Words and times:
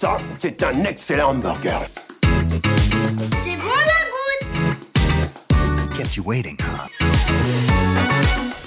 Ça, 0.00 0.16
c'est 0.38 0.62
un 0.62 0.84
excellent 0.84 1.30
hamburger. 1.30 1.80
C'est 2.22 3.56
bon 3.56 3.74
la 3.84 3.98
goutte 4.70 5.96
Kept 5.96 6.14
you 6.14 6.22
waiting, 6.24 6.56
huh? 6.60 6.86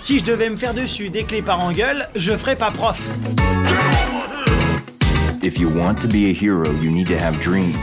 Si 0.02 0.20
je 0.20 0.26
devais 0.26 0.49
me 0.49 0.58
faire 0.58 0.74
dessus 0.74 1.10
des 1.10 1.24
clés 1.24 1.42
par 1.42 1.62
engueule, 1.62 2.10
je 2.17 2.36
ferais 2.36 2.58
pas 2.58 2.70
prof. 2.70 3.08
If 5.42 5.58
you 5.58 5.70
want 5.70 6.02
to 6.02 6.10
be 6.10 6.26
a 6.26 6.33
hero, 6.33 6.70
you 6.81 6.92
need 6.92 7.08
to 7.08 7.15
have 7.15 7.40
dreams. 7.40 7.78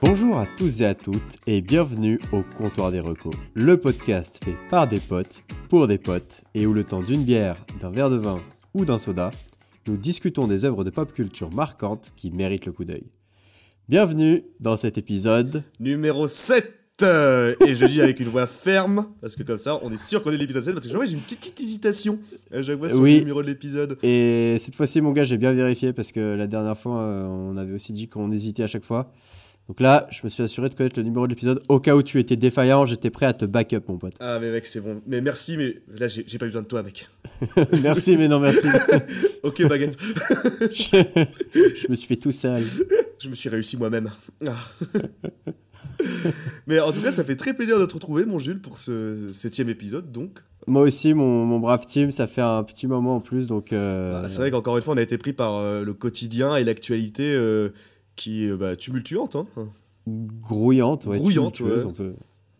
Bonjour 0.00 0.38
à 0.38 0.46
tous 0.56 0.82
et 0.82 0.86
à 0.86 0.94
toutes 0.94 1.38
et 1.48 1.62
bienvenue 1.62 2.20
au 2.30 2.42
Comptoir 2.56 2.92
des 2.92 3.00
Recos, 3.00 3.34
le 3.54 3.76
podcast 3.76 4.38
fait 4.44 4.54
par 4.70 4.86
des 4.86 5.00
potes, 5.00 5.42
pour 5.68 5.88
des 5.88 5.98
potes 5.98 6.44
et 6.54 6.64
où 6.64 6.72
le 6.72 6.84
temps 6.84 7.02
d'une 7.02 7.24
bière, 7.24 7.56
d'un 7.80 7.90
verre 7.90 8.10
de 8.10 8.18
vin 8.18 8.40
ou 8.76 8.84
d'un 8.84 8.98
soda, 8.98 9.30
nous 9.86 9.96
discutons 9.96 10.46
des 10.46 10.66
œuvres 10.66 10.84
de 10.84 10.90
pop 10.90 11.10
culture 11.12 11.50
marquantes 11.50 12.12
qui 12.14 12.30
méritent 12.30 12.66
le 12.66 12.72
coup 12.72 12.84
d'œil. 12.84 13.04
Bienvenue 13.88 14.44
dans 14.60 14.76
cet 14.76 14.98
épisode 14.98 15.62
numéro 15.80 16.28
7 16.28 16.74
euh, 17.02 17.54
et 17.66 17.74
je 17.74 17.86
dis 17.86 18.02
avec 18.02 18.20
une 18.20 18.28
voix 18.28 18.46
ferme 18.46 19.06
parce 19.22 19.34
que 19.34 19.42
comme 19.44 19.56
ça 19.56 19.78
on 19.82 19.90
est 19.90 19.96
sûr 19.98 20.22
qu'on 20.22 20.30
est 20.30 20.36
l'épisode 20.36 20.62
7 20.62 20.74
parce 20.74 20.86
que 20.86 21.04
j'ai 21.06 21.12
une 21.12 21.20
petite, 21.20 21.40
petite 21.40 21.60
hésitation 21.60 22.18
à 22.52 22.62
chaque 22.62 22.78
fois 22.78 22.90
sur 22.90 23.00
Oui. 23.00 23.14
le 23.14 23.20
numéro 23.20 23.42
de 23.42 23.46
l'épisode 23.48 23.96
et 24.02 24.56
cette 24.58 24.74
fois-ci 24.74 25.00
mon 25.00 25.12
gars 25.12 25.24
j'ai 25.24 25.38
bien 25.38 25.52
vérifié 25.52 25.94
parce 25.94 26.12
que 26.12 26.20
la 26.36 26.46
dernière 26.46 26.76
fois 26.76 27.00
euh, 27.00 27.24
on 27.24 27.56
avait 27.56 27.72
aussi 27.72 27.92
dit 27.92 28.08
qu'on 28.08 28.30
hésitait 28.30 28.62
à 28.64 28.66
chaque 28.66 28.84
fois. 28.84 29.10
Donc 29.68 29.80
là 29.80 30.06
je 30.10 30.20
me 30.24 30.28
suis 30.28 30.42
assuré 30.42 30.68
de 30.68 30.74
connaître 30.74 30.98
le 30.98 31.02
numéro 31.04 31.26
de 31.26 31.30
l'épisode 31.32 31.60
au 31.68 31.80
cas 31.80 31.96
où 31.96 32.02
tu 32.02 32.20
étais 32.20 32.36
défaillant 32.36 32.86
j'étais 32.86 33.10
prêt 33.10 33.26
à 33.26 33.32
te 33.32 33.44
back 33.44 33.72
up 33.72 33.84
mon 33.88 33.98
pote. 33.98 34.14
ah 34.20 34.38
mais 34.40 34.50
mec 34.52 34.64
c'est 34.64 34.80
bon 34.80 35.02
mais 35.06 35.20
merci 35.20 35.56
mais 35.56 35.82
là 35.98 36.06
j'ai 36.06 36.22
j'ai 36.26 36.38
pas 36.38 36.46
besoin 36.46 36.62
de 36.62 36.68
toi 36.68 36.82
mec 36.84 37.08
merci 37.82 38.16
mais 38.16 38.28
non 38.28 38.38
merci. 38.38 38.68
ok 39.42 39.66
baguette 39.68 39.96
je, 40.60 41.02
je 41.54 41.88
me 41.90 41.96
suis 41.96 42.06
fait 42.06 42.16
tout 42.16 42.30
seul. 42.32 42.62
je 43.18 43.28
me 43.28 43.34
suis 43.34 43.48
réussi 43.48 43.76
moi-même 43.76 44.08
Ah. 44.46 44.54
mais 46.66 46.78
en 46.80 46.92
tout 46.92 47.00
cas 47.00 47.10
ça 47.10 47.24
fait 47.24 47.36
très 47.36 47.54
plaisir 47.54 47.78
de 47.80 47.86
te 47.86 47.94
retrouver 47.94 48.24
mon 48.24 48.38
Jules 48.38 48.60
pour 48.60 48.78
ce 48.78 49.30
septième 49.32 49.68
épisode 49.68 50.12
donc 50.12 50.38
Moi 50.66 50.82
aussi, 50.82 51.14
mon, 51.14 51.44
mon 51.44 51.58
brave 51.58 51.86
team, 51.86 52.12
ça 52.12 52.26
fait 52.26 52.42
un 52.46 52.62
petit 52.64 52.86
moment 52.86 53.16
en 53.16 53.20
plus, 53.20 53.46
donc... 53.46 53.72
euh, 53.72 54.20
Ah, 54.22 54.28
c'est 54.28 54.38
vrai 54.38 54.50
qu'encore 54.50 54.76
une 54.76 54.82
fois 54.82 54.94
on 54.94 54.98
a 54.98 55.02
été 55.02 55.16
pris 55.18 55.32
par 55.32 55.56
euh, 55.56 55.84
le 55.84 55.94
quotidien 55.94 56.56
et 56.56 56.64
l'actualité 56.64 57.34
euh, 57.34 57.70
qui 58.16 58.44
est 58.46 58.52
bah, 58.56 58.76
tumultuante 58.76 59.36
hein. 59.36 59.46
Grouillante, 60.08 61.06
ouais. 61.06 61.18
Grouillante, 61.18 61.60
ouais. 61.60 61.84
on, 61.84 61.90
peut, 61.90 62.14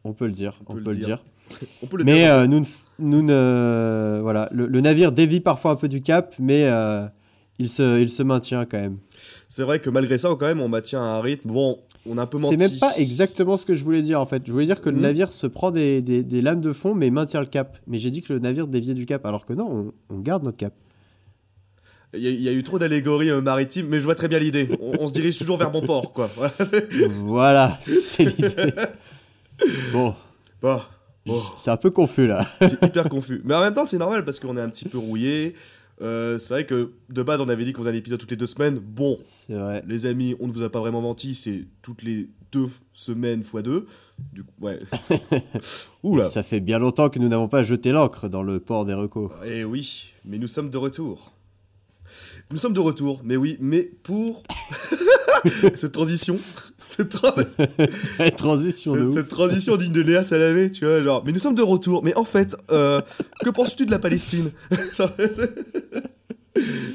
on 0.04 0.12
peut 0.12 0.26
le 0.26 0.32
dire, 0.32 0.60
on, 0.66 0.74
peut, 0.74 0.80
le 0.80 0.96
dire. 0.96 1.24
on 1.82 1.86
peut 1.86 1.96
le 1.96 2.04
Mais 2.04 2.20
dire 2.20 2.32
euh, 2.32 2.46
nous, 2.46 2.62
nous 2.98 3.22
ne... 3.22 4.18
Voilà, 4.22 4.48
le, 4.52 4.66
le 4.66 4.80
navire 4.80 5.12
dévie 5.12 5.40
parfois 5.40 5.70
un 5.72 5.76
peu 5.76 5.88
du 5.88 6.02
cap, 6.02 6.34
mais 6.40 6.64
euh, 6.64 7.06
il, 7.58 7.68
se, 7.68 8.00
il 8.00 8.10
se 8.10 8.22
maintient 8.24 8.64
quand 8.66 8.78
même. 8.80 8.98
c'est 9.48 9.62
vrai 9.62 9.78
que 9.80 9.90
malgré 9.90 10.18
ça 10.18 10.28
quand 10.30 10.46
même 10.46 10.60
on 10.60 10.68
maintient 10.68 11.00
un 11.02 11.20
rythme 11.20 11.50
bon 11.52 11.78
on 12.08 12.18
a 12.18 12.22
un 12.22 12.26
peu 12.26 12.38
C'est 12.38 12.56
même 12.56 12.78
pas 12.80 12.92
exactement 12.98 13.56
ce 13.56 13.66
que 13.66 13.74
je 13.74 13.82
voulais 13.84 14.02
dire, 14.02 14.20
en 14.20 14.26
fait. 14.26 14.42
Je 14.46 14.52
voulais 14.52 14.66
dire 14.66 14.80
que 14.80 14.90
le 14.90 14.96
Mhm. 14.96 15.02
navire 15.02 15.32
se 15.32 15.46
prend 15.48 15.70
des, 15.72 16.02
des, 16.02 16.22
des 16.22 16.40
lames 16.40 16.60
de 16.60 16.72
fond, 16.72 16.94
mais 16.94 17.10
maintient 17.10 17.40
le 17.40 17.46
cap. 17.46 17.78
Mais 17.88 17.98
j'ai 17.98 18.10
dit 18.12 18.22
que 18.22 18.32
le 18.32 18.38
navire 18.38 18.68
déviait 18.68 18.94
du 18.94 19.06
cap, 19.06 19.26
alors 19.26 19.44
que 19.44 19.52
non, 19.52 19.92
on, 20.10 20.14
on 20.14 20.20
garde 20.20 20.44
notre 20.44 20.56
cap. 20.56 20.72
Il 22.16 22.22
y, 22.22 22.26
a- 22.26 22.30
il 22.30 22.42
y 22.42 22.48
a 22.48 22.52
eu 22.52 22.62
trop 22.62 22.78
d'allégories 22.78 23.30
euh, 23.30 23.40
maritimes, 23.40 23.86
mais 23.88 23.98
je 23.98 24.04
vois 24.04 24.14
très 24.14 24.28
bien 24.28 24.38
l'idée. 24.38 24.68
On, 24.80 24.92
on 25.00 25.06
se 25.06 25.12
dirige 25.12 25.36
toujours 25.38 25.56
vers 25.58 25.70
bon 25.70 25.82
port, 25.82 26.12
quoi. 26.12 26.30
Voilà, 27.10 27.78
c'est- 27.80 28.24
l'idée. 28.24 28.72
Bon, 29.92 30.14
bon, 30.62 30.80
bon, 31.24 31.40
c'est 31.56 31.70
un 31.70 31.76
peu 31.76 31.90
confus, 31.90 32.26
là. 32.26 32.46
c'est 32.60 32.82
hyper 32.82 33.08
confus. 33.08 33.40
Mais 33.44 33.54
en 33.54 33.60
même 33.60 33.72
temps, 33.74 33.86
c'est 33.86 33.98
normal 33.98 34.24
parce 34.24 34.38
qu'on 34.40 34.56
est 34.56 34.60
un 34.60 34.68
petit 34.68 34.88
peu 34.88 34.98
rouillé. 34.98 35.54
Euh, 36.02 36.36
c'est 36.36 36.52
vrai 36.52 36.66
que 36.66 36.92
de 37.08 37.22
base, 37.22 37.40
on 37.40 37.48
avait 37.48 37.64
dit 37.64 37.72
qu'on 37.72 37.80
faisait 37.82 37.94
un 37.94 37.98
épisode 37.98 38.18
toutes 38.18 38.30
les 38.30 38.36
deux 38.36 38.46
semaines. 38.46 38.78
Bon, 38.78 39.18
C'est 39.22 39.54
vrai. 39.54 39.82
les 39.86 40.04
amis, 40.04 40.36
on 40.40 40.46
ne 40.46 40.52
vous 40.52 40.62
a 40.62 40.68
pas 40.68 40.80
vraiment 40.80 41.00
menti, 41.00 41.34
c'est 41.34 41.64
toutes 41.80 42.02
les 42.02 42.28
deux 42.52 42.68
semaines 42.92 43.42
fois 43.42 43.62
deux. 43.62 43.86
Du 44.34 44.44
coup, 44.44 44.50
ouais. 44.60 44.78
Oula. 46.02 46.28
Ça 46.28 46.42
fait 46.42 46.60
bien 46.60 46.78
longtemps 46.78 47.08
que 47.08 47.18
nous 47.18 47.28
n'avons 47.28 47.48
pas 47.48 47.62
jeté 47.62 47.92
l'ancre 47.92 48.28
dans 48.28 48.42
le 48.42 48.60
port 48.60 48.84
des 48.84 48.94
recos. 48.94 49.30
Eh 49.46 49.64
oui, 49.64 50.12
mais 50.26 50.36
nous 50.38 50.48
sommes 50.48 50.68
de 50.70 50.76
retour. 50.78 51.32
Nous 52.52 52.58
sommes 52.58 52.72
de 52.72 52.80
retour, 52.80 53.20
mais 53.24 53.36
oui, 53.36 53.56
mais 53.60 53.90
pour 54.02 54.42
cette 55.74 55.92
transition, 55.92 56.38
cette, 56.84 57.14
tra- 57.14 58.34
transition 58.36 59.10
cette, 59.10 59.28
transition 59.28 59.76
digne 59.76 59.92
de 59.92 60.00
Léa 60.00 60.22
Salamé, 60.22 60.70
tu 60.70 60.84
vois, 60.84 61.02
genre. 61.02 61.22
Mais 61.26 61.32
nous 61.32 61.40
sommes 61.40 61.56
de 61.56 61.62
retour. 61.62 62.04
Mais 62.04 62.14
en 62.14 62.24
fait, 62.24 62.56
euh, 62.70 63.00
que 63.44 63.50
penses-tu 63.50 63.86
de 63.86 63.90
la 63.90 63.98
Palestine 63.98 64.52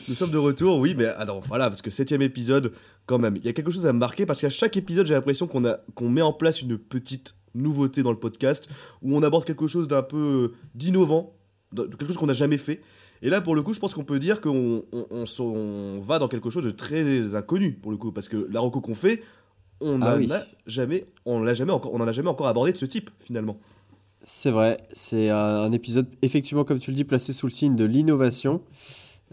Nous 0.10 0.16
sommes 0.16 0.32
de 0.32 0.38
retour, 0.38 0.80
oui, 0.80 0.96
mais 0.98 1.06
alors 1.06 1.42
voilà, 1.42 1.68
parce 1.68 1.82
que 1.82 1.92
septième 1.92 2.22
épisode, 2.22 2.72
quand 3.06 3.20
même, 3.20 3.36
il 3.36 3.46
y 3.46 3.50
a 3.50 3.54
quelque 3.54 3.72
chose 3.72 3.86
à 3.86 3.94
me 3.94 4.00
marquer 4.00 4.26
parce 4.26 4.42
qu'à 4.42 4.50
chaque 4.50 4.76
épisode, 4.78 5.06
j'ai 5.06 5.14
l'impression 5.14 5.48
qu'on 5.48 5.66
a 5.66 5.78
qu'on 5.96 6.10
met 6.10 6.22
en 6.22 6.34
place 6.34 6.62
une 6.62 6.78
petite 6.78 7.36
nouveauté 7.54 8.04
dans 8.04 8.12
le 8.12 8.18
podcast 8.18 8.70
où 9.02 9.16
on 9.16 9.22
aborde 9.22 9.46
quelque 9.46 9.68
chose 9.68 9.88
d'un 9.88 10.02
peu 10.02 10.18
euh, 10.18 10.48
d'innovant, 10.74 11.36
quelque 11.76 12.08
chose 12.08 12.18
qu'on 12.18 12.28
n'a 12.28 12.34
jamais 12.34 12.58
fait. 12.58 12.82
Et 13.22 13.30
là, 13.30 13.40
pour 13.42 13.56
le 13.56 13.62
coup, 13.64 13.74
je 13.74 13.80
pense 13.80 13.94
qu'on 13.94 14.04
peut 14.04 14.20
dire 14.20 14.42
qu'on 14.42 14.84
on, 14.92 15.06
on 15.12 15.26
s'en- 15.26 15.46
on 15.46 16.00
va 16.00 16.18
dans 16.20 16.28
quelque 16.28 16.50
chose 16.50 16.64
de 16.64 16.72
très 16.72 17.36
inconnu 17.36 17.74
pour 17.74 17.92
le 17.92 17.98
coup, 17.98 18.12
parce 18.12 18.28
que 18.30 18.48
la 18.52 18.60
reco 18.60 18.82
qu'on 18.82 18.96
fait, 18.96 19.22
on 19.80 20.02
Ah 20.02 20.16
oui. 20.18 20.32
a 20.32 20.44
jamais, 20.68 21.06
on 21.26 21.42
l'a 21.42 21.54
jamais 21.54 21.72
encore, 21.72 21.94
on 21.94 22.00
en 22.02 22.08
a 22.08 22.12
jamais 22.12 22.30
encore 22.30 22.48
abordé 22.48 22.72
de 22.72 22.78
ce 22.78 22.86
type 22.86 23.10
finalement. 23.20 23.58
C'est 24.24 24.52
vrai, 24.52 24.78
c'est 24.94 25.30
un, 25.30 25.72
épisode 25.72 26.08
effectivement, 26.22 26.64
comme 26.64 26.78
tu 26.80 26.92
le 26.92 26.96
dis, 26.96 27.04
placé 27.04 27.34
sous 27.34 27.48
le 27.48 27.52
signe 27.52 27.76
de 27.76 27.86
l'innovation. 27.86 28.62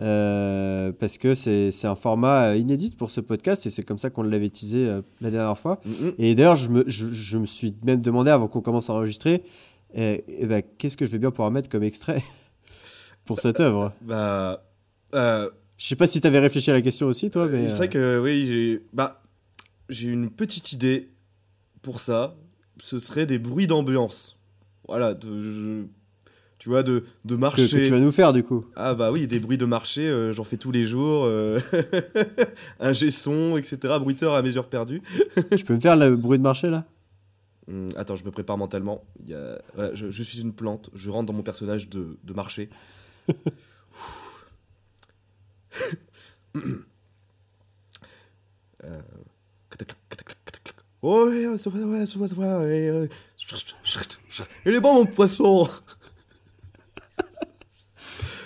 euh, 0.00 0.92
parce 0.92 1.18
que 1.18 1.34
c'est 1.34 1.72
un 1.84 1.94
format 1.94 2.54
inédit 2.56 2.90
pour 2.96 3.10
ce 3.10 3.20
podcast 3.20 3.66
et 3.66 3.70
c'est 3.70 3.82
comme 3.82 3.98
ça 3.98 4.10
qu'on 4.10 4.22
l'avait 4.22 4.48
teasé 4.48 4.86
euh, 4.86 5.02
la 5.20 5.30
dernière 5.30 5.58
fois. 5.58 5.80
Mhm. 5.84 6.12
Et 6.18 6.34
d'ailleurs, 6.34 6.56
je 6.56 6.68
me, 6.70 6.84
je, 6.86 7.10
je 7.12 7.36
me 7.38 7.46
suis 7.46 7.74
même 7.84 8.00
demandé 8.00 8.30
avant 8.30 8.48
qu'on 8.48 8.60
commence 8.60 8.90
à 8.90 8.94
enregistrer, 8.94 9.42
eh, 9.94 10.24
eh 10.28 10.46
ben, 10.46 10.62
qu'est-ce 10.78 10.96
que 10.96 11.04
je 11.04 11.10
vais 11.10 11.18
bien 11.18 11.30
pouvoir 11.30 11.50
mettre 11.50 11.68
comme 11.68 11.82
extrait? 11.82 12.22
Pour 13.28 13.40
cette 13.40 13.60
œuvre 13.60 13.92
Bah, 14.02 14.64
euh, 15.14 15.48
Je 15.76 15.86
sais 15.86 15.96
pas 15.96 16.06
si 16.08 16.20
tu 16.20 16.26
avais 16.26 16.40
réfléchi 16.40 16.70
à 16.70 16.74
la 16.74 16.82
question 16.82 17.06
aussi, 17.06 17.30
toi, 17.30 17.46
mais. 17.46 17.68
c'est 17.68 17.74
euh, 17.74 17.76
vrai 17.76 17.88
que 17.88 18.20
oui, 18.20 18.46
j'ai, 18.46 18.82
bah, 18.92 19.22
j'ai 19.88 20.08
une 20.08 20.30
petite 20.30 20.72
idée 20.72 21.08
pour 21.82 22.00
ça. 22.00 22.34
Ce 22.80 22.98
serait 22.98 23.26
des 23.26 23.38
bruits 23.38 23.66
d'ambiance. 23.66 24.36
Voilà, 24.88 25.14
de, 25.14 25.28
je- 25.40 25.84
tu 26.58 26.68
vois, 26.70 26.82
de, 26.82 27.04
de 27.24 27.34
que, 27.36 27.40
marché. 27.40 27.62
que 27.68 27.84
tu 27.84 27.90
vas 27.90 28.00
nous 28.00 28.10
faire 28.10 28.32
du 28.32 28.42
coup. 28.42 28.64
Ah 28.74 28.94
bah 28.94 29.12
oui, 29.12 29.26
des 29.28 29.38
bruits 29.38 29.58
de 29.58 29.64
marché, 29.64 30.08
euh, 30.08 30.32
j'en 30.32 30.42
fais 30.44 30.56
tous 30.56 30.72
les 30.72 30.84
jours. 30.84 31.24
euh, 31.24 31.60
un 32.80 32.92
G-son, 32.92 33.56
etc. 33.56 33.78
Bruiteur 34.00 34.34
à 34.34 34.42
mesure 34.42 34.66
perdue. 34.68 35.02
tu 35.56 35.64
peux 35.64 35.74
me 35.74 35.80
faire 35.80 35.96
le 35.96 36.16
bruit 36.16 36.38
de 36.38 36.42
marché 36.42 36.68
là? 36.68 36.84
Hum, 37.70 37.88
attends, 37.96 38.16
je 38.16 38.24
me 38.24 38.30
prépare 38.30 38.56
mentalement. 38.58 39.04
Il 39.24 39.30
y 39.30 39.34
a... 39.34 39.60
voilà, 39.74 39.94
je, 39.94 40.10
je 40.10 40.22
suis 40.22 40.40
une 40.40 40.52
plante, 40.54 40.90
je 40.94 41.10
rentre 41.10 41.26
dans 41.26 41.34
mon 41.34 41.42
personnage 41.42 41.88
de, 41.90 42.16
de 42.24 42.32
marché. 42.32 42.70
Euh, 48.84 49.00
Oh, 51.00 51.28
ouais, 51.28 51.46
ouais, 51.46 51.56
ouais, 52.58 52.90
ouais. 53.00 53.08
Poisson 55.06 55.64
Mec, 55.64 55.68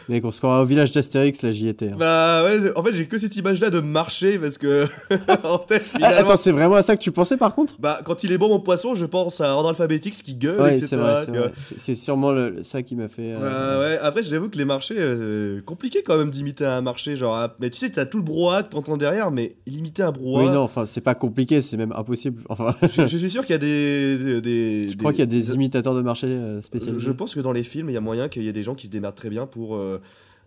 on 0.09 0.31
se 0.31 0.39
croirait 0.39 0.63
au 0.63 0.65
village 0.67 0.93
d'Astérix, 0.93 1.43
là 1.43 1.51
j'y 1.51 1.69
étais. 1.69 1.89
hein. 1.91 1.97
Bah 1.99 2.45
ouais, 2.45 2.59
en 2.77 2.83
fait 2.83 2.93
j'ai 2.93 3.07
que 3.07 3.19
cette 3.19 3.37
image 3.37 3.61
là 3.61 3.71
de 3.71 3.81
marché 3.81 4.39
parce 4.39 4.59
que 4.59 4.87
en 5.45 5.59
tête 5.59 5.85
Ah, 6.03 6.09
attends, 6.19 6.37
c'est 6.37 6.53
vraiment 6.53 6.77
à 6.77 6.83
ça 6.83 6.97
que 6.97 7.03
tu 7.03 7.13
pensais 7.13 7.37
par 7.37 7.55
contre? 7.55 7.75
Bah 7.81 8.01
quand 8.05 8.25
il 8.25 8.33
est 8.33 8.39
bon 8.39 8.49
mon 8.49 8.61
poisson 8.61 8.95
je 8.95 9.05
pense 9.07 9.41
à 9.41 9.55
ordre 9.55 9.71
alphabétique 9.71 10.15
qui 10.23 10.35
gueule 10.37 10.61
Ouais, 10.61 10.71
etc 10.71 10.87
c'est 10.89 10.97
vrai, 10.97 11.53
c'est 11.57 11.95
sûrement 11.95 12.33
le- 12.33 12.63
ça 12.63 12.83
qui 12.83 12.95
m'a 12.97 13.09
fait. 13.09 13.33
euh, 13.33 13.79
Ouais, 13.81 13.85
ouais. 13.95 13.99
Après, 14.03 14.23
j'avoue 14.23 14.49
que 14.51 14.59
les 14.59 14.65
marchés, 14.65 14.95
euh, 14.99 15.61
compliqué 15.63 16.03
quand 16.03 16.17
même 16.19 16.31
d'imiter 16.31 16.65
un 16.65 16.81
marché. 16.83 17.17
Genre, 17.17 17.49
mais 17.61 17.71
tu 17.71 17.79
sais, 17.79 17.91
t'as 17.91 18.05
tout 18.05 18.19
le 18.19 18.23
brouhaha 18.25 18.63
que 18.63 18.69
t'entends 18.71 18.97
derrière, 18.97 19.31
mais 19.31 19.57
imiter 19.67 20.03
un 20.03 20.09
Oui, 20.09 20.15
brouhaha. 20.15 20.53
non, 20.53 20.61
enfin, 20.61 20.85
c'est 20.87 21.01
pas 21.01 21.15
compliqué, 21.15 21.61
c'est 21.61 21.77
même 21.77 21.93
impossible. 21.97 22.43
Enfin, 22.49 22.75
je, 22.83 23.07
je 23.07 23.17
suis 23.17 23.31
sûr 23.31 23.43
qu'il 23.47 23.53
y 23.53 23.57
a 23.57 23.59
des. 23.59 24.19
des, 24.19 24.41
des- 24.41 24.89
je 24.91 24.97
crois 24.97 25.13
qu'il 25.13 25.21
y 25.21 25.23
a 25.23 25.27
des 25.27 25.55
imitateurs 25.55 25.95
de 25.95 26.03
marché 26.03 26.27
euh, 26.29 26.57
Je, 26.61 26.67
spécialisés. 26.67 27.05
je 27.05 27.13
pense 27.13 27.35
que 27.35 27.41
dans 27.41 27.53
les 27.53 27.63
films, 27.63 27.89
il 27.91 27.93
y 27.95 27.97
a 27.97 28.01
moyen 28.01 28.29
qu'il 28.29 28.43
y 28.43 28.49
ait 28.49 28.53
des 28.53 28.63
gens 28.63 28.75
qui 28.75 28.87
se 28.87 28.91
démerdent 28.93 29.15
très 29.15 29.31
bien 29.31 29.47
pour 29.47 29.77
euh, 29.77 29.92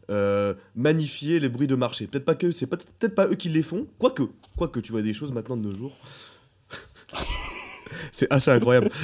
euh, 0.09 0.53
magnifier 0.75 1.39
les 1.39 1.50
bruits 1.50 1.68
de 1.68 1.75
marché. 1.75 2.07
Peut-être 2.07 2.25
pas 2.25 2.36
que 2.36 2.51
c'est 2.51 2.68
peut-être 2.68 3.15
pas 3.15 3.27
eux 3.27 3.36
qui 3.36 3.50
les 3.50 3.63
font, 3.63 3.88
quoique, 3.97 4.24
quoique 4.56 4.80
tu 4.80 4.92
vois 4.92 5.01
des 5.01 5.13
choses 5.13 5.31
maintenant 5.31 5.57
de 5.57 5.63
nos 5.63 5.74
jours. 5.75 5.97
c'est 8.12 8.31
assez 8.31 8.51
incroyable. 8.51 8.89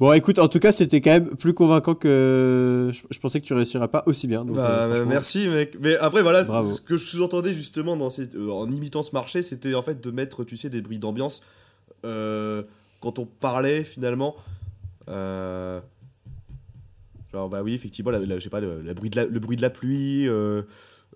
Bon, 0.00 0.14
écoute, 0.14 0.38
en 0.38 0.48
tout 0.48 0.60
cas, 0.60 0.72
c'était 0.72 1.02
quand 1.02 1.10
même 1.10 1.36
plus 1.36 1.52
convaincant 1.52 1.94
que 1.94 2.88
je, 2.90 3.00
je 3.10 3.18
pensais 3.20 3.38
que 3.38 3.44
tu 3.44 3.52
réussirais 3.52 3.88
pas 3.88 4.02
aussi 4.06 4.26
bien. 4.26 4.46
donc, 4.46 4.56
Bah, 4.56 4.84
euh, 4.84 5.00
bah, 5.00 5.04
merci 5.06 5.46
mec. 5.48 5.76
Mais 5.78 5.94
après 5.98 6.22
voilà, 6.22 6.42
Bravo. 6.42 6.74
ce 6.74 6.80
que 6.80 6.96
je 6.96 7.04
sous-entendais 7.04 7.52
justement 7.52 7.98
dans 7.98 8.08
euh, 8.08 8.50
en 8.50 8.70
imitant 8.70 9.02
ce 9.02 9.12
marché, 9.12 9.42
c'était 9.42 9.74
en 9.74 9.82
fait 9.82 10.00
de 10.00 10.10
mettre, 10.10 10.42
tu 10.44 10.56
sais, 10.56 10.70
des 10.70 10.80
bruits 10.80 10.98
d'ambiance 10.98 11.42
euh, 12.06 12.62
quand 13.00 13.18
on 13.18 13.26
parlait 13.26 13.84
finalement. 13.84 14.36
Genre, 17.32 17.48
bah 17.48 17.62
oui, 17.62 17.74
effectivement, 17.74 18.10
la, 18.10 18.18
la- 18.18 18.38
je 18.38 18.44
sais 18.44 18.50
pas, 18.50 18.60
le, 18.60 18.82
la 18.82 18.94
bruit 18.94 19.10
de 19.10 19.16
la, 19.16 19.24
le 19.24 19.38
bruit 19.40 19.56
de 19.56 19.62
la 19.62 19.70
pluie, 19.70 20.26
euh, 20.28 20.62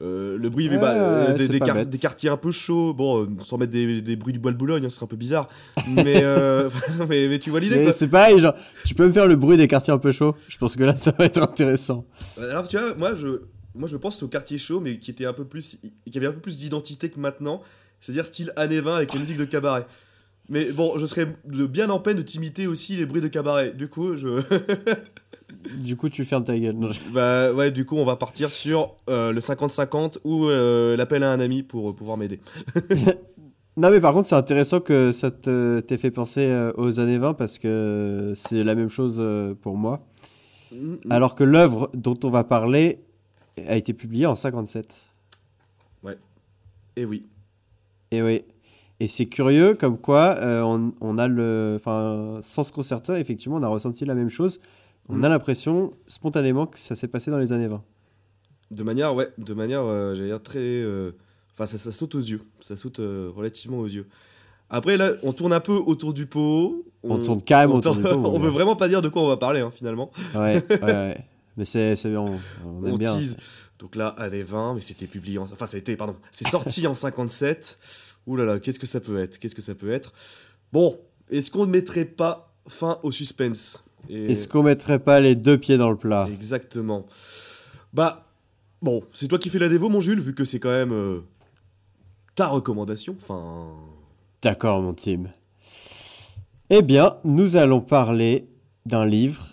euh, 0.02 0.36
le 0.38 0.48
bruit 0.48 0.68
Ouais, 0.68 0.78
bah, 0.78 0.92
euh, 0.94 1.34
des, 1.34 1.48
des 1.48 1.58
bête. 1.58 2.00
quartiers 2.00 2.30
un 2.30 2.36
peu 2.36 2.50
chauds. 2.50 2.94
Bon, 2.94 3.22
euh, 3.24 3.28
sans 3.40 3.58
mettre 3.58 3.72
des, 3.72 4.00
des 4.00 4.16
bruits 4.16 4.32
du 4.32 4.38
bois 4.38 4.52
de 4.52 4.56
Boulogne, 4.56 4.84
hein, 4.84 4.90
ce 4.90 4.96
serait 4.96 5.04
un 5.04 5.08
peu 5.08 5.16
bizarre. 5.16 5.48
Mais, 5.88 6.22
mais, 7.08 7.28
mais 7.28 7.38
tu 7.38 7.50
vois 7.50 7.60
l'idée, 7.60 7.92
c'est 7.92 8.08
pareil, 8.08 8.38
genre, 8.38 8.54
tu 8.84 8.94
peux 8.94 9.06
me 9.06 9.12
faire 9.12 9.26
le 9.26 9.36
bruit 9.36 9.56
des 9.56 9.68
quartiers 9.68 9.92
un 9.92 9.98
peu 9.98 10.12
chauds 10.12 10.34
Je 10.48 10.56
pense 10.58 10.76
que 10.76 10.84
là, 10.84 10.96
ça 10.96 11.12
va 11.18 11.24
être 11.26 11.42
intéressant. 11.42 12.04
Alors, 12.40 12.66
tu 12.68 12.76
vois, 12.78 12.94
moi, 12.94 13.14
je, 13.14 13.42
moi, 13.74 13.88
je 13.88 13.96
pense 13.96 14.22
au 14.22 14.28
quartier 14.28 14.58
chaud, 14.58 14.80
mais 14.80 14.98
qui 14.98 15.10
était 15.10 15.26
un 15.26 15.32
peu 15.32 15.44
plus, 15.44 15.78
qui 16.10 16.18
avait 16.18 16.26
un 16.28 16.32
peu 16.32 16.40
plus 16.40 16.58
d'identité 16.58 17.08
que 17.08 17.18
maintenant. 17.18 17.60
C'est-à-dire 18.00 18.26
style 18.26 18.52
années 18.56 18.80
20 18.80 18.96
avec 18.96 19.14
la 19.14 19.20
musique 19.20 19.38
de 19.38 19.44
cabaret. 19.46 19.86
Mais 20.48 20.66
bon, 20.72 20.98
je 20.98 21.06
serais 21.06 21.26
bien 21.44 21.88
en 21.90 21.98
peine 21.98 22.16
de 22.16 22.22
t'imiter 22.22 22.66
aussi 22.66 22.96
les 22.96 23.06
bruits 23.06 23.22
de 23.22 23.28
cabaret. 23.28 23.72
Du 23.72 23.88
coup, 23.88 24.16
je. 24.16 24.42
Du 25.80 25.96
coup, 25.96 26.10
tu 26.10 26.26
fermes 26.26 26.44
ta 26.44 26.58
gueule. 26.58 26.74
Non, 26.74 26.90
Bah 27.12 27.52
ouais, 27.52 27.70
du 27.70 27.86
coup, 27.86 27.96
on 27.96 28.04
va 28.04 28.16
partir 28.16 28.50
sur 28.50 28.96
euh, 29.08 29.32
le 29.32 29.40
50-50 29.40 30.18
ou 30.24 30.46
euh, 30.46 30.94
l'appel 30.94 31.22
à 31.22 31.32
un 31.32 31.40
ami 31.40 31.62
pour 31.62 31.90
euh, 31.90 31.92
pouvoir 31.94 32.16
m'aider. 32.16 32.40
Non, 33.76 33.90
mais 33.90 34.00
par 34.00 34.12
contre, 34.12 34.28
c'est 34.28 34.36
intéressant 34.36 34.78
que 34.78 35.10
ça 35.10 35.32
t'ait 35.32 35.96
fait 35.96 36.12
penser 36.12 36.70
aux 36.76 37.00
années 37.00 37.18
20 37.18 37.34
parce 37.34 37.58
que 37.58 38.32
c'est 38.36 38.62
la 38.62 38.76
même 38.76 38.88
chose 38.88 39.20
pour 39.62 39.76
moi. 39.76 40.06
Mm, 40.70 40.94
Alors 41.10 41.34
que 41.34 41.42
l'œuvre 41.42 41.90
dont 41.92 42.16
on 42.22 42.28
va 42.28 42.44
parler 42.44 43.00
a 43.66 43.74
été 43.74 43.92
publiée 43.92 44.26
en 44.26 44.36
57. 44.36 44.94
Et 46.96 47.04
oui. 47.04 47.26
Et 48.12 48.22
oui. 48.22 48.44
Et 49.04 49.08
c'est 49.08 49.26
curieux, 49.26 49.74
comme 49.74 49.98
quoi 49.98 50.36
euh, 50.38 50.62
on, 50.62 50.94
on 51.02 51.18
a 51.18 51.28
le. 51.28 51.74
Enfin, 51.76 52.38
sans 52.40 52.62
se 52.64 52.72
concerter, 52.72 53.12
effectivement, 53.16 53.56
on 53.56 53.62
a 53.62 53.68
ressenti 53.68 54.06
la 54.06 54.14
même 54.14 54.30
chose. 54.30 54.60
On 55.10 55.16
Mm. 55.16 55.24
a 55.24 55.28
l'impression, 55.28 55.92
spontanément, 56.08 56.66
que 56.66 56.78
ça 56.78 56.96
s'est 56.96 57.08
passé 57.08 57.30
dans 57.30 57.38
les 57.38 57.52
années 57.52 57.66
20. 57.68 57.82
De 58.70 58.82
manière, 58.82 59.14
ouais, 59.14 59.28
de 59.36 59.52
manière, 59.52 59.82
euh, 59.84 60.14
j'allais 60.14 60.28
dire 60.28 60.42
très. 60.42 60.60
euh, 60.60 61.12
Enfin, 61.52 61.66
ça, 61.66 61.76
ça 61.76 61.92
saute 61.92 62.14
aux 62.14 62.20
yeux. 62.20 62.40
Ça 62.60 62.76
saute 62.76 62.96
relativement 62.98 63.78
aux 63.78 63.86
yeux. 63.86 64.06
Après, 64.70 64.96
là, 64.96 65.10
on 65.22 65.32
tourne 65.34 65.52
un 65.52 65.60
peu 65.60 65.74
autour 65.74 66.14
du 66.14 66.24
pot. 66.26 66.84
On 67.02 67.18
tourne 67.18 67.42
carrément 67.42 67.74
on 67.74 67.78
autour 67.78 67.94
du 67.96 68.02
pot, 68.02 68.08
on 68.24 68.38
veut 68.38 68.48
vraiment 68.48 68.74
pas 68.76 68.88
dire 68.88 69.02
de 69.02 69.08
quoi 69.10 69.22
on 69.22 69.28
va 69.28 69.36
parler, 69.36 69.60
hein, 69.60 69.70
finalement. 69.70 70.10
Ouais, 70.34 70.62
ouais, 70.70 70.82
ouais. 70.82 71.18
Mais 71.58 71.66
c'est 71.66 71.94
c'est 71.96 72.08
bien, 72.08 72.22
on, 72.22 72.38
on 72.66 72.86
aime 72.86 72.96
bien. 72.96 73.14
tease. 73.14 73.36
Donc 73.78 73.94
là, 73.96 74.08
années 74.08 74.42
20, 74.42 74.74
mais 74.74 74.80
c'était 74.80 75.06
publié 75.06 75.36
en. 75.38 75.42
Enfin, 75.42 75.66
ça 75.66 75.76
a 75.76 75.78
été, 75.80 75.94
pardon, 75.96 76.16
c'est 76.32 76.48
sorti 76.48 76.86
en 76.86 76.94
57. 76.94 77.78
Ouh 78.26 78.36
là 78.36 78.44
là, 78.44 78.58
qu'est-ce 78.58 78.78
que 78.78 78.86
ça 78.86 79.00
peut 79.00 79.18
être? 79.18 79.38
Qu'est-ce 79.38 79.54
que 79.54 79.62
ça 79.62 79.74
peut 79.74 79.90
être? 79.92 80.12
Bon, 80.72 80.98
est-ce 81.30 81.50
qu'on 81.50 81.66
ne 81.66 81.70
mettrait 81.70 82.04
pas 82.06 82.54
fin 82.66 82.98
au 83.02 83.12
suspense? 83.12 83.84
Et- 84.08 84.32
Est-ce 84.32 84.48
qu'on 84.48 84.62
mettrait 84.62 84.98
pas 84.98 85.20
les 85.20 85.34
deux 85.34 85.58
pieds 85.58 85.76
dans 85.76 85.90
le 85.90 85.96
plat? 85.96 86.28
Exactement. 86.32 87.06
Bah, 87.92 88.26
bon, 88.82 89.02
c'est 89.12 89.28
toi 89.28 89.38
qui 89.38 89.48
fais 89.50 89.58
la 89.58 89.68
dévo, 89.68 89.88
mon 89.88 90.00
Jules, 90.00 90.20
vu 90.20 90.34
que 90.34 90.44
c'est 90.44 90.58
quand 90.60 90.70
même 90.70 90.92
euh, 90.92 91.20
ta 92.34 92.48
recommandation. 92.48 93.16
Enfin. 93.20 93.72
D'accord, 94.42 94.82
mon 94.82 94.94
team. 94.94 95.30
Eh 96.70 96.82
bien, 96.82 97.16
nous 97.24 97.56
allons 97.56 97.80
parler 97.80 98.48
d'un 98.86 99.06
livre 99.06 99.48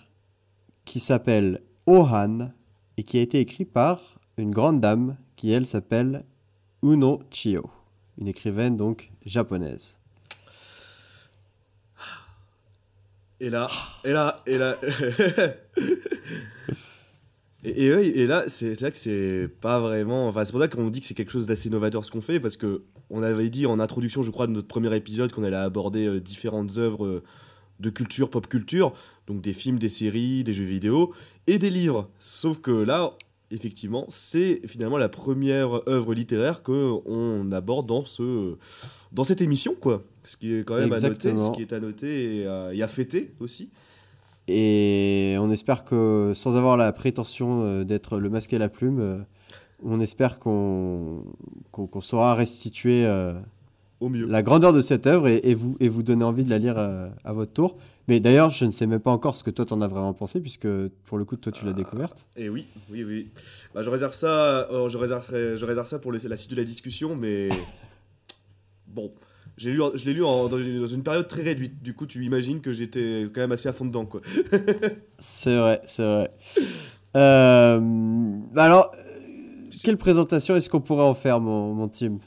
qui 0.84 0.98
s'appelle 1.00 1.60
Ohan 1.86 2.50
et 2.96 3.02
qui 3.02 3.18
a 3.18 3.20
été 3.22 3.38
écrit 3.38 3.64
par 3.64 4.00
une 4.36 4.50
grande 4.50 4.80
dame 4.80 5.16
qui, 5.36 5.50
elle, 5.52 5.66
s'appelle 5.66 6.24
Uno 6.82 7.22
Chio, 7.30 7.64
une 8.18 8.28
écrivaine 8.28 8.76
donc 8.76 9.10
japonaise. 9.24 9.98
Et 13.40 13.50
là, 13.50 13.66
et 14.04 14.12
là, 14.12 14.40
et 14.46 14.56
là. 14.56 14.76
et, 17.64 17.86
et, 17.86 18.26
là, 18.26 18.44
c'est 18.46 18.76
c'est 18.76 18.84
là 18.84 18.90
que 18.92 18.96
c'est 18.96 19.48
pas 19.60 19.80
vraiment. 19.80 20.28
Enfin, 20.28 20.44
c'est 20.44 20.52
pour 20.52 20.60
ça 20.60 20.68
qu'on 20.68 20.90
dit 20.90 21.00
que 21.00 21.06
c'est 21.06 21.14
quelque 21.14 21.32
chose 21.32 21.46
d'assez 21.46 21.68
novateur 21.68 22.04
ce 22.04 22.12
qu'on 22.12 22.20
fait, 22.20 22.38
parce 22.38 22.56
que 22.56 22.84
on 23.10 23.20
avait 23.22 23.50
dit 23.50 23.66
en 23.66 23.80
introduction, 23.80 24.22
je 24.22 24.30
crois, 24.30 24.46
de 24.46 24.52
notre 24.52 24.68
premier 24.68 24.94
épisode, 24.94 25.32
qu'on 25.32 25.42
allait 25.42 25.56
aborder 25.56 26.06
euh, 26.06 26.20
différentes 26.20 26.78
œuvres 26.78 27.04
euh, 27.04 27.22
de 27.80 27.90
culture, 27.90 28.30
pop 28.30 28.46
culture, 28.46 28.92
donc 29.26 29.40
des 29.42 29.52
films, 29.52 29.78
des 29.78 29.88
séries, 29.88 30.44
des 30.44 30.52
jeux 30.52 30.64
vidéo 30.64 31.12
et 31.48 31.58
des 31.58 31.70
livres. 31.70 32.08
Sauf 32.20 32.60
que 32.60 32.70
là, 32.70 33.12
effectivement, 33.52 34.04
c'est 34.08 34.60
finalement 34.66 34.98
la 34.98 35.08
première 35.08 35.88
œuvre 35.88 36.14
littéraire 36.14 36.62
que 36.62 36.92
on 37.06 37.52
aborde 37.52 37.86
dans 37.86 38.04
ce 38.04 38.56
dans 39.12 39.24
cette 39.24 39.40
émission, 39.40 39.74
quoi. 39.78 40.02
Ce 40.24 40.36
qui 40.36 40.54
est 40.54 40.64
quand 40.64 40.76
même 40.76 40.92
à 40.92 41.00
noter, 41.00 41.36
ce 41.36 41.52
qui 41.52 41.62
est 41.62 41.72
à 41.72 41.80
noter 41.80 42.38
et 42.38 42.46
à, 42.46 42.70
et 42.72 42.82
à 42.82 42.88
fêter 42.88 43.34
aussi. 43.40 43.70
Et 44.48 45.36
on 45.38 45.50
espère 45.50 45.84
que, 45.84 46.32
sans 46.34 46.56
avoir 46.56 46.76
la 46.76 46.92
prétention 46.92 47.62
euh, 47.62 47.84
d'être 47.84 48.18
le 48.18 48.28
masque 48.28 48.52
et 48.52 48.58
la 48.58 48.68
plume, 48.68 49.00
euh, 49.00 49.18
on 49.84 50.00
espère 50.00 50.38
qu'on 50.38 51.24
qu'on 51.70 51.86
qu'on 51.86 52.00
saura 52.00 52.34
restituer 52.34 53.04
euh, 53.06 53.34
Au 54.02 54.08
mieux. 54.08 54.26
la 54.26 54.42
grandeur 54.42 54.72
de 54.72 54.80
cette 54.80 55.06
œuvre 55.06 55.28
et, 55.28 55.40
et 55.44 55.54
vous, 55.54 55.76
et 55.78 55.88
vous 55.88 56.02
donner 56.02 56.24
envie 56.24 56.42
de 56.44 56.50
la 56.50 56.58
lire 56.58 56.74
euh, 56.76 57.08
à 57.24 57.32
votre 57.32 57.52
tour. 57.52 57.76
Mais 58.08 58.18
d'ailleurs, 58.18 58.50
je 58.50 58.64
ne 58.64 58.70
sais 58.72 58.86
même 58.86 58.98
pas 59.00 59.12
encore 59.12 59.36
ce 59.36 59.44
que 59.44 59.50
toi 59.50 59.64
t'en 59.64 59.80
as 59.80 59.86
vraiment 59.86 60.12
pensé, 60.12 60.40
puisque 60.40 60.66
pour 61.06 61.18
le 61.18 61.24
coup, 61.24 61.36
toi 61.36 61.52
tu 61.52 61.64
l'as 61.64 61.72
découverte. 61.72 62.26
Et 62.36 62.48
oui, 62.48 62.66
oui, 62.90 63.04
oui. 63.04 63.28
Bah, 63.74 63.82
je 63.82 63.90
réserve 63.90 64.12
ça, 64.14 64.68
euh, 64.72 64.88
je 64.88 64.98
réserverai- 64.98 65.56
je 65.56 65.64
réserve 65.64 65.86
ça 65.86 65.98
pour 66.00 66.12
la 66.12 66.18
suite 66.18 66.50
de 66.50 66.56
la 66.56 66.64
discussion, 66.64 67.14
mais 67.14 67.48
bon, 68.88 69.12
j'ai 69.56 69.70
lu, 69.70 69.80
je 69.94 70.04
l'ai 70.04 70.14
lu 70.14 70.24
en- 70.24 70.48
dans, 70.48 70.58
une, 70.58 70.80
dans 70.80 70.86
une 70.88 71.02
période 71.04 71.28
très 71.28 71.42
réduite. 71.42 71.82
Du 71.82 71.94
coup, 71.94 72.06
tu 72.06 72.24
imagines 72.24 72.60
que 72.60 72.72
j'étais 72.72 73.28
quand 73.32 73.40
même 73.40 73.52
assez 73.52 73.68
à 73.68 73.72
fond 73.72 73.84
dedans, 73.84 74.04
quoi. 74.06 74.20
C'est 75.18 75.56
vrai, 75.56 75.80
c'est 75.86 76.02
vrai. 76.02 76.30
Euh, 77.16 77.78
bah 78.52 78.64
alors, 78.64 78.90
quelle 79.84 79.96
présentation 79.98 80.56
est-ce 80.56 80.68
qu'on 80.70 80.80
pourrait 80.80 81.04
en 81.04 81.14
faire, 81.14 81.40
mon, 81.40 81.72
mon 81.74 81.86
team? 81.88 82.18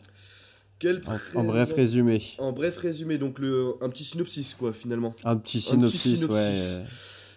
Quel 0.79 1.01
en, 1.35 1.39
en 1.39 1.43
bref 1.45 1.73
résumé. 1.73 2.21
En 2.37 2.51
bref 2.51 2.77
résumé, 2.77 3.17
donc 3.17 3.39
le, 3.39 3.73
un 3.81 3.89
petit 3.89 4.03
synopsis, 4.03 4.53
quoi, 4.55 4.73
finalement. 4.73 5.15
Un 5.23 5.37
petit 5.37 5.59
petit 5.59 5.61
synopsis, 5.71 6.23
ouais. 6.23 6.85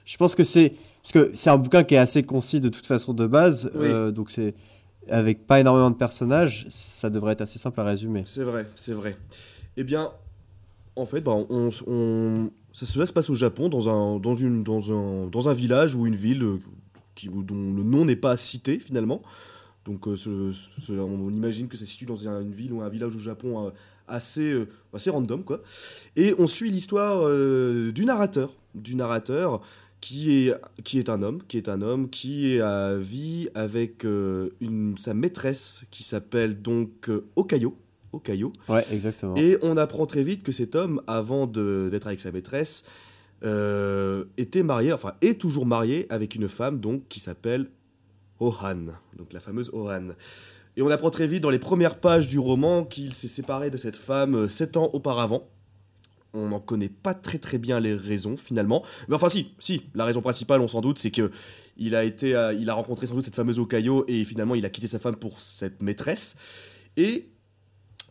Je 0.05 0.17
pense 0.17 0.35
que 0.35 0.43
c'est 0.45 0.73
parce 1.03 1.13
que 1.13 1.31
c'est 1.35 1.51
un 1.51 1.59
bouquin 1.59 1.85
qui 1.85 1.95
est 1.95 1.99
assez 1.99 2.23
concis 2.23 2.61
de 2.61 2.69
toute 2.69 2.87
façon 2.87 3.13
de 3.13 3.27
base, 3.27 3.71
Oui. 3.75 3.87
euh, 3.87 4.11
donc 4.11 4.31
c'est 4.31 4.55
avec 5.09 5.47
pas 5.47 5.61
énormément 5.61 5.91
de 5.91 5.97
personnages, 5.97 6.67
ça 6.71 7.11
devrait 7.11 7.33
être 7.35 7.41
assez 7.43 7.59
simple 7.59 7.81
à 7.81 7.85
résumer. 7.85 8.23
C'est 8.27 8.43
vrai, 8.43 8.67
c'est 8.75 8.93
vrai. 8.93 9.17
Eh 9.77 9.85
bien, 9.85 10.11
en 10.97 11.07
fait, 11.07 11.21
bah, 11.21 11.33
on, 11.49 11.71
on- 11.87 12.51
ça, 12.73 12.87
cela 12.87 13.07
se 13.07 13.13
passe 13.13 13.31
au 13.31 13.35
Japon, 13.35 13.69
dans 13.69 13.89
un, 13.89 14.19
dans 14.19 14.35
une, 14.35 14.63
dans 14.65 14.93
un, 14.93 15.27
dans 15.29 15.49
un 15.49 15.55
village 15.55 15.95
ou 15.95 16.07
une 16.07 16.17
ville 16.17 16.43
euh, 16.43 16.59
qui, 17.15 17.29
dont 17.29 17.55
le 17.75 17.83
nom 17.85 18.05
n'est 18.05 18.17
pas 18.17 18.37
cité 18.37 18.79
finalement. 18.79 19.23
Donc, 19.89 20.07
euh, 20.07 20.15
ce- 20.17 20.53
ce- 20.79 20.93
on 20.93 21.31
imagine 21.31 21.67
que 21.67 21.77
ça 21.77 21.85
se 21.87 21.91
situe 21.91 22.05
dans 22.07 22.29
un- 22.29 22.43
une 22.43 22.53
ville 22.53 22.73
ou 22.73 22.83
un 22.83 22.89
village 22.89 23.17
au 23.17 23.19
Japon 23.19 23.67
euh, 23.67 23.71
assez, 24.07 24.53
euh, 24.53 24.67
assez 24.93 25.11
random, 25.11 25.43
quoi. 25.43 25.63
Et 26.15 26.35
on 26.39 26.47
suit 26.47 26.71
l'histoire 26.71 27.25
du 27.93 28.05
narrateur, 28.05 28.55
du 28.75 28.95
narrateur 28.95 29.61
qui 30.01 30.47
est, 30.49 30.55
qui 30.85 30.99
est 30.99 31.09
un 31.09 31.23
homme, 31.23 31.41
qui 31.49 31.57
est 31.57 31.69
un 31.69 31.83
homme 31.83 32.09
qui 32.09 32.53
est 32.53 32.61
à 32.61 32.97
vie 32.97 33.49
avec 33.55 34.05
une, 34.05 34.95
sa 34.97 35.13
maîtresse 35.15 35.83
qui 35.91 36.03
s'appelle 36.05 36.61
donc 36.63 37.11
Okayo. 37.35 37.77
Okayo. 38.13 38.53
Ouais, 38.69 38.85
exactement. 38.93 39.35
Et 39.37 39.59
on 39.63 39.77
apprend 39.77 40.07
très 40.07 40.23
vite 40.23 40.43
que 40.43 40.53
cet 40.53 40.75
homme, 40.77 41.03
avant 41.07 41.47
d'être 41.47 42.07
avec 42.07 42.21
sa 42.21 42.31
maîtresse, 42.33 42.85
euh, 43.45 44.25
était 44.37 44.63
marié, 44.63 44.93
enfin 44.93 45.13
est 45.21 45.41
toujours 45.41 45.67
marié 45.67 46.07
avec 46.11 46.35
une 46.35 46.49
femme 46.49 46.81
donc 46.81 47.07
qui 47.09 47.21
s'appelle 47.21 47.69
Ohan, 48.41 48.87
donc 49.17 49.33
la 49.33 49.41
fameuse 49.41 49.71
Ohan. 49.73 50.09
Et 50.77 50.83
on 50.83 50.89
apprend 50.91 51.11
très 51.11 51.27
vite 51.27 51.43
dans 51.43 51.51
les 51.51 51.59
premières 51.59 51.99
pages 51.99 52.29
du 52.29 52.39
roman 52.39 52.85
qu'il 52.85 53.15
s'est 53.15 53.29
séparé 53.29 53.71
de 53.71 53.77
cette 53.77 53.97
femme 53.97 54.35
euh, 54.35 54.49
sept 54.49 54.77
ans 54.77 54.91
auparavant. 54.93 55.49
On 56.35 56.49
n'en 56.51 56.61
connaît 56.61 56.91
pas 56.91 57.15
très 57.15 57.39
très 57.39 57.59
bien 57.59 57.81
les 57.81 57.95
raisons 57.95 58.37
finalement. 58.37 58.85
Mais 59.09 59.15
enfin 59.15 59.29
si, 59.29 59.55
si, 59.59 59.83
la 59.95 60.05
raison 60.05 60.21
principale 60.21 60.61
on 60.61 60.69
s'en 60.69 60.81
doute 60.81 60.99
c'est 60.99 61.11
que 61.11 61.31
il 61.77 61.95
a 61.95 62.03
euh, 62.03 62.73
rencontré 62.75 63.07
sans 63.07 63.15
doute 63.15 63.25
cette 63.25 63.35
fameuse 63.35 63.59
Okayo 63.59 64.05
et 64.09 64.25
finalement 64.25 64.55
il 64.55 64.65
a 64.67 64.71
quitté 64.71 64.87
sa 64.87 64.99
femme 64.99 65.17
pour 65.17 65.41
cette 65.41 65.81
maîtresse. 65.81 66.37
Et 66.97 67.29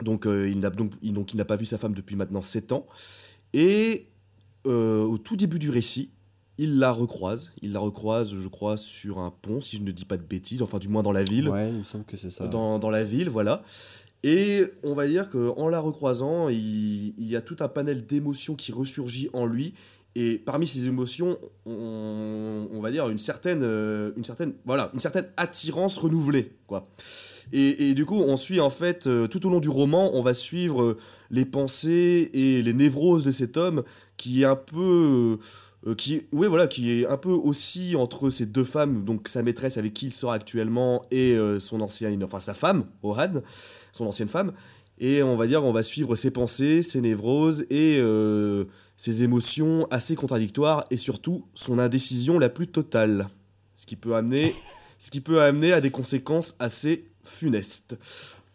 donc, 0.01 0.27
euh, 0.27 0.50
il 0.50 0.60
n'a 0.60 1.46
pas 1.46 1.55
vu 1.55 1.65
sa 1.65 1.77
femme 1.77 1.93
depuis 1.93 2.15
maintenant 2.15 2.41
7 2.41 2.72
ans. 2.72 2.86
Et 3.53 4.07
euh, 4.65 5.03
au 5.03 5.17
tout 5.17 5.36
début 5.36 5.60
du 5.60 5.69
récit, 5.69 6.12
il 6.58 6.80
la 6.80 6.92
recroise. 6.92 7.52
Il 7.62 7.74
la 7.74 7.80
recroise, 7.80 8.34
je 8.36 8.48
crois, 8.48 8.78
sur 8.78 9.20
un 9.20 9.32
pont, 9.32 9.62
si 9.62 9.78
je 9.78 9.82
ne 9.84 9.92
dis 9.92 10.06
pas 10.06 10.18
de 10.18 10.24
bêtises, 10.24 10.62
enfin 10.62 10.80
du 10.80 10.88
moins 10.88 11.04
dans 11.04 11.12
la 11.12 11.24
ville. 11.24 11.50
Ouais, 11.50 11.70
il 11.70 11.80
me 11.80 11.84
semble 11.84 12.06
que 12.06 12.18
c'est 12.18 12.30
ça. 12.30 12.48
Dans, 12.48 12.80
dans 12.80 12.90
la 12.90 13.04
ville, 13.04 13.30
voilà. 13.30 13.64
Et 14.24 14.64
on 14.84 14.94
va 14.94 15.08
dire 15.08 15.30
qu'en 15.30 15.70
la 15.70 15.80
recroisant, 15.80 16.50
il, 16.50 17.14
il 17.18 17.28
y 17.30 17.36
a 17.36 17.42
tout 17.42 17.58
un 17.60 17.68
panel 17.68 18.06
d'émotions 18.06 18.56
qui 18.56 18.72
ressurgit 18.72 19.30
en 19.34 19.46
lui. 19.46 19.74
Et 20.16 20.40
parmi 20.40 20.66
ces 20.66 20.88
émotions, 20.88 21.38
on, 21.68 22.68
on 22.74 22.82
va 22.82 22.90
dire 22.90 23.08
une 23.08 23.20
certaine, 23.20 23.62
euh, 23.62 24.12
une 24.18 24.24
certaine, 24.24 24.54
voilà, 24.66 24.90
une 24.96 25.00
certaine 25.00 25.28
attirance 25.38 26.00
renouvelée, 26.00 26.54
quoi. 26.66 26.88
Et, 27.54 27.90
et 27.90 27.94
du 27.94 28.06
coup, 28.06 28.16
on 28.16 28.36
suit 28.36 28.60
en 28.60 28.72
fait 28.72 29.06
euh, 29.06 29.28
tout 29.28 29.46
au 29.46 29.50
long 29.52 29.60
du 29.60 29.70
roman, 29.70 30.10
on 30.16 30.22
va 30.24 30.34
suivre 30.34 30.82
euh, 30.82 30.98
les 31.30 31.46
pensées 31.46 32.32
et 32.34 32.64
les 32.64 32.74
névroses 32.74 33.24
de 33.24 33.32
cet 33.32 33.58
homme 33.58 33.84
qui 34.18 34.42
est 34.42 34.46
un 34.46 34.56
peu, 34.56 35.38
euh, 35.38 35.38
qui, 35.98 36.24
ouais, 36.31 36.48
voilà, 36.48 36.67
qui 36.67 36.91
est 36.91 37.05
un 37.07 37.17
peu 37.17 37.29
aussi 37.29 37.96
entre 37.96 38.29
ces 38.29 38.46
deux 38.46 38.63
femmes, 38.63 39.05
donc 39.05 39.27
sa 39.27 39.43
maîtresse 39.43 39.77
avec 39.77 39.93
qui 39.93 40.07
il 40.07 40.13
sort 40.13 40.31
actuellement 40.31 41.03
et 41.12 41.34
euh, 41.36 41.60
son 41.60 41.81
ancienne, 41.81 42.24
enfin 42.24 42.39
sa 42.39 42.53
femme, 42.53 42.86
Oran, 43.03 43.34
son 43.91 44.05
ancienne 44.05 44.27
femme. 44.27 44.53
Et 45.00 45.22
on 45.22 45.36
va 45.36 45.46
dire, 45.46 45.63
on 45.63 45.72
va 45.72 45.84
suivre 45.84 46.15
ses 46.15 46.31
pensées, 46.31 46.81
ses 46.81 47.01
névroses 47.01 47.65
et 47.69 48.00
euh, 48.00 48.65
ses 48.98 49.22
émotions 49.24 49.88
assez 49.91 50.15
contradictoires 50.15 50.84
et 50.89 50.98
surtout 50.98 51.46
son 51.53 51.77
indécision 51.77 52.39
la 52.39 52.50
plus 52.50 52.67
totale. 52.67 53.27
Ce 53.75 53.86
qui 53.86 53.96
peut 53.96 54.15
amener, 54.15 54.55
ce 55.00 55.12
qui 55.12 55.22
peut 55.22 55.41
amener 55.41 55.72
à 55.72 55.81
des 55.81 55.91
conséquences 55.91 56.55
assez 56.57 57.05
funestes. 57.24 57.98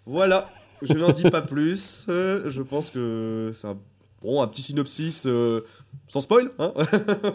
Voilà, 0.04 0.50
je 0.82 0.94
n'en 0.94 1.12
dis 1.12 1.22
pas 1.30 1.42
plus. 1.42 2.06
euh, 2.08 2.50
je 2.50 2.62
pense 2.62 2.90
que 2.90 3.52
c'est 3.54 3.68
un, 3.68 3.78
bon, 4.20 4.42
un 4.42 4.48
petit 4.48 4.62
synopsis 4.62 5.24
euh, 5.26 5.60
sans 6.08 6.20
spoil. 6.20 6.50
Hein 6.58 6.72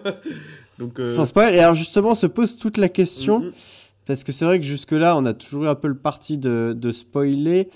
Donc, 0.80 1.00
euh, 1.00 1.16
Sans 1.16 1.26
spoil. 1.26 1.56
Et 1.56 1.60
alors 1.60 1.74
justement, 1.74 2.14
se 2.16 2.28
pose 2.28 2.58
toute 2.58 2.78
la 2.78 2.90
question, 2.90 3.40
mhm. 3.40 3.52
parce 4.06 4.24
que 4.24 4.32
c'est 4.32 4.46
vrai 4.46 4.60
que 4.60 4.66
jusque-là, 4.66 5.18
on 5.18 5.26
a 5.26 5.34
toujours 5.34 5.64
eu 5.64 5.68
un 5.68 5.76
peu 5.76 5.88
le 5.88 5.98
parti 5.98 6.38
de, 6.38 6.76
de 6.78 6.92
spoiler. 6.92 7.70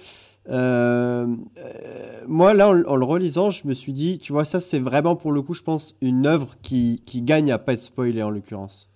Euh, 0.50 1.28
euh, 1.58 2.22
moi, 2.28 2.54
là, 2.54 2.70
en, 2.70 2.84
en 2.84 2.96
le 2.96 3.06
relisant, 3.06 3.50
je 3.50 3.68
me 3.68 3.74
suis 3.74 3.94
dit, 3.94 4.20
tu 4.20 4.34
vois, 4.34 4.46
ça, 4.46 4.62
c'est 4.62 4.80
vraiment 4.80 5.16
pour 5.16 5.32
le 5.32 5.42
coup, 5.42 5.54
je 5.54 5.64
pense, 5.64 5.96
une 6.02 6.28
œuvre 6.28 6.56
qui, 6.62 7.02
qui 7.06 7.22
gagne 7.22 7.52
à 7.52 7.58
pas 7.58 7.74
être 7.74 7.82
spoilée 7.82 8.24
en 8.24 8.30
l'occurrence. 8.30 8.88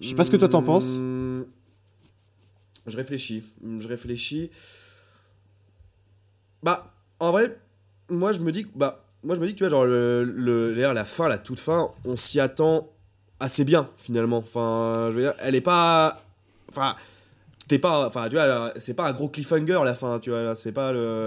Je 0.00 0.08
sais 0.08 0.14
pas 0.14 0.24
ce 0.24 0.30
que 0.30 0.36
toi 0.36 0.48
t'en 0.48 0.62
penses. 0.62 0.96
Hmm, 0.98 1.42
Je 2.86 2.96
réfléchis. 2.96 3.42
Je 3.78 3.88
réfléchis. 3.88 4.50
Bah, 6.62 6.94
en 7.18 7.32
vrai, 7.32 7.58
moi 8.08 8.32
je 8.32 8.40
me 8.40 8.52
dis 8.52 8.64
que 8.64 8.70
bah, 8.74 9.07
moi 9.24 9.34
je 9.34 9.40
me 9.40 9.46
dis 9.46 9.52
que 9.52 9.58
tu 9.58 9.64
vois 9.64 9.70
genre 9.70 9.84
le, 9.84 10.24
le 10.24 10.72
la 10.72 11.04
fin, 11.04 11.28
la 11.28 11.38
toute 11.38 11.60
fin, 11.60 11.90
on 12.04 12.16
s'y 12.16 12.40
attend 12.40 12.88
assez 13.40 13.64
bien 13.64 13.88
finalement. 13.96 14.38
Enfin, 14.38 15.08
je 15.10 15.16
veux 15.16 15.22
dire, 15.22 15.34
elle 15.40 15.54
est 15.54 15.60
pas, 15.60 16.20
enfin, 16.70 16.96
t'es 17.66 17.78
pas, 17.78 18.06
enfin, 18.06 18.28
tu 18.28 18.36
vois, 18.36 18.72
c'est 18.76 18.94
pas 18.94 19.08
un 19.08 19.12
gros 19.12 19.28
cliffhanger 19.28 19.80
la 19.84 19.94
fin, 19.94 20.18
tu 20.18 20.30
vois, 20.30 20.54
c'est 20.54 20.72
pas 20.72 20.92
le, 20.92 21.26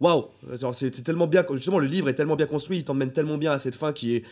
waouh, 0.00 0.26
c'est 0.72 0.90
tellement 1.04 1.26
bien, 1.26 1.44
justement 1.52 1.78
le 1.78 1.86
livre 1.86 2.08
est 2.08 2.14
tellement 2.14 2.36
bien 2.36 2.46
construit, 2.46 2.78
il 2.78 2.84
t'emmène 2.84 3.12
tellement 3.12 3.38
bien 3.38 3.52
à 3.52 3.58
cette 3.58 3.76
fin 3.76 3.92
qui 3.92 4.16
est 4.16 4.24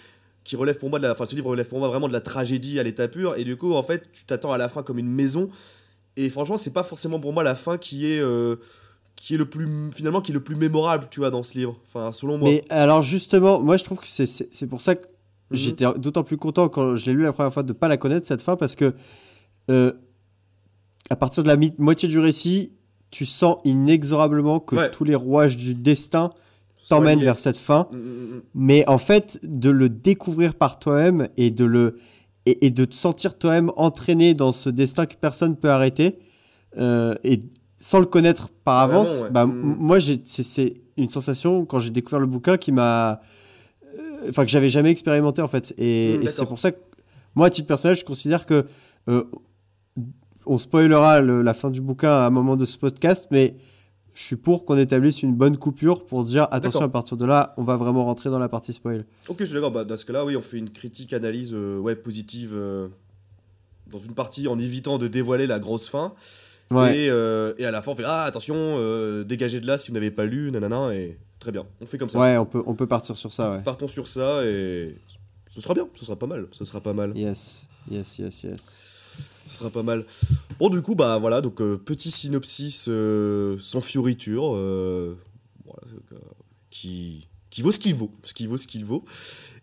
qui 0.42 0.56
relève 0.56 0.78
pour 0.78 0.88
moi 0.88 0.98
de 0.98 1.06
la 1.06 1.12
enfin 1.12 1.26
ce 1.26 1.34
livre 1.34 1.50
relève 1.50 1.68
pour 1.68 1.78
moi 1.78 1.88
vraiment 1.88 2.08
de 2.08 2.12
la 2.14 2.20
tragédie 2.22 2.80
à 2.80 2.82
l'état 2.82 3.08
pur 3.08 3.36
et 3.36 3.44
du 3.44 3.56
coup 3.56 3.74
en 3.74 3.82
fait 3.82 4.10
tu 4.10 4.24
t'attends 4.24 4.52
à 4.52 4.58
la 4.58 4.70
fin 4.70 4.82
comme 4.82 4.98
une 4.98 5.10
maison 5.10 5.50
et 6.16 6.30
franchement 6.30 6.56
c'est 6.56 6.72
pas 6.72 6.82
forcément 6.82 7.20
pour 7.20 7.34
moi 7.34 7.44
la 7.44 7.54
fin 7.54 7.76
qui 7.76 8.10
est 8.10 8.20
euh, 8.20 8.56
qui 9.22 9.34
est 9.34 9.36
le 9.36 9.44
plus 9.44 9.68
finalement 9.94 10.22
qui 10.22 10.30
est 10.32 10.34
le 10.34 10.42
plus 10.42 10.56
mémorable 10.56 11.06
tu 11.10 11.20
vois 11.20 11.30
dans 11.30 11.42
ce 11.42 11.52
livre 11.58 11.76
enfin 11.84 12.10
selon 12.10 12.38
moi 12.38 12.48
Mais 12.48 12.64
alors 12.70 13.02
justement, 13.02 13.60
moi 13.60 13.76
je 13.76 13.84
trouve 13.84 13.98
que 14.00 14.06
c'est- 14.06 14.66
pour 14.66 14.80
ça 14.80 14.94
que 14.94 15.04
Mhm. 15.50 15.56
j'étais 15.56 15.84
d'autant 15.98 16.22
plus 16.24 16.38
content 16.38 16.70
quand 16.70 16.96
je 16.96 17.04
l'ai 17.06 17.12
lu 17.12 17.22
la 17.24 17.32
première 17.34 17.52
fois 17.52 17.62
de 17.62 17.74
pas 17.74 17.86
la 17.88 17.98
connaître 17.98 18.26
cette 18.26 18.40
fin 18.40 18.56
parce 18.56 18.74
que 18.74 18.94
euh, 19.70 19.92
à 21.10 21.16
partir 21.16 21.42
de 21.42 21.48
la 21.48 21.56
moitié 21.78 22.08
du 22.08 22.18
récit, 22.18 22.72
tu 23.10 23.26
sens 23.26 23.56
inexorablement 23.64 24.58
que 24.60 24.76
Ouais. 24.76 24.90
tous 24.90 25.04
les 25.04 25.14
rouages 25.16 25.56
du 25.56 25.74
destin 25.74 26.30
t'emmènent 26.88 27.20
vers 27.20 27.38
cette 27.38 27.56
fin. 27.58 27.88
Mm, 27.92 27.96
mm, 27.96 28.00
mm. 28.36 28.42
Mais 28.54 28.88
en 28.88 28.98
fait, 28.98 29.38
de 29.42 29.68
le 29.70 29.88
découvrir 29.88 30.54
par 30.54 30.78
toi-même 30.78 31.28
et 31.36 31.50
de 31.50 31.64
le 31.64 31.96
et, 32.46 32.66
et 32.66 32.70
de 32.70 32.84
te 32.86 32.94
sentir 32.94 33.36
toi-même 33.36 33.70
entraîné 33.76 34.32
dans 34.32 34.52
ce 34.52 34.70
destin 34.70 35.04
que 35.04 35.14
personne 35.14 35.56
peut 35.56 35.70
arrêter 35.70 36.18
euh, 36.78 37.14
et 37.22 37.42
sans 37.82 37.98
le 37.98 38.04
connaître 38.06 38.50
par 38.62 38.86
Vraiment, 38.86 39.00
avance, 39.02 39.22
ouais. 39.22 39.30
bah, 39.30 39.46
Mm. 39.46 39.76
moi 39.78 39.98
c'est- 40.00 40.74
une 40.96 41.08
sensation 41.08 41.64
quand 41.64 41.78
j'ai 41.80 41.90
découvert 41.90 42.20
le 42.20 42.26
bouquin 42.26 42.58
qui 42.58 42.72
m'a 42.72 43.20
euh, 43.98 44.28
enfin 44.28 44.44
que 44.44 44.50
j'avais 44.50 44.68
jamais 44.68 44.90
expérimenté 44.90 45.40
en 45.40 45.48
fait. 45.48 45.72
Et, 45.78 46.18
Mm, 46.18 46.22
et 46.24 46.28
c'est 46.28 46.44
pour 46.46 46.58
ça 46.58 46.72
que 46.72 46.78
moi 47.34 47.46
à 47.46 47.50
titre 47.50 47.66
personnel 47.66 47.96
je 47.96 48.04
considère 48.04 48.44
que 48.44 48.66
euh, 49.08 49.24
on 50.46 50.58
spoilera 50.58 51.20
le- 51.20 51.40
la 51.42 51.54
fin 51.54 51.70
du 51.70 51.80
bouquin 51.80 52.10
à 52.10 52.26
un 52.26 52.30
moment 52.30 52.56
de 52.56 52.64
ce 52.66 52.76
podcast 52.76 53.28
mais 53.30 53.56
je 54.12 54.22
suis 54.24 54.36
pour 54.36 54.64
qu'on 54.66 54.76
établisse 54.76 55.22
une 55.22 55.34
bonne 55.34 55.56
coupure 55.56 56.04
pour 56.04 56.24
dire 56.24 56.48
attention 56.50 56.82
à 56.82 56.88
partir 56.88 57.16
de 57.16 57.24
là 57.24 57.54
on 57.56 57.62
va 57.64 57.76
vraiment 57.76 58.04
rentrer 58.04 58.28
dans 58.28 58.38
la 58.38 58.48
partie 58.50 58.74
spoil. 58.74 59.06
Ok 59.28 59.36
je 59.40 59.44
suis 59.46 59.54
d'accord. 59.54 59.70
Bah, 59.70 59.84
dans 59.84 59.96
ce 59.96 60.04
cas 60.04 60.12
là 60.12 60.24
oui 60.26 60.36
on 60.36 60.42
fait 60.42 60.58
une 60.58 60.68
critique 60.70 61.14
analyse 61.14 61.52
euh, 61.54 61.78
ouais 61.78 61.96
positive 61.96 62.50
euh, 62.54 62.88
dans 63.90 63.98
une 63.98 64.12
partie 64.14 64.48
en 64.48 64.58
évitant 64.58 64.98
de 64.98 65.08
dévoiler 65.08 65.46
la 65.46 65.58
grosse 65.58 65.88
fin 65.88 66.12
ouais 66.70 66.98
et, 66.98 67.10
euh, 67.10 67.52
et 67.58 67.64
à 67.64 67.70
la 67.70 67.82
fin 67.82 67.92
on 67.92 67.96
fait 67.96 68.04
ah 68.06 68.24
attention 68.24 68.54
euh, 68.56 69.24
dégagez 69.24 69.60
de 69.60 69.66
là 69.66 69.78
si 69.78 69.88
vous 69.88 69.94
n'avez 69.94 70.10
pas 70.10 70.24
lu 70.24 70.50
nanana 70.52 70.94
et 70.94 71.18
très 71.38 71.52
bien 71.52 71.66
on 71.80 71.86
fait 71.86 71.98
comme 71.98 72.08
ça 72.08 72.18
Ouais, 72.18 72.36
on 72.36 72.46
peut, 72.46 72.62
on 72.66 72.74
peut 72.74 72.86
partir 72.86 73.16
sur 73.16 73.32
ça, 73.32 73.52
ouais. 73.52 73.62
partons 73.62 73.88
sur 73.88 74.06
ça 74.06 74.44
et 74.44 74.94
ce 75.48 75.60
sera 75.60 75.74
bien 75.74 75.86
ce 75.94 76.04
sera 76.04 76.16
pas 76.16 76.26
mal 76.26 76.46
ce 76.52 76.64
sera 76.64 76.80
pas 76.80 76.92
mal 76.92 77.16
Yes, 77.16 77.66
yes, 77.90 78.18
yes, 78.18 78.42
yes. 78.44 78.82
Ce 79.46 79.56
sera 79.56 79.70
pas 79.70 79.82
mal. 79.82 80.04
Bon, 80.60 80.68
du 80.68 80.80
coup, 80.80 80.94
bah 80.94 81.18
voilà, 81.18 81.40
donc 81.40 81.60
euh, 81.60 81.76
petit 81.76 82.12
synopsis 82.12 82.84
sans 83.58 83.80
fioriture, 83.80 84.52
voilà, 85.64 85.82
qui, 86.70 87.26
qui 87.50 87.62
vaut 87.62 87.72
ce 87.72 87.80
qu'il 87.80 87.96
vaut, 87.96 88.12
ce 88.22 88.32
qui 88.32 88.46
vaut 88.46 88.56
ce 88.56 88.68
qu'il 88.68 88.84
vaut. 88.84 89.04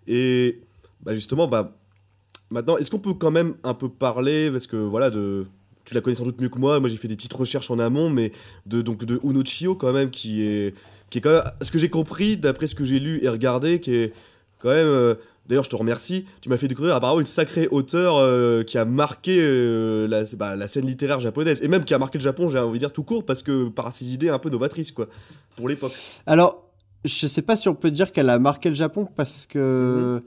Et 0.07 0.61
bah 1.01 1.13
justement, 1.13 1.47
bah 1.47 1.77
maintenant, 2.49 2.75
est-ce 2.75 2.91
qu'on 2.91 2.99
peut 2.99 3.13
quand 3.13 3.31
même 3.31 3.55
un 3.63 3.73
peu 3.73 3.87
parler, 3.87 4.51
parce 4.51 4.67
que 4.67 4.75
voilà, 4.75 5.09
de, 5.09 5.47
tu 5.87 5.93
la 5.95 6.01
connais 6.01 6.15
sans 6.15 6.25
doute 6.25 6.39
mieux 6.41 6.49
que 6.49 6.59
moi, 6.59 6.79
moi 6.79 6.89
j'ai 6.89 6.97
fait 6.97 7.07
des 7.07 7.15
petites 7.15 7.33
recherches 7.33 7.71
en 7.71 7.79
amont, 7.79 8.09
mais 8.11 8.31
de, 8.65 8.81
donc, 8.83 9.05
de 9.05 9.19
Uno 9.23 9.41
Chio 9.43 9.75
quand 9.75 9.93
même, 9.93 10.09
qui 10.11 10.43
est, 10.43 10.75
qui 11.09 11.17
est 11.17 11.21
quand 11.21 11.31
même, 11.31 11.43
ce 11.61 11.71
que 11.71 11.79
j'ai 11.79 11.89
compris, 11.89 12.35
d'après 12.37 12.67
ce 12.67 12.75
que 12.75 12.83
j'ai 12.83 12.99
lu 12.99 13.19
et 13.23 13.29
regardé, 13.29 13.79
qui 13.79 13.95
est 13.95 14.13
quand 14.59 14.69
même... 14.69 14.85
euh, 14.87 15.15
D'ailleurs, 15.47 15.63
je 15.63 15.69
te 15.69 15.77
remercie. 15.77 16.25
Tu 16.41 16.49
m'as 16.49 16.57
fait 16.57 16.67
découvrir 16.67 16.93
apparemment 16.93 17.21
une 17.21 17.25
sacrée 17.25 17.69
auteure 17.71 18.17
euh, 18.17 18.63
qui 18.63 18.77
a 18.77 18.83
marqué 18.83 19.37
euh, 19.39 20.05
la, 20.05 20.23
bah, 20.35 20.57
la 20.57 20.67
scène 20.67 20.85
littéraire 20.85 21.21
japonaise 21.21 21.63
et 21.63 21.69
même 21.69 21.85
qui 21.85 21.93
a 21.93 21.97
marqué 21.97 22.17
le 22.17 22.23
Japon, 22.25 22.49
j'ai 22.49 22.59
envie 22.59 22.79
de 22.79 22.83
dire 22.83 22.91
tout 22.91 23.03
court, 23.03 23.25
parce 23.25 23.43
que 23.43 23.69
par 23.69 23.93
ses 23.93 24.13
idées 24.13 24.27
un 24.27 24.39
peu 24.39 24.49
novatrices, 24.49 24.91
quoi, 24.91 25.07
pour 25.55 25.69
l'époque. 25.69 25.93
Alors, 26.25 26.65
je 27.05 27.27
sais 27.27 27.41
pas 27.41 27.55
si 27.55 27.69
on 27.69 27.75
peut 27.75 27.91
dire 27.91 28.11
qu'elle 28.11 28.29
a 28.29 28.39
marqué 28.39 28.67
le 28.67 28.75
Japon 28.75 29.07
parce 29.15 29.47
que 29.47 30.19
Mhm. 30.19 30.21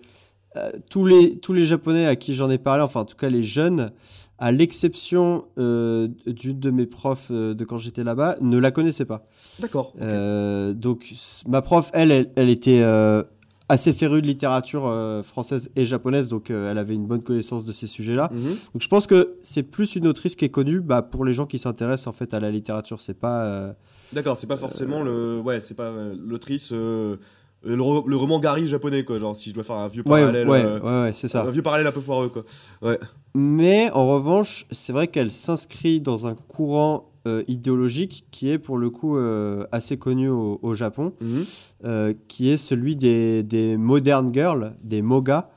euh, 0.56 0.70
tous, 0.88 1.04
les, 1.04 1.38
tous 1.38 1.52
les 1.52 1.66
Japonais 1.66 2.06
à 2.06 2.16
qui 2.16 2.32
j'en 2.34 2.48
ai 2.48 2.56
parlé, 2.56 2.82
enfin 2.82 3.00
en 3.00 3.04
tout 3.04 3.16
cas 3.16 3.28
les 3.28 3.44
jeunes, 3.44 3.90
à 4.40 4.50
l'exception 4.50 5.44
euh, 5.58 6.08
d'une 6.26 6.58
de 6.58 6.70
mes 6.70 6.86
profs 6.86 7.28
euh, 7.30 7.54
de 7.54 7.64
quand 7.64 7.76
j'étais 7.76 8.02
là-bas, 8.04 8.36
ne 8.40 8.58
la 8.58 8.70
connaissaient 8.72 9.04
pas. 9.04 9.28
D'accord. 9.60 9.92
Euh, 10.00 10.72
donc 10.72 11.12
ma 11.46 11.62
prof, 11.62 11.90
elle, 11.94 12.10
elle, 12.10 12.30
elle 12.34 12.48
était 12.48 12.82
assez 13.70 13.92
férue 13.92 14.20
de 14.20 14.26
littérature 14.26 14.86
euh, 14.86 15.22
française 15.22 15.70
et 15.76 15.86
japonaise, 15.86 16.28
donc 16.28 16.50
euh, 16.50 16.70
elle 16.70 16.78
avait 16.78 16.94
une 16.94 17.06
bonne 17.06 17.22
connaissance 17.22 17.64
de 17.64 17.72
ces 17.72 17.86
sujets-là. 17.86 18.28
Mhm. 18.32 18.56
Donc 18.74 18.82
je 18.82 18.88
pense 18.88 19.06
que 19.06 19.36
c'est 19.42 19.62
plus 19.62 19.94
une 19.94 20.08
autrice 20.08 20.34
qui 20.34 20.44
est 20.44 20.50
connue 20.50 20.80
bah, 20.80 21.02
pour 21.02 21.24
les 21.24 21.32
gens 21.32 21.46
qui 21.46 21.58
s'intéressent 21.58 22.08
en 22.08 22.12
fait 22.12 22.34
à 22.34 22.40
la 22.40 22.50
littérature. 22.50 23.00
C'est 23.00 23.14
pas 23.14 23.46
euh, 23.46 23.72
D'accord, 24.12 24.36
c'est 24.36 24.48
pas 24.48 24.56
forcément 24.56 25.04
le. 25.04 25.38
Ouais, 25.38 25.60
c'est 25.60 25.76
pas 25.76 25.92
l'autrice. 26.18 26.74
Euh, 27.66 27.76
le, 27.76 27.82
ro- 27.82 28.04
le 28.06 28.16
roman 28.16 28.38
Gary 28.40 28.66
japonais, 28.68 29.04
quoi. 29.04 29.18
Genre, 29.18 29.34
si 29.36 29.50
je 29.50 29.54
dois 29.54 29.64
faire 29.64 29.76
un 29.76 29.88
vieux 29.88 30.02
ouais, 30.06 30.20
parallèle. 30.20 30.48
ouais, 30.48 30.62
euh, 30.64 30.80
ouais, 30.80 31.02
ouais, 31.08 31.12
c'est 31.12 31.28
ça. 31.28 31.42
Un 31.42 31.50
vieux 31.50 31.62
parallèle 31.62 31.86
un 31.86 31.92
peu 31.92 32.00
foireux, 32.00 32.28
quoi. 32.28 32.44
Ouais. 32.82 32.98
Mais 33.34 33.90
en 33.92 34.08
revanche, 34.08 34.66
c'est 34.70 34.92
vrai 34.92 35.06
qu'elle 35.08 35.30
s'inscrit 35.32 36.00
dans 36.00 36.26
un 36.26 36.34
courant 36.34 37.06
euh, 37.28 37.42
idéologique 37.48 38.24
qui 38.30 38.50
est 38.50 38.58
pour 38.58 38.78
le 38.78 38.88
coup 38.90 39.16
euh, 39.18 39.64
assez 39.72 39.98
connu 39.98 40.28
au, 40.30 40.58
au 40.62 40.74
Japon, 40.74 41.12
Mhm. 41.20 42.14
qui 42.28 42.50
est 42.50 42.56
celui 42.56 42.96
des, 42.96 43.42
des 43.42 43.76
modern 43.76 44.32
girls, 44.32 44.72
des 44.82 45.02
moga. 45.02 45.50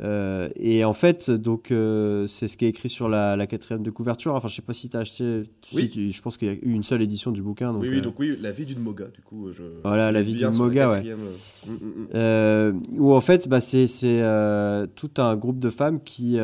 Euh, 0.00 0.48
et 0.56 0.84
en 0.86 0.94
fait, 0.94 1.30
donc 1.30 1.70
euh, 1.70 2.26
c'est 2.26 2.48
ce 2.48 2.56
qui 2.56 2.64
est 2.64 2.68
écrit 2.68 2.88
sur 2.88 3.10
la, 3.10 3.36
la 3.36 3.46
quatrième 3.46 3.82
de 3.82 3.90
couverture. 3.90 4.34
Enfin, 4.34 4.48
je 4.48 4.54
sais 4.54 4.62
pas 4.62 4.72
si 4.72 4.88
tu 4.88 4.96
as 4.96 5.00
acheté. 5.00 5.42
si, 5.62 5.76
Oui. 5.76 5.88
tu- 5.90 6.10
je 6.10 6.22
pense 6.22 6.38
qu'il 6.38 6.48
y 6.48 6.50
a 6.50 6.54
eu 6.54 6.60
une 6.72 6.82
seule 6.82 7.02
édition 7.02 7.30
du 7.30 7.42
bouquin. 7.42 7.72
Donc, 7.74 7.82
oui, 7.82 7.88
oui, 7.90 7.98
euh, 7.98 8.00
donc 8.00 8.18
oui, 8.18 8.36
la 8.40 8.52
vie 8.52 8.64
d'une 8.64 8.78
moga, 8.80 9.06
du 9.08 9.20
coup. 9.20 9.52
Je, 9.52 9.62
Voilà, 9.84 10.08
je 10.08 10.14
la 10.14 10.22
vie 10.22 10.32
d'une 10.34 10.54
moga, 10.56 10.88
ouais. 10.88 11.02
mm, 11.66 11.72
mm, 11.72 12.72
mm. 12.94 13.00
Où 13.00 13.12
en 13.12 13.20
fait, 13.20 13.48
bah, 13.48 13.60
c'est 13.60 13.86
tout 14.94 15.10
un 15.18 15.36
groupe 15.36 15.58
de 15.58 15.68
femmes 15.70 16.00
qui, 16.00 16.38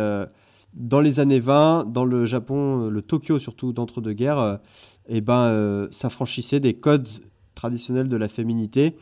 dans 0.74 1.00
les 1.00 1.18
années 1.18 1.40
20, 1.40 1.90
dans 1.90 2.04
le 2.04 2.26
Japon, 2.26 2.88
le 2.90 3.00
Tokyo 3.02 3.38
surtout 3.38 3.72
d'entre-deux-guerres, 3.72 4.38
euh, 4.38 4.56
eh 5.08 5.22
ben, 5.22 5.88
s'affranchissaient 5.90 6.60
des 6.60 6.74
codes 6.74 7.08
traditionnels 7.54 8.08
de 8.08 8.16
la 8.18 8.28
féminité 8.28 8.94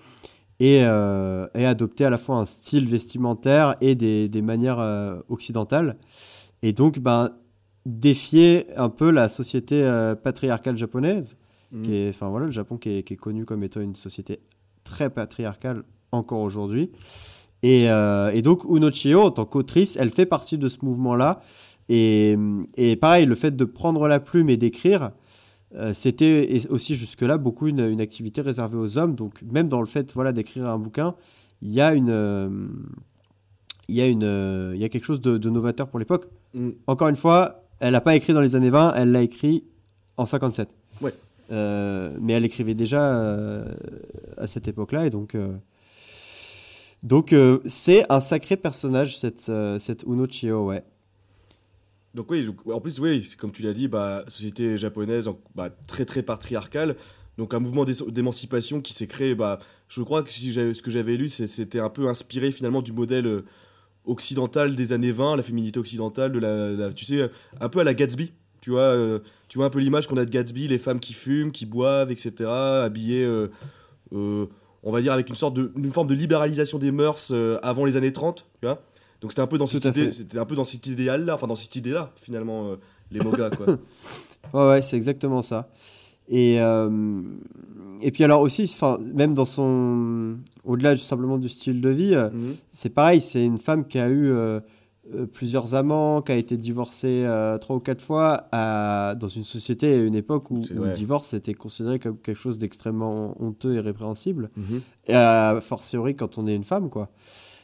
et, 0.61 0.83
euh, 0.85 1.47
et 1.55 1.67
adoptaient 1.67 2.05
à 2.05 2.11
la 2.11 2.19
fois 2.19 2.37
un 2.37 2.45
style 2.45 2.89
vestimentaire 2.89 3.77
et 3.81 3.95
des, 3.95 4.29
des 4.29 4.43
manières 4.43 4.79
euh, 4.81 5.19
occidentales. 5.29 5.97
Et 6.63 6.73
donc, 6.73 6.99
ben, 6.99 7.31
défier 7.85 8.67
un 8.77 8.89
peu 8.89 9.11
la 9.11 9.29
société 9.29 9.83
euh, 9.85 10.15
patriarcale 10.15 10.77
japonaise 10.77 11.37
Mhm. 11.73 11.83
qui 11.83 11.97
est, 11.97 12.09
enfin 12.11 12.29
voilà, 12.29 12.47
le 12.47 12.53
Japon 12.53 12.77
qui 12.77 12.99
est, 12.99 13.03
qui 13.03 13.15
est 13.15 13.17
connu 13.17 13.45
comme 13.45 13.65
étant 13.65 13.81
une 13.81 13.97
société 13.97 14.39
très 14.85 15.11
patriarcale 15.11 15.83
encore 16.13 16.41
aujourd'hui. 16.41 16.93
Et, 17.65 17.87
et 17.87 18.43
donc 18.43 18.63
Uno 18.71 18.89
Chio, 18.93 19.23
en 19.23 19.31
tant 19.33 19.45
qu'autrice, 19.47 19.97
elle 19.99 20.11
fait 20.11 20.27
partie 20.27 20.59
de 20.59 20.69
ce 20.69 20.79
mouvement-là. 20.83 21.41
Et, 21.89 22.37
et 22.77 22.95
pareil, 22.95 23.27
le 23.27 23.35
fait 23.35 23.57
de 23.57 23.65
prendre 23.65 24.07
la 24.07 24.21
plume 24.21 24.49
et 24.49 24.57
d'écrire, 24.57 25.11
euh, 25.75 25.93
c'était 25.95 26.61
aussi 26.71 26.95
jusque-là 26.95 27.39
beaucoup 27.39 27.67
une, 27.67 27.81
une 27.81 28.01
activité 28.01 28.41
réservée 28.41 28.79
aux 28.79 28.99
hommes. 28.99 29.15
Donc 29.15 29.43
même 29.43 29.69
dans 29.69 29.81
le 29.81 29.87
fait 29.87 30.13
voilà, 30.13 30.33
d'écrire 30.33 30.69
un 30.69 30.79
bouquin, 30.79 31.15
il 31.63 31.73
y 31.73 31.81
a 31.81 31.95
une... 31.95 32.11
euh, 32.11 32.69
il 33.89 33.95
y 33.95 34.01
a 34.01 34.09
une, 34.09 34.25
euh, 34.25 34.73
il 34.75 34.81
y 34.81 34.85
a 34.85 34.89
quelque 34.89 35.05
chose 35.05 35.21
de, 35.21 35.39
de 35.39 35.49
novateur 35.51 35.89
pour 35.89 36.01
l'époque. 36.01 36.29
Mm. 36.55 36.71
Encore 36.89 37.09
une 37.09 37.17
fois, 37.17 37.63
elle 37.79 37.93
n'a 37.93 38.01
pas 38.01 38.17
écrit 38.17 38.33
dans 38.33 38.41
les 38.41 38.57
années 38.57 38.71
20, 38.71 38.95
elle 38.95 39.13
l'a 39.13 39.23
écrit 39.23 39.65
en 40.17 40.27
57. 40.27 40.69
Ouais. 41.01 41.15
Mais 41.49 42.33
elle 42.33 42.45
écrivait 42.45 42.75
déjà 42.75 43.65
à 44.37 44.47
cette 44.49 44.67
époque-là 44.67 45.07
et 45.07 45.11
donc. 45.11 45.37
donc 47.05 47.33
c'est 47.67 48.05
un 48.11 48.19
sacré 48.19 48.57
personnage 48.57 49.17
cette 49.17 49.53
cette 49.79 50.03
Uno 50.03 50.27
Chio 50.27 50.67
ouais. 50.67 50.83
Donc 52.17 52.31
oui, 52.31 52.49
en 52.73 52.81
plus 52.81 52.99
oui, 52.99 53.23
comme 53.39 53.53
tu 53.53 53.63
l'as 53.63 53.75
dit, 53.75 53.89
bah, 53.89 54.25
société 54.27 54.79
japonaise 54.79 55.29
bah, 55.55 55.69
très 55.87 56.07
très 56.07 56.23
patriarcale. 56.23 56.97
Donc 57.37 57.53
un 57.53 57.59
mouvement 57.59 57.85
d'é- 57.85 57.93
d'émancipation 58.09 58.81
qui 58.81 58.95
s'est 58.95 59.07
créé. 59.07 59.35
Bah, 59.35 59.59
je 59.89 60.01
crois 60.01 60.23
que 60.23 60.31
ce 60.31 60.81
que 60.83 60.91
j'avais 60.91 61.17
lu, 61.17 61.29
c'était 61.29 61.79
un 61.79 61.91
peu 61.91 62.09
inspiré 62.09 62.51
finalement 62.53 62.81
du 62.81 62.93
modèle 62.93 63.27
euh, 63.27 63.45
occidental 64.07 64.75
des 64.75 64.95
années 64.95 65.13
20, 65.13 65.37
la 65.37 65.43
féminité 65.43 65.79
occidentale, 65.79 66.33
de 66.33 66.39
la, 66.39 66.91
tu 66.95 67.05
sais, 67.05 67.31
un 67.61 67.69
peu 67.69 67.81
à 67.81 67.85
la 67.85 67.93
Gatsby. 67.93 68.33
Tu 68.63 68.71
vois, 68.71 68.81
euh, 68.81 69.19
tu 69.49 69.59
vois 69.59 69.67
un 69.67 69.71
peu 69.71 69.79
l'image 69.79 70.07
qu'on 70.07 70.17
a 70.17 70.25
de 70.25 70.31
Gatsby, 70.31 70.69
les 70.69 70.79
femmes 70.79 71.01
qui 71.01 71.13
fument, 71.13 71.53
qui 71.53 71.67
boivent, 71.67 72.11
etc., 72.11 72.49
habillées, 72.49 73.25
euh, 73.25 73.49
euh, 74.15 74.47
on 74.83 74.91
va 74.91 75.03
dire 75.03 75.13
avec 75.13 75.29
une 75.29 75.35
sorte 75.35 75.55
de, 75.55 75.71
une 75.77 75.93
forme 75.93 76.07
de 76.07 76.15
libéralisation 76.15 76.79
des 76.79 76.93
mœurs 76.93 77.29
euh, 77.33 77.59
avant 77.63 77.85
les 77.85 77.99
années 77.99 78.13
30, 78.13 78.47
tu 78.61 78.67
vois. 78.67 78.83
Donc 79.21 79.33
c'était 79.33 79.43
un 79.43 79.47
peu 79.47 79.59
dans 79.59 79.67
cette 79.67 79.87
à 79.87 79.91
idée, 79.91 80.11
c'était 80.11 80.39
un 80.39 80.45
peu 80.45 80.55
dans 80.57 80.65
cet 80.65 80.87
idéal 80.87 81.25
là, 81.25 81.35
enfin 81.35 81.47
dans 81.47 81.55
cette 81.55 81.75
idée 81.77 81.91
là 81.91 82.13
finalement 82.17 82.69
euh, 82.69 82.77
les 83.11 83.21
mogas 83.21 83.51
quoi. 83.51 83.67
Ouais, 84.55 84.69
ouais, 84.69 84.83
c'est 84.83 84.97
exactement 84.97 85.43
ça. 85.43 85.69
Et, 86.29 86.61
euh, 86.61 87.21
et 88.01 88.13
puis 88.13 88.23
alors 88.25 88.41
aussi, 88.43 88.63
enfin, 88.73 88.97
même 89.15 89.35
dans 89.35 89.45
son... 89.45 90.37
Au-delà 90.65 90.97
simplement 90.97 91.37
du 91.39 91.49
style 91.49 91.81
de 91.81 91.89
vie, 91.89 92.15
euh, 92.15 92.31
Mhm. 92.31 92.55
c'est 92.71 92.91
pareil, 92.91 93.21
c'est 93.21 93.45
une 93.45 93.59
femme 93.59 93.87
qui 93.87 93.99
a 93.99 94.09
eu 94.09 94.33
plusieurs 95.33 95.75
amants, 95.75 96.21
qui 96.23 96.33
a 96.33 96.37
été 96.37 96.57
divorcée 96.57 97.27
trois 97.61 97.77
ou 97.77 97.81
quatre 97.81 98.01
fois 98.03 98.49
à- 98.53 99.15
dans 99.19 99.29
une 99.29 99.45
société 99.45 99.89
et 99.97 99.99
une 99.99 100.15
époque 100.17 100.51
où, 100.51 100.63
le 100.75 100.93
divorce 100.95 101.33
était 101.35 101.55
considéré 101.55 101.99
comme 101.99 102.19
quelque 102.19 102.39
chose 102.39 102.59
d'extrêmement 102.59 103.35
honteux 103.43 103.75
et 103.75 103.81
répréhensible. 103.81 104.51
Mhm. 104.57 104.81
Et 105.09 105.15
a 105.15 105.61
fortiori 105.61 106.15
quand 106.15 106.39
on 106.39 106.47
est 106.47 106.55
une 106.55 106.65
femme, 106.65 106.89
quoi. 106.91 107.09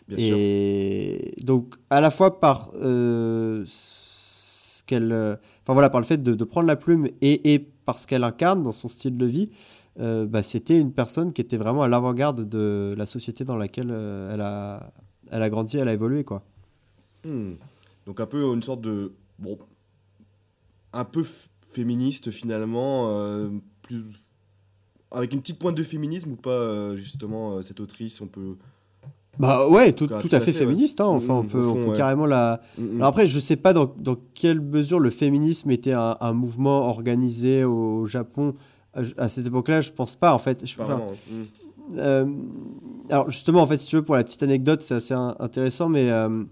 Bien 0.08 0.18
sûr. 0.18 0.36
et 0.38 1.34
donc, 1.42 1.74
à 1.90 2.00
la 2.00 2.10
fois 2.10 2.40
par 2.40 2.70
euh, 2.74 3.62
ce 3.66 4.82
qu'elle. 4.84 5.12
euh, 5.12 5.36
Enfin 5.62 5.72
voilà, 5.74 5.90
par 5.90 6.00
le 6.00 6.06
fait 6.06 6.22
de, 6.22 6.34
de 6.34 6.44
prendre 6.44 6.66
la 6.66 6.76
plume 6.76 7.08
et, 7.20 7.54
et 7.54 7.58
par 7.58 7.98
ce 7.98 8.06
qu'elle 8.06 8.24
incarne 8.24 8.62
dans 8.62 8.72
son 8.72 8.88
style 8.88 9.16
de 9.16 9.26
vie, 9.26 9.48
euh, 10.00 10.26
bah, 10.26 10.42
c'était 10.42 10.78
une 10.80 10.92
personne 10.92 11.32
qui 11.32 11.40
était 11.40 11.56
vraiment 11.56 11.82
à 11.82 11.88
l'avant-garde 11.88 12.48
de 12.48 12.94
la 12.98 13.06
société 13.06 13.44
dans 13.44 13.56
laquelle 13.56 13.90
elle, 13.90 14.40
a, 14.40 14.92
elle 15.30 15.42
a 15.42 15.50
grandi, 15.50 15.76
elle 15.76 15.88
a 15.88 15.92
évolué, 15.92 16.24
quoi. 16.24 16.42
Hmm. 17.24 17.52
Donc 18.06 18.18
un 18.20 18.26
peu 18.26 18.42
une 18.52 18.62
sorte 18.62 18.80
de 18.80 19.12
bon, 19.38 19.56
un 20.92 21.04
peu 21.04 21.24
féministe 21.70 22.30
finalement, 22.32 23.08
euh, 23.10 23.50
plus 23.82 24.04
avec 25.12 25.32
une 25.32 25.40
petite 25.40 25.58
pointe 25.60 25.76
de 25.76 25.84
féminisme 25.84 26.32
ou 26.32 26.36
pas 26.36 26.96
justement 26.96 27.62
cette 27.62 27.78
autrice 27.80 28.20
on 28.20 28.26
peut. 28.26 28.56
Bah 29.38 29.66
ouais, 29.68 29.92
tout, 29.92 30.06
Tout 30.06 30.14
à- 30.14 30.20
tout 30.20 30.28
fait, 30.28 30.36
ouais. 30.46 30.52
féministe, 30.52 31.00
hein, 31.00 31.06
enfin, 31.06 31.34
on 31.34 31.42
Mm, 31.44 31.46
peut, 31.48 31.58
au 31.58 31.70
on 31.70 31.74
fond, 31.74 31.84
peut 31.84 31.90
ouais. 31.92 31.96
carrément 31.96 32.26
la. 32.26 32.60
Mhm. 32.78 32.96
Alors 32.96 33.08
après, 33.08 33.26
je 33.26 33.40
sais 33.40 33.56
pas 33.56 33.72
dans, 33.72 33.86
dans 33.98 34.16
quelle 34.34 34.60
mesure 34.60 35.00
le 35.00 35.08
féminisme 35.10 35.70
était 35.70 35.92
un, 35.94 36.16
un 36.20 36.32
mouvement 36.34 36.88
organisé 36.88 37.64
au 37.64 38.04
Japon 38.06 38.54
à, 38.94 39.00
à 39.16 39.28
cette 39.30 39.46
époque-là. 39.46 39.80
Je 39.80 39.90
pense 39.92 40.16
pas, 40.16 40.34
en 40.34 40.38
fait. 40.38 40.66
Je, 40.66 40.80
enfin. 40.80 41.00
Euh, 41.96 42.26
alors 43.10 43.30
justement, 43.30 43.62
en 43.62 43.66
fait, 43.66 43.78
si 43.78 43.86
tu 43.86 43.96
veux, 43.96 44.02
pour 44.04 44.14
la 44.16 44.22
petite 44.22 44.42
anecdote, 44.42 44.82
c'est 44.82 44.94
assez 44.94 45.14
in- 45.14 45.34
intéressant, 45.40 45.88
mais 45.88 46.10
euh, 46.10 46.44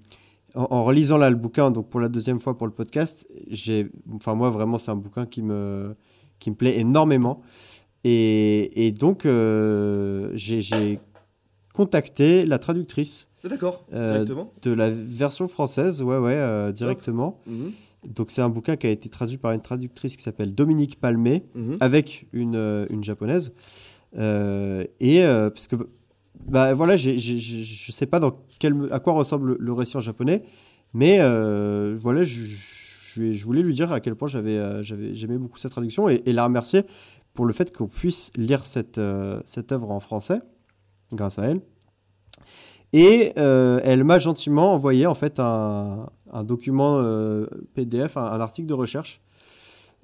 en, 0.55 0.67
en 0.71 0.83
relisant 0.85 1.19
là 1.19 1.29
le 1.31 1.37
bouquin, 1.37 1.71
donc 1.71 1.89
pour 1.89 2.01
la 2.01 2.09
deuxième 2.09 2.41
fois 2.41 2.57
pour 2.59 2.67
le 2.67 2.73
podcast, 2.73 3.27
j'ai, 3.49 3.89
enfin 4.17 4.35
moi 4.35 4.51
vraiment, 4.51 4.77
c'est 4.79 4.91
un 4.91 4.97
bouquin 4.97 5.27
qui 5.27 5.43
me, 5.43 5.95
qui 6.41 6.51
me 6.51 6.57
plaît 6.57 6.79
énormément, 6.81 7.43
et, 8.05 8.87
et 8.87 8.91
donc 8.91 9.25
euh, 9.25 10.31
j'ai, 10.35 10.99
j'ai 11.71 11.77
contacté 11.77 12.47
la 12.47 12.59
traductrice 12.59 13.29
Ah, 13.45 13.49
D'accord, 13.49 13.85
Euh, 13.93 14.13
directement. 14.25 14.53
de 14.63 14.71
la 14.73 14.91
version 14.91 15.49
française, 15.49 16.03
ouais 16.03 16.19
ouais, 16.19 16.35
euh, 16.35 16.73
directement. 16.73 17.41
Mhm. 17.47 17.73
Donc 18.09 18.31
c'est 18.31 18.43
un 18.43 18.49
bouquin 18.49 18.77
qui 18.77 18.87
a 18.87 18.91
été 18.91 19.09
traduit 19.09 19.37
par 19.39 19.53
une 19.53 19.61
traductrice 19.61 20.17
qui 20.17 20.23
s'appelle 20.23 20.55
Dominique 20.55 21.01
Palmé 21.01 21.45
Mhm. 21.55 21.77
avec 21.81 22.27
une, 22.33 22.57
euh, 22.57 22.87
une 22.91 23.03
japonaise. 23.05 23.53
Et 24.17 25.21
parce 25.23 25.69
que 25.69 25.77
bah 26.47 26.73
voilà, 26.75 26.97
je 26.97 27.91
sais 27.93 28.07
pas 28.07 28.19
dans 28.19 28.33
quel, 28.59 28.75
à 28.91 28.99
quoi 29.01 29.13
ressemble 29.13 29.57
le, 29.59 29.73
récit 29.73 29.97
en 29.97 30.01
japonais, 30.01 30.43
mais 30.95 31.19
euh, 31.21 31.95
voilà, 32.01 32.25
je, 32.25 32.45
je, 32.45 33.33
je 33.33 33.45
voulais 33.45 33.63
lui 33.63 33.75
dire 33.75 33.93
à 33.93 34.01
quel 34.01 34.15
point 34.17 34.27
j'avais 34.29 34.57
euh, 34.57 34.83
j'aimais 34.83 35.37
beaucoup 35.39 35.59
cette 35.59 35.71
traduction 35.71 36.09
et, 36.09 36.23
et 36.27 36.33
la 36.33 36.45
remercier 36.45 36.83
pour 37.35 37.45
le 37.45 37.53
fait 37.53 37.75
qu'on 37.77 37.87
puisse 37.89 38.31
lire 38.37 38.65
cette 38.67 38.99
euh, 38.99 39.41
cette 39.45 39.71
œuvre 39.71 39.91
en 39.91 40.01
français 40.01 40.41
grâce 41.13 41.39
à 41.39 41.45
elle. 41.47 41.61
Et 42.93 43.33
euh, 43.39 43.81
elle 43.85 44.03
m'a 44.05 44.19
gentiment 44.19 44.73
envoyé 44.75 45.07
en 45.07 45.15
fait 45.15 45.39
un, 45.39 46.09
un 46.33 46.45
document 46.45 46.99
euh, 46.99 47.47
PDF, 47.75 48.17
un, 48.17 48.25
un 48.25 48.41
article 48.41 48.67
de 48.67 48.75
recherche 48.75 49.21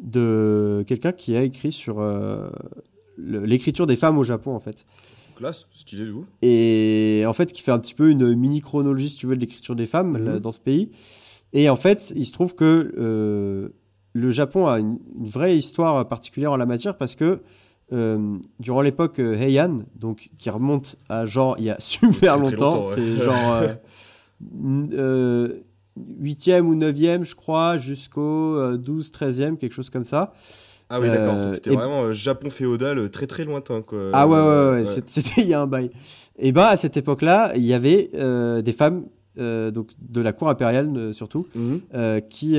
de 0.00 0.84
quelqu'un 0.86 1.12
qui 1.12 1.36
a 1.36 1.42
écrit 1.42 1.72
sur 1.72 2.00
euh, 2.00 2.48
l'écriture 3.18 3.86
des 3.86 3.96
femmes 3.96 4.18
au 4.18 4.24
Japon 4.24 4.54
en 4.54 4.60
fait. 4.60 4.86
Classe, 5.36 5.66
stylé 5.72 6.04
de 6.06 6.10
vous. 6.12 6.24
Et 6.42 7.24
en 7.26 7.32
fait 7.32 7.52
qui 7.52 7.60
fait 7.62 7.72
un 7.72 7.78
petit 7.78 7.94
peu 7.94 8.10
une 8.10 8.34
mini 8.36 8.60
chronologie 8.60 9.10
si 9.10 9.16
tu 9.16 9.26
veux 9.26 9.34
de 9.36 9.40
l'écriture 9.40 9.74
des 9.74 9.86
femmes 9.86 10.12
Mhm. 10.18 10.24
là, 10.24 10.38
dans 10.38 10.52
ce 10.52 10.60
pays. 10.60 10.90
Et 11.52 11.68
en 11.68 11.76
fait 11.76 12.12
il 12.14 12.24
se 12.26 12.32
trouve 12.32 12.54
que 12.54 13.72
le 14.12 14.30
Japon 14.30 14.66
a 14.66 14.78
une, 14.78 14.98
une 15.18 15.26
vraie 15.26 15.56
histoire 15.56 16.06
particulière 16.08 16.52
en 16.52 16.56
la 16.56 16.66
matière 16.66 16.96
parce 16.96 17.14
que 17.16 17.40
euh, 17.92 18.36
durant 18.60 18.80
l'époque 18.82 19.18
euh, 19.20 19.34
Heian, 19.36 19.78
donc 19.94 20.30
qui 20.38 20.50
remonte 20.50 20.96
à 21.08 21.24
genre 21.26 21.56
il 21.58 21.64
y 21.66 21.70
a 21.70 21.76
super 21.80 22.40
Très, 22.42 22.50
longtemps, 22.52 22.74
longtemps, 22.74 22.88
ouais. 22.88 22.94
c'est 22.94 23.16
genre 23.24 23.52
euh, 23.52 23.68
n- 24.64 24.90
euh, 24.94 25.48
8e 26.22 26.60
ou 26.62 26.74
9e, 26.74 27.24
je 27.24 27.34
crois, 27.34 27.78
jusqu'au 27.78 28.56
euh, 28.56 28.76
12, 28.76 29.10
13e, 29.10 29.56
quelque 29.56 29.72
chose 29.72 29.88
comme 29.90 30.04
ça. 30.04 30.32
Ah 30.90 31.00
oui, 31.00 31.08
d'accord. 31.08 31.54
C'était 31.54 31.72
et- 31.72 31.76
vraiment 31.76 32.12
Japon 32.12 32.50
féodal 32.50 33.08
très 33.10 33.26
très 33.26 33.44
lointain 33.44 33.82
quoi. 33.82 33.98
Ah 34.12 34.28
ouais, 34.28 34.38
ouais, 34.38 34.70
ouais, 34.70 34.84
c'était 35.06 35.42
il 35.42 35.48
y 35.48 35.54
a 35.54 35.60
un 35.62 35.66
bail. 35.66 35.90
Et 36.38 36.52
ben 36.52 36.64
à 36.64 36.76
cette 36.76 36.96
époque-là, 36.96 37.52
il 37.56 37.62
y 37.64 37.72
avait 37.74 38.10
des 38.62 38.72
femmes 38.72 39.06
euh, 39.38 39.70
donc 39.70 39.90
de 40.00 40.20
la 40.22 40.32
cour 40.32 40.48
impériale 40.48 40.90
euh, 40.96 41.12
surtout, 41.12 41.46
Mhm. 41.54 41.80
euh, 41.94 42.20
qui, 42.20 42.58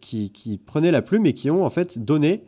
qui, 0.00 0.30
qui 0.32 0.58
prenaient 0.58 0.90
la 0.90 1.02
plume 1.02 1.26
et 1.26 1.34
qui 1.34 1.50
ont 1.50 1.64
en 1.64 1.70
fait 1.70 1.98
donné 1.98 2.44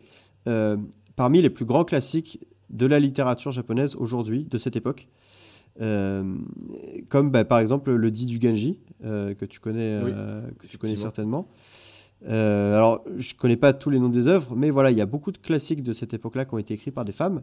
parmi 1.17 1.43
les 1.43 1.51
plus 1.51 1.65
grands 1.65 1.85
classiques 1.85 2.41
de 2.71 2.87
la 2.87 2.99
littérature 3.01 3.51
japonaise 3.53 3.97
aujourd'hui, 3.97 4.45
de 4.45 4.59
cette 4.59 4.77
époque. 4.77 5.09
Euh, 5.81 6.37
comme 7.11 7.31
bah, 7.31 7.45
par 7.45 7.59
exemple 7.59 7.93
le 7.95 8.11
dit 8.11 8.25
du 8.27 8.41
Genji, 8.41 8.81
euh, 9.05 9.35
que 9.35 9.45
tu 9.45 9.61
connais, 9.61 9.99
Oui, 10.03 10.11
euh, 10.15 10.41
que 10.59 10.67
tu 10.67 10.79
connais 10.79 10.93
certainement. 11.03 11.49
Alors, 12.27 13.05
je 13.19 13.35
connais 13.35 13.59
pas 13.59 13.73
tous 13.75 13.91
les 13.91 13.99
noms 14.01 14.09
des 14.09 14.27
œuvres, 14.27 14.57
mais 14.57 14.71
voilà, 14.71 14.91
il 14.91 14.97
y 14.97 15.03
a 15.03 15.07
beaucoup 15.07 15.33
de 15.33 15.37
classiques 15.39 15.83
de 15.83 15.93
cette 15.93 16.15
époque-là 16.15 16.45
qui 16.47 16.55
ont 16.55 16.59
été 16.59 16.75
écrits 16.75 16.91
par 16.91 17.05
des 17.05 17.13
femmes. 17.13 17.43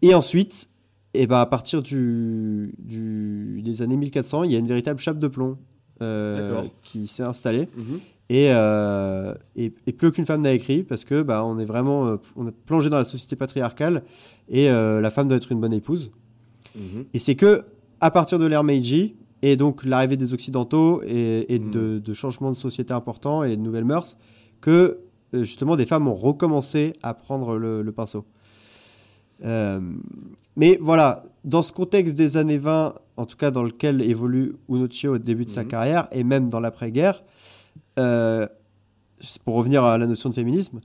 Et 0.00 0.14
ensuite, 0.14 0.70
et 1.12 1.26
ben 1.26 1.38
à 1.38 1.46
partir 1.46 1.82
du, 1.82 2.74
du- 2.78 3.60
des 3.64 3.82
années 3.82 3.96
1400, 3.96 4.44
il 4.44 4.52
y 4.52 4.56
a 4.56 4.58
une 4.58 4.68
véritable 4.68 5.00
chape 5.00 5.18
de 5.18 5.26
plomb 5.28 5.58
qui 6.82 7.06
s'est 7.08 7.24
installée. 7.24 7.68
Mhm. 7.76 7.98
Et, 8.28 8.48
euh, 8.50 9.32
et, 9.54 9.72
et 9.86 9.92
plus 9.92 10.08
aucune 10.08 10.26
femme 10.26 10.42
n'a 10.42 10.52
écrit 10.52 10.82
parce 10.82 11.04
que 11.04 11.22
bah, 11.22 11.44
on 11.44 11.58
est 11.60 11.64
vraiment 11.64 12.06
euh, 12.08 12.16
on 12.34 12.46
est 12.48 12.50
plongé 12.66 12.90
dans 12.90 12.98
la 12.98 13.04
société 13.04 13.36
patriarcale 13.36 14.02
et 14.48 14.68
euh, 14.68 15.00
la 15.00 15.10
femme 15.12 15.28
doit 15.28 15.36
être 15.36 15.52
une 15.52 15.60
bonne 15.60 15.72
épouse. 15.72 16.10
Mhm. 16.74 17.04
Et 17.14 17.18
c'est 17.20 17.36
que 17.36 17.62
à 18.00 18.10
partir 18.10 18.38
de 18.40 18.46
l'ère 18.46 18.64
Meiji 18.64 19.14
et 19.42 19.54
donc 19.54 19.84
l'arrivée 19.84 20.16
des 20.16 20.32
Occidentaux 20.34 21.02
et, 21.06 21.54
et 21.54 21.58
Mhm. 21.60 21.70
de, 21.70 21.98
de 22.00 22.14
changements 22.14 22.50
de 22.50 22.56
société 22.56 22.92
importants 22.92 23.44
et 23.44 23.56
de 23.56 23.62
nouvelles 23.62 23.84
mœurs 23.84 24.16
que 24.60 24.98
justement 25.32 25.76
des 25.76 25.86
femmes 25.86 26.08
ont 26.08 26.12
recommencé 26.14 26.94
à 27.04 27.14
prendre 27.14 27.56
le, 27.56 27.82
le 27.82 27.92
pinceau. 27.92 28.24
Euh, 29.44 29.78
mais 30.56 30.78
voilà, 30.80 31.24
dans 31.44 31.62
ce 31.62 31.72
contexte 31.72 32.16
des 32.16 32.36
années 32.38 32.58
20, 32.58 32.94
en 33.18 33.26
tout 33.26 33.36
cas 33.36 33.50
dans 33.50 33.62
lequel 33.62 34.00
évolue 34.02 34.54
Unochio 34.68 35.14
au 35.14 35.18
début 35.18 35.44
de 35.44 35.50
sa 35.50 35.62
Mhm. 35.62 35.68
carrière 35.68 36.08
et 36.10 36.24
même 36.24 36.48
dans 36.48 36.58
l'après-guerre, 36.60 37.22
euh, 37.98 38.46
pour 39.44 39.54
revenir 39.54 39.84
à 39.84 39.98
la 39.98 40.06
notion 40.06 40.28
de 40.28 40.34
féminisme, 40.34 40.78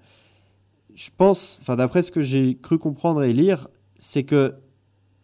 je 0.95 1.09
pense, 1.15 1.59
enfin 1.61 1.75
d'après 1.75 2.01
ce 2.01 2.11
que 2.11 2.21
j'ai 2.21 2.57
cru 2.57 2.77
comprendre 2.77 3.23
et 3.23 3.33
lire, 3.33 3.67
c'est 3.97 4.23
que 4.23 4.53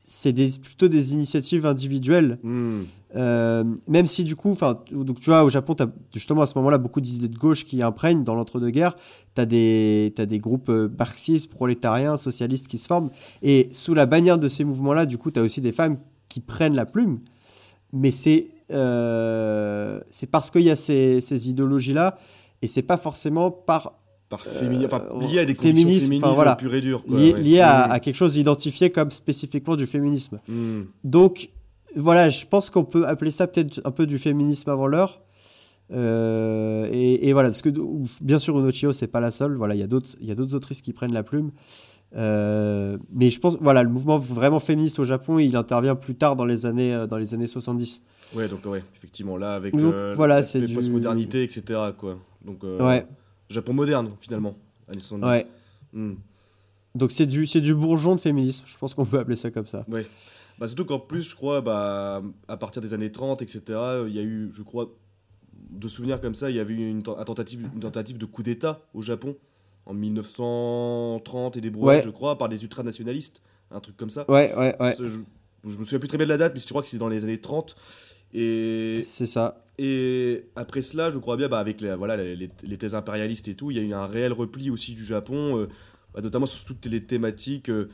c'est 0.10 0.32
des, 0.32 0.50
plutôt 0.64 0.88
des 0.88 1.12
initiatives 1.14 1.66
individuelles 1.66 2.40
Mhm. 2.42 2.86
euh, 3.18 3.64
même 3.90 4.06
si 4.08 4.24
du 4.24 4.38
coup, 4.38 4.50
enfin, 4.52 4.80
donc 4.92 5.20
tu 5.20 5.30
vois, 5.30 5.44
au 5.44 5.50
Japon, 5.50 5.76
tu 5.76 5.84
as 5.84 5.92
justement 6.14 6.42
à 6.44 6.46
ce 6.46 6.58
moment-là 6.60 6.78
beaucoup 6.78 7.02
d'idées 7.02 7.28
de 7.28 7.38
gauche 7.38 7.66
qui 7.66 7.82
imprègnent 7.82 8.24
dans 8.24 8.34
l'entre-deux-guerres. 8.36 8.96
Tu 9.36 9.42
as 9.42 9.46
des, 9.46 10.14
t'as 10.16 10.26
des 10.26 10.40
groupes 10.40 10.70
euh, 10.70 10.88
marxistes, 10.98 11.50
prolétariens, 11.50 12.16
socialistes 12.16 12.68
qui 12.70 12.78
se 12.78 12.88
forment. 12.88 13.10
Et 13.42 13.68
sous 13.74 13.94
la 13.94 14.06
bannière 14.06 14.40
de 14.40 14.48
ces 14.48 14.64
mouvements-là, 14.64 15.06
du 15.06 15.18
coup, 15.18 15.30
tu 15.30 15.40
as 15.40 15.44
aussi 15.44 15.60
des 15.60 15.74
femmes 15.74 15.98
qui 16.30 16.40
prennent 16.40 16.76
la 16.76 16.86
plume. 16.86 17.20
Mais 17.92 18.12
c'est 18.12 18.48
euh, 18.72 20.00
c'est 20.10 20.28
parce 20.28 20.52
qu'il 20.52 20.64
y 20.64 20.72
a 20.72 20.76
ces, 20.76 21.22
ces 21.22 21.50
idéologies-là, 21.50 22.18
et 22.62 22.68
c'est 22.68 22.82
pas 22.82 22.98
forcément 22.98 23.52
par 23.52 23.94
Par 24.30 24.42
féminin, 24.46 24.86
enfin, 24.88 25.04
Euh, 25.14 25.22
lié 25.22 25.40
à 25.40 25.46
des 25.46 25.54
convictions 25.56 25.84
féminisme, 25.86 26.06
féministes 26.12 26.36
voilà. 26.36 26.56
pur 26.58 26.74
et 26.76 26.82
dur. 26.82 27.06
Quoi, 27.06 27.18
lié, 27.18 27.34
ouais. 27.34 27.42
lié 27.42 27.60
à, 27.62 27.88
Mm. 27.88 27.92
à 27.92 28.00
quelque 28.02 28.16
chose 28.16 28.36
identifié 28.36 28.90
comme 28.90 29.10
spécifiquement 29.12 29.76
du 29.78 29.86
féminisme. 29.88 30.40
Mm. 30.50 30.82
Donc 31.06 31.50
voilà, 31.96 32.30
je 32.30 32.46
pense 32.46 32.70
qu'on 32.70 32.84
peut 32.84 33.08
appeler 33.08 33.32
ça 33.32 33.48
peut-être 33.48 33.80
un 33.86 33.92
peu 33.92 34.06
du 34.06 34.18
féminisme 34.18 34.70
avant 34.70 34.88
l'heure. 34.88 35.22
Euh, 35.94 36.90
et, 36.92 37.30
et 37.30 37.34
voilà, 37.34 37.48
parce 37.50 37.62
que 37.62 37.70
bien 38.22 38.40
sûr, 38.40 38.60
Unochio, 38.60 38.92
c'est 38.92 39.08
pas 39.08 39.22
la 39.22 39.32
seule. 39.32 39.56
Voilà, 39.56 39.74
il 39.76 39.80
y 39.80 39.84
a 39.84 39.88
d'autres, 39.88 40.10
il 40.20 40.28
y 40.28 40.32
a 40.32 40.36
d'autres 40.36 40.54
autrices 40.56 40.82
qui 40.82 40.92
prennent 40.92 41.14
la 41.14 41.24
plume. 41.24 41.52
Euh, 42.16 42.98
mais 43.12 43.30
je 43.30 43.40
pense, 43.40 43.58
voilà, 43.60 43.84
le 43.84 43.90
mouvement 43.90 44.18
vraiment 44.18 44.60
féministe 44.60 44.98
au 45.00 45.04
Japon, 45.04 45.40
il 45.40 45.56
intervient 45.56 45.96
plus 45.96 46.16
tard 46.16 46.36
dans 46.36 46.46
les 46.46 46.66
années, 46.66 46.94
euh, 46.94 47.08
dans 47.08 47.18
les 47.18 47.34
années 47.34 47.48
70. 47.48 48.02
Ouais, 48.36 48.48
donc 48.48 48.66
ouais, 48.66 48.84
effectivement, 48.96 49.38
là, 49.38 49.56
avec 49.56 49.76
Donc, 49.76 49.94
euh, 49.94 50.14
voilà, 50.16 50.42
c'est 50.42 50.62
du- 50.62 50.74
postmodernité, 50.74 51.44
etc. 51.44 51.80
Quoi. 51.98 52.18
Donc, 52.46 52.64
euh, 52.64 52.80
Ouais, 52.86 53.06
Japon 53.50 53.74
moderne, 53.74 54.12
finalement, 54.20 54.56
années 54.90 55.00
70. 55.00 55.28
ouais. 55.28 55.48
Mm. 55.94 56.14
Donc 56.96 57.12
c'est 57.12 57.26
du, 57.28 57.46
du 57.46 57.76
bourgeon 57.76 58.16
de 58.16 58.20
féminisme. 58.20 58.66
Je 58.68 58.78
pense 58.78 58.94
qu'on 58.94 59.06
peut 59.06 59.20
appeler 59.20 59.36
ça 59.36 59.52
comme 59.52 59.68
ça. 59.68 59.86
Bah, 60.60 60.66
surtout 60.66 60.86
qu'en 60.86 61.00
plus, 61.00 61.30
je 61.30 61.36
crois, 61.36 61.62
bah, 61.62 62.24
à 62.48 62.58
partir 62.58 62.82
des 62.82 62.94
années 62.96 63.12
30, 63.12 63.42
etc., 63.44 63.62
il 64.08 64.16
y 64.16 64.20
a 64.20 64.24
eu, 64.24 64.50
je 64.52 64.64
crois, 64.64 64.90
de 65.70 65.88
souvenirs 65.88 66.20
comme 66.20 66.34
ça, 66.34 66.50
il 66.50 66.56
y 66.56 66.60
avait 66.60 66.74
eu 66.74 66.90
une, 66.90 67.04
ten- 67.04 67.14
un 67.18 67.24
tentative, 67.24 67.70
une 67.76 67.82
tentative 67.82 68.18
de 68.18 68.26
coup 68.26 68.42
d'État 68.42 68.82
au 68.96 69.02
Japon 69.04 69.36
en 69.88 69.94
1930 69.94 71.58
et 71.58 71.62
des 71.62 71.70
brouettes, 71.70 71.98
Ouais. 72.00 72.04
je 72.04 72.10
crois, 72.10 72.38
par 72.38 72.50
des 72.50 72.64
ultranationalistes, 72.64 73.42
un 73.72 73.80
truc 73.80 73.98
comme 73.98 74.10
ça. 74.10 74.30
Ouais, 74.30 74.54
ouais, 74.56 74.76
ouais. 74.80 74.94
Je, 75.00 75.06
je 75.06 75.78
me 75.78 75.84
souviens 75.84 76.00
plus 76.00 76.08
très 76.08 76.18
bien 76.18 76.26
de 76.28 76.32
la 76.32 76.38
date, 76.38 76.54
mais 76.54 76.60
je 76.60 76.68
crois 76.68 76.82
que 76.82 76.88
c'est 76.88 76.98
dans 76.98 77.10
les 77.10 77.24
années 77.24 77.40
30. 77.42 77.76
Et, 78.34 79.02
C'est 79.04 79.26
ça. 79.26 79.64
et 79.78 80.46
après 80.56 80.82
cela, 80.82 81.10
je 81.10 81.18
crois 81.18 81.38
bien, 81.38 81.48
bah, 81.48 81.60
avec 81.60 81.80
les, 81.82 81.96
voilà, 81.96 82.18
les, 82.18 82.78
thèses 82.78 82.96
impérialistes 82.96 83.48
et 83.48 83.56
tout, 83.56 83.72
il 83.72 83.78
y 83.78 83.80
a 83.80 83.84
eu 83.84 83.94
un 83.94 84.06
réel 84.06 84.34
repli 84.34 84.70
aussi 84.70 84.94
du 84.94 85.06
Japon, 85.06 85.58
euh, 85.58 85.68
bah, 86.14 86.22
notamment 86.22 86.46
sur 86.46 86.64
toutes 86.66 86.86
les 86.88 87.04
thématiques. 87.04 87.70
euh, 87.70 87.90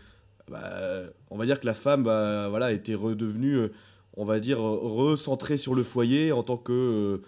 bah, 0.50 1.04
on 1.30 1.38
va 1.38 1.46
dire 1.46 1.60
que 1.60 1.66
la 1.66 1.74
femme 1.74 2.04
bah, 2.04 2.48
voilà, 2.50 2.72
était 2.74 2.96
redevenue, 2.96 3.56
euh, 3.58 3.72
on 4.18 4.26
va 4.26 4.40
dire, 4.40 4.60
recentrée 4.60 5.58
sur 5.58 5.74
le 5.76 5.84
foyer 5.84 6.32
en 6.32 6.44
tant 6.44 6.58
que 6.58 7.22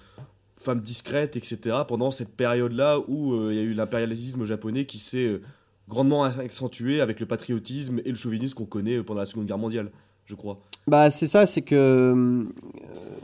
femme 0.58 0.80
discrète, 0.80 1.36
etc. 1.36 1.78
Pendant 1.88 2.12
cette 2.12 2.36
période-là 2.36 3.00
où 3.08 3.34
euh, 3.34 3.54
il 3.54 3.58
y 3.58 3.60
a 3.60 3.64
eu 3.64 3.74
l'impérialisme 3.74 4.46
japonais 4.46 4.86
qui 4.86 5.00
s'est 5.00 5.28
euh, 5.28 5.42
grandement 5.88 6.24
accentué 6.24 7.02
avec 7.02 7.20
le 7.20 7.26
patriotisme 7.26 8.02
et 8.06 8.10
le 8.10 8.16
chauvinisme 8.16 8.56
qu'on 8.56 8.66
connaît 8.66 8.98
euh, 8.98 9.04
pendant 9.04 9.20
la 9.20 9.26
Seconde 9.26 9.46
Guerre 9.46 9.58
mondiale, 9.58 9.92
je 10.26 10.36
crois. 10.36 10.60
Bah, 10.88 11.12
c'est 11.12 11.28
ça, 11.28 11.46
c'est 11.46 11.62
que 11.62 11.76
euh, 11.76 12.44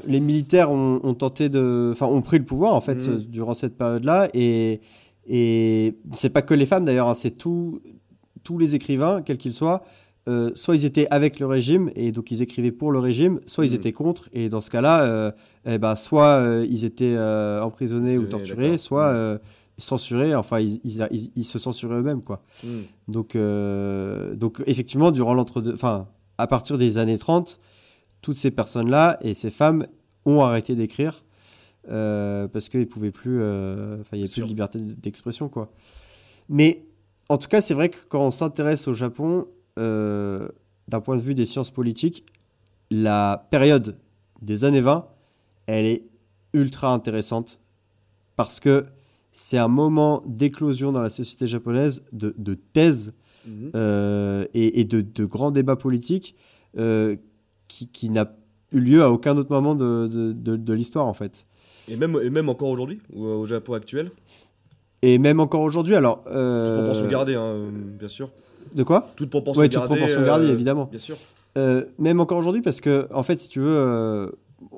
les 0.08 0.20
militaires 0.20 0.72
ont, 0.72 1.00
ont 1.04 1.14
tenté 1.14 1.50
de. 1.50 1.90
Enfin, 1.92 2.08
ont 2.08 2.22
pris 2.22 2.40
le 2.40 2.46
pouvoir, 2.46 2.74
en 2.74 2.82
fait, 2.82 3.08
euh, 3.08 3.18
durant 3.18 3.54
cette 3.54 3.78
période-là. 3.78 4.30
Et, 4.34 4.82
et 5.28 5.98
c'est 6.14 6.32
pas 6.32 6.42
que 6.42 6.54
les 6.54 6.66
femmes, 6.66 6.86
d'ailleurs, 6.86 7.10
hein, 7.10 7.14
c'est 7.14 7.38
tous 7.38 7.82
les 8.60 8.76
écrivains, 8.76 9.22
quels 9.22 9.38
qu'ils 9.38 9.54
soient. 9.54 9.84
Euh, 10.28 10.52
soit 10.54 10.76
ils 10.76 10.86
étaient 10.86 11.08
avec 11.10 11.40
le 11.40 11.48
régime 11.48 11.90
et 11.96 12.12
donc 12.12 12.30
ils 12.32 12.42
écrivaient 12.44 12.72
pour 12.72 12.92
le 12.92 13.00
régime, 13.00 13.40
soit 13.48 13.66
ils 13.66 13.70
Mhm. 13.72 13.76
étaient 13.76 13.92
contre 13.92 14.30
et 14.34 14.50
dans 14.50 14.62
ce 14.62 14.70
cas-là, 14.70 15.04
euh, 15.04 15.32
eh 15.66 15.78
ben, 15.80 15.96
soit 15.96 16.36
euh, 16.40 16.66
ils 16.70 16.84
étaient 16.86 17.18
emprisonnés 17.18 18.18
ou 18.18 18.26
torturés, 18.28 18.78
soit 18.78 19.08
euh, 19.08 19.38
censurés. 19.78 20.36
Enfin, 20.36 20.60
ils, 20.60 20.80
ils- 20.84 21.08
ils- 21.12 21.32
ils 21.36 21.44
se 21.44 21.58
censuraient 21.58 21.96
eux-mêmes, 21.98 22.24
quoi. 22.24 22.44
Mm. 22.64 22.68
Donc, 23.08 23.36
donc 24.38 24.62
effectivement, 24.68 25.12
durant 25.12 25.34
l'entre-deux, 25.34 25.74
enfin, 25.74 26.08
à 26.38 26.46
partir 26.48 26.78
des 26.78 26.98
années 27.00 27.18
30, 27.18 27.60
toutes 28.22 28.38
ces 28.38 28.52
personnes-là 28.52 29.18
et 29.22 29.34
ces 29.34 29.50
femmes 29.50 29.88
ont 30.26 30.42
arrêté 30.42 30.76
d'écrire 30.76 31.24
parce 31.88 32.70
qu'ils 32.70 32.88
pouvaient 32.88 33.12
plus, 33.12 33.38
enfin, 33.40 34.12
il 34.14 34.18
n'y 34.20 34.24
avait 34.24 34.32
plus 34.32 34.42
de 34.44 34.48
liberté 34.48 34.80
d'expression, 34.80 35.50
quoi. 35.50 35.72
Mais 36.50 36.86
en 37.30 37.38
tout 37.38 37.48
cas, 37.48 37.62
c'est 37.62 37.74
vrai 37.74 37.90
que 37.90 37.98
quand 38.10 38.24
on 38.26 38.32
s'intéresse 38.32 38.88
au 38.88 38.94
Japon, 38.94 39.48
euh, 39.80 40.48
d'un 40.88 41.02
point 41.02 41.16
de 41.16 41.22
vue 41.22 41.36
des 41.36 41.46
sciences 41.46 41.72
politiques, 41.72 42.26
la 42.90 43.48
période 43.52 43.98
des 44.42 44.64
années 44.66 44.82
20, 44.82 45.06
elle 45.68 45.86
est 45.86 46.04
ultra 46.54 46.94
intéressante 46.94 47.60
parce 48.36 48.60
que 48.60 48.84
c'est 49.32 49.58
un 49.58 49.68
moment 49.70 50.24
d'éclosion 50.26 50.92
dans 50.92 51.02
la 51.02 51.10
société 51.10 51.48
japonaise 51.48 52.04
de, 52.12 52.36
de 52.38 52.56
thèses 52.56 53.14
Mhm. 53.48 53.72
euh, 53.76 54.46
et, 54.54 54.82
et 54.82 54.84
de, 54.84 55.02
de 55.02 55.26
grands 55.26 55.50
débats 55.50 55.76
politiques 55.76 56.36
euh, 56.78 57.16
qui, 57.68 57.88
qui 57.88 58.10
n'a 58.12 58.36
eu 58.72 58.80
lieu 58.80 59.02
à 59.04 59.10
aucun 59.10 59.36
autre 59.36 59.50
moment 59.52 59.74
de, 59.74 60.74
l'histoire 60.74 61.08
en 61.08 61.14
fait. 61.14 61.48
Et 61.90 61.96
même, 61.96 62.18
et 62.22 62.30
même 62.30 62.50
encore 62.50 62.70
aujourd'hui, 62.70 63.00
au, 63.16 63.24
au 63.26 63.46
Japon 63.48 63.74
actuel, 63.74 64.12
Et 65.02 65.18
même 65.18 65.40
encore 65.40 65.62
aujourd'hui, 65.62 65.96
alors... 65.96 66.24
euh, 66.28 66.78
proportion 66.78 67.08
gardée, 67.08 67.34
hein, 67.36 67.56
bien 67.74 68.08
sûr. 68.08 68.30
De 68.76 68.84
quoi 68.84 69.10
Toute 69.16 69.30
proportion 69.30 69.62
Ouais, 69.62 69.68
toute 69.68 69.74
gardée. 69.80 69.96
proportion 69.96 70.22
euh, 70.22 70.26
gardée, 70.26 70.48
évidemment. 70.48 70.86
Bien 70.86 71.00
sûr. 71.00 71.16
Euh, 71.58 71.84
même 72.00 72.20
encore 72.20 72.38
aujourd'hui, 72.38 72.62
parce 72.62 72.80
que, 72.82 73.08
en 73.14 73.24
fait, 73.24 73.40
si 73.40 73.50
tu 73.50 73.60
veux, 73.60 73.68
euh, 73.78 74.30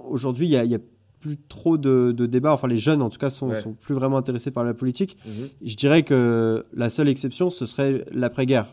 aujourd'hui, 0.10 0.48
il 0.48 0.52
y 0.52 0.58
a, 0.58 0.64
il 0.64 0.72
y 0.72 0.76
a 0.76 0.80
plus 1.20 1.38
trop 1.48 1.78
de, 1.78 2.12
de 2.12 2.26
débats. 2.26 2.52
Enfin, 2.54 2.68
les 2.68 2.78
jeunes, 2.78 3.02
en 3.02 3.10
tout 3.10 3.18
cas, 3.20 3.30
sont, 3.30 3.48
Ouais. 3.50 3.62
sont 3.62 3.74
plus 3.74 3.94
vraiment 3.96 4.18
intéressés 4.18 4.52
par 4.52 4.64
la 4.64 4.74
politique. 4.74 5.18
Mhm. 5.26 5.50
Je 5.64 5.76
dirais 5.76 6.04
que 6.04 6.66
la 6.74 6.90
seule 6.90 7.08
exception, 7.08 7.50
ce 7.50 7.66
serait 7.66 8.04
l'après-guerre. 8.12 8.66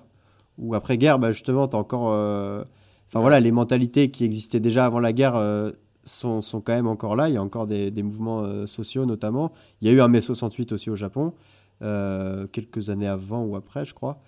Ou 0.58 0.74
après-guerre, 0.74 1.18
bah, 1.18 1.30
justement, 1.32 1.68
tu 1.68 1.76
encore. 1.76 2.10
euh, 2.12 2.62
Enfin, 3.08 3.20
voilà, 3.20 3.40
les 3.40 3.50
mentalités 3.50 4.10
qui 4.12 4.24
existaient 4.24 4.60
déjà 4.60 4.84
avant 4.86 5.00
la 5.00 5.12
guerre 5.12 5.34
euh, 5.34 5.72
sont, 6.04 6.40
sont 6.40 6.60
quand 6.60 6.72
même 6.72 6.86
encore 6.86 7.16
là. 7.16 7.28
Il 7.28 7.34
y 7.34 7.38
a 7.38 7.42
encore 7.42 7.66
des, 7.66 7.90
des 7.90 8.04
mouvements 8.04 8.42
euh, 8.44 8.66
sociaux, 8.66 9.04
notamment. 9.04 9.50
Il 9.80 9.88
y 9.88 9.90
a 9.90 9.94
eu 9.94 10.00
un 10.00 10.06
mai 10.06 10.20
68 10.20 10.70
aussi 10.70 10.90
au 10.90 10.94
Japon, 10.94 11.32
euh, 11.82 12.46
quelques 12.52 12.88
années 12.88 13.08
avant 13.08 13.42
ou 13.44 13.56
après, 13.56 13.84
je 13.84 13.94
crois. 13.94 14.20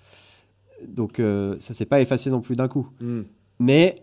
Donc, 0.89 1.21
euh, 1.21 1.57
ça 1.59 1.75
s'est 1.75 1.87
pas 1.87 2.01
effacé 2.01 2.31
non 2.31 2.41
plus 2.41 2.57
d'un 2.57 2.69
coup. 2.69 2.89
Mm. 3.01 3.21
Mais 3.59 3.97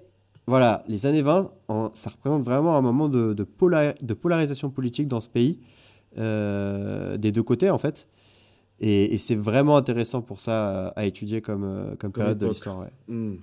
voilà, 0.47 0.83
les 0.87 1.05
années 1.05 1.21
20, 1.21 1.51
en- 1.67 1.91
ça 1.93 2.09
représente 2.09 2.43
vraiment 2.43 2.75
un 2.77 2.81
moment 2.81 3.09
de, 3.09 3.33
de, 3.33 3.43
pola- 3.43 3.93
de 4.01 4.13
polarisation 4.13 4.69
politique 4.69 5.07
dans 5.07 5.21
ce 5.21 5.29
pays, 5.29 5.59
euh, 6.17 7.17
des 7.17 7.31
deux 7.31 7.43
côtés 7.43 7.69
en 7.69 7.77
fait. 7.77 8.07
Et, 8.79 9.13
et 9.13 9.17
c'est 9.17 9.35
vraiment 9.35 9.75
intéressant 9.77 10.21
pour 10.21 10.39
ça 10.39 10.87
à 10.95 11.05
étudier 11.05 11.41
comme, 11.41 11.63
euh, 11.65 11.95
comme, 11.97 12.11
période 12.11 12.37
de 12.37 12.45
l'histoire. 12.47 12.79
ouais. 12.79 12.91
Mm. 13.07 13.35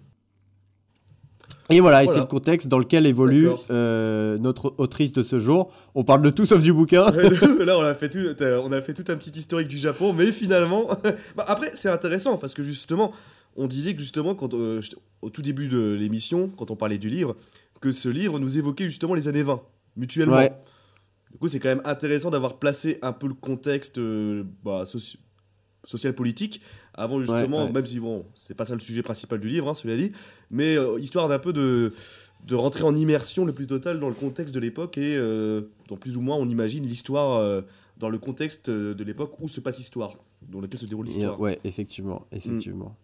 Et 1.68 1.80
voilà, 1.80 2.02
et 2.02 2.06
Voilà. 2.06 2.20
c'est 2.20 2.24
le 2.24 2.28
contexte 2.30 2.68
dans 2.68 2.78
lequel 2.78 3.06
évolue 3.06 3.48
euh, 3.70 4.38
notre 4.38 4.74
autrice 4.78 5.12
de 5.12 5.22
ce 5.24 5.38
jour. 5.40 5.72
On 5.96 6.04
parle 6.04 6.22
de 6.22 6.30
tout 6.30 6.46
sauf 6.46 6.62
du 6.62 6.72
bouquin. 6.72 7.10
Là, 7.10 7.76
on 7.78 7.82
a, 7.82 7.94
fait 7.94 8.08
tout, 8.08 8.18
on 8.62 8.70
a 8.72 8.80
fait 8.82 8.92
tout 8.94 9.04
un 9.10 9.16
petit 9.16 9.30
historique 9.36 9.66
du 9.68 9.76
Japon, 9.78 10.12
mais 10.12 10.30
finalement. 10.30 10.86
bah, 11.36 11.44
après, 11.48 11.72
c'est 11.74 11.88
intéressant 11.88 12.36
parce 12.36 12.54
que 12.54 12.62
justement, 12.62 13.12
on 13.56 13.66
disait 13.66 13.94
que 13.94 14.00
justement, 14.00 14.34
quand, 14.36 14.54
euh, 14.54 14.80
au 15.22 15.30
tout 15.30 15.42
début 15.42 15.66
de 15.68 15.94
l'émission, 15.98 16.48
quand 16.56 16.70
on 16.70 16.76
parlait 16.76 16.98
du 16.98 17.08
livre, 17.08 17.34
que 17.80 17.90
ce 17.90 18.08
livre 18.08 18.38
nous 18.38 18.58
évoquait 18.58 18.86
justement 18.86 19.14
les 19.14 19.26
années 19.26 19.42
20, 19.42 19.60
mutuellement. 19.96 20.36
Ouais. 20.36 20.52
Du 21.32 21.38
coup, 21.38 21.48
c'est 21.48 21.58
quand 21.58 21.68
même 21.68 21.82
intéressant 21.84 22.30
d'avoir 22.30 22.58
placé 22.60 22.98
un 23.02 23.12
peu 23.12 23.26
le 23.26 23.34
contexte 23.34 23.98
euh, 23.98 24.44
bah, 24.64 24.84
soci- 24.84 25.16
social-politique 25.84 26.60
avant 26.96 27.20
justement, 27.20 27.58
Ouais, 27.58 27.64
ouais. 27.66 27.72
même 27.72 27.86
si 27.86 28.00
bon, 28.00 28.24
c'est 28.34 28.54
pas 28.54 28.64
ça 28.64 28.74
le 28.74 28.80
sujet 28.80 29.02
principal 29.02 29.38
du 29.40 29.48
livre, 29.48 29.68
hein, 29.68 29.74
cela 29.74 29.96
dit, 29.96 30.12
mais 30.50 30.76
euh, 30.78 30.98
histoire 30.98 31.28
d'un 31.28 31.38
peu 31.38 31.52
de, 31.52 31.92
de 32.46 32.54
rentrer 32.54 32.84
en 32.84 32.94
immersion 32.94 33.44
le 33.44 33.52
plus 33.52 33.66
total 33.66 34.00
dans 34.00 34.08
le 34.08 34.14
contexte 34.14 34.54
de 34.54 34.60
l'époque 34.60 34.96
et 34.98 35.16
euh, 35.16 35.62
dont 35.88 35.96
plus 35.96 36.16
ou 36.16 36.20
moins 36.20 36.36
on 36.36 36.48
imagine 36.48 36.86
l'histoire 36.86 37.38
euh, 37.40 37.60
dans 37.98 38.08
le 38.08 38.18
contexte 38.18 38.68
euh, 38.70 38.94
de 38.94 39.04
l'époque 39.04 39.32
où 39.40 39.48
se 39.48 39.60
passe 39.60 39.78
l'histoire, 39.78 40.16
dans 40.50 40.60
lequel 40.60 40.78
se 40.78 40.86
déroule 40.86 41.06
l'histoire. 41.06 41.40
ouais, 41.40 41.58
effectivement, 41.64 42.26
effectivement. 42.32 42.96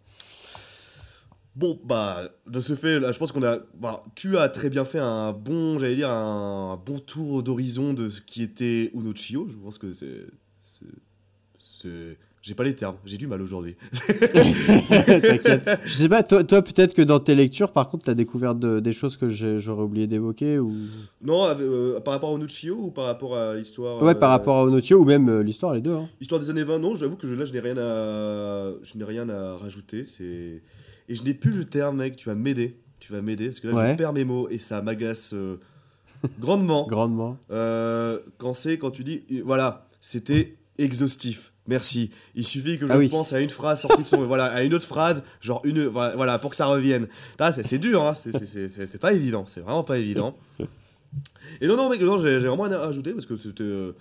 Bon, 1.55 1.79
bah, 1.85 2.31
de 2.47 2.61
ce 2.61 2.75
fait, 2.75 2.99
là, 2.99 3.13
je 3.13 3.19
pense 3.19 3.31
qu'on 3.31 3.43
a. 3.43 3.59
bah, 3.79 4.03
tu 4.15 4.39
as 4.39 4.49
très 4.49 4.71
bien 4.71 4.87
fait 4.87 4.99
un 5.01 5.35
bon, 5.35 5.79
j'allais 5.79 5.97
dire, 5.97 6.09
un, 6.11 6.81
bon 6.83 6.99
tour 6.99 7.43
d'horizon 7.43 7.93
de 7.93 8.09
ce 8.09 8.23
qui 8.23 8.43
était 8.43 8.91
Unochio. 8.95 9.47
Je 9.51 9.57
pense 9.57 9.77
que 9.77 9.93
c'est- 9.93 10.29
c'est- 11.59 12.19
J'ai 12.43 12.55
pas 12.55 12.65
les 12.65 12.75
termes, 12.75 12.97
j'ai 13.05 13.17
du 13.19 13.29
mal 13.29 13.41
aujourd'hui. 13.41 13.77
T'inquiète. 14.09 15.71
Je 15.85 15.93
sais 15.93 16.09
pas, 16.09 16.23
toi, 16.23 16.43
toi 16.43 16.63
peut-être 16.63 16.93
que 16.95 17.03
dans 17.03 17.21
tes 17.21 17.35
lectures, 17.35 17.71
par 17.73 17.89
contre, 17.89 18.05
tu 18.07 18.11
as 18.11 18.15
découvert 18.15 18.55
de- 18.55 18.81
des 18.81 18.93
choses 18.93 19.17
que 19.17 19.29
j'aurais 19.29 19.83
oublié 19.85 20.07
d'évoquer 20.07 20.59
ou... 20.59 20.75
Non, 21.23 21.45
avec- 21.45 21.63
euh, 21.67 22.01
par 22.01 22.15
rapport 22.15 22.31
à 22.31 22.35
Unochio 22.37 22.75
ou 22.77 22.91
par 22.91 23.05
rapport 23.07 23.37
à 23.37 23.55
l'histoire. 23.55 24.03
Ouais, 24.03 24.15
par 24.17 24.31
euh, 24.31 24.33
rapport 24.33 24.57
à 24.59 24.65
Onotio 24.65 24.99
ou 24.99 25.05
même 25.05 25.29
euh, 25.29 25.43
l'histoire, 25.43 25.73
les 25.75 25.81
deux. 25.81 25.93
hein. 25.95 26.09
Histoire 26.21 26.41
des 26.41 26.51
années 26.51 26.65
20, 26.65 26.79
non, 26.81 26.95
j'avoue 26.95 27.17
que 27.17 27.27
je- 27.29 27.35
là, 27.35 27.45
je 27.45 27.53
n'ai 27.53 27.61
rien 27.61 27.77
à. 27.79 28.73
Je 28.83 28.99
n'ai 28.99 29.05
rien 29.05 29.29
à 29.29 29.57
rajouter. 29.57 30.05
C'est. 30.05 30.63
Et 31.09 31.15
je 31.15 31.23
n'ai 31.23 31.35
plus 31.35 31.53
le 31.53 31.65
terme, 31.65 31.99
mec, 31.99 32.17
tu 32.17 32.29
vas 32.29 32.35
m'aider. 32.35 32.77
Tu 32.99 33.13
vas 33.13 33.23
m'aider, 33.23 33.47
parce 33.47 33.61
que 33.61 33.69
là, 33.69 33.75
Ouais. 33.75 33.93
je 33.93 33.97
perds 33.99 34.13
mes 34.13 34.25
mots 34.25 34.49
et 34.49 34.59
ça 34.59 34.81
m'agace 34.83 35.33
euh, 35.35 35.59
grandement. 36.41 36.87
Grandement. 36.91 37.37
Euh, 37.51 38.19
quand 38.39 38.55
c'est 38.55 38.79
quand 38.79 38.91
tu 38.93 39.03
dis 39.05 39.23
euh, 39.33 39.43
voilà 39.45 39.87
c'était 40.01 40.57
exhaustif 40.79 41.52
merci 41.67 42.11
il 42.35 42.47
suffit 42.47 42.79
que 42.79 42.87
je 42.89 42.93
Ah 42.93 42.99
oui. 42.99 43.09
pense 43.09 43.33
à 43.33 43.41
une 43.41 43.51
phrase 43.51 43.81
sortie 43.81 44.03
de 44.03 44.09
son 44.09 44.25
voilà 44.27 44.47
à 44.47 44.63
une 44.63 44.75
autre 44.75 44.87
phrase 44.87 45.23
genre 45.41 45.61
une 45.65 45.85
voilà 45.87 46.39
pour 46.39 46.51
que 46.51 46.57
ça 46.57 46.67
revienne 46.67 47.07
Là, 47.39 47.53
c'est 47.53 47.79
dur 47.79 48.03
hein 48.05 48.15
c'est- 48.15 48.99
pas 48.99 49.13
évident 49.13 49.45
c'est 49.47 49.61
vraiment 49.61 49.85
pas 49.85 49.99
évident 49.99 50.37
Et 51.61 51.67
non, 51.67 51.77
non, 51.77 51.91
mec, 51.91 52.01
non, 52.01 52.19
j'ai 52.19 52.39
vraiment 52.39 52.63
rien 52.65 52.73
à 52.79 52.87
ajouter 52.87 53.13
parce 53.13 53.27
que 53.27 53.37
c'était. 53.37 53.63
euh, 53.63 53.93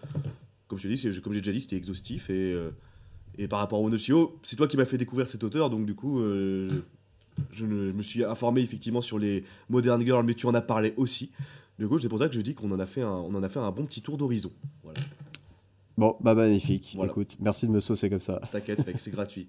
comme 0.68 0.80
je 0.80 0.96
c'est- 0.96 1.22
comme 1.22 1.34
j'ai 1.34 1.42
déjà 1.42 1.52
dit, 1.52 1.60
c'était 1.62 1.76
exhaustif. 1.76 2.30
Et, 2.30 2.54
euh, 2.54 2.72
et 3.38 3.48
par 3.50 3.60
rapport 3.60 3.80
à 3.80 3.82
Onochio, 3.82 4.40
c'est 4.44 4.56
toi 4.56 4.68
qui 4.68 4.78
m'as 4.78 4.86
fait 4.86 4.98
découvrir 4.98 5.28
cet 5.28 5.44
auteur, 5.44 5.70
donc 5.70 5.86
du 5.86 5.94
coup, 5.94 6.22
euh, 6.22 6.70
je, 7.52 7.66
me 7.66 8.02
suis 8.02 8.24
informé 8.24 8.62
effectivement 8.62 9.02
sur 9.02 9.20
les 9.20 9.44
Modern 9.70 10.02
Girls, 10.06 10.24
mais 10.26 10.34
tu 10.34 10.46
en 10.48 10.54
as 10.54 10.62
parlé 10.62 10.94
aussi. 10.96 11.32
Du 11.80 11.88
coup, 11.90 12.00
c'est 12.00 12.08
pour 12.10 12.20
ça 12.20 12.30
que 12.30 12.36
je 12.36 12.42
dis 12.42 12.54
qu'on 12.56 12.72
en, 12.72 12.80
a 12.80 12.86
fait 12.88 13.02
un- 13.02 13.10
on 13.10 13.34
en 13.36 13.44
a 13.44 13.50
fait 13.50 13.60
un 13.60 13.72
bon 13.72 13.86
petit 13.86 14.02
tour 14.02 14.18
d'horizon. 14.18 14.52
Voilà. 14.84 15.00
Bon, 15.98 16.16
bah 16.22 16.36
magnifique. 16.36 16.94
Voilà. 16.96 17.12
Écoute, 17.12 17.38
merci 17.40 17.68
de 17.68 17.72
me 17.72 17.80
saucer 17.80 18.10
comme 18.10 18.22
ça. 18.22 18.40
T'inquiète, 18.52 18.86
mec, 18.86 18.96
c'est 19.00 19.12
gratuit. 19.12 19.48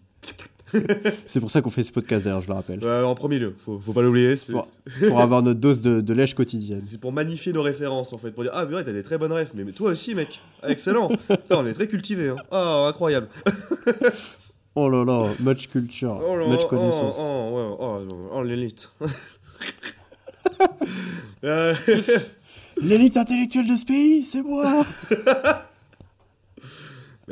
C'est 1.26 1.40
pour 1.40 1.50
ça 1.50 1.60
qu'on 1.60 1.68
fait 1.70 1.84
ce 1.84 1.92
podcast 1.92 2.24
d'ailleurs, 2.24 2.40
je 2.40 2.48
le 2.48 2.54
rappelle. 2.54 2.80
Euh, 2.82 3.04
en 3.04 3.14
premier 3.14 3.38
lieu, 3.38 3.54
faut, 3.58 3.78
faut 3.78 3.92
pas 3.92 4.00
l'oublier. 4.00 4.36
C'est 4.36 4.52
Bon. 4.54 4.64
Pour 5.06 5.20
avoir 5.20 5.42
notre 5.42 5.60
dose 5.60 5.82
de, 5.82 6.00
de 6.00 6.14
lèche 6.14 6.34
quotidienne. 6.34 6.80
c'est 6.80 6.98
pour 6.98 7.12
magnifier 7.12 7.52
nos 7.52 7.60
références 7.62 8.12
en 8.14 8.18
fait. 8.18 8.30
Pour 8.30 8.42
dire, 8.42 8.52
ah, 8.54 8.64
purée, 8.64 8.82
t'as 8.82 8.92
des 8.92 9.02
très 9.02 9.18
bonnes 9.18 9.32
refs. 9.32 9.52
Mais, 9.54 9.64
mais 9.64 9.72
toi 9.72 9.90
aussi, 9.90 10.14
mec. 10.14 10.40
Excellent. 10.66 11.08
Putain, 11.28 11.58
on 11.58 11.66
est 11.66 11.74
très 11.74 11.88
cultivés. 11.88 12.30
Hein. 12.30 12.36
Ah, 12.50 12.86
incroyable. 12.88 13.28
Oh 14.74 14.88
là 14.88 15.04
là, 15.04 15.28
much 15.40 15.68
culture, 15.68 16.18
Oh 16.26 16.34
là, 16.34 16.46
much 16.46 16.60
oh, 16.64 16.68
connaissance. 16.68 17.16
Oh, 17.18 17.50
ouais, 17.52 17.76
oh, 17.78 17.98
oh, 18.10 18.30
oh, 18.36 18.42
l'élite. 18.42 18.90
Euh, 21.44 21.74
L'élite 22.80 23.16
intellectuelle 23.16 23.66
de 23.66 23.76
ce 23.76 23.84
pays, 23.84 24.22
c'est 24.22 24.42
moi 24.42 24.84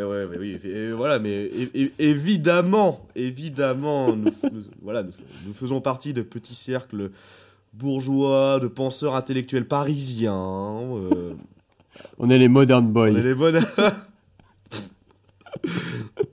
mais 0.00 0.06
ouais, 0.06 0.26
mais 0.30 0.38
oui, 0.38 0.58
et 0.64 0.92
voilà, 0.92 1.18
mais 1.18 1.50
évidemment, 1.98 3.06
évidemment, 3.14 4.16
nous, 4.16 4.30
nous- 4.52 4.62
voilà, 4.82 5.02
nous, 5.02 5.12
nous 5.46 5.52
faisons 5.54 5.80
partie 5.80 6.12
de 6.14 6.22
petits 6.22 6.54
cercles 6.54 7.10
bourgeois, 7.74 8.58
de 8.60 8.66
penseurs 8.68 9.14
intellectuels 9.14 9.66
parisiens. 9.66 10.34
euh, 10.34 11.34
On 12.18 12.30
est 12.30 12.38
les 12.38 12.48
modern 12.48 12.86
boys. 12.90 13.10
on 13.10 13.16
est 13.16 13.22
les 13.22 13.34
bonnes. 13.34 13.60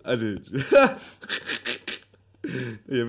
Allez. 0.05 0.35
Les- 2.89 3.01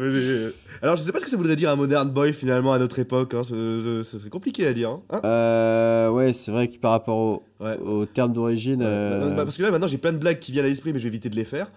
Alors, 0.82 0.96
je 0.96 1.02
sais 1.02 1.12
pas 1.12 1.18
ce 1.20 1.24
que 1.24 1.30
ça 1.30 1.36
voudrait 1.36 1.56
dire 1.56 1.70
un 1.70 1.76
modern 1.76 2.08
boy 2.10 2.32
finalement 2.32 2.72
à 2.72 2.78
notre 2.78 2.98
époque. 2.98 3.34
Hein. 3.34 3.42
Ce, 3.44 3.80
ce- 3.80 4.02
ce 4.02 4.18
serait 4.18 4.30
compliqué 4.30 4.66
à 4.66 4.72
dire. 4.72 4.90
Hein 4.90 5.02
Hein 5.10 5.20
Euh, 5.24 6.10
ouais, 6.10 6.32
c'est 6.32 6.50
vrai 6.52 6.68
que 6.68 6.78
par 6.78 6.90
rapport 6.92 7.16
au, 7.16 7.42
Ouais. 7.60 7.76
au 7.78 8.06
terme 8.06 8.32
d'origine, 8.32 8.82
euh, 8.82 9.34
Bah, 9.34 9.44
parce 9.44 9.56
que 9.56 9.62
là, 9.62 9.70
maintenant, 9.70 9.86
j'ai 9.88 9.98
plein 9.98 10.12
de 10.12 10.18
blagues 10.18 10.38
qui 10.38 10.52
viennent 10.52 10.64
à 10.64 10.68
l'esprit, 10.68 10.92
mais 10.92 10.98
je 10.98 11.04
vais 11.04 11.08
éviter 11.08 11.28
de 11.28 11.36
les 11.36 11.44
faire. 11.44 11.70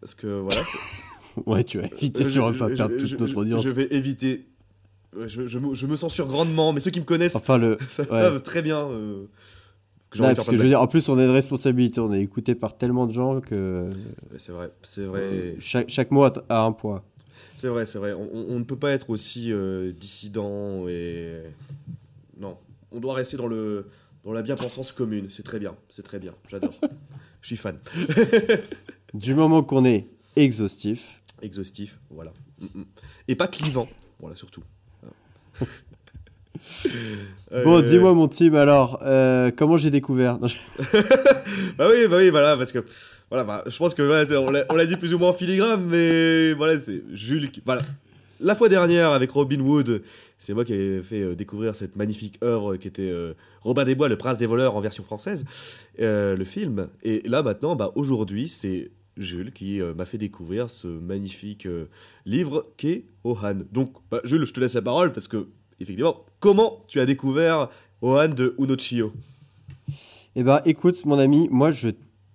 Parce 0.00 0.14
que 0.14 0.26
voilà. 0.26 0.62
ouais, 1.46 1.64
tu 1.64 1.78
vas 1.78 1.86
éviter 1.86 2.24
Je- 2.24 2.28
sur 2.28 2.52
je- 2.52 2.58
pas 2.58 2.68
perdre 2.68 2.94
je- 2.98 3.04
toute 3.06 3.20
notre 3.20 3.32
je- 3.32 3.36
audience. 3.36 3.62
Je 3.64 3.70
vais 3.70 3.88
éviter. 3.90 4.46
Je, 5.26 5.46
je 5.46 5.58
me, 5.58 5.74
je 5.74 5.86
me 5.86 5.94
censure 5.96 6.26
grandement, 6.26 6.72
mais 6.72 6.80
ceux 6.80 6.90
qui 6.90 6.98
me 7.00 7.04
connaissent 7.04 7.36
Enfin, 7.36 7.56
le. 7.58 7.78
ça- 7.88 8.02
ouais. 8.02 8.08
savent 8.08 8.42
très 8.42 8.62
bien 8.62 8.78
euh, 8.80 9.24
que 10.18 10.34
parce 10.34 10.48
que 10.48 10.56
je 10.56 10.62
veux 10.62 10.68
dire, 10.68 10.80
en 10.80 10.86
plus, 10.86 11.08
on 11.08 11.18
a 11.18 11.24
une 11.24 11.30
responsabilité. 11.30 12.00
On 12.00 12.12
est 12.12 12.20
écouté 12.22 12.54
par 12.54 12.76
tellement 12.76 13.06
de 13.06 13.12
gens 13.12 13.40
que 13.40 13.88
C'est 14.38 14.52
vrai, 14.52 14.70
c'est 14.82 15.04
vrai. 15.04 15.56
chaque, 15.58 15.88
chaque 15.88 16.10
mot 16.10 16.24
a, 16.24 16.32
un 16.48 16.72
poids. 16.72 17.04
C'est 17.56 17.68
vrai, 17.68 17.84
c'est 17.84 17.98
vrai. 17.98 18.12
On, 18.12 18.28
on- 18.32 18.46
on 18.54 18.58
ne 18.58 18.64
peut 18.64 18.76
pas 18.78 18.90
être 18.90 19.10
aussi 19.10 19.52
euh, 19.52 19.90
dissident 19.92 20.86
et. 20.88 21.42
Non. 22.38 22.56
On 22.92 23.00
doit 23.00 23.14
rester 23.14 23.36
dans, 23.36 23.46
le, 23.48 23.88
dans 24.22 24.32
la 24.32 24.42
bien-pensance 24.42 24.92
commune. 24.92 25.26
C'est 25.30 25.42
très 25.42 25.58
bien. 25.58 25.74
C'est 25.88 26.02
très 26.04 26.18
bien. 26.18 26.32
J'adore. 26.48 26.74
Je 27.40 27.46
suis 27.48 27.56
fan. 27.56 27.78
Du 29.14 29.34
moment 29.36 29.62
qu'on 29.62 29.84
est 29.84 30.06
exhaustif, 30.34 31.20
Exhaustif, 31.40 32.00
voilà. 32.10 32.32
Mm, 32.60 32.80
mm. 32.80 32.84
Et 33.28 33.36
pas 33.36 33.46
clivant. 33.46 33.86
Voilà, 34.18 34.34
surtout. 34.34 34.62
Bon, 37.64 37.78
Euh, 37.78 37.82
dis-moi, 37.82 38.12
mon 38.14 38.28
team, 38.28 38.54
alors, 38.54 38.98
euh, 39.04 39.50
comment 39.56 39.76
j'ai 39.76 39.90
découvert? 39.90 40.38
Non, 40.38 40.46
je- 40.48 40.56
Bah 41.78 41.86
oui, 41.90 42.06
bah 42.08 42.16
oui, 42.18 42.30
voilà, 42.30 42.56
parce 42.56 42.72
que. 42.72 42.84
Voilà, 43.30 43.44
bah, 43.44 43.64
je 43.66 43.76
pense 43.76 43.94
que 43.94 44.02
voilà, 44.02 44.64
on 44.70 44.74
l'a 44.76 44.86
dit 44.86 44.96
plus 44.96 45.14
ou 45.14 45.18
moins 45.18 45.30
en 45.30 45.32
filigrane, 45.32 45.84
mais 45.86 46.52
voilà, 46.54 46.78
c'est 46.78 47.02
Jules 47.12 47.50
qui. 47.50 47.62
Voilà. 47.64 47.82
La 48.40 48.54
fois 48.54 48.68
dernière, 48.68 49.10
avec 49.10 49.30
Robin 49.30 49.60
Wood, 49.60 50.02
c'est 50.38 50.52
moi 50.54 50.64
qui 50.64 50.74
ai 50.74 51.02
fait 51.02 51.22
euh, 51.22 51.34
découvrir 51.34 51.74
cette 51.74 51.96
magnifique 51.96 52.38
œuvre 52.42 52.76
qui 52.76 52.88
était 52.88 53.08
euh, 53.10 53.32
Robin 53.62 53.84
des 53.84 53.94
Bois, 53.94 54.08
le 54.08 54.16
prince 54.16 54.36
des 54.38 54.46
voleurs 54.46 54.76
en 54.76 54.80
version 54.80 55.02
française, 55.02 55.44
le 55.98 56.44
film. 56.44 56.88
Et 57.02 57.22
là, 57.26 57.42
maintenant, 57.42 57.76
bah, 57.76 57.92
aujourd'hui, 57.94 58.48
c'est 58.48 58.90
Jules 59.16 59.52
qui 59.52 59.80
euh, 59.80 59.94
m'a 59.94 60.04
fait 60.04 60.18
découvrir 60.18 60.70
ce 60.70 60.88
magnifique 60.88 61.66
euh, 61.66 61.86
livre 62.26 62.66
qu'est 62.76 63.04
Ohan. 63.22 63.58
Donc, 63.72 63.92
bah, 64.10 64.20
Jules, 64.24 64.44
je 64.44 64.52
te 64.52 64.60
laisse 64.60 64.74
la 64.74 64.82
parole 64.82 65.12
parce 65.12 65.28
que, 65.28 65.46
effectivement, 65.80 66.26
comment 66.44 66.84
tu 66.88 67.00
as 67.00 67.06
découvert 67.06 67.68
Ohan 68.02 68.28
de 68.28 68.54
Unochio? 68.58 69.14
Eh 70.36 70.42
ben, 70.42 70.60
écoute, 70.66 71.06
mon 71.06 71.18
ami, 71.18 71.48
moi, 71.50 71.70
je 71.70 71.88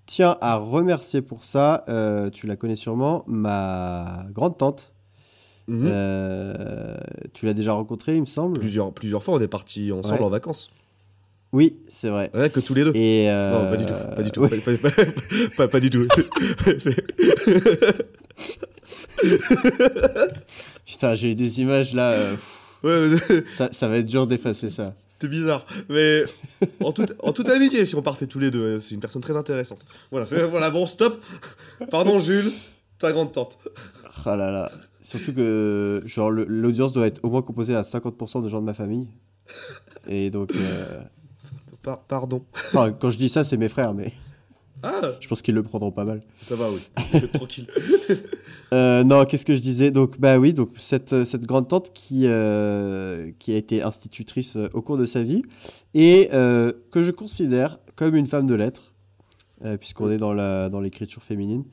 tiens 0.07 0.35
à 0.41 0.55
remercier 0.55 1.21
pour 1.21 1.43
ça, 1.43 1.83
euh, 1.89 2.31
tu 2.31 2.47
la 2.47 2.55
connais 2.55 2.75
sûrement, 2.75 3.23
ma 3.27 4.25
grande 4.33 4.57
tante. 4.57 4.93
Mhm. 5.67 5.83
Euh, 5.85 6.97
tu 7.35 7.45
l'as 7.45 7.53
déjà 7.53 7.73
rencontrée, 7.73 8.15
il 8.15 8.21
me 8.21 8.25
semble? 8.25 8.57
Plusieurs, 8.57 8.91
plusieurs 8.93 9.23
fois, 9.23 9.35
on 9.35 9.39
est 9.41 9.47
partis 9.47 9.91
ensemble 9.91 10.21
Ouais. 10.21 10.25
en 10.25 10.29
vacances. 10.29 10.71
Oui, 11.53 11.77
c'est 11.87 12.09
vrai. 12.09 12.31
Ouais, 12.33 12.49
que 12.49 12.59
tous 12.61 12.73
les 12.73 12.85
deux. 12.85 12.95
Et 12.95 13.29
euh, 13.29 13.51
Non, 13.51 13.69
pas 13.69 13.77
du 13.77 13.85
tout. 13.85 13.93
Pas 14.15 14.23
du 14.23 14.31
tout. 14.31 14.41
ouais. 14.41 14.49
Pas, 14.49 14.71
pas- 14.77 14.89
pas- 14.89 15.11
pas- 15.55 15.67
pas 15.67 15.79
du 15.79 15.91
tout. 15.91 16.07
Putain, 20.85 21.13
j'ai 21.15 21.35
des 21.35 21.61
images 21.61 21.93
là. 21.93 22.15
Ouais, 22.83 23.09
ça, 23.57 23.69
ça 23.71 23.87
va 23.87 23.97
être 23.97 24.05
dur 24.05 24.27
d'effacer 24.27 24.69
ça. 24.69 24.91
C'était 24.95 25.27
bizarre. 25.27 25.65
Mais 25.89 26.23
en, 26.81 26.91
toute- 26.91 27.13
en 27.23 27.31
toute 27.33 27.49
amitié, 27.49 27.85
si 27.85 27.95
on 27.95 28.01
partait 28.01 28.27
tous 28.27 28.39
les 28.39 28.51
deux, 28.51 28.79
c'est 28.79 28.95
une 28.95 29.01
personne 29.01 29.21
très 29.21 29.35
intéressante. 29.37 29.79
Voilà, 30.11 30.25
voilà 30.47 30.69
bon, 30.71 30.85
stop. 30.85 31.23
Pardon, 31.91 32.19
Jules, 32.19 32.51
ta 32.97 33.11
grande 33.11 33.31
tante. 33.31 33.59
Ah 34.25 34.35
là 34.35 34.51
là. 34.51 34.71
Surtout 35.01 35.33
que 35.33 36.03
genre 36.05 36.29
l'audience 36.29 36.91
doit 36.93 37.07
être 37.07 37.19
au 37.23 37.29
moins 37.29 37.41
composée 37.41 37.75
à 37.75 37.81
50% 37.81 38.43
de 38.43 38.49
gens 38.49 38.59
de 38.61 38.65
ma 38.65 38.73
famille. 38.73 39.07
Et 40.07 40.29
donc, 40.29 40.51
euh, 40.55 41.01
Par- 41.81 42.01
pardon. 42.03 42.43
enfin, 42.53 42.91
quand 42.91 43.09
je 43.09 43.17
dis 43.17 43.29
ça, 43.29 43.43
c'est 43.43 43.57
mes 43.57 43.69
frères, 43.69 43.93
mais 43.93 44.11
Ah, 44.83 45.01
je 45.19 45.27
pense 45.27 45.41
qu'ils 45.41 45.55
le 45.55 45.63
prendront 45.63 45.91
pas 45.91 46.05
mal. 46.05 46.21
ça 46.41 46.55
va, 46.55 46.67
oui. 46.69 47.21
Tranquille. 47.33 47.67
Euh, 48.73 49.03
non, 49.03 49.25
qu'est-ce 49.25 49.45
que 49.45 49.55
je 49.55 49.61
disais? 49.61 49.91
Donc, 49.91 50.19
bah 50.19 50.37
oui, 50.37 50.53
donc 50.53 50.69
cette, 50.77 51.25
cette 51.25 51.45
grande 51.45 51.67
tante 51.67 51.91
qui, 51.93 52.23
euh, 52.25 53.31
qui 53.39 53.53
a 53.53 53.57
été 53.57 53.81
institutrice 53.81 54.55
euh, 54.55 54.69
au 54.73 54.81
cours 54.81 54.97
de 54.97 55.05
sa 55.05 55.21
vie 55.23 55.41
et 55.93 56.29
euh, 56.33 56.71
que 56.91 57.01
je 57.01 57.11
considère 57.11 57.79
comme 57.95 58.15
une 58.15 58.27
femme 58.27 58.45
de 58.45 58.55
lettres, 58.55 58.93
euh, 59.65 59.75
puisqu'on 59.75 60.09
est 60.11 60.17
dans 60.17 60.33
la 60.33 60.69
dans 60.69 60.79
l'écriture 60.79 61.21
féminine, 61.23 61.65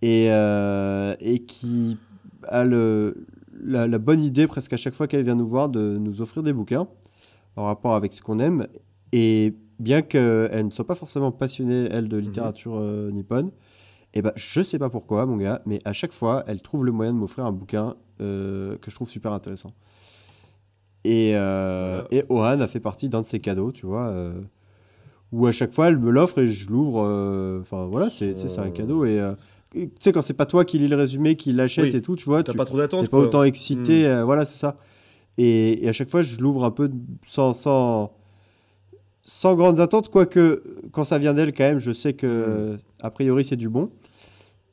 et, 0.00 0.28
euh, 0.30 1.14
et 1.20 1.40
qui 1.40 1.98
a 2.44 2.64
le, 2.64 3.26
la, 3.62 3.86
la 3.86 3.98
bonne 3.98 4.20
idée 4.20 4.46
presque 4.46 4.72
à 4.72 4.76
chaque 4.78 4.94
fois 4.94 5.06
qu'elle 5.06 5.24
vient 5.24 5.34
nous 5.34 5.48
voir 5.48 5.68
de 5.68 5.98
nous 5.98 6.22
offrir 6.22 6.42
des 6.42 6.52
bouquins 6.52 6.86
en 7.56 7.64
rapport 7.64 7.94
avec 7.94 8.12
ce 8.12 8.22
qu'on 8.22 8.38
aime. 8.38 8.66
Et 9.12 9.54
bien 9.78 10.02
qu'elle 10.02 10.66
ne 10.66 10.70
soit 10.70 10.86
pas 10.86 10.94
forcément 10.94 11.32
passionnée, 11.32 11.88
elle, 11.90 12.08
de 12.08 12.16
littérature 12.16 12.76
euh, 12.78 13.10
nippone, 13.10 13.50
et 14.14 14.22
ben, 14.22 14.32
je 14.36 14.62
sais 14.62 14.78
pas 14.78 14.88
pourquoi, 14.88 15.26
mon 15.26 15.36
gars, 15.36 15.60
mais 15.66 15.78
à 15.84 15.92
chaque 15.92 16.12
fois, 16.12 16.44
elle 16.46 16.62
trouve 16.62 16.84
le 16.84 16.92
moyen 16.92 17.12
de 17.12 17.18
m'offrir 17.18 17.44
un 17.44 17.52
bouquin 17.52 17.96
euh, 18.20 18.76
que 18.78 18.90
je 18.90 18.94
trouve 18.96 19.10
super 19.10 19.32
intéressant. 19.32 19.72
Et, 21.04 21.32
euh, 21.34 22.02
et 22.10 22.24
Ohan 22.28 22.60
a 22.60 22.66
fait 22.66 22.80
partie 22.80 23.08
d'un 23.08 23.20
de 23.20 23.26
ses 23.26 23.38
cadeaux, 23.38 23.70
tu 23.72 23.86
vois, 23.86 24.06
euh, 24.06 24.40
où 25.32 25.46
à 25.46 25.52
chaque 25.52 25.72
fois, 25.72 25.88
elle 25.88 25.98
me 25.98 26.10
l'offre 26.10 26.38
et 26.38 26.48
je 26.48 26.68
l'ouvre. 26.68 27.00
Enfin, 27.60 27.86
voilà, 27.86 28.08
c'est 28.08 28.58
un 28.58 28.70
cadeau. 28.70 29.04
Et 29.04 29.20
tu 29.74 29.90
sais, 30.00 30.12
quand 30.12 30.22
c'est 30.22 30.34
pas 30.34 30.46
toi 30.46 30.64
qui 30.64 30.78
lis 30.78 30.88
le 30.88 30.96
résumé, 30.96 31.36
qui 31.36 31.52
l'achète 31.52 31.84
Oui, 31.84 31.96
et 31.96 32.02
tout, 32.02 32.16
tu 32.16 32.24
vois, 32.24 32.42
T'as 32.42 32.52
tu 32.52 32.58
pas 32.58 32.64
trop 32.64 32.76
t'es 32.76 32.82
d'attente, 32.82 33.10
pas 33.10 33.18
autant 33.18 33.42
excité. 33.42 34.06
euh, 34.06 34.24
voilà, 34.24 34.44
c'est 34.46 34.56
ça. 34.56 34.78
Et, 35.36 35.84
et 35.84 35.88
à 35.88 35.92
chaque 35.92 36.08
fois, 36.08 36.22
je 36.22 36.38
l'ouvre 36.38 36.64
un 36.64 36.70
peu 36.70 36.90
sans, 37.26 37.52
sans, 37.52 38.15
sans 39.28 39.56
grandes 39.56 39.80
attentes, 39.80 40.08
quoique 40.08 40.62
quand 40.92 41.02
ça 41.04 41.18
vient 41.18 41.34
d'elle, 41.34 41.52
quand 41.52 41.64
même, 41.64 41.78
je 41.80 41.90
sais 41.92 42.12
que 42.14 42.76
a 43.02 43.10
priori 43.10 43.44
c'est 43.44 43.56
du 43.56 43.68
bon. 43.68 43.90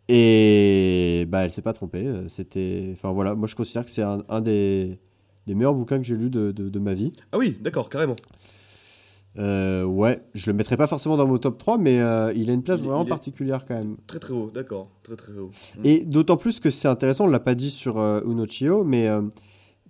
Et 0.09 1.25
bah, 1.29 1.43
elle 1.45 1.51
s'est 1.51 1.61
pas 1.61 1.73
trompée. 1.73 2.05
euh, 2.05 2.27
C'était, 2.27 2.89
enfin 2.93 3.11
voilà, 3.11 3.35
moi 3.35 3.47
je 3.47 3.55
considère 3.55 3.85
que 3.85 3.89
c'est 3.91 4.01
un, 4.01 4.19
un 4.29 4.41
des, 4.41 4.99
des 5.47 5.55
meilleurs 5.55 5.73
bouquins 5.73 5.97
que 5.97 6.03
j'ai 6.03 6.15
lu 6.15 6.29
de, 6.29 6.51
de, 6.51 6.69
de 6.69 6.79
ma 6.79 6.93
vie. 6.93 7.11
Ah 7.31 7.37
oui, 7.37 7.57
d'accord, 7.61 7.89
carrément. 7.89 8.15
Euh, 9.39 9.83
ouais, 9.83 10.21
je 10.35 10.45
le 10.51 10.53
mettrai 10.55 10.77
pas 10.77 10.85
forcément 10.85 11.17
dans 11.17 11.25
mon 11.25 11.37
top 11.39 11.57
3, 11.57 11.79
mais 11.79 11.99
euh, 11.99 12.31
il 12.35 12.49
a 12.51 12.53
une 12.53 12.61
place 12.61 12.81
Il- 12.81 12.85
vraiment 12.87 13.03
il 13.03 13.09
particulière 13.09 13.65
quand 13.65 13.73
même. 13.73 13.95
Très 14.05 14.19
très 14.19 14.33
haut, 14.33 14.51
d'accord. 14.53 14.89
Très 15.01 15.15
très 15.15 15.33
haut. 15.33 15.49
Mm. 15.79 15.85
Et 15.85 16.05
d'autant 16.05 16.37
plus 16.37 16.59
que 16.59 16.69
c'est 16.69 16.87
intéressant, 16.87 17.23
on 17.25 17.29
l'a 17.29 17.39
pas 17.39 17.55
dit 17.55 17.71
sur 17.71 17.97
euh, 17.97 18.21
Unochio, 18.27 18.83
mais 18.83 19.07
euh, 19.07 19.21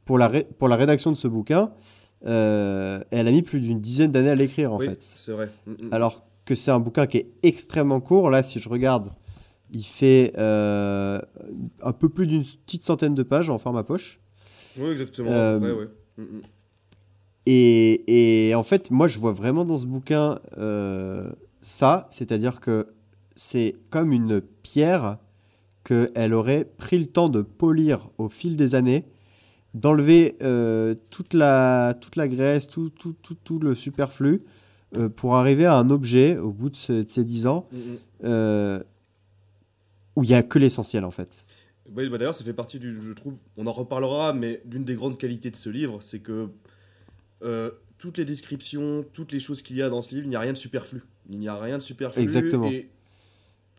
pour, 0.06 0.18
la 0.18 0.30
pour 0.30 0.70
la 0.70 0.78
rédaction 0.78 1.12
de 1.12 1.18
ce 1.18 1.28
bouquin, 1.28 1.72
euh, 2.26 3.04
elle 3.12 3.28
a 3.28 3.32
mis 3.32 3.42
plus 3.42 3.60
d'une 3.60 3.82
dizaine 3.82 4.12
d'années 4.12 4.30
à 4.30 4.36
l'écrire 4.36 4.74
en 4.74 4.78
oui, 4.78 4.88
fait. 4.88 5.02
c'est 5.02 5.32
vrai. 5.32 5.50
Mm, 5.66 5.72
mm. 5.72 5.94
Alors 5.94 6.26
que 6.46 6.56
c'est 6.56 6.72
un 6.72 6.80
bouquin 6.80 7.08
qui 7.08 7.18
est 7.18 7.32
extrêmement 7.44 8.02
court. 8.02 8.30
Là, 8.30 8.44
si 8.44 8.60
je 8.60 8.70
regarde, 8.70 9.12
il 9.72 9.84
fait 9.84 10.34
euh, 10.38 11.20
un 11.82 11.94
peu 11.94 12.10
plus 12.10 12.28
d'une 12.28 12.44
petite 12.44 12.84
centaine 12.84 13.16
de 13.16 13.24
pages 13.24 13.50
en 13.50 13.58
format 13.58 13.84
poche. 13.84 14.20
Oui, 14.78 14.90
exactement. 14.92 15.32
Euh, 15.32 15.60
ouais, 15.60 15.72
ouais. 15.72 15.88
Mm. 16.18 16.42
Et, 17.46 18.50
et 18.50 18.56
en 18.56 18.64
fait, 18.64 18.90
moi, 18.90 19.08
je 19.08 19.20
vois 19.20 19.34
vraiment 19.34 19.66
dans 19.66 19.78
ce 19.78 19.86
bouquin 19.86 20.40
ça, 21.64 22.08
c'est-à-dire 22.12 22.60
que 22.60 22.88
c'est 23.36 23.76
comme 23.90 24.12
une 24.12 24.42
pierre 24.42 25.18
qu'elle 25.84 26.34
aurait 26.34 26.66
pris 26.66 27.00
le 27.00 27.08
temps 27.08 27.30
de 27.30 27.42
polir 27.42 28.10
au 28.18 28.30
fil 28.30 28.58
des 28.58 28.76
années, 28.76 29.06
d'enlever 29.74 30.36
euh, 30.44 30.96
toute, 31.10 31.34
la, 31.34 31.94
toute 32.00 32.16
la 32.16 32.28
graisse, 32.28 32.68
tout, 32.68 32.90
tout, 32.90 33.16
tout, 33.22 33.36
tout 33.44 33.60
le 33.60 33.74
superflu, 33.76 34.44
euh, 34.98 35.10
pour 35.10 35.36
arriver 35.36 35.66
à 35.66 35.76
un 35.76 35.90
objet, 35.90 36.38
au 36.38 36.52
bout 36.52 36.70
de, 36.70 36.76
ce- 36.76 37.04
de 37.04 37.10
ces 37.10 37.24
10 37.26 37.48
ans, 37.48 37.68
Mm, 37.72 37.78
mm. 37.78 37.98
euh, 38.26 38.80
où 40.16 40.24
il 40.24 40.30
n'y 40.30 40.36
a 40.36 40.44
que 40.44 40.60
l'essentiel, 40.60 41.04
en 41.06 41.12
fait. 41.12 41.44
Oui, 41.96 42.08
bah 42.10 42.18
d'ailleurs, 42.18 42.36
ça 42.36 42.44
fait 42.44 42.54
partie 42.54 42.80
du. 42.80 43.02
Je 43.02 43.12
trouve, 43.14 43.38
on 43.58 43.66
en 43.68 43.74
reparlera, 43.74 44.32
mais 44.34 44.62
d'une 44.66 44.84
des 44.86 44.96
grandes 44.96 45.18
qualités 45.18 45.50
de 45.52 45.56
ce 45.56 45.70
livre, 45.70 45.98
c'est 46.02 46.20
que 46.20 46.50
toutes 47.98 48.18
les 48.18 48.26
descriptions, 48.26 49.06
toutes 49.14 49.32
les 49.32 49.40
choses 49.40 49.62
qu'il 49.62 49.76
y 49.78 49.82
a 49.82 49.90
dans 49.90 50.02
ce 50.02 50.10
livre, 50.14 50.26
il 50.26 50.30
n'y 50.30 50.36
a 50.36 50.40
rien 50.40 50.54
de 50.54 50.58
superflu. 50.58 51.02
Il 51.30 51.40
n'y 51.40 51.48
a 51.48 51.56
rien 51.58 51.78
de 51.78 51.84
superflu. 51.84 52.22
Exactement. 52.22 52.68
Et, 52.70 52.90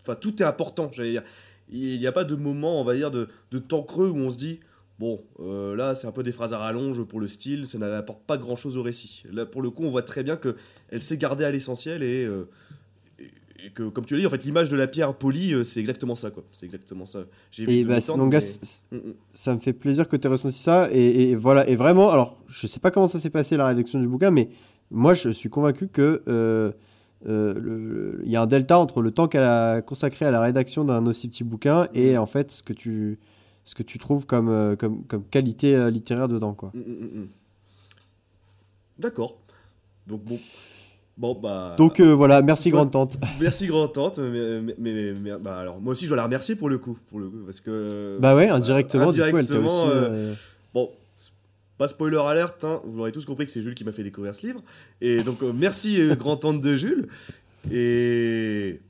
enfin, 0.03 0.15
tout 0.17 0.41
est 0.43 0.45
important, 0.47 0.91
j'allais 0.93 1.11
dire. 1.13 1.23
Il 1.71 1.99
n'y 1.99 2.07
a 2.07 2.13
pas 2.13 2.25
de 2.25 2.35
moment, 2.35 2.81
on 2.81 2.85
va 2.85 2.95
dire, 2.95 3.11
de, 3.11 3.29
de 3.51 3.59
temps 3.59 3.83
creux 3.83 4.09
où 4.11 4.17
on 4.17 4.31
se 4.31 4.39
dit. 4.39 4.61
Bon, 5.01 5.21
euh, 5.41 5.75
là, 5.75 5.95
c'est 5.97 6.07
un 6.07 6.13
peu 6.13 6.23
des 6.23 6.31
phrases 6.33 6.53
à 6.53 6.59
rallonge 6.59 7.03
pour 7.03 7.19
le 7.21 7.27
style, 7.27 7.67
ça 7.67 7.79
n'apporte 7.79 8.23
pas 8.27 8.37
grand 8.37 8.55
chose 8.55 8.77
au 8.77 8.83
récit. 8.83 9.25
Là, 9.33 9.45
pour 9.45 9.61
le 9.61 9.71
coup, 9.71 9.83
on 9.85 9.91
voit 9.91 10.03
très 10.03 10.23
bien 10.23 10.37
que 10.37 10.55
elle 10.91 11.01
s'est 11.01 11.19
gardée 11.19 11.45
à 11.45 11.51
l'essentiel 11.51 12.03
et, 12.05 12.25
euh, 12.25 12.49
et- 13.19 13.71
que, 13.75 13.89
comme 13.89 14.05
tu 14.05 14.15
l'as 14.15 14.21
dit, 14.21 14.27
en 14.27 14.31
fait, 14.31 14.45
l'image 14.45 14.69
de 14.69 14.77
la 14.77 14.87
pierre 14.87 15.15
polie, 15.15 15.53
euh, 15.53 15.65
c'est 15.65 15.81
exactement 15.81 16.15
ça, 16.15 16.31
quoi. 16.31 16.45
C'est 16.53 16.67
exactement 16.67 17.07
ça. 17.07 17.25
J'ai 17.51 17.65
Et 17.65 17.83
bah, 17.83 17.95
mais- 18.93 19.01
ça 19.33 19.55
me 19.55 19.59
fait 19.59 19.73
plaisir 19.73 20.07
que 20.07 20.17
tu 20.17 20.29
aies 20.29 20.31
ressenti 20.31 20.57
ça. 20.59 20.89
Et, 20.93 21.31
et 21.31 21.35
voilà. 21.35 21.69
Et 21.69 21.75
vraiment, 21.75 22.11
alors, 22.13 22.41
je 22.47 22.67
sais 22.69 22.79
pas 22.79 22.93
comment 22.93 23.09
ça 23.09 23.19
s'est 23.19 23.31
passé 23.31 23.57
la 23.57 23.67
rédaction 23.67 23.99
du 23.99 24.07
bouquin, 24.07 24.31
mais 24.31 24.49
moi, 24.93 25.13
je 25.15 25.31
suis 25.31 25.51
convaincu 25.51 25.89
que 25.89 26.23
il 27.27 28.31
y 28.31 28.37
a 28.37 28.43
un 28.43 28.47
delta 28.47 28.79
entre 28.79 29.01
le 29.03 29.11
temps 29.11 29.29
qu'elle 29.29 29.43
a 29.43 29.81
consacré 29.83 30.27
à 30.27 30.31
la 30.31 30.41
rédaction 30.41 30.85
d'un 30.85 31.05
aussi 31.07 31.27
petit 31.29 31.43
bouquin 31.43 31.89
et 31.95 32.19
en 32.19 32.27
fait 32.27 32.51
ce 32.51 32.63
que 32.63 32.73
tu, 32.75 33.19
ce 33.65 33.75
que 33.75 33.83
tu 33.83 33.99
trouves 33.99 34.27
comme, 34.27 34.49
euh, 34.49 34.77
comme, 34.77 35.05
comme 35.05 35.25
qualité 35.25 35.75
euh, 35.75 35.91
littéraire 35.91 36.29
dedans. 36.29 36.53
Quoi. 36.55 36.71
Mm, 36.75 36.79
mm, 36.81 37.21
mm. 37.23 37.29
D'accord. 38.99 39.37
Donc 40.07 40.23
bon. 40.25 40.39
Bon 41.17 41.35
bah. 41.41 41.75
Donc 41.79 42.01
euh, 42.01 42.13
voilà, 42.13 42.43
merci 42.43 42.71
grande 42.71 42.91
tante. 42.91 43.19
Merci 43.41 43.67
grand 43.69 43.87
tante. 43.89 44.19
Mais, 44.19 44.61
mais, 44.61 44.75
mais- 44.79 45.13
mais- 45.13 45.39
bah 45.41 45.59
alors 45.59 45.81
moi 45.81 45.93
aussi 45.93 46.05
je 46.05 46.09
dois 46.11 46.17
la 46.17 46.25
remercier 46.25 46.57
pour 46.57 46.69
le 46.69 46.79
coup, 46.79 46.99
pour 47.09 47.21
le 47.21 47.29
coup, 47.29 47.39
parce 47.47 47.61
que. 47.61 48.19
Bah 48.21 48.35
ouais, 48.35 48.49
indirectement, 48.49 49.07
du 49.13 49.21
coup, 49.21 49.25
elle 49.25 49.35
indirectement, 49.37 49.83
aussi. 49.85 49.91
euh, 49.93 50.35
Bon, 50.73 50.91
pas 51.79 51.87
spoiler 51.87 52.19
alerte, 52.19 52.65
hein, 52.65 52.81
vous 52.85 52.97
l'aurez 52.99 53.13
tous 53.13 53.25
compris 53.25 53.47
que 53.47 53.53
c'est 53.53 53.63
Jules 53.63 53.77
qui 53.77 53.85
m'a 53.85 53.93
fait 53.93 54.03
découvrir 54.03 54.35
ce 54.35 54.45
livre. 54.45 54.61
Et 55.01 55.23
donc, 55.23 55.43
euh, 55.45 55.53
merci, 55.53 56.01
euh, 56.03 56.15
grand-tante 56.17 56.61
de 56.61 56.75
Jules. 56.75 57.07
Et 57.71 58.81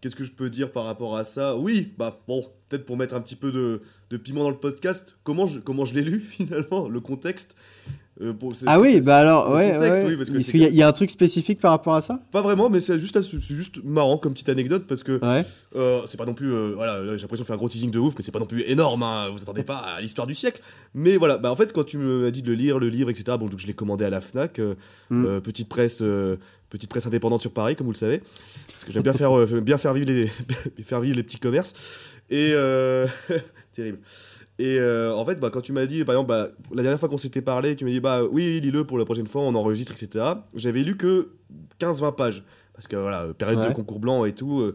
qu'est-ce 0.00 0.14
que 0.14 0.22
je 0.24 0.30
peux 0.32 0.48
dire 0.50 0.70
par 0.70 0.84
rapport 0.84 1.16
à 1.16 1.24
ça? 1.24 1.56
Oui, 1.56 1.92
bah 1.98 2.16
bon, 2.28 2.46
peut-être 2.72 2.86
pour 2.86 2.96
mettre 2.96 3.14
un 3.14 3.20
petit 3.20 3.36
peu 3.36 3.52
de, 3.52 3.80
de 4.10 4.16
piment 4.16 4.42
dans 4.44 4.50
le 4.50 4.56
podcast, 4.56 5.14
comment 5.24 5.46
je, 5.46 5.58
comment 5.58 5.84
je 5.84 5.94
l'ai 5.94 6.02
lu 6.02 6.20
finalement, 6.28 6.88
le 6.88 7.00
contexte. 7.00 7.54
Euh, 8.20 8.34
Ah 8.66 8.78
oui, 8.78 9.00
bah 9.00 9.16
alors, 9.16 9.48
le 9.50 9.56
ouais, 9.56 9.72
contexte, 9.74 10.02
ouais. 10.02 10.08
oui, 10.10 10.16
parce 10.16 10.28
que 10.30 10.36
Est-ce 10.36 10.44
c'est 10.46 10.52
qu'il 10.52 10.60
y, 10.60 10.64
a- 10.64 10.66
comme- 10.66 10.74
il 10.74 10.78
y 10.78 10.82
a 10.82 10.88
un 10.88 10.92
truc 10.92 11.10
spécifique 11.10 11.58
par 11.60 11.70
rapport 11.70 11.94
à 11.94 12.02
ça? 12.02 12.20
Pas 12.30 12.42
vraiment, 12.42 12.68
mais 12.68 12.78
c'est 12.78 12.98
juste, 12.98 13.20
c'est 13.22 13.54
juste 13.54 13.82
marrant 13.82 14.18
comme 14.18 14.34
petite 14.34 14.50
anecdote 14.50 14.84
parce 14.86 15.02
que 15.02 15.18
Ouais. 15.24 15.44
euh, 15.76 16.02
c'est 16.06 16.18
pas 16.18 16.26
non 16.26 16.34
plus. 16.34 16.52
euh, 16.52 16.72
voilà, 16.76 17.00
là, 17.00 17.16
j'ai 17.16 17.22
l'impression 17.22 17.42
de 17.42 17.46
faire 17.46 17.54
un 17.54 17.58
gros 17.58 17.70
teasing 17.70 17.90
de 17.90 17.98
ouf, 17.98 18.12
mais 18.16 18.22
c'est 18.22 18.30
pas 18.30 18.38
non 18.38 18.44
plus 18.46 18.62
énorme, 18.70 19.02
hein, 19.02 19.28
vous 19.32 19.40
attendez 19.42 19.64
pas 19.64 19.78
à 19.78 20.00
l'histoire 20.02 20.26
du 20.26 20.34
siècle. 20.34 20.60
Mais 20.94 21.16
voilà, 21.16 21.38
bah 21.38 21.50
en 21.50 21.56
fait, 21.56 21.72
quand 21.72 21.84
tu 21.84 21.96
m'as 21.96 22.30
dit 22.30 22.42
de 22.42 22.48
le 22.48 22.54
lire, 22.54 22.78
le 22.78 22.90
livre, 22.90 23.08
etc., 23.08 23.36
bon, 23.40 23.46
donc 23.48 23.58
je 23.58 23.66
l'ai 23.66 23.72
commandé 23.74 24.04
à 24.04 24.10
la 24.10 24.20
Fnac, 24.20 24.60
Mm. 25.10 25.40
petite, 25.40 25.68
presse, 25.70 26.02
petite 26.72 26.90
presse 26.90 27.06
indépendante 27.06 27.42
sur 27.42 27.52
Paris, 27.52 27.76
comme 27.76 27.86
vous 27.86 27.92
le 27.92 27.98
savez, 27.98 28.22
parce 28.68 28.84
que 28.84 28.92
j'aime 28.92 29.02
bien 29.02 29.12
faire, 29.12 29.38
euh, 29.38 29.60
bien 29.60 29.78
faire, 29.78 29.92
vivre 29.92 30.10
les, 30.10 30.26
faire 30.82 31.00
vivre 31.00 31.16
les 31.16 31.22
petits 31.22 31.38
commerces. 31.38 32.16
Et. 32.30 32.52
euh, 32.54 33.06
terrible. 33.72 33.98
Et 34.58 34.78
euh, 34.78 35.14
en 35.14 35.24
fait, 35.24 35.40
bah, 35.40 35.50
quand 35.50 35.60
tu 35.60 35.72
m'as 35.72 35.86
dit, 35.86 36.04
par 36.04 36.14
exemple, 36.14 36.28
bah, 36.28 36.48
la 36.72 36.82
dernière 36.82 37.00
fois 37.00 37.08
qu'on 37.08 37.16
s'était 37.16 37.42
parlé, 37.42 37.74
tu 37.74 37.84
m'as 37.84 37.90
dit, 37.90 38.00
bah 38.00 38.22
oui, 38.22 38.60
lis-le 38.60 38.84
pour 38.84 38.98
la 38.98 39.04
prochaine 39.04 39.26
fois, 39.26 39.42
on 39.42 39.54
enregistre, 39.54 39.92
etc. 39.92 40.24
J'avais 40.54 40.82
lu 40.82 40.96
que 40.96 41.30
15-20 41.80 42.14
pages. 42.14 42.44
Parce 42.74 42.86
que 42.86 42.96
voilà, 42.96 43.32
période 43.34 43.66
de 43.68 43.72
concours 43.72 43.98
blanc 43.98 44.24
et 44.24 44.34
tout, 44.34 44.72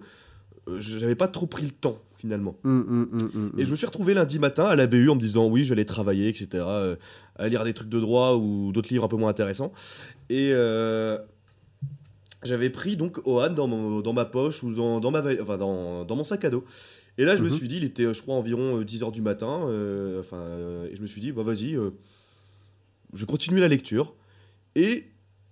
j'avais 0.78 1.16
pas 1.16 1.28
trop 1.28 1.48
pris 1.48 1.66
le 1.66 1.72
temps 1.72 2.00
finalement. 2.18 2.56
Hum, 2.64 2.86
hum, 3.14 3.30
hum, 3.36 3.52
Et 3.58 3.66
je 3.66 3.72
me 3.72 3.76
suis 3.76 3.86
retrouvé 3.86 4.14
lundi 4.14 4.40
matin 4.40 4.66
à 4.66 4.76
la 4.76 4.88
BU 4.88 5.10
en 5.10 5.16
me 5.16 5.20
disant 5.20 5.48
oui, 5.48 5.64
je 5.64 5.70
vais 5.70 5.74
aller 5.74 5.86
travailler, 5.86 6.28
etc. 6.30 6.48
euh, 6.68 6.96
à 7.36 7.48
lire 7.48 7.64
des 7.64 7.74
trucs 7.74 7.90
de 7.90 8.00
droit 8.00 8.34
ou 8.34 8.72
d'autres 8.72 8.90
livres 8.90 9.06
un 9.06 9.08
peu 9.08 9.18
moins 9.18 9.30
intéressants. 9.30 9.72
Et 10.30 10.50
euh, 10.54 11.20
j'avais 12.44 12.70
pris 12.70 12.96
donc 12.98 13.20
Ohan 13.26 13.50
dans, 13.52 13.68
mon- 13.68 14.02
dans 14.02 14.14
ma 14.14 14.26
poche 14.26 14.64
ou 14.64 14.74
dans, 14.74 15.00
dans 15.00 15.12
ma, 15.12 15.22
enfin, 15.42 15.58
dans, 15.58 16.06
dans 16.06 16.16
mon 16.16 16.24
sac 16.24 16.46
à 16.46 16.50
dos. 16.50 16.64
Et 17.18 17.26
là, 17.26 17.36
je 17.36 17.42
me 17.44 17.50
Mhm. 17.50 17.56
suis 17.56 17.68
dit, 17.68 17.78
il 17.78 17.84
était, 17.84 18.14
je 18.14 18.22
crois, 18.22 18.36
environ 18.36 18.80
10h 18.82 19.12
du 19.12 19.22
matin. 19.22 19.62
euh, 19.68 20.20
enfin, 20.20 20.38
euh, 20.38 20.88
et 20.92 20.96
je 20.96 21.02
me 21.02 21.08
suis 21.08 21.20
dit, 21.22 21.32
bah 21.32 21.42
vas-y, 21.44 21.76
euh, 21.76 21.90
je 23.14 23.26
continue 23.26 23.60
la 23.60 23.68
lecture. 23.68 24.14
Et 24.76 25.06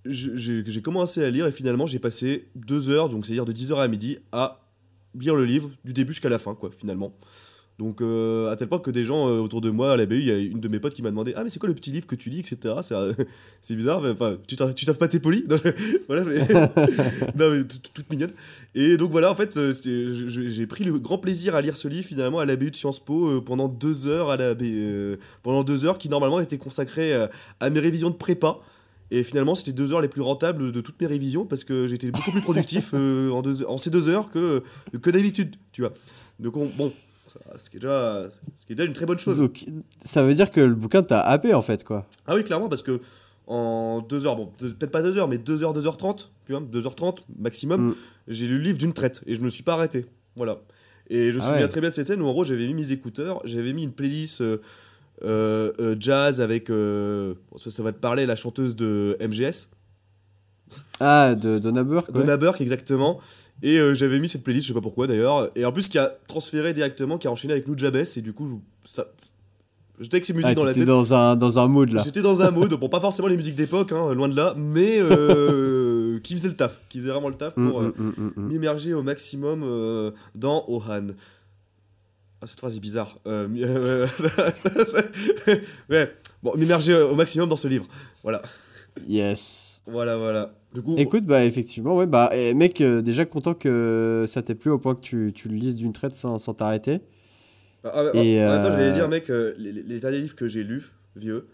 j'ai 0.05 0.81
commencé 0.83 1.23
à 1.23 1.29
lire 1.31 1.47
et 1.47 1.51
finalement, 1.51 1.87
j'ai 1.87 1.97
passé 1.99 2.49
deux 2.55 2.89
heures, 2.91 3.09
donc 3.09 3.25
c'est-à-dire 3.25 3.45
de 3.45 3.51
10h 3.53 3.79
à 3.79 3.87
midi, 3.87 4.19
à 4.31 4.61
lire 5.19 5.35
le 5.35 5.45
livre 5.45 5.71
du 5.83 5.93
début 5.93 6.13
jusqu'à 6.13 6.29
la 6.29 6.37
fin, 6.37 6.53
quoi, 6.53 6.69
finalement. 6.77 7.17
Donc, 7.77 7.99
euh, 8.01 8.49
à 8.49 8.55
tel 8.55 8.69
point 8.69 8.79
que 8.79 8.89
des 8.89 9.03
gens 9.03 9.27
euh, 9.27 9.39
autour 9.41 9.59
de 9.59 9.69
moi 9.69 9.91
à 9.91 9.97
la 9.97 10.05
BU, 10.05 10.17
il 10.19 10.25
y 10.27 10.31
a 10.31 10.37
une 10.37 10.61
de 10.61 10.67
mes 10.69 10.79
potes 10.79 10.93
qui 10.93 11.01
m'a 11.01 11.09
demandé 11.09 11.33
Ah, 11.35 11.43
mais 11.43 11.49
c'est 11.49 11.59
quoi 11.59 11.67
le 11.67 11.75
petit 11.75 11.91
livre 11.91 12.07
que 12.07 12.15
tu 12.15 12.29
lis, 12.29 12.39
etc. 12.39 12.75
C'est 12.81 12.95
euh, 12.95 13.11
c'est 13.61 13.75
bizarre, 13.75 14.01
mais, 14.01 14.11
enfin, 14.11 14.37
tu 14.47 14.55
t'as- 14.55 14.93
pas 14.93 15.09
tes 15.09 15.19
polis 15.19 15.43
Non, 15.49 15.57
je- 15.57 15.71
Voilà, 16.07 16.23
mais. 16.23 16.37
non, 17.35 17.51
mais 17.51 17.63
tout- 17.65 17.77
toute 17.93 18.09
mignonne. 18.09 18.31
Et 18.75 18.95
donc, 18.95 19.11
voilà, 19.11 19.29
en 19.29 19.35
fait, 19.35 19.57
euh, 19.57 19.73
j'ai 19.73 20.67
pris 20.67 20.85
le 20.85 20.97
grand 20.99 21.17
plaisir 21.17 21.53
à 21.55 21.61
lire 21.61 21.75
ce 21.75 21.89
livre, 21.89 22.07
finalement, 22.07 22.39
à 22.39 22.45
la 22.45 22.55
BU 22.55 22.71
de 22.71 22.75
Sciences 22.77 23.03
Po 23.03 23.41
pendant 23.41 23.67
deux 23.67 24.07
heures, 24.07 24.29
à 24.29 24.37
la 24.37 24.53
BU, 24.55 25.17
pendant 25.43 25.63
deux 25.65 25.83
heures 25.83 25.97
qui, 25.97 26.07
normalement, 26.07 26.39
étaient 26.39 26.57
consacrées 26.57 27.13
à 27.59 27.69
mes 27.69 27.79
révisions 27.81 28.09
de 28.09 28.15
prépa. 28.15 28.57
Et 29.11 29.21
finalement, 29.23 29.53
c'était 29.53 29.73
deux 29.73 29.91
heures 29.93 30.01
les 30.01 30.07
plus 30.07 30.21
rentables 30.21 30.71
de 30.71 30.81
toutes 30.81 30.99
mes 31.01 31.07
révisions 31.07 31.45
parce 31.45 31.63
que 31.63 31.85
j'étais 31.87 32.09
beaucoup 32.09 32.31
plus 32.31 32.41
productif 32.41 32.93
en, 32.93 33.41
deux- 33.41 33.65
en 33.67 33.77
ces 33.77 33.89
deux 33.91 34.07
heures 34.09 34.31
que, 34.31 34.63
que 35.01 35.09
d'habitude, 35.11 35.55
tu 35.73 35.81
vois. 35.81 35.93
Donc, 36.39 36.57
on- 36.57 36.65
bon, 36.75 36.91
ça, 37.25 37.39
ce, 37.57 37.69
qui 37.69 37.77
est 37.77 37.79
déjà, 37.79 38.27
ce 38.55 38.65
qui 38.65 38.73
est 38.73 38.75
déjà 38.75 38.87
une 38.87 38.93
très 38.93 39.05
bonne 39.05 39.19
chose. 39.19 39.39
Donc, 39.39 39.65
ça 40.03 40.23
veut 40.23 40.33
dire 40.33 40.51
que 40.51 40.61
le 40.61 40.75
bouquin 40.75 41.03
t'a 41.03 41.21
happé 41.21 41.53
en 41.53 41.61
fait, 41.61 41.83
quoi. 41.83 42.07
Ah 42.27 42.35
oui, 42.35 42.43
clairement, 42.43 42.69
parce 42.69 42.81
que 42.83 42.99
en 43.47 44.01
deux 44.01 44.25
heures, 44.25 44.35
bon, 44.35 44.47
peut-être 44.57 44.91
pas 44.91 45.01
deux 45.03 45.17
heures, 45.17 45.27
mais 45.27 45.37
deux 45.37 45.63
heures, 45.63 45.73
deux 45.73 45.85
heures 45.87 45.97
trente, 45.97 46.31
tu 46.45 46.51
vois, 46.53 46.61
deux 46.61 46.85
heures 46.85 46.95
trente 46.95 47.23
maximum, 47.37 47.89
Mm. 47.89 47.95
j'ai 48.27 48.47
lu 48.47 48.57
le 48.57 48.63
livre 48.63 48.77
d'une 48.77 48.93
traite 48.93 49.21
et 49.27 49.35
je 49.35 49.41
me 49.41 49.49
suis 49.49 49.63
pas 49.63 49.73
arrêté. 49.73 50.05
Voilà. 50.35 50.59
Et 51.09 51.31
je 51.31 51.37
me 51.37 51.41
Ah 51.43 51.47
souviens 51.47 51.61
ouais. 51.61 51.67
très 51.67 51.81
bien 51.81 51.89
de 51.89 51.93
cette 51.95 52.07
scène 52.07 52.21
où 52.21 52.25
en 52.25 52.31
gros 52.31 52.43
j'avais 52.43 52.65
mis 52.65 52.73
mes 52.73 52.91
écouteurs, 52.91 53.39
j'avais 53.45 53.73
mis 53.73 53.83
une 53.83 53.91
playlist 53.91 54.41
euh, 54.41 54.57
euh, 55.23 55.71
euh, 55.79 55.95
jazz 55.99 56.41
avec, 56.41 56.69
euh, 56.71 57.35
bon, 57.51 57.57
ça, 57.59 57.69
ça 57.69 57.83
va 57.83 57.91
te 57.91 57.99
parler, 57.99 58.25
la 58.25 58.35
chanteuse 58.35 58.75
de 58.75 59.15
MGS, 59.21 59.67
Ah, 60.99 61.35
de 61.35 61.59
Donna 61.59 61.83
Burke. 61.83 62.07
ouais. 62.09 62.13
Donna 62.21 62.37
Burke 62.37 62.61
exactement. 62.61 63.19
Et 63.65 63.79
euh, 63.79 63.95
j'avais 63.95 64.19
mis 64.19 64.29
cette 64.29 64.43
playlist, 64.43 64.67
je 64.67 64.73
sais 64.73 64.73
pas 64.75 64.81
pourquoi 64.81 65.07
d'ailleurs. 65.07 65.49
Et 65.55 65.65
en 65.65 65.71
plus, 65.71 65.87
qui 65.87 65.97
a 65.97 66.15
transféré 66.27 66.71
directement, 66.75 67.17
qui 67.17 67.25
a 67.27 67.31
enchaîné 67.31 67.53
avec 67.53 67.67
Nujabes. 67.67 67.95
Et 68.15 68.21
du 68.21 68.31
coup, 68.31 68.61
ça. 68.83 69.07
J'étais 69.99 70.15
avec 70.17 70.25
ces 70.25 70.33
musiques 70.33 70.51
Ah, 70.51 70.53
dans 70.55 70.65
la 70.65 70.73
tête. 70.75 70.85
dans 70.85 71.13
un, 71.15 71.35
dans 71.35 71.57
un 71.57 71.67
mood 71.67 71.91
là. 71.91 72.03
J'étais 72.05 72.21
dans 72.21 72.43
un 72.43 72.51
mood, 72.51 72.71
bon, 72.75 72.89
pas 72.89 72.99
forcément 72.99 73.27
les 73.27 73.37
musiques 73.37 73.55
d'époque, 73.55 73.91
hein, 73.91 74.13
loin 74.13 74.27
de 74.27 74.35
là, 74.35 74.53
mais 74.55 74.97
euh, 74.99 76.19
qui 76.23 76.35
faisait 76.35 76.49
le 76.49 76.55
taf, 76.55 76.81
qui 76.89 76.99
faisait 76.99 77.09
vraiment 77.09 77.29
le 77.29 77.35
taf 77.35 77.55
pour 77.55 77.81
euh, 77.81 77.85
hum, 77.85 77.93
hum, 77.97 78.13
hum, 78.17 78.33
hum. 78.37 78.47
m'immerger 78.49 78.93
au 78.93 79.01
maximum 79.01 79.63
euh, 79.63 80.11
dans 80.35 80.63
Ohan. 80.67 81.07
Ah, 82.41 82.45
cette 82.47 82.59
phrase 82.59 82.75
est 82.77 82.81
bizarre. 82.81 83.17
Euh, 83.25 83.47
euh, 83.57 84.05
ouais, 85.89 86.13
bon, 86.43 86.53
m'immerger 86.57 86.93
au 87.01 87.15
maximum 87.15 87.49
dans 87.49 87.55
ce 87.55 87.67
livre. 87.69 87.85
Voilà, 88.21 88.41
Yes. 89.07 89.74
Voilà, 89.87 90.17
voilà. 90.17 90.53
Du 90.73 90.81
coup, 90.81 90.97
Écoute, 90.97 91.25
bah 91.25 91.43
effectivement, 91.45 91.95
ouais, 91.95 92.05
bah 92.05 92.29
eh, 92.33 92.53
mec, 92.53 92.81
euh, 92.81 93.01
déjà 93.01 93.25
content 93.25 93.53
que 93.53 94.25
ça 94.27 94.41
t'ait 94.41 94.55
plu 94.55 94.71
au 94.71 94.79
point 94.79 94.95
que 94.95 95.01
tu, 95.01 95.31
tu 95.33 95.47
le 95.49 95.55
lises 95.55 95.75
d'une 95.75 95.93
traite 95.93 96.15
sans 96.15 96.39
sans 96.39 96.53
t'arrêter. 96.53 96.99
Ah, 97.83 97.91
ah, 97.95 98.11
Et, 98.13 98.41
en 98.47 98.51
même 98.53 98.61
temps, 98.61 98.71
j'allais 98.71 98.91
euh, 98.91 98.91
dire, 98.91 99.07
mec, 99.09 99.29
euh, 99.29 99.53
les, 99.57 99.71
les- 99.71 99.99
derniers 99.99 100.19
livres 100.19 100.35
que 100.35 100.47
j'ai 100.47 100.63
lus, 100.63 100.91
vieux, 101.15 101.47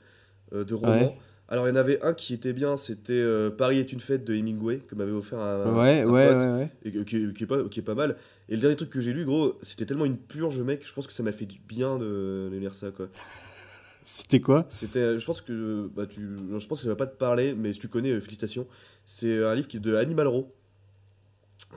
euh, 0.53 0.63
de 0.65 0.73
romans. 0.75 1.15
Ouais. 1.15 1.17
Alors, 1.49 1.67
il 1.67 1.71
y 1.71 1.73
en 1.73 1.77
avait 1.77 2.03
un 2.05 2.13
qui 2.13 2.33
était 2.33 2.53
bien, 2.53 2.77
c'était 2.77 3.13
euh, 3.13 3.51
Paris 3.51 3.79
est 3.79 3.93
une 3.93 3.99
fête 4.01 4.25
de 4.25 4.35
Hemingway, 4.35 4.79
que 4.79 4.95
m'avait 4.95 5.11
offert 5.11 5.39
un, 5.39 5.77
ouais, 5.77 6.03
un 6.03 6.09
ouais, 6.11 6.27
pote, 6.27 6.43
ouais, 6.43 6.69
et 6.85 6.91
qui, 7.05 7.17
est- 7.17 7.33
qui 7.33 7.43
est 7.43 7.47
pas, 7.47 7.63
qui 7.69 7.79
est 7.81 7.83
pas 7.83 7.95
mal. 7.95 8.17
Et 8.49 8.55
le 8.55 8.61
dernier 8.61 8.75
truc 8.77 8.89
que 8.91 9.01
j'ai 9.01 9.13
lu, 9.13 9.25
gros, 9.25 9.57
c'était 9.61 9.85
tellement 9.85 10.05
une 10.05 10.17
purge, 10.17 10.59
mec, 10.61 10.85
je 10.87 10.93
pense 10.93 11.07
que 11.07 11.13
ça 11.13 11.23
m'a 11.23 11.31
fait 11.33 11.45
du 11.47 11.59
bien 11.67 11.97
de, 11.97 12.49
de 12.51 12.57
lire 12.57 12.73
ça, 12.75 12.91
quoi. 12.91 13.09
C'était 14.03 14.39
quoi 14.41 14.65
C'était, 14.69 15.17
je 15.17 15.25
pense 15.25 15.41
que, 15.41 15.89
bah, 15.95 16.05
tu, 16.07 16.21
je 16.57 16.67
pense 16.67 16.79
que 16.79 16.83
ça 16.83 16.89
va 16.89 16.95
pas 16.95 17.05
te 17.07 17.15
parler, 17.17 17.53
mais 17.53 17.71
si 17.73 17.79
tu 17.79 17.87
connais, 17.87 18.11
euh, 18.11 18.19
félicitations. 18.21 18.67
C'est 19.05 19.43
un 19.43 19.53
livre 19.55 19.67
qui 19.67 19.77
est 19.77 19.81
de 19.81 19.95
Animal 19.95 20.27
Row, 20.27 20.51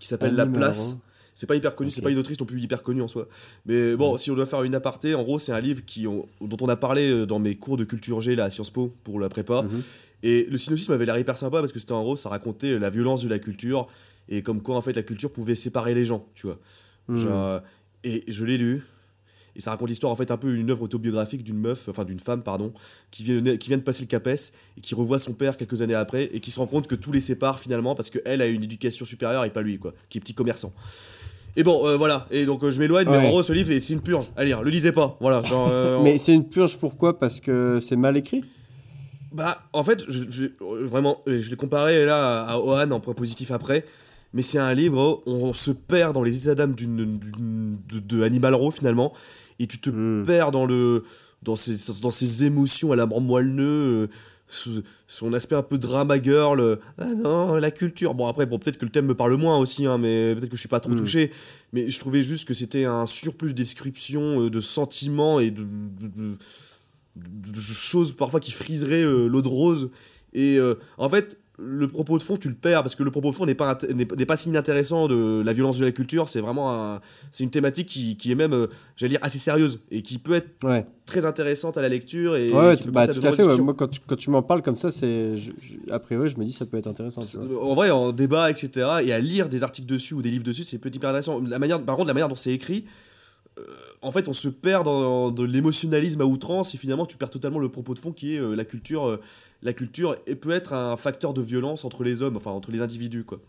qui 0.01 0.07
s'appelle 0.07 0.35
La 0.35 0.47
Place. 0.47 0.99
C'est 1.37 1.47
pas 1.49 1.57
hyper 1.57 1.75
connu, 1.75 1.91
c'est 1.91 2.01
pas 2.01 2.11
une 2.11 2.19
autrice 2.19 2.39
non 2.39 2.47
plus 2.47 2.61
hyper 2.61 2.83
connue 2.85 3.03
en 3.03 3.09
soi. 3.09 3.27
Mais 3.67 3.97
bon, 3.97 4.17
si 4.17 4.31
on 4.31 4.37
doit 4.37 4.47
faire 4.47 4.63
une 4.63 4.75
aparté, 4.77 5.17
en 5.17 5.25
gros, 5.25 5.41
c'est 5.41 5.51
un 5.51 5.59
livre 5.61 5.85
qui, 5.85 6.07
on- 6.07 6.29
dont 6.41 6.57
on 6.61 6.69
a 6.69 6.77
parlé 6.77 7.11
euh, 7.11 7.27
dans 7.27 7.41
mes 7.41 7.57
cours 7.57 7.77
de 7.77 7.83
culture 7.85 8.21
G 8.21 8.37
là, 8.37 8.45
à 8.45 8.51
Sciences 8.51 8.71
Po 8.71 8.95
pour 9.03 9.19
la 9.19 9.29
prépa. 9.29 9.63
Mhm. 9.63 9.83
Et 10.23 10.47
le 10.49 10.57
synopsis 10.57 10.89
m'avait 10.91 11.07
l'air 11.07 11.19
hyper 11.19 11.37
sympa 11.37 11.59
parce 11.59 11.73
que 11.73 11.81
c'était 11.81 11.93
en 11.93 12.03
gros, 12.05 12.15
ça 12.17 12.29
racontait 12.29 12.79
la 12.79 12.89
violence 12.89 13.25
de 13.25 13.29
la 13.29 13.41
culture 13.41 13.89
et 14.29 14.43
comme 14.43 14.63
quoi 14.63 14.77
en 14.77 14.81
fait 14.81 14.93
la 14.95 15.03
culture 15.03 15.33
pouvait 15.33 15.57
séparer 15.57 15.93
les 15.95 16.05
gens, 16.05 16.25
tu 16.35 16.47
vois. 16.47 16.59
Hmm. 17.09 17.17
Genre, 17.17 17.33
euh, 17.47 17.61
et 18.05 18.23
je 18.29 18.45
l'ai 18.45 18.57
lu. 18.57 18.85
Et 19.57 19.61
ça 19.61 19.71
raconte 19.71 19.89
l'histoire 19.89 20.13
en 20.13 20.17
fait 20.17 20.31
un 20.31 20.37
peu 20.37 20.55
une 20.57 20.71
œuvre 20.71 20.83
autobiographique 20.83 21.45
d'une 21.45 21.59
meuf, 21.59 21.89
enfin 21.89 22.05
d'une 22.05 22.19
femme 22.19 22.43
pardon, 22.43 22.73
qui 23.11 23.23
vient, 23.23 23.57
qui 23.57 23.69
vient 23.69 23.79
de 23.79 23.83
passer 23.83 24.03
le 24.03 24.09
CAPES 24.09 24.53
et 24.77 24.81
qui 24.81 24.95
revoit 24.95 25.19
son 25.19 25.33
père 25.33 25.57
quelques 25.57 25.81
années 25.83 25.95
après 25.95 26.25
et 26.33 26.41
qui 26.41 26.51
se 26.51 26.59
rend 26.59 26.67
compte 26.67 26.87
que 26.89 26.95
tout 26.95 27.13
les 27.13 27.21
sépare 27.21 27.61
finalement 27.61 27.95
parce 27.95 28.11
qu'elle 28.11 28.43
a 28.43 28.47
une 28.47 28.63
éducation 28.65 29.05
supérieure 29.05 29.45
et 29.45 29.51
pas 29.51 29.63
lui 29.63 29.79
quoi, 29.79 29.95
qui 30.09 30.19
est 30.19 30.21
petit 30.21 30.35
commerçant. 30.35 30.73
Et 31.57 31.63
bon 31.63 31.87
euh, 31.87 31.97
voilà, 31.97 32.27
et 32.33 32.47
donc 32.47 32.65
euh, 32.65 32.71
je 32.73 32.81
m'éloigne, 32.81 33.09
mais 33.09 33.17
en 33.19 33.29
gros 33.31 33.43
ce 33.45 33.53
livre 33.53 33.71
c'est 33.81 33.93
une 33.93 34.01
purge. 34.01 34.29
À 34.37 34.43
lire, 34.45 34.63
le 34.63 34.71
lisez 34.71 34.91
pas, 34.91 35.17
voilà. 35.21 35.41
genre, 35.43 35.69
euh, 35.71 36.01
Mais 36.03 36.19
c'est 36.19 36.35
une 36.35 36.49
purge 36.49 36.77
pourquoi? 36.79 37.19
Parce 37.19 37.41
que 37.41 37.79
c'est 37.81 37.95
mal 37.97 38.17
écrit? 38.17 38.43
Bah, 39.31 39.59
en 39.73 39.83
fait, 39.83 40.05
je, 40.09 40.23
je- 40.29 40.65
vraiment, 40.85 41.21
je 41.27 41.51
l'ai 41.51 41.57
comparé 41.57 42.05
là 42.07 42.45
à, 42.45 42.59
Ohan 42.59 42.91
en 42.93 43.01
point 43.01 43.15
positif 43.15 43.51
après, 43.51 43.85
mais 44.33 44.43
c'est 44.43 44.59
un 44.59 44.73
livre 44.75 45.23
où 45.27 45.31
on 45.33 45.53
se 45.53 45.73
perd 45.73 46.15
dans 46.15 46.23
les 46.23 46.43
états 46.43 46.55
d'âme 46.55 46.75
de, 46.75 47.99
de 47.99 48.23
Animal 48.23 48.55
Row 48.55 48.71
finalement, 48.71 49.13
et 49.59 49.67
tu 49.67 49.79
te 49.79 49.91
Hmm. 49.91 50.25
perds 50.27 50.51
dans 50.51 50.67
le, 50.67 51.03
dans 51.43 51.57
ses, 51.57 51.77
dans 52.03 52.11
ses 52.11 52.45
émotions 52.45 52.93
à 52.93 52.97
la 52.97 53.07
moelleux, 53.07 54.09
son 55.09 55.33
aspect 55.33 55.55
un 55.57 55.63
peu 55.63 55.79
drama 55.79 56.21
girl, 56.21 56.61
euh, 56.61 56.77
ah 56.99 57.07
non, 57.15 57.55
la 57.55 57.71
culture. 57.71 58.15
Bon, 58.15 58.27
après, 58.27 58.47
bon, 58.47 58.59
peut-être 58.59 58.77
que 58.79 58.85
le 58.85 58.91
thème 58.91 59.07
me 59.07 59.15
parle 59.15 59.35
moins 59.37 59.59
aussi, 59.59 59.87
hein, 59.87 59.99
mais 59.99 60.35
peut-être 60.35 60.51
que 60.51 60.57
je 60.57 60.61
suis 60.61 60.69
pas 60.69 60.81
trop 60.81 60.93
Hmm. 60.93 60.97
touché, 60.99 61.33
mais 61.73 61.89
je 61.89 61.99
trouvais 61.99 62.23
juste 62.23 62.47
que 62.47 62.55
c'était 62.55 62.85
un 62.85 63.07
surplus 63.07 63.49
de 63.49 63.53
description, 63.55 64.43
euh, 64.43 64.51
de 64.51 64.61
sentiments 64.61 65.41
et 65.41 65.51
de- 65.51 65.63
de- 65.63 66.09
de 66.09 66.37
de, 67.17 67.53
de 67.53 67.61
choses 67.61 68.13
parfois 68.13 68.41
qui 68.41 68.51
friseraient 68.51 69.05
euh, 69.05 69.29
l'eau 69.29 69.41
de 69.41 69.47
rose. 69.49 69.91
Et 70.33 70.59
euh, 70.59 70.75
en 70.99 71.09
fait, 71.09 71.39
le 71.59 71.87
propos 71.87 72.19
de 72.19 72.23
fond, 72.25 72.37
tu 72.37 72.49
le 72.49 72.55
perds 72.57 72.83
parce 72.83 72.97
que 72.97 73.05
le 73.05 73.13
propos 73.13 73.31
de 73.31 73.35
fond 73.37 73.47
n'est 73.47 73.55
pas, 73.55 73.79
n'est 73.95 74.27
pas 74.27 74.37
si 74.37 74.49
inintéressant 74.49 75.07
de 75.07 75.41
la 75.45 75.53
violence 75.53 75.79
de 75.79 75.85
la 75.85 75.93
culture. 75.93 76.29
C'est 76.29 76.41
vraiment 76.41 76.73
un- 76.75 77.01
c'est 77.31 77.45
une 77.45 77.51
thématique 77.51 77.87
qui, 77.89 78.17
qui 78.17 78.33
est 78.33 78.35
même, 78.35 78.53
euh, 78.53 78.67
j'allais 78.97 79.11
dire, 79.11 79.21
assez 79.23 79.39
sérieuse 79.39 79.79
et 79.93 80.03
qui 80.03 80.19
peut 80.19 80.33
être 80.33 80.49
Ouais, 80.65 80.85
très 81.07 81.25
intéressante 81.27 81.79
à 81.79 81.83
la 81.83 81.89
lecture. 81.89 82.35
Et 82.35 82.51
ouais, 82.51 82.77
qui 82.77 82.89
bah, 82.91 83.07
tout 83.07 83.21
à 83.25 83.31
fait. 83.33 83.45
ouais. 83.45 83.57
Moi, 83.61 83.75
quand 83.75 83.87
tu, 83.87 84.01
quand 84.05 84.17
tu 84.17 84.31
m'en 84.31 84.43
parles 84.43 84.63
comme 84.63 84.75
ça, 84.77 84.91
c'est. 84.91 85.37
je- 85.39 85.53
je- 85.63 85.93
A 85.93 86.01
priori, 86.01 86.29
je 86.29 86.37
me 86.39 86.45
dis 86.45 86.53
ça 86.53 86.67
peut 86.67 86.77
être 86.77 86.89
intéressant. 86.89 87.21
En 87.63 87.75
vrai, 87.77 87.91
en 87.91 88.11
débat, 88.11 88.51
etc. 88.51 88.89
Et 89.05 89.13
à 89.13 89.21
lire 89.21 89.49
des 89.49 89.63
articles 89.63 89.87
dessus 89.87 90.15
ou 90.15 90.23
des 90.23 90.31
livres 90.33 90.43
dessus, 90.45 90.65
c'est 90.65 90.79
peut 90.79 90.89
être 90.89 90.97
hyper 90.97 91.11
intéressant. 91.11 91.41
La 91.41 91.61
manière, 91.61 91.81
par 91.85 91.95
contre, 91.95 92.09
la 92.09 92.15
manière 92.15 92.29
dont 92.29 92.35
c'est 92.37 92.53
écrit, 92.53 92.85
euh, 93.61 93.63
en 94.03 94.11
fait, 94.11 94.27
on 94.27 94.33
se 94.33 94.49
perd 94.49 94.87
dans, 94.87 95.31
de 95.31 95.45
l'émotionnalisme 95.45 96.21
à 96.21 96.25
outrance 96.25 96.75
et 96.75 96.79
finalement, 96.79 97.07
tu 97.07 97.17
perds 97.17 97.31
totalement 97.31 97.61
le 97.61 97.69
propos 97.69 97.95
de 97.95 98.01
fond 98.01 98.11
qui 98.11 98.35
est 98.35 98.41
euh, 98.41 98.57
la 98.57 98.65
culture. 98.65 99.21
La 99.65 99.73
culture 99.73 100.15
et 100.27 100.35
peut 100.37 100.51
être 100.51 100.73
un 100.73 100.97
facteur 100.97 101.35
de 101.35 101.43
violence 101.43 101.85
entre 101.85 102.05
les 102.05 102.23
hommes, 102.23 102.37
enfin 102.37 102.51
entre 102.53 102.71
les 102.71 102.81
individus, 102.83 103.25
quoi. 103.25 103.41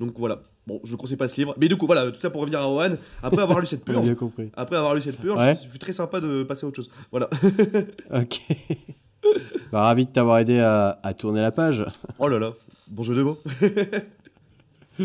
Donc 0.00 0.16
voilà. 0.18 0.42
Bon, 0.66 0.80
je 0.84 0.96
conseille 0.96 1.16
pas 1.18 1.28
ce 1.28 1.36
livre, 1.36 1.54
mais 1.58 1.68
du 1.68 1.76
coup, 1.76 1.86
voilà, 1.86 2.10
tout 2.10 2.18
ça 2.20 2.30
pour 2.30 2.40
revenir 2.40 2.60
à 2.60 2.70
Ohan. 2.70 2.96
Après 3.22 3.42
avoir 3.42 3.60
lu 3.60 3.66
cette 3.66 3.84
purge, 3.86 4.10
après 4.56 4.76
avoir 4.76 4.94
lu 4.94 5.00
cette 5.02 5.18
purge, 5.18 5.38
Ouais. 5.38 5.54
très 5.78 5.92
sympa 5.92 6.20
de 6.20 6.42
passer 6.42 6.64
à 6.64 6.68
autre 6.68 6.76
chose. 6.76 6.90
Voilà. 7.10 7.28
Ok. 8.14 8.40
bah, 9.72 9.82
ravi 9.82 10.04
de 10.06 10.10
t'avoir 10.10 10.38
aidé 10.38 10.60
à, 10.60 11.00
à 11.02 11.14
tourner 11.14 11.40
la 11.40 11.50
page. 11.50 11.84
Oh 12.18 12.28
là 12.28 12.38
là, 12.38 12.52
bon 12.88 13.02
jeu 13.02 13.14
de 13.14 13.22
mots. 13.22 13.38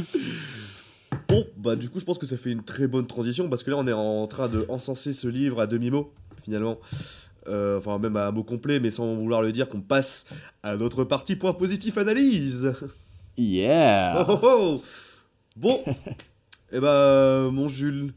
bon, 1.29 1.45
bah 1.57 1.75
du 1.75 1.89
coup, 1.89 1.99
je 1.99 2.05
pense 2.05 2.17
que 2.17 2.25
ça 2.25 2.37
fait 2.37 2.51
une 2.51 2.63
très 2.63 2.87
bonne 2.87 3.07
transition 3.07 3.49
parce 3.49 3.63
que 3.63 3.71
là, 3.71 3.77
on 3.77 3.87
est 3.87 3.93
en 3.93 4.27
train 4.27 4.47
de 4.49 4.65
encenser 4.69 5.13
ce 5.13 5.27
livre 5.27 5.59
à 5.61 5.67
demi-mot, 5.67 6.11
finalement. 6.43 6.77
Euh, 7.49 7.77
enfin, 7.79 7.97
même 7.99 8.15
à 8.15 8.27
un 8.27 8.31
mot 8.31 8.43
complet, 8.43 8.79
mais 8.79 8.91
sans 8.91 9.15
vouloir 9.15 9.41
le 9.41 9.51
dire, 9.51 9.67
qu'on 9.69 9.81
passe 9.81 10.27
à 10.63 10.77
notre 10.77 11.03
partie 11.03 11.35
point 11.35 11.53
positif 11.53 11.97
analyse. 11.97 12.73
Yeah 13.37 14.25
Oh, 14.27 14.39
oh, 14.43 14.49
oh. 14.51 14.81
Bon, 15.55 15.79
et 16.71 16.79
bah, 16.79 17.49
mon 17.51 17.67
Jules, 17.67 18.13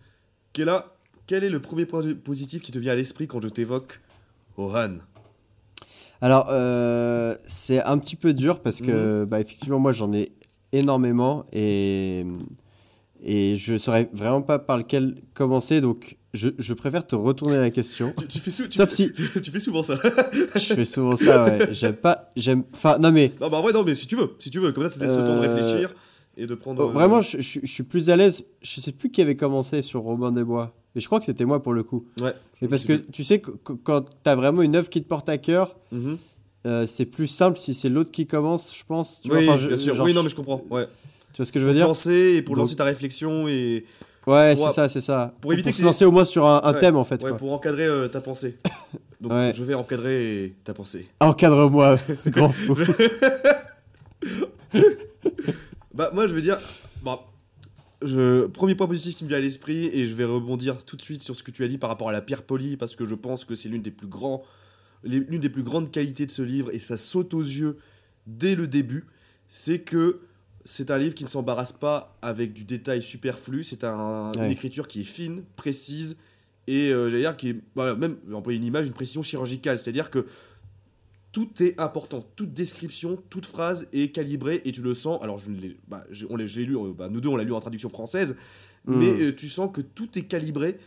quel, 0.52 0.68
a- 0.68 0.86
quel 1.26 1.44
est 1.44 1.48
le 1.50 1.60
premier 1.60 1.86
point 1.86 2.02
positif 2.14 2.60
qui 2.62 2.72
te 2.72 2.78
vient 2.78 2.92
à 2.92 2.96
l'esprit 2.96 3.26
quand 3.26 3.40
je 3.40 3.48
t'évoque 3.48 4.00
Ohan 4.58 4.96
Alors, 6.20 6.48
euh, 6.50 7.34
c'est 7.46 7.82
un 7.82 7.98
petit 7.98 8.16
peu 8.16 8.34
dur 8.34 8.60
parce 8.60 8.80
que, 8.80 9.24
bah, 9.24 9.40
effectivement, 9.40 9.78
moi, 9.78 9.92
j'en 9.92 10.12
ai 10.12 10.32
énormément 10.72 11.46
et, 11.52 12.24
et 13.22 13.56
je 13.56 13.76
saurais 13.78 14.08
vraiment 14.12 14.42
pas 14.42 14.58
par 14.58 14.76
lequel 14.78 15.22
commencer. 15.34 15.80
Donc, 15.80 16.16
je, 16.34 16.48
je 16.58 16.74
préfère 16.74 17.06
te 17.06 17.14
retourner 17.14 17.56
la 17.56 17.70
question. 17.70 18.12
tu, 18.16 18.26
tu 18.26 18.38
fais 18.38 18.50
sou- 18.50 18.68
tu 18.68 18.78
Sauf 18.78 18.88
fais- 18.90 18.96
si- 18.96 19.12
tu 19.42 19.50
fais 19.50 19.60
souvent 19.60 19.82
ça. 19.82 19.98
je 20.54 20.60
fais 20.74 20.84
souvent 20.84 21.16
ça, 21.16 21.44
ouais. 21.44 21.68
J'aime 21.72 21.94
pas. 21.96 22.30
J'aime. 22.36 22.64
Enfin, 22.72 22.98
non, 22.98 23.12
mais 23.12 23.32
Non, 23.40 23.48
bah 23.50 23.60
vrai, 23.60 23.72
non, 23.72 23.82
mais 23.84 23.94
si 23.94 24.06
tu 24.06 24.16
veux, 24.16 24.30
si 24.38 24.50
tu 24.50 24.58
veux, 24.60 24.72
comme 24.72 24.84
ça, 24.84 24.90
c'était 24.90 25.08
ce 25.08 25.16
temps 25.16 25.34
de 25.40 25.44
Euh, 25.46 25.54
réfléchir 25.54 25.94
et 26.36 26.46
de 26.46 26.54
prendre. 26.54 26.84
oh, 26.84 26.88
vraiment, 26.88 27.20
je, 27.20 27.40
je- 27.40 27.60
je 27.62 27.66
suis 27.70 27.82
plus 27.82 28.08
à 28.10 28.16
l'aise. 28.16 28.44
Je 28.62 28.80
sais 28.80 28.92
plus 28.92 29.10
qui 29.10 29.20
avait 29.20 29.36
commencé 29.36 29.82
sur 29.82 30.00
Robin 30.00 30.32
des 30.32 30.44
Bois. 30.44 30.74
Mais 30.94 31.00
je 31.00 31.06
crois 31.06 31.18
que 31.20 31.24
c'était 31.26 31.44
moi 31.46 31.62
pour 31.62 31.72
le 31.72 31.82
coup. 31.82 32.06
Ouais. 32.20 32.32
Mais 32.60 32.68
parce 32.68 32.84
que 32.84 32.92
tu 32.94 33.24
sais, 33.24 33.40
quand 33.40 34.04
t'as 34.22 34.34
vraiment 34.34 34.62
une 34.62 34.76
œuvre 34.76 34.88
qui 34.90 35.02
te 35.02 35.08
porte 35.08 35.28
à 35.30 35.38
cœur, 35.38 35.76
Mhm. 35.90 36.18
euh, 36.66 36.86
c'est 36.86 37.06
plus 37.06 37.26
simple 37.26 37.58
si 37.58 37.72
c'est 37.74 37.88
l'autre 37.88 38.10
qui 38.10 38.26
commence, 38.26 38.74
je 38.76 38.84
pense. 38.86 39.20
Tu 39.22 39.30
Oui, 39.32 39.44
bien 39.44 39.76
sûr. 39.76 39.94
genre, 39.94 40.04
oui, 40.06 40.12
non, 40.14 40.22
mais 40.22 40.28
je 40.28 40.34
comprends. 40.36 40.62
Ouais. 40.70 40.86
Tu 41.32 41.38
vois 41.38 41.46
ce 41.46 41.52
que 41.52 41.58
je 41.58 41.66
veux 41.66 41.72
dire? 41.72 41.86
Penser 41.86 42.34
et 42.36 42.42
pour 42.42 42.56
Donc- 42.56 42.64
lancer 42.64 42.76
ta 42.76 42.84
réflexion 42.84 43.48
et 43.48 43.86
Ouais, 44.26 44.54
c'est 44.56 44.70
ça, 44.70 44.88
c'est 44.88 45.00
ça. 45.00 45.34
pour 45.40 45.52
éviter 45.52 45.70
pour 45.70 45.76
que 45.76 45.80
se 45.80 45.84
lancer 45.84 46.04
au 46.04 46.12
moins 46.12 46.24
sur 46.24 46.46
un, 46.46 46.60
un 46.62 46.72
Ouais, 46.74 46.78
thème 46.80 46.96
en 46.96 47.04
fait. 47.04 47.22
ouais, 47.22 47.30
quoi. 47.30 47.36
pour 47.38 47.52
encadrer 47.52 47.86
euh, 47.86 48.08
ta 48.08 48.20
pensée. 48.20 48.56
Donc, 49.20 49.32
Ouais. 49.32 49.52
je 49.54 49.62
vais 49.64 49.74
encadrer 49.74 50.54
ta 50.64 50.74
pensée. 50.74 51.08
Encadre-moi, 51.20 51.98
grand 52.26 52.50
fou. 52.50 52.76
Bah, 55.94 56.10
moi, 56.14 56.26
je 56.26 56.34
veux 56.34 56.40
dire. 56.40 56.58
Bon, 57.02 57.18
je... 58.02 58.46
Premier 58.46 58.74
point 58.74 58.86
positif 58.86 59.14
qui 59.16 59.24
me 59.24 59.28
vient 59.28 59.36
à 59.38 59.40
l'esprit, 59.40 59.86
et 59.92 60.06
je 60.06 60.14
vais 60.14 60.24
rebondir 60.24 60.84
tout 60.84 60.96
de 60.96 61.02
suite 61.02 61.22
sur 61.22 61.36
ce 61.36 61.42
que 61.42 61.50
tu 61.50 61.64
as 61.64 61.68
dit 61.68 61.78
par 61.78 61.90
rapport 61.90 62.08
à 62.08 62.12
la 62.12 62.22
pierre 62.22 62.42
polie, 62.42 62.76
parce 62.76 62.96
que 62.96 63.04
je 63.04 63.14
pense 63.14 63.44
que 63.44 63.54
c'est 63.54 63.68
l'une 63.68 63.82
des 63.82 63.90
plus 63.90 64.06
grands. 64.06 64.42
L'une 65.04 65.40
des 65.40 65.48
plus 65.50 65.64
grandes 65.64 65.90
qualités 65.90 66.26
de 66.26 66.30
ce 66.30 66.42
livre, 66.42 66.70
et 66.72 66.78
ça 66.78 66.96
saute 66.96 67.34
aux 67.34 67.42
yeux 67.42 67.78
dès 68.26 68.54
le 68.54 68.68
début, 68.68 69.06
c'est 69.48 69.80
que 69.80 70.20
c'est 70.64 70.90
un 70.90 70.98
livre 70.98 71.14
qui 71.14 71.24
ne 71.24 71.28
s'embarrasse 71.28 71.72
pas 71.72 72.16
avec 72.22 72.52
du 72.52 72.64
détail 72.64 73.02
superflu, 73.02 73.64
c'est 73.64 73.84
un, 73.84 74.32
une 74.32 74.50
écriture 74.50 74.88
qui 74.88 75.00
est 75.00 75.04
fine, 75.04 75.42
précise, 75.56 76.16
et 76.66 76.92
euh, 76.92 77.10
j'allais 77.10 77.22
dire 77.22 77.36
qui 77.36 77.50
est, 77.50 77.56
voilà, 77.74 77.94
même, 77.94 78.16
employer 78.32 78.58
une 78.58 78.64
image, 78.64 78.86
une 78.86 78.92
précision 78.92 79.22
chirurgicale, 79.22 79.78
c'est-à-dire 79.78 80.10
que 80.10 80.26
tout 81.32 81.50
est 81.62 81.80
important, 81.80 82.24
toute 82.36 82.52
description, 82.52 83.18
toute 83.30 83.46
phrase 83.46 83.88
est 83.92 84.12
calibrée 84.12 84.60
et 84.64 84.72
tu 84.72 84.82
le 84.82 84.94
sens. 84.94 85.22
Alors 85.22 85.38
je 85.38 85.50
l'ai, 85.50 85.78
bah, 85.88 86.04
on 86.28 86.36
l'ai 86.36 86.46
lu, 86.46 86.76
bah, 86.96 87.08
nous 87.08 87.20
deux 87.20 87.30
on 87.30 87.36
l'a 87.36 87.44
lu 87.44 87.54
en 87.54 87.60
traduction 87.60 87.88
française, 87.88 88.36
Mm. 88.84 88.96
mais 88.96 89.22
euh, 89.22 89.34
tu 89.34 89.48
sens 89.48 89.70
que 89.72 89.80
tout 89.80 90.18
est 90.18 90.22
calibré 90.22 90.78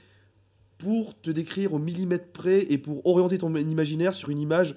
pour 0.78 1.19
te 1.19 1.32
décrire 1.32 1.73
au 1.73 1.80
millimètre 1.80 2.28
près 2.28 2.59
et 2.69 2.78
pour 2.78 3.05
orienter 3.05 3.38
ton 3.38 3.53
imaginaire 3.55 4.13
sur 4.13 4.30
une 4.30 4.39
image 4.39 4.76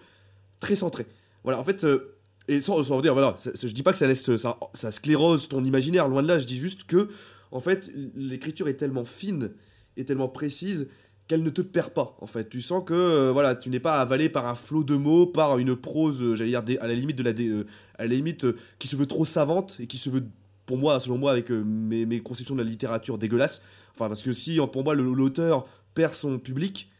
très 0.60 0.76
centrée. 0.76 1.06
Voilà, 1.42 1.58
en 1.58 1.64
fait, 1.64 1.84
euh, 1.84 2.14
et 2.48 2.60
sans, 2.60 2.82
sans 2.82 3.00
dire, 3.00 3.12
voilà, 3.12 3.34
ça- 3.36 3.50
je 3.54 3.72
dis 3.74 3.82
pas 3.82 3.92
que 3.92 3.98
ça 3.98 4.06
laisse, 4.06 4.34
ça, 4.36 4.58
ça 4.72 4.90
sclérose 4.90 5.48
ton 5.48 5.62
imaginaire, 5.64 6.08
loin 6.08 6.22
de 6.22 6.28
là, 6.28 6.38
je 6.38 6.46
dis 6.46 6.56
juste 6.56 6.84
que, 6.84 7.08
en 7.52 7.60
fait, 7.60 7.90
l'écriture 8.16 8.68
est 8.68 8.74
tellement 8.74 9.04
fine 9.04 9.50
et 9.96 10.04
tellement 10.04 10.28
précise 10.28 10.88
qu'elle 11.28 11.42
ne 11.42 11.50
te 11.50 11.60
perd 11.60 11.90
pas, 11.90 12.16
en 12.20 12.26
fait. 12.26 12.48
Tu 12.48 12.62
sens 12.62 12.82
que, 12.86 12.94
euh, 12.94 13.32
voilà, 13.32 13.54
tu 13.54 13.68
n'es 13.68 13.80
pas 13.80 14.00
avalé 14.00 14.30
par 14.30 14.46
un 14.46 14.54
flot 14.54 14.82
de 14.82 14.96
mots, 14.96 15.26
par 15.26 15.58
une 15.58 15.76
prose, 15.76 16.22
euh, 16.22 16.34
j'allais 16.34 16.50
dire, 16.62 16.78
à 16.80 16.86
la 16.86 16.94
limite 16.94 17.16
de 17.18 17.22
la, 17.22 17.32
euh, 17.38 17.64
à 17.98 18.06
la 18.06 18.14
limite, 18.14 18.46
qui 18.78 18.88
se 18.88 18.96
veut 18.96 19.06
trop 19.06 19.26
savante 19.26 19.76
et 19.78 19.86
qui 19.86 19.98
se 19.98 20.08
veut, 20.08 20.24
pour 20.64 20.78
moi, 20.78 20.98
selon 21.00 21.18
moi, 21.18 21.32
avec 21.32 21.50
mes, 21.50 22.06
mes 22.06 22.20
conceptions 22.20 22.54
de 22.54 22.62
la 22.62 22.68
littérature 22.68 23.18
dégueulasse, 23.18 23.62
enfin, 23.94 24.08
parce 24.08 24.22
que 24.22 24.32
si, 24.32 24.58
pour 24.72 24.84
moi, 24.84 24.94
l'auteur 24.94 25.66
perd 25.94 26.14
son 26.14 26.38
public, 26.38 26.90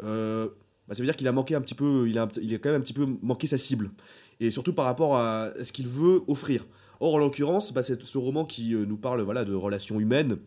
bah, 0.00 0.94
ça 0.94 0.98
veut 0.98 1.06
dire 1.06 1.16
qu'il 1.16 1.28
a 1.28 1.32
manqué 1.32 1.54
un 1.54 1.60
petit 1.60 1.74
peu, 1.74 2.08
il 2.08 2.18
a, 2.18 2.28
il 2.40 2.54
a 2.54 2.58
quand 2.58 2.70
même 2.70 2.80
un 2.80 2.84
petit 2.84 2.92
peu 2.92 3.06
manqué 3.22 3.46
sa 3.46 3.58
cible. 3.58 3.90
Et 4.42 4.50
surtout 4.50 4.72
par 4.72 4.86
rapport 4.86 5.16
à 5.16 5.50
ce 5.62 5.72
qu'il 5.72 5.86
veut 5.86 6.22
offrir. 6.26 6.66
Or, 6.98 7.14
en 7.14 7.18
l'occurrence, 7.18 7.72
bah, 7.72 7.82
c'est 7.82 8.02
ce 8.02 8.18
roman 8.18 8.44
qui 8.44 8.74
euh, 8.74 8.84
nous 8.84 8.96
parle 8.96 9.22
voilà, 9.22 9.44
de 9.44 9.54
relations 9.54 10.00
humaines, 10.00 10.38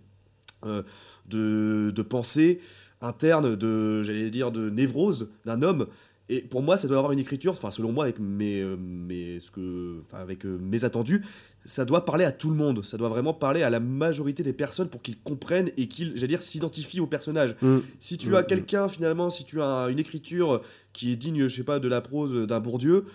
euh, 0.65 0.83
de, 1.27 1.91
de 1.95 2.01
pensée 2.01 2.59
interne, 3.01 3.55
de, 3.55 4.03
j'allais 4.03 4.29
dire, 4.29 4.51
de 4.51 4.69
névrose 4.69 5.29
d'un 5.45 5.61
homme. 5.61 5.87
Et 6.27 6.41
pour 6.41 6.63
moi, 6.63 6.75
ça 6.75 6.87
doit 6.87 6.97
avoir 6.97 7.11
une 7.11 7.19
écriture, 7.19 7.51
enfin, 7.51 7.69
selon 7.69 7.91
moi, 7.91 8.05
avec 8.05 8.19
mes, 8.19 8.59
euh, 8.61 8.77
mes, 8.77 9.39
ce 9.39 9.51
que, 9.51 9.99
enfin, 10.01 10.17
avec 10.17 10.45
euh, 10.45 10.57
mes 10.59 10.83
attendus, 10.83 11.23
ça 11.65 11.85
doit 11.85 12.03
parler 12.03 12.25
à 12.25 12.31
tout 12.31 12.49
le 12.49 12.55
monde. 12.55 12.83
Ça 12.83 12.97
doit 12.97 13.09
vraiment 13.09 13.33
parler 13.33 13.61
à 13.61 13.69
la 13.69 13.79
majorité 13.79 14.41
des 14.41 14.53
personnes 14.53 14.89
pour 14.89 15.03
qu'ils 15.03 15.19
comprennent 15.19 15.71
et 15.77 15.87
qu'ils, 15.87 16.13
j'allais 16.15 16.27
dire, 16.27 16.41
s'identifient 16.41 16.99
au 16.99 17.07
personnage. 17.07 17.55
Mm. 17.61 17.77
Si 17.99 18.17
tu 18.17 18.35
as 18.35 18.41
mm. 18.41 18.47
quelqu'un, 18.47 18.89
finalement, 18.89 19.29
si 19.29 19.45
tu 19.45 19.61
as 19.61 19.87
une 19.89 19.99
écriture 19.99 20.61
qui 20.93 21.11
est 21.11 21.15
digne, 21.15 21.47
je 21.47 21.55
sais 21.55 21.63
pas, 21.63 21.77
de 21.77 21.87
la 21.87 22.01
prose 22.01 22.47
d'un 22.47 22.59
Bourdieu, 22.59 23.05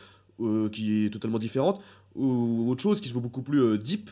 qui 0.71 1.05
est 1.05 1.11
totalement 1.11 1.39
différente, 1.39 1.81
ou 2.15 2.71
autre 2.71 2.83
chose 2.83 3.01
qui 3.01 3.09
se 3.09 3.15
veut 3.15 3.21
beaucoup 3.21 3.43
plus 3.43 3.61
euh, 3.61 3.79
deep, 3.79 4.11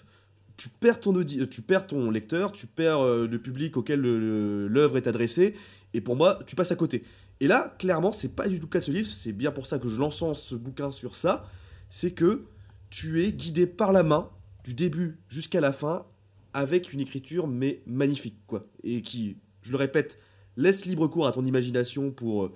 tu 0.56 0.68
perds 0.68 1.00
ton 1.00 1.24
tu 1.24 1.62
perds 1.62 1.86
ton 1.86 2.10
lecteur, 2.10 2.52
tu 2.52 2.66
perds 2.66 3.00
euh, 3.00 3.26
le 3.26 3.38
public 3.38 3.76
auquel 3.76 4.00
l'œuvre 4.00 4.96
est 4.96 5.06
adressée, 5.06 5.54
et 5.94 6.00
pour 6.00 6.16
moi, 6.16 6.38
tu 6.46 6.56
passes 6.56 6.72
à 6.72 6.76
côté. 6.76 7.04
Et 7.40 7.46
là, 7.46 7.74
clairement, 7.78 8.12
c'est 8.12 8.34
pas 8.34 8.48
du 8.48 8.58
tout 8.58 8.66
le 8.66 8.70
cas 8.70 8.80
de 8.80 8.84
ce 8.84 8.90
livre, 8.90 9.08
c'est 9.08 9.32
bien 9.32 9.52
pour 9.52 9.66
ça 9.66 9.78
que 9.78 9.88
je 9.88 9.98
l'encense 10.00 10.42
ce 10.42 10.54
bouquin 10.54 10.90
sur 10.90 11.16
ça, 11.16 11.48
c'est 11.90 12.10
que 12.10 12.44
tu 12.90 13.24
es 13.24 13.32
guidé 13.32 13.66
par 13.66 13.92
la 13.92 14.02
main, 14.02 14.28
du 14.64 14.74
début 14.74 15.18
jusqu'à 15.28 15.60
la 15.60 15.72
fin, 15.72 16.04
avec 16.52 16.92
une 16.92 17.00
écriture, 17.00 17.46
mais 17.46 17.82
magnifique, 17.86 18.38
quoi. 18.46 18.66
Et 18.82 19.02
qui, 19.02 19.36
je 19.62 19.70
le 19.70 19.76
répète, 19.76 20.18
laisse 20.56 20.86
libre 20.86 21.06
cours 21.06 21.26
à 21.26 21.32
ton 21.32 21.44
imagination 21.44 22.10
pour, 22.10 22.46
euh, 22.46 22.54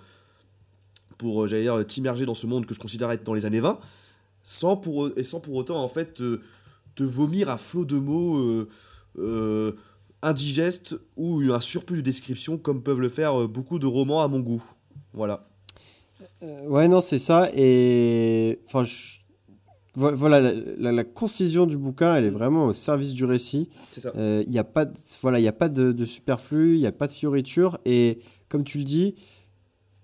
pour 1.23 1.43
euh, 1.45 1.47
j'allais 1.47 1.63
dire, 1.63 1.87
t'immerger 1.87 2.27
dans 2.27 2.35
ce 2.35 2.47
monde 2.49 2.67
que 2.67 2.75
je 2.75 2.81
considère 2.81 3.11
être 3.13 3.23
dans 3.25 3.35
les 3.35 3.47
années 3.47 3.61
20, 3.61 3.79
sans 4.43 4.77
pour, 4.77 5.09
et 5.17 5.23
sans 5.23 5.39
pour 5.41 5.55
autant, 5.55 5.81
en 5.83 5.89
fait, 5.89 6.15
te, 6.15 6.41
te 6.97 7.05
vomir 7.05 7.49
un 7.49 7.57
flot 7.57 7.85
de 7.85 7.97
mots 7.97 8.39
euh, 8.39 8.69
euh, 9.19 9.73
indigestes 10.23 10.97
ou 11.17 11.41
un 11.53 11.61
surplus 11.61 11.99
de 11.99 12.03
descriptions, 12.03 12.59
comme 12.59 12.83
peuvent 12.83 13.01
le 13.01 13.09
faire 13.09 13.49
beaucoup 13.49 13.79
de 13.79 13.87
romans 13.87 14.21
à 14.23 14.29
mon 14.29 14.41
goût. 14.41 14.63
Voilà. 15.13 15.45
Euh, 16.43 16.67
ouais, 16.69 16.89
non, 16.89 17.01
c'est 17.01 17.19
ça. 17.21 17.51
Et 17.55 18.61
enfin, 18.67 18.83
je- 18.85 19.19
voilà, 19.95 20.41
la, 20.41 20.53
la- 20.79 20.93
la 20.93 21.05
concision 21.05 21.67
du 21.67 21.77
bouquin, 21.77 22.15
elle 22.17 22.25
est 22.25 22.31
vraiment 22.31 22.67
au 22.67 22.73
service 22.73 23.13
du 23.13 23.25
récit. 23.27 23.69
C'est 23.93 24.01
ça. 24.01 24.13
Il 24.17 24.49
n'y 24.51 24.59
a 24.59 24.65
pas, 24.65 24.87
de, 24.87 24.95
voilà, 25.21 25.39
il 25.39 25.43
y 25.43 25.49
a 25.49 25.53
pas 25.53 25.69
de, 25.69 25.93
de 25.93 26.05
superflu, 26.05 26.75
il 26.75 26.81
n'y 26.81 26.87
a 26.87 26.93
pas 26.93 27.07
de 27.07 27.13
fioriture. 27.13 27.79
Et 27.85 28.19
comme 28.49 28.65
tu 28.65 28.79
le 28.79 28.85
dis, 28.85 29.15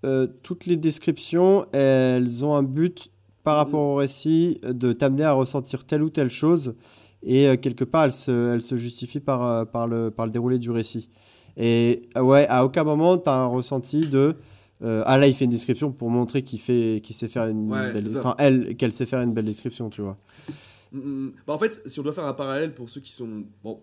euh, 0.04 0.26
toutes 0.42 0.66
les 0.66 0.76
descriptions, 0.76 1.66
elles 1.72 2.44
ont 2.44 2.54
un 2.54 2.62
but 2.62 3.10
par 3.44 3.56
rapport 3.56 3.80
au 3.80 3.94
récit 3.96 4.60
euh, 4.64 4.72
de 4.72 4.92
t'amener 4.92 5.24
à 5.24 5.32
ressentir 5.32 5.84
telle 5.84 6.02
ou 6.02 6.10
telle 6.10 6.30
chose. 6.30 6.74
Et 7.22 7.48
euh, 7.48 7.56
quelque 7.56 7.84
part, 7.84 8.04
elles 8.04 8.12
se, 8.12 8.54
elles 8.54 8.62
se 8.62 8.76
justifient 8.76 9.20
par, 9.20 9.66
par, 9.68 9.88
le, 9.88 10.10
par 10.10 10.26
le 10.26 10.32
déroulé 10.32 10.58
du 10.58 10.70
récit. 10.70 11.08
Et 11.56 12.02
ouais, 12.14 12.46
à 12.48 12.64
aucun 12.64 12.84
moment, 12.84 13.18
tu 13.18 13.28
as 13.28 13.34
un 13.34 13.46
ressenti 13.46 14.00
de. 14.00 14.36
euh, 14.84 15.02
ah 15.06 15.18
là, 15.18 15.26
il 15.26 15.34
fait 15.34 15.46
une 15.46 15.50
description 15.50 15.90
pour 15.90 16.08
montrer 16.10 16.42
qu'il 16.42 16.60
fait, 16.60 17.00
qu'il 17.02 17.16
sait 17.16 17.26
faire 17.26 17.46
une 17.48 17.68
Ouais, 17.72 17.92
belle, 17.92 18.06
enfin 18.16 18.36
elle, 18.38 18.76
qu'elle 18.76 18.92
sait 18.92 19.06
faire 19.06 19.20
une 19.22 19.32
belle 19.32 19.46
description, 19.46 19.90
tu 19.90 20.02
vois. 20.02 20.16
Mm, 20.92 20.98
mm. 20.98 21.32
Bah, 21.46 21.54
en 21.54 21.58
fait, 21.58 21.82
si 21.86 21.98
on 21.98 22.04
doit 22.04 22.12
faire 22.12 22.26
un 22.26 22.34
parallèle 22.34 22.72
pour 22.74 22.88
ceux 22.88 23.00
qui 23.00 23.10
sont, 23.12 23.42
bon, 23.64 23.80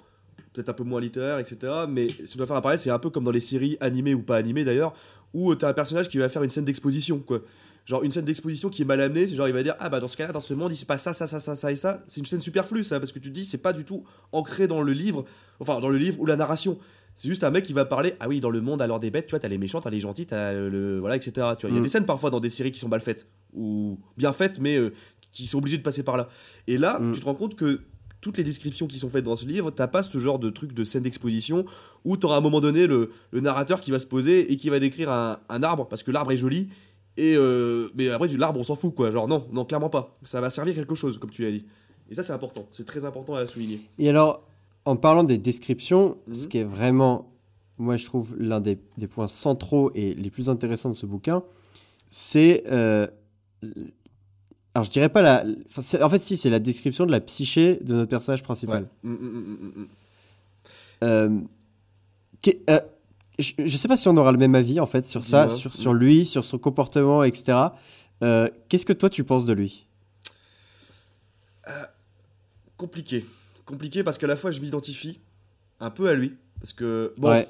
peut-être 0.53 0.69
un 0.69 0.73
peu 0.73 0.85
moins 0.85 1.01
littéraires, 1.01 1.39
etc., 1.39 1.57
mais 1.89 2.07
si 2.07 2.35
on 2.35 2.37
doit 2.37 2.47
faire 2.47 2.55
un 2.55 2.61
parallèle, 2.61 2.79
c'est 2.79 2.91
un 2.91 2.99
peu 2.99 3.09
comme 3.09 3.25
dans 3.25 3.31
les 3.31 3.41
séries 3.41 3.75
animées 3.81 4.13
ou 4.13 4.23
pas 4.23 4.37
animées 4.37 4.63
d'ailleurs, 4.63 4.93
où 5.35 5.53
tu 5.55 5.65
as 5.65 5.67
un 5.67 5.73
personnage 5.73 6.07
qui 6.09 6.17
va 6.17 6.29
faire 6.29 6.41
une 6.43 6.49
scène 6.49 6.65
d'exposition, 6.65 7.19
quoi. 7.19 7.41
Genre 7.85 8.03
une 8.03 8.09
scène 8.09 8.25
d'exposition 8.25 8.69
qui 8.69 8.81
est 8.81 8.85
mal 8.85 8.99
amenée, 9.01 9.27
c'est 9.27 9.35
genre 9.35 9.47
il 9.47 9.53
va 9.53 9.61
dire 9.61 9.75
ah 9.79 9.89
bah 9.89 9.99
dans 9.99 10.07
ce 10.07 10.17
cas-là 10.17 10.31
dans 10.33 10.41
ce 10.41 10.55
monde 10.55 10.71
il 10.71 10.75
se 10.75 10.85
passe 10.87 11.03
ça 11.03 11.13
ça 11.13 11.27
ça 11.27 11.39
ça 11.39 11.53
ça 11.55 11.71
et 11.71 11.75
ça, 11.75 12.03
c'est 12.07 12.19
une 12.19 12.25
scène 12.25 12.41
superflue 12.41 12.83
ça 12.83 12.99
parce 12.99 13.11
que 13.11 13.19
tu 13.19 13.29
te 13.29 13.33
dis 13.35 13.43
c'est 13.45 13.59
pas 13.59 13.73
du 13.73 13.85
tout 13.85 14.03
ancré 14.31 14.67
dans 14.67 14.81
le 14.81 14.91
livre, 14.91 15.23
enfin 15.59 15.79
dans 15.79 15.89
le 15.89 15.97
livre 15.99 16.19
ou 16.19 16.25
la 16.25 16.35
narration. 16.35 16.79
C'est 17.13 17.27
juste 17.29 17.43
un 17.43 17.51
mec 17.51 17.63
qui 17.63 17.73
va 17.73 17.85
parler 17.85 18.15
ah 18.19 18.27
oui 18.27 18.41
dans 18.41 18.49
le 18.49 18.59
monde 18.61 18.81
alors 18.81 18.99
des 18.99 19.11
bêtes 19.11 19.27
tu 19.27 19.31
vois 19.31 19.39
t'as 19.39 19.47
les 19.49 19.59
méchants 19.59 19.81
t'as 19.81 19.91
les 19.91 19.99
gentils 19.99 20.25
t'as 20.25 20.51
le 20.53 20.97
voilà 20.99 21.15
etc 21.15 21.31
tu 21.59 21.67
vois 21.67 21.69
il 21.69 21.75
y 21.75 21.77
a 21.77 21.79
Mm. 21.79 21.83
des 21.83 21.89
scènes 21.89 22.05
parfois 22.05 22.29
dans 22.31 22.39
des 22.39 22.49
séries 22.49 22.71
qui 22.71 22.79
sont 22.79 22.89
mal 22.89 23.01
faites 23.01 23.27
ou 23.53 23.99
bien 24.17 24.33
faites 24.33 24.59
mais 24.59 24.77
euh, 24.77 24.91
qui 25.31 25.45
sont 25.47 25.59
obligés 25.59 25.77
de 25.77 25.83
passer 25.83 26.01
par 26.03 26.17
là. 26.17 26.27
Et 26.67 26.77
là, 26.79 26.97
Mm. 26.99 27.11
tu 27.13 27.19
te 27.19 27.25
rends 27.25 27.35
compte 27.35 27.55
que 27.55 27.81
toutes 28.25 28.37
les 28.39 28.43
descriptions 28.43 28.87
qui 28.87 28.97
sont 28.97 29.07
faites 29.09 29.23
dans 29.23 29.35
ce 29.35 29.45
livre, 29.45 29.69
t'as 29.69 29.87
pas 29.87 30.01
ce 30.01 30.17
genre 30.17 30.39
de 30.39 30.49
truc 30.49 30.73
de 30.73 30.83
scène 30.83 31.03
d'exposition 31.03 31.63
où 32.05 32.17
t'auras 32.17 32.33
à 32.33 32.37
un 32.39 32.41
moment 32.41 32.59
donné 32.59 32.87
le, 32.87 33.11
le 33.29 33.39
narrateur 33.39 33.79
qui 33.81 33.91
va 33.91 33.99
se 33.99 34.07
poser 34.07 34.51
et 34.51 34.57
qui 34.57 34.71
va 34.71 34.79
décrire 34.79 35.11
un, 35.11 35.37
un 35.47 35.61
arbre 35.61 35.87
parce 35.87 36.01
que 36.01 36.09
l'arbre 36.09 36.31
est 36.31 36.37
joli. 36.37 36.69
Et 37.17 37.35
euh, 37.37 37.87
mais 37.93 38.09
après, 38.09 38.27
du 38.27 38.35
l'arbre, 38.37 38.59
on 38.59 38.63
s'en 38.63 38.75
fout 38.75 38.95
quoi. 38.95 39.11
Genre, 39.11 39.27
non, 39.27 39.47
non, 39.53 39.63
clairement 39.63 39.91
pas. 39.91 40.15
Ça 40.23 40.41
va 40.41 40.49
servir 40.49 40.73
quelque 40.73 40.95
chose, 40.95 41.19
comme 41.19 41.29
tu 41.29 41.43
l'as 41.43 41.51
dit. 41.51 41.65
Et 42.09 42.15
ça, 42.15 42.23
c'est 42.23 42.33
important. 42.33 42.67
C'est 42.71 42.83
très 42.85 43.05
important 43.05 43.35
à 43.35 43.45
souligner. 43.45 43.79
Et 43.99 44.09
alors, 44.09 44.41
en 44.85 44.95
parlant 44.95 45.23
des 45.23 45.37
descriptions, 45.37 46.17
Mhm. 46.27 46.33
ce 46.33 46.47
qui 46.47 46.57
est 46.57 46.63
vraiment, 46.63 47.31
moi 47.77 47.95
je 47.97 48.05
trouve, 48.05 48.35
l'un 48.39 48.59
des, 48.59 48.79
des 48.97 49.07
points 49.07 49.27
centraux 49.27 49.91
et 49.93 50.15
les 50.15 50.31
plus 50.31 50.49
intéressants 50.49 50.89
de 50.89 50.95
ce 50.95 51.05
bouquin, 51.05 51.43
c'est. 52.07 52.63
euh, 52.71 53.05
alors, 54.75 54.83
je 54.83 54.91
dirais 54.91 55.07
pas 55.07 55.21
la. 55.21 55.45
enfin, 55.69 56.03
en 56.03 56.09
fait, 56.09 56.21
si, 56.21 56.35
c'est 56.35 56.49
la 56.49 56.59
description 56.59 57.05
de 57.05 57.11
la 57.11 57.21
psyché 57.21 57.79
de 57.81 57.95
notre 57.95 58.09
personnage 58.09 58.43
principal. 58.43 58.83
Ouais. 58.83 59.09
Mm, 59.09 59.13
mm, 59.13 59.71
mm. 59.75 59.87
Euh, 61.03 61.29
euh, 62.69 62.79
je, 63.39 63.53
je 63.57 63.77
sais 63.77 63.87
pas 63.87 63.95
si 63.95 64.09
on 64.09 64.17
aura 64.17 64.33
le 64.33 64.37
même 64.37 64.53
avis 64.53 64.81
en 64.81 64.85
fait 64.85 65.05
sur 65.07 65.23
ça, 65.23 65.47
sur 65.47 65.93
lui, 65.93 66.25
sur 66.25 66.43
son 66.43 66.57
comportement, 66.57 67.23
etc. 67.23 67.57
Euh, 68.21 68.49
Qu'est-ce 68.67 68.85
que 68.85 68.93
toi 68.93 69.09
tu 69.09 69.23
penses 69.23 69.45
de 69.45 69.53
lui? 69.53 69.87
Compliqué. 72.75 73.25
Compliqué 73.65 74.03
parce 74.03 74.17
qu'à 74.17 74.27
la 74.27 74.35
fois, 74.35 74.51
je 74.51 74.59
m'identifie 74.59 75.21
un 75.79 75.89
peu 75.89 76.09
à 76.09 76.15
lui. 76.15 76.33
Parce 76.59 76.73
que, 76.73 77.13
bon, 77.17 77.29
Ouais. 77.29 77.47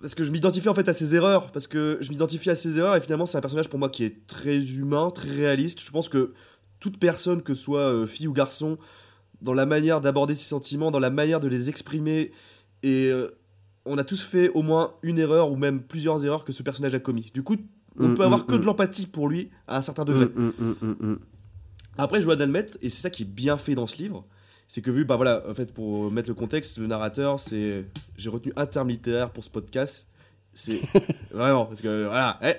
Parce 0.00 0.14
que 0.14 0.24
je 0.24 0.30
m'identifie 0.30 0.68
en 0.68 0.74
fait 0.74 0.88
à 0.88 0.92
ses 0.92 1.14
erreurs, 1.14 1.52
parce 1.52 1.66
que 1.66 1.98
je 2.00 2.10
m'identifie 2.10 2.50
à 2.50 2.54
ses 2.54 2.78
erreurs 2.78 2.96
et 2.96 3.00
finalement 3.00 3.26
c'est 3.26 3.38
un 3.38 3.40
personnage 3.40 3.68
pour 3.68 3.78
moi 3.78 3.88
qui 3.88 4.04
est 4.04 4.26
très 4.26 4.58
humain, 4.58 5.10
très 5.10 5.30
réaliste. 5.30 5.80
Je 5.80 5.90
pense 5.90 6.08
que 6.08 6.32
toute 6.80 6.98
personne, 6.98 7.42
que 7.42 7.54
ce 7.54 7.62
soit 7.62 7.80
euh, 7.80 8.06
fille 8.06 8.28
ou 8.28 8.32
garçon, 8.32 8.78
dans 9.42 9.54
la 9.54 9.66
manière 9.66 10.00
d'aborder 10.00 10.34
ses 10.34 10.48
sentiments, 10.48 10.90
dans 10.90 10.98
la 10.98 11.10
manière 11.10 11.40
de 11.40 11.48
les 11.48 11.68
exprimer, 11.68 12.32
et 12.82 13.10
euh, 13.10 13.28
on 13.84 13.98
a 13.98 14.04
tous 14.04 14.20
fait 14.22 14.50
au 14.50 14.62
moins 14.62 14.94
une 15.02 15.18
erreur 15.18 15.50
ou 15.50 15.56
même 15.56 15.82
plusieurs 15.82 16.24
erreurs 16.24 16.44
que 16.44 16.52
ce 16.52 16.62
personnage 16.62 16.94
a 16.94 16.98
commis. 16.98 17.30
Du 17.32 17.42
coup, 17.42 17.56
on 17.98 18.08
Mm, 18.08 18.14
peut 18.14 18.24
avoir 18.24 18.40
mm, 18.40 18.46
que 18.46 18.54
mm. 18.54 18.60
de 18.60 18.64
l'empathie 18.64 19.06
pour 19.06 19.28
lui 19.28 19.50
à 19.66 19.78
un 19.78 19.82
certain 19.82 20.04
degré. 20.04 20.26
Mm, 20.26 20.42
mm, 20.42 20.52
mm, 20.58 20.74
mm, 20.82 21.12
mm. 21.12 21.18
Après, 21.98 22.20
je 22.20 22.26
dois 22.26 22.40
admettre, 22.40 22.76
et 22.82 22.90
c'est 22.90 23.00
ça 23.00 23.10
qui 23.10 23.22
est 23.22 23.26
bien 23.26 23.56
fait 23.56 23.74
dans 23.74 23.86
ce 23.86 23.96
livre, 23.96 24.26
c'est 24.68 24.82
que 24.82 24.90
vu, 24.90 25.04
bah 25.04 25.16
voilà, 25.16 25.42
en 25.48 25.54
fait, 25.54 25.72
pour 25.72 26.10
mettre 26.10 26.28
le 26.28 26.34
contexte, 26.34 26.78
le 26.78 26.86
narrateur, 26.86 27.38
c'est. 27.40 27.84
J'ai 28.16 28.28
retenu 28.30 28.52
un 28.56 28.66
terme 28.66 28.88
littéraire 28.88 29.30
pour 29.30 29.44
ce 29.44 29.50
podcast. 29.50 30.08
C'est. 30.52 30.80
vraiment, 31.30 31.66
parce 31.66 31.80
que 31.82 32.04
voilà, 32.06 32.38
eh, 32.42 32.54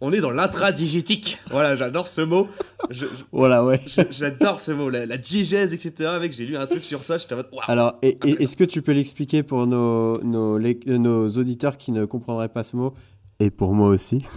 on 0.00 0.12
est 0.12 0.20
dans 0.20 0.30
l'intradigétique. 0.30 1.38
Voilà, 1.50 1.76
j'adore 1.76 2.08
ce 2.08 2.22
mot. 2.22 2.48
Je- 2.90 3.04
je- 3.04 3.24
Voilà, 3.32 3.64
ouais. 3.64 3.80
J'adore 4.10 4.60
ce 4.60 4.72
mot, 4.72 4.88
la, 4.90 5.04
la 5.06 5.18
diégèse, 5.18 5.72
etc. 5.74 6.12
Mec, 6.20 6.32
j'ai 6.32 6.46
lu 6.46 6.56
un 6.56 6.66
truc 6.66 6.84
sur 6.84 7.02
ça, 7.02 7.18
j'étais 7.18 7.34
en 7.34 7.38
mode. 7.38 7.48
Alors, 7.68 7.96
et- 8.02 8.18
et- 8.24 8.42
est-ce 8.42 8.56
que 8.56 8.64
tu 8.64 8.80
peux 8.82 8.92
l'expliquer 8.92 9.42
pour 9.42 9.66
nos, 9.66 10.20
nos, 10.24 10.58
euh, 10.58 10.74
nos 10.98 11.28
auditeurs 11.28 11.76
qui 11.76 11.92
ne 11.92 12.04
comprendraient 12.06 12.48
pas 12.48 12.64
ce 12.64 12.76
mot? 12.76 12.94
Et 13.38 13.50
pour 13.50 13.74
moi 13.74 13.88
aussi. 13.88 14.24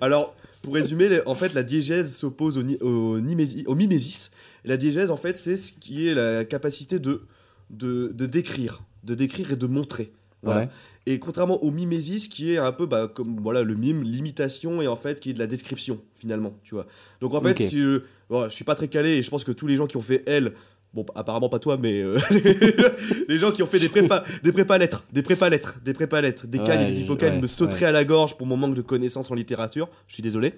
Alors, 0.00 0.34
pour 0.62 0.74
résumer, 0.74 1.08
en 1.26 1.34
fait, 1.34 1.54
la 1.54 1.62
diégèse 1.62 2.14
s'oppose 2.14 2.58
au, 2.58 2.62
ni- 2.62 2.78
au, 2.78 3.20
nimési- 3.20 3.64
au 3.66 3.74
mimésis. 3.74 4.30
La 4.66 4.76
diégèse, 4.76 5.10
en 5.10 5.16
fait, 5.16 5.38
c'est 5.38 5.56
ce 5.56 5.72
qui 5.72 6.08
est 6.08 6.14
la 6.14 6.44
capacité 6.44 6.98
de, 6.98 7.22
de, 7.70 8.12
de 8.12 8.26
décrire, 8.26 8.82
de 9.04 9.14
décrire 9.14 9.52
et 9.52 9.56
de 9.56 9.66
montrer. 9.66 10.12
Voilà. 10.42 10.62
Ouais. 10.62 10.68
Et 11.06 11.18
contrairement 11.18 11.62
au 11.62 11.70
mimésis, 11.70 12.28
qui 12.28 12.52
est 12.52 12.58
un 12.58 12.72
peu 12.72 12.86
bah, 12.86 13.10
comme 13.12 13.40
voilà, 13.40 13.62
le 13.62 13.74
mime, 13.74 14.02
l'imitation, 14.02 14.82
et 14.82 14.88
en 14.88 14.96
fait, 14.96 15.20
qui 15.20 15.30
est 15.30 15.34
de 15.34 15.38
la 15.38 15.46
description, 15.46 16.02
finalement. 16.14 16.58
Tu 16.64 16.74
vois. 16.74 16.86
Donc, 17.20 17.34
en 17.34 17.40
fait, 17.40 17.60
si, 17.62 17.80
euh, 17.80 18.00
voilà, 18.28 18.48
je 18.48 18.54
suis 18.54 18.64
pas 18.64 18.74
très 18.74 18.88
calé, 18.88 19.10
et 19.10 19.22
je 19.22 19.30
pense 19.30 19.44
que 19.44 19.52
tous 19.52 19.68
les 19.68 19.76
gens 19.76 19.86
qui 19.86 19.96
ont 19.96 20.02
fait 20.02 20.22
L, 20.26 20.52
bon, 20.96 21.06
apparemment 21.14 21.48
pas 21.48 21.58
toi, 21.58 21.76
mais 21.80 22.00
euh, 22.00 22.18
les 23.28 23.38
gens 23.38 23.52
qui 23.52 23.62
ont 23.62 23.66
fait 23.66 23.78
des 23.78 23.90
prépa, 23.90 24.24
des 24.42 24.50
prépa 24.50 24.78
lettres, 24.78 25.04
des 25.12 25.22
prépa 25.22 25.48
lettres, 25.48 25.78
des 25.84 25.92
prépa 25.92 26.20
lettres, 26.20 26.46
des 26.46 26.58
cannes 26.58 26.82
et 26.82 26.86
des 26.86 27.00
hippocammes 27.00 27.34
ouais, 27.34 27.42
me 27.42 27.46
sauteraient 27.46 27.82
ouais. 27.82 27.86
à 27.86 27.92
la 27.92 28.04
gorge 28.04 28.36
pour 28.36 28.46
mon 28.46 28.56
manque 28.56 28.74
de 28.74 28.82
connaissances 28.82 29.30
en 29.30 29.34
littérature. 29.34 29.88
Je 30.08 30.14
suis 30.14 30.22
désolé. 30.22 30.54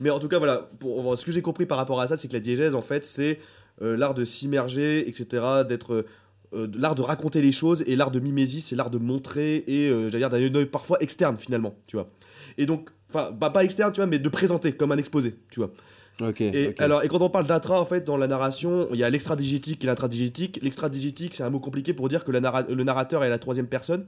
Mais 0.00 0.10
en 0.10 0.18
tout 0.18 0.28
cas, 0.28 0.38
voilà, 0.38 0.68
pour, 0.80 1.16
ce 1.16 1.24
que 1.24 1.30
j'ai 1.32 1.42
compris 1.42 1.66
par 1.66 1.78
rapport 1.78 2.00
à 2.00 2.08
ça, 2.08 2.16
c'est 2.16 2.28
que 2.28 2.32
la 2.32 2.40
diégèse, 2.40 2.74
en 2.74 2.82
fait, 2.82 3.04
c'est 3.04 3.38
euh, 3.80 3.96
l'art 3.96 4.14
de 4.14 4.24
s'immerger, 4.24 5.08
etc., 5.08 5.42
d'être. 5.66 6.04
Euh, 6.56 6.66
l'art 6.76 6.94
de 6.94 7.02
raconter 7.02 7.42
les 7.42 7.52
choses 7.52 7.84
et 7.86 7.94
l'art 7.96 8.10
de 8.10 8.18
mimésis, 8.20 8.64
c'est 8.66 8.76
l'art 8.76 8.90
de 8.90 8.98
montrer 8.98 9.64
et 9.66 9.90
euh, 9.90 10.08
j'allais 10.10 10.28
dire 10.28 10.30
d'un 10.50 10.58
œil 10.58 10.66
parfois 10.66 10.98
externe 11.00 11.36
finalement, 11.38 11.74
tu 11.86 11.96
vois. 11.96 12.06
Et 12.58 12.66
donc, 12.66 12.88
enfin, 13.10 13.30
bah, 13.32 13.50
pas 13.50 13.62
externe, 13.64 13.92
tu 13.92 14.00
vois, 14.00 14.06
mais 14.06 14.18
de 14.18 14.28
présenter 14.28 14.72
comme 14.72 14.92
un 14.92 14.96
exposé, 14.96 15.36
tu 15.50 15.60
vois. 15.60 15.70
Ok. 16.22 16.40
Et, 16.40 16.74
alors, 16.78 17.04
et 17.04 17.08
quand 17.08 17.20
on 17.20 17.28
parle 17.28 17.46
d'intra, 17.46 17.78
en 17.78 17.84
fait, 17.84 18.02
dans 18.04 18.16
la 18.16 18.26
narration, 18.26 18.88
il 18.92 18.98
y 18.98 19.04
a 19.04 19.10
l'extradigétique 19.10 19.84
et 19.84 19.86
l'intradigétique. 19.86 20.58
L'extradigétique, 20.62 21.34
c'est 21.34 21.42
un 21.42 21.50
mot 21.50 21.60
compliqué 21.60 21.92
pour 21.92 22.08
dire 22.08 22.24
que 22.24 22.32
la 22.32 22.40
narra- 22.40 22.66
le 22.66 22.84
narrateur 22.84 23.22
est 23.22 23.28
la 23.28 23.38
troisième 23.38 23.66
personne. 23.66 24.06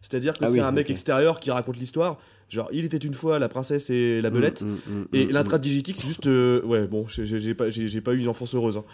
C'est-à-dire 0.00 0.32
que 0.38 0.44
Ah 0.44 0.48
c'est 0.48 0.54
oui, 0.54 0.60
un 0.60 0.72
mec 0.72 0.88
extérieur 0.88 1.38
qui 1.40 1.50
raconte 1.50 1.76
l'histoire. 1.76 2.18
Genre, 2.52 2.68
il 2.70 2.84
était 2.84 2.98
une 2.98 3.14
fois 3.14 3.38
la 3.38 3.48
princesse 3.48 3.88
et 3.88 4.20
la 4.20 4.28
belette. 4.28 4.60
Mm, 4.60 4.66
mm, 4.66 4.74
mm, 5.00 5.06
Et 5.14 5.24
mm, 5.26 5.30
l'intradigétique, 5.30 5.96
c'est 5.96 6.06
juste. 6.06 6.26
euh, 6.26 6.60
ouais, 6.66 6.86
bon, 6.86 7.06
j'ai- 7.08 7.54
pas, 7.54 7.64
pas 8.04 8.12
eu 8.14 8.18
une 8.18 8.28
enfance 8.28 8.54
heureuse. 8.54 8.76
hein, 8.76 8.84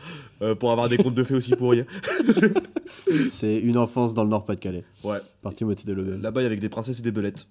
euh, 0.43 0.55
pour 0.55 0.71
avoir 0.71 0.89
des 0.89 0.97
contes 0.97 1.17
de 1.17 1.25
fées 1.25 1.35
aussi 1.35 1.51
pourris. 1.57 1.81
mm. 1.83 3.13
C'est 3.33 3.57
une 3.57 3.77
enfance 3.77 4.15
dans 4.15 4.23
le 4.23 4.31
Nord-Pas-de-Calais. 4.31 4.85
Ouais, 5.03 5.19
Par 5.43 5.55
Timothée 5.55 5.83
Delobel. 5.87 6.21
là-bas, 6.21 6.41
il 6.41 6.45
y 6.45 6.47
avait 6.47 6.55
des 6.57 6.69
princesses 6.69 7.01
et 7.01 7.03
des 7.03 7.11
belettes. 7.11 7.49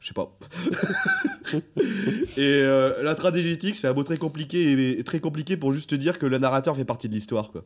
Je 0.00 0.06
sais 0.06 0.14
pas. 0.14 0.34
et 1.52 1.60
euh, 2.38 3.02
l'intradigétique, 3.02 3.74
c'est 3.74 3.86
un 3.88 3.92
mot 3.92 4.02
très 4.02 4.16
compliqué 4.16 4.72
et, 4.72 4.98
et 4.98 5.04
très 5.04 5.20
compliqué 5.20 5.56
pour 5.58 5.72
juste 5.74 5.90
te 5.90 5.94
dire 5.94 6.18
que 6.18 6.24
le 6.26 6.38
narrateur 6.38 6.74
fait 6.74 6.84
partie 6.86 7.08
de 7.10 7.14
l'histoire, 7.14 7.50
quoi. 7.50 7.64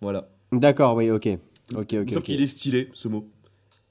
Voilà. 0.00 0.30
D'accord, 0.52 0.96
oui, 0.96 1.10
ok. 1.10 1.28
Ok, 1.74 1.94
ok. 2.00 2.10
Sauf 2.10 2.22
qu'il 2.22 2.40
est 2.40 2.46
stylé, 2.46 2.88
ce 2.94 3.08
mot. 3.08 3.28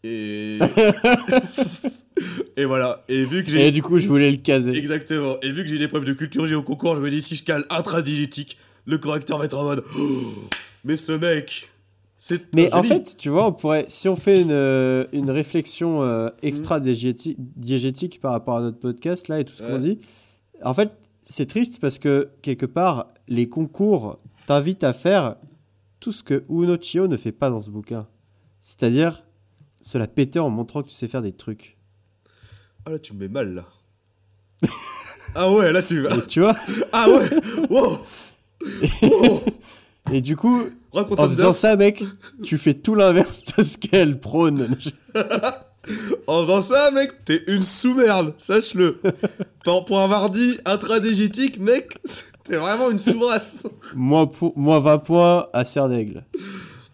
Et. 0.04 0.60
et 2.58 2.66
voilà. 2.66 3.04
Et 3.10 3.24
vu 3.26 3.44
que 3.44 3.50
Et 3.50 3.52
j'ai. 3.52 3.72
du 3.72 3.82
coup, 3.82 3.98
je 3.98 4.08
voulais 4.08 4.32
le 4.32 4.38
caser. 4.38 4.72
Exactement. 4.76 5.36
Et 5.42 5.52
vu 5.52 5.64
que 5.64 5.70
j'ai 5.70 5.78
des 5.80 5.88
preuves 5.88 6.06
de 6.06 6.14
culture 6.14 6.46
G 6.46 6.56
au 6.56 6.64
concours, 6.64 6.96
je 6.96 7.02
me 7.02 7.10
dis 7.10 7.22
si 7.22 7.36
je 7.36 7.44
cale 7.44 7.66
intradigétique, 7.70 8.58
le 8.86 8.98
correcteur 8.98 9.38
va 9.38 9.46
être 9.46 9.58
en 9.58 9.64
mode. 9.64 9.84
Oh, 9.98 10.02
mais 10.86 10.96
ce 10.96 11.12
mec, 11.12 11.70
c'est. 12.18 12.54
Mais 12.56 12.74
en 12.74 12.84
fait, 12.84 13.16
tu 13.18 13.30
vois, 13.30 13.48
on 13.48 13.52
pourrait, 13.54 13.86
si 13.88 14.08
on 14.08 14.16
fait 14.16 14.42
une, 14.42 14.52
euh, 14.52 15.06
une 15.12 15.30
réflexion 15.32 16.02
euh, 16.04 16.30
extra 16.44 16.80
diégéti- 16.80 17.36
diégétique 17.38 18.20
par 18.22 18.32
rapport 18.32 18.58
à 18.58 18.62
notre 18.62 18.80
podcast 18.80 19.28
là 19.28 19.40
et 19.40 19.46
tout 19.46 19.54
ce 19.54 19.64
qu'on 19.64 19.80
dit, 19.80 20.00
en 20.64 20.74
fait, 20.74 20.92
c'est 21.24 21.48
triste 21.48 21.80
parce 21.80 22.00
que 22.00 22.30
quelque 22.42 22.66
part, 22.66 23.08
les 23.28 23.48
concours 23.50 24.18
t'invitent 24.48 24.84
à 24.84 24.94
faire 24.94 25.36
tout 26.00 26.12
ce 26.14 26.24
que 26.24 26.44
Uno 26.50 26.78
Chio 26.82 27.08
ne 27.08 27.18
fait 27.18 27.32
pas 27.34 27.50
dans 27.50 27.62
ce 27.62 27.70
bouquin. 27.70 28.08
C'est-à-dire 28.62 29.24
se 29.82 29.98
la 29.98 30.08
péter 30.08 30.40
en 30.40 30.50
montrant 30.50 30.84
que 30.84 30.90
tu 30.90 30.96
sais 30.96 31.08
faire 31.08 31.22
des 31.22 31.34
trucs. 31.34 31.78
Ah 32.86 32.92
là, 32.92 33.00
tu 33.00 33.14
me 33.14 33.20
mets 33.20 33.28
mal 33.28 33.54
là. 33.54 33.66
ah 35.36 35.52
ouais, 35.52 35.72
là 35.72 35.84
tu. 35.84 36.06
Et 36.12 36.28
tu 36.28 36.42
vois 36.42 36.56
Ah 36.92 37.08
ouais 37.10 37.30
Wow 37.70 37.98
Wow 39.02 39.40
Et 40.12 40.22
du 40.22 40.36
coup, 40.36 40.64
Raconte 40.92 41.20
en 41.20 41.30
faisant 41.30 41.54
ça, 41.54 41.76
mec, 41.76 42.04
tu 42.44 42.58
fais 42.58 42.74
tout 42.74 42.96
l'inverse 42.96 43.44
de 43.58 43.64
ce 43.64 43.78
qu'elle 43.78 44.20
prône. 44.20 44.78
En 46.28 46.42
faisant 46.42 46.62
ça, 46.62 46.92
mec, 46.92 47.26
t'es 47.26 47.42
une 47.48 47.64
sous-merde, 47.64 48.36
sache-le. 48.38 49.00
pour, 49.64 50.00
avoir 50.00 50.30
dit 50.30 50.58
intradégétique, 50.66 51.58
mec, 51.60 51.98
t'es 52.44 52.58
vraiment 52.58 52.92
une 52.92 53.00
sous-race. 53.00 53.64
moins, 53.96 54.30
moins 54.56 54.80
20 54.80 54.98
points 55.00 55.48
à 55.52 55.66
Serre 55.66 55.90
d'Aigle. 55.90 56.26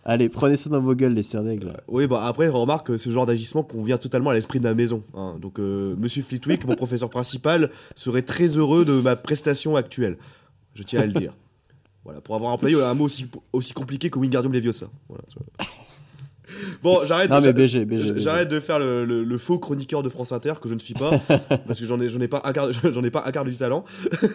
Allez, 0.08 0.30
prenez 0.30 0.56
ça 0.56 0.70
dans 0.70 0.82
vos 0.82 0.94
gueules, 0.94 1.16
les 1.16 1.24
Serre 1.24 1.44
d'Aigle. 1.44 1.74
Oui, 1.88 2.06
bah 2.06 2.26
après, 2.28 2.48
on 2.50 2.62
remarque 2.62 2.88
que 2.88 2.98
ce 2.98 3.10
genre 3.10 3.26
d'agissement 3.26 3.64
convient 3.64 3.98
totalement 3.98 4.30
à 4.30 4.36
l'esprit 4.36 4.60
de 4.60 4.66
la 4.66 4.76
maison. 4.76 5.04
hein. 5.16 5.38
Donc, 5.42 5.60
euh, 5.60 5.96
Monsieur 5.98 6.22
Flitwick, 6.22 6.66
mon 6.66 6.76
professeur 6.84 7.10
principal, 7.10 7.72
serait 7.96 8.22
très 8.22 8.48
heureux 8.58 8.86
de 8.86 9.02
ma 9.02 9.16
prestation 9.16 9.76
actuelle. 9.76 10.18
Je 10.76 10.84
tiens 10.84 11.02
à 11.02 11.06
le 11.06 11.14
dire. 11.14 11.34
Voilà, 12.04 12.22
pour 12.22 12.36
avoir 12.36 12.52
employé 12.54 12.80
un 12.84 12.94
mot 12.94 13.06
aussi, 13.06 13.26
aussi 13.52 13.74
compliqué 13.74 14.12
que 14.12 14.20
Wingardium 14.20 14.54
Leviosa. 14.54 14.86
Voilà. 15.10 15.24
Bon, 16.84 17.00
j'arrête. 17.06 17.30
Non, 17.30 17.42
mais 17.42 17.54
BG, 17.54 17.86
BG. 17.86 18.14
J'arrête 18.18 18.48
de 18.50 18.60
faire 18.60 18.80
le, 18.80 19.06
le- 19.06 19.24
le 19.24 19.38
faux 19.38 19.60
chroniqueur 19.60 20.04
de 20.04 20.10
France 20.10 20.32
Inter 20.32 20.54
que 20.62 20.70
je 20.70 20.74
ne 20.74 20.80
suis 20.80 20.94
pas 20.94 21.12
parce 21.68 21.80
que 21.80 21.86
j'en 21.86 22.00
ai, 22.00 22.08
j'en 22.10 22.20
ai 22.22 22.28
pas 22.28 22.42
un 22.46 22.54
quart, 22.54 22.70
j'en 22.84 23.04
ai 23.04 23.12
pas 23.12 23.24
un 23.26 23.32
quart 23.32 23.46
du 23.46 23.56
talent. 23.56 23.84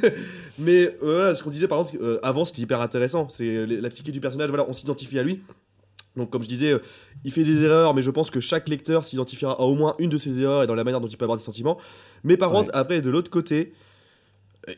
mais 0.58 0.86
euh, 1.02 1.14
voilà, 1.16 1.34
ce 1.34 1.42
qu'on 1.42 1.50
disait 1.50 1.68
par 1.68 1.80
exemple, 1.80 2.02
euh, 2.02 2.18
avant 2.22 2.44
c'était 2.44 2.62
hyper 2.62 2.80
intéressant. 2.80 3.28
C'est 3.30 3.66
la 3.66 3.88
psyché 3.90 4.12
du 4.12 4.20
personnage. 4.20 4.48
Voilà, 4.48 4.66
on 4.68 4.72
s'identifie 4.72 5.18
à 5.18 5.22
lui. 5.22 5.40
Donc 6.16 6.30
comme 6.30 6.42
je 6.42 6.48
disais, 6.48 6.72
euh, 6.72 6.78
il 7.24 7.30
fait 7.30 7.44
des 7.44 7.64
erreurs, 7.64 7.94
mais 7.94 8.02
je 8.02 8.10
pense 8.10 8.30
que 8.30 8.40
chaque 8.40 8.68
lecteur 8.68 9.04
s'identifiera 9.04 9.52
à 9.52 9.60
au 9.62 9.74
moins 9.74 9.94
une 9.98 10.10
de 10.10 10.18
ses 10.18 10.42
erreurs 10.42 10.64
et 10.64 10.66
dans 10.66 10.74
la 10.74 10.84
manière 10.84 11.00
dont 11.00 11.06
il 11.06 11.16
peut 11.16 11.24
avoir 11.24 11.38
des 11.38 11.44
sentiments. 11.44 11.78
Mais 12.24 12.36
par 12.36 12.50
Ouais. 12.50 12.58
contre, 12.58 12.70
après 12.74 13.00
de 13.00 13.10
l'autre 13.10 13.30
côté, 13.30 13.72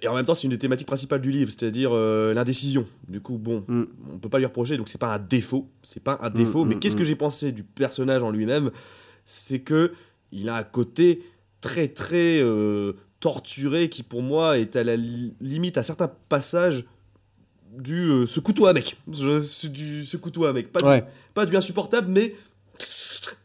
et 0.01 0.07
en 0.09 0.15
même 0.15 0.25
temps 0.25 0.35
c'est 0.35 0.45
une 0.45 0.51
des 0.53 0.59
thématiques 0.59 0.87
principales 0.87 1.21
du 1.21 1.31
livre, 1.31 1.51
c'est-à-dire 1.51 1.91
euh, 1.93 2.33
l'indécision. 2.35 2.87
Du 3.09 3.21
coup, 3.21 3.39
bon, 3.39 3.65
Mm. 3.69 3.85
on 4.15 4.19
peut 4.19 4.29
pas 4.29 4.39
lui 4.39 4.47
reprocher, 4.47 4.77
donc 4.77 4.89
c'est 4.89 4.99
pas 5.01 5.15
un 5.15 5.19
défaut, 5.19 5.69
c'est 5.83 6.03
pas 6.03 6.19
un 6.23 6.31
défaut. 6.31 6.65
mm, 6.65 6.69
mais 6.69 6.75
qu'est-ce 6.79 6.95
mm. 6.95 6.99
que 6.99 7.05
j'ai 7.05 7.17
pensé 7.17 7.53
du 7.53 7.63
personnage 7.65 8.23
en 8.23 8.31
lui-même? 8.31 8.71
C'est 9.25 9.61
que 9.61 9.93
il 10.31 10.49
a 10.49 10.57
un 10.57 10.63
côté 10.65 11.23
très 11.61 11.89
très 11.89 12.41
euh, 12.43 12.93
torturé 13.21 13.89
qui 13.89 14.03
pour 14.03 14.23
moi 14.23 14.59
est 14.59 14.75
à 14.77 14.83
la 14.85 14.97
li- 14.97 15.35
limite 15.41 15.77
à 15.79 15.83
certains 15.83 16.11
passages 16.29 16.85
du 17.77 18.09
euh, 18.11 18.27
ce 18.27 18.41
couteau 18.41 18.67
à 18.67 18.73
mec. 18.73 18.97
Je- 19.13 19.41
c'est 19.41 19.71
du 19.73 20.05
ce 20.05 20.17
couteau 20.17 20.45
à 20.45 20.53
mec, 20.53 20.73
pas 20.73 20.81
du, 21.01 21.05
pas 21.35 21.47
du 21.47 21.57
insupportable, 21.57 22.09
mais 22.11 22.35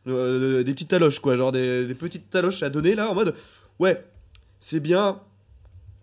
des 0.05 0.63
petites 0.73 0.87
taloches, 0.89 1.19
quoi. 1.19 1.35
Genre 1.35 1.51
des, 1.51 1.85
des 1.85 1.95
petites 1.95 2.29
taloches 2.29 2.63
à 2.63 2.69
donner, 2.69 2.95
là, 2.95 3.09
en 3.09 3.15
mode, 3.15 3.35
ouais, 3.79 4.03
c'est 4.59 4.79
bien. 4.79 5.19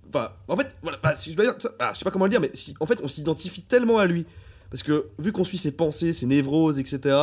Enfin, 0.09 0.31
en 0.49 0.57
fait, 0.57 0.77
voilà, 0.83 0.99
bah, 1.03 1.15
si 1.15 1.31
je 1.31 1.37
dois 1.37 1.45
dire, 1.45 1.55
ah, 1.79 1.91
je 1.93 1.99
sais 1.99 2.05
pas 2.05 2.11
comment 2.11 2.27
le 2.27 2.31
dire, 2.31 2.41
mais 2.41 2.51
si, 2.55 2.75
en 2.81 2.87
fait, 2.87 3.01
on 3.03 3.09
s'identifie 3.09 3.63
tellement 3.63 3.99
à 3.99 4.07
lui. 4.07 4.27
Parce 4.71 4.83
que, 4.83 5.07
vu 5.19 5.33
qu'on 5.33 5.45
suit 5.45 5.59
ses 5.59 5.73
pensées, 5.73 6.13
ses 6.13 6.27
névroses, 6.27 6.79
etc., 6.79 7.17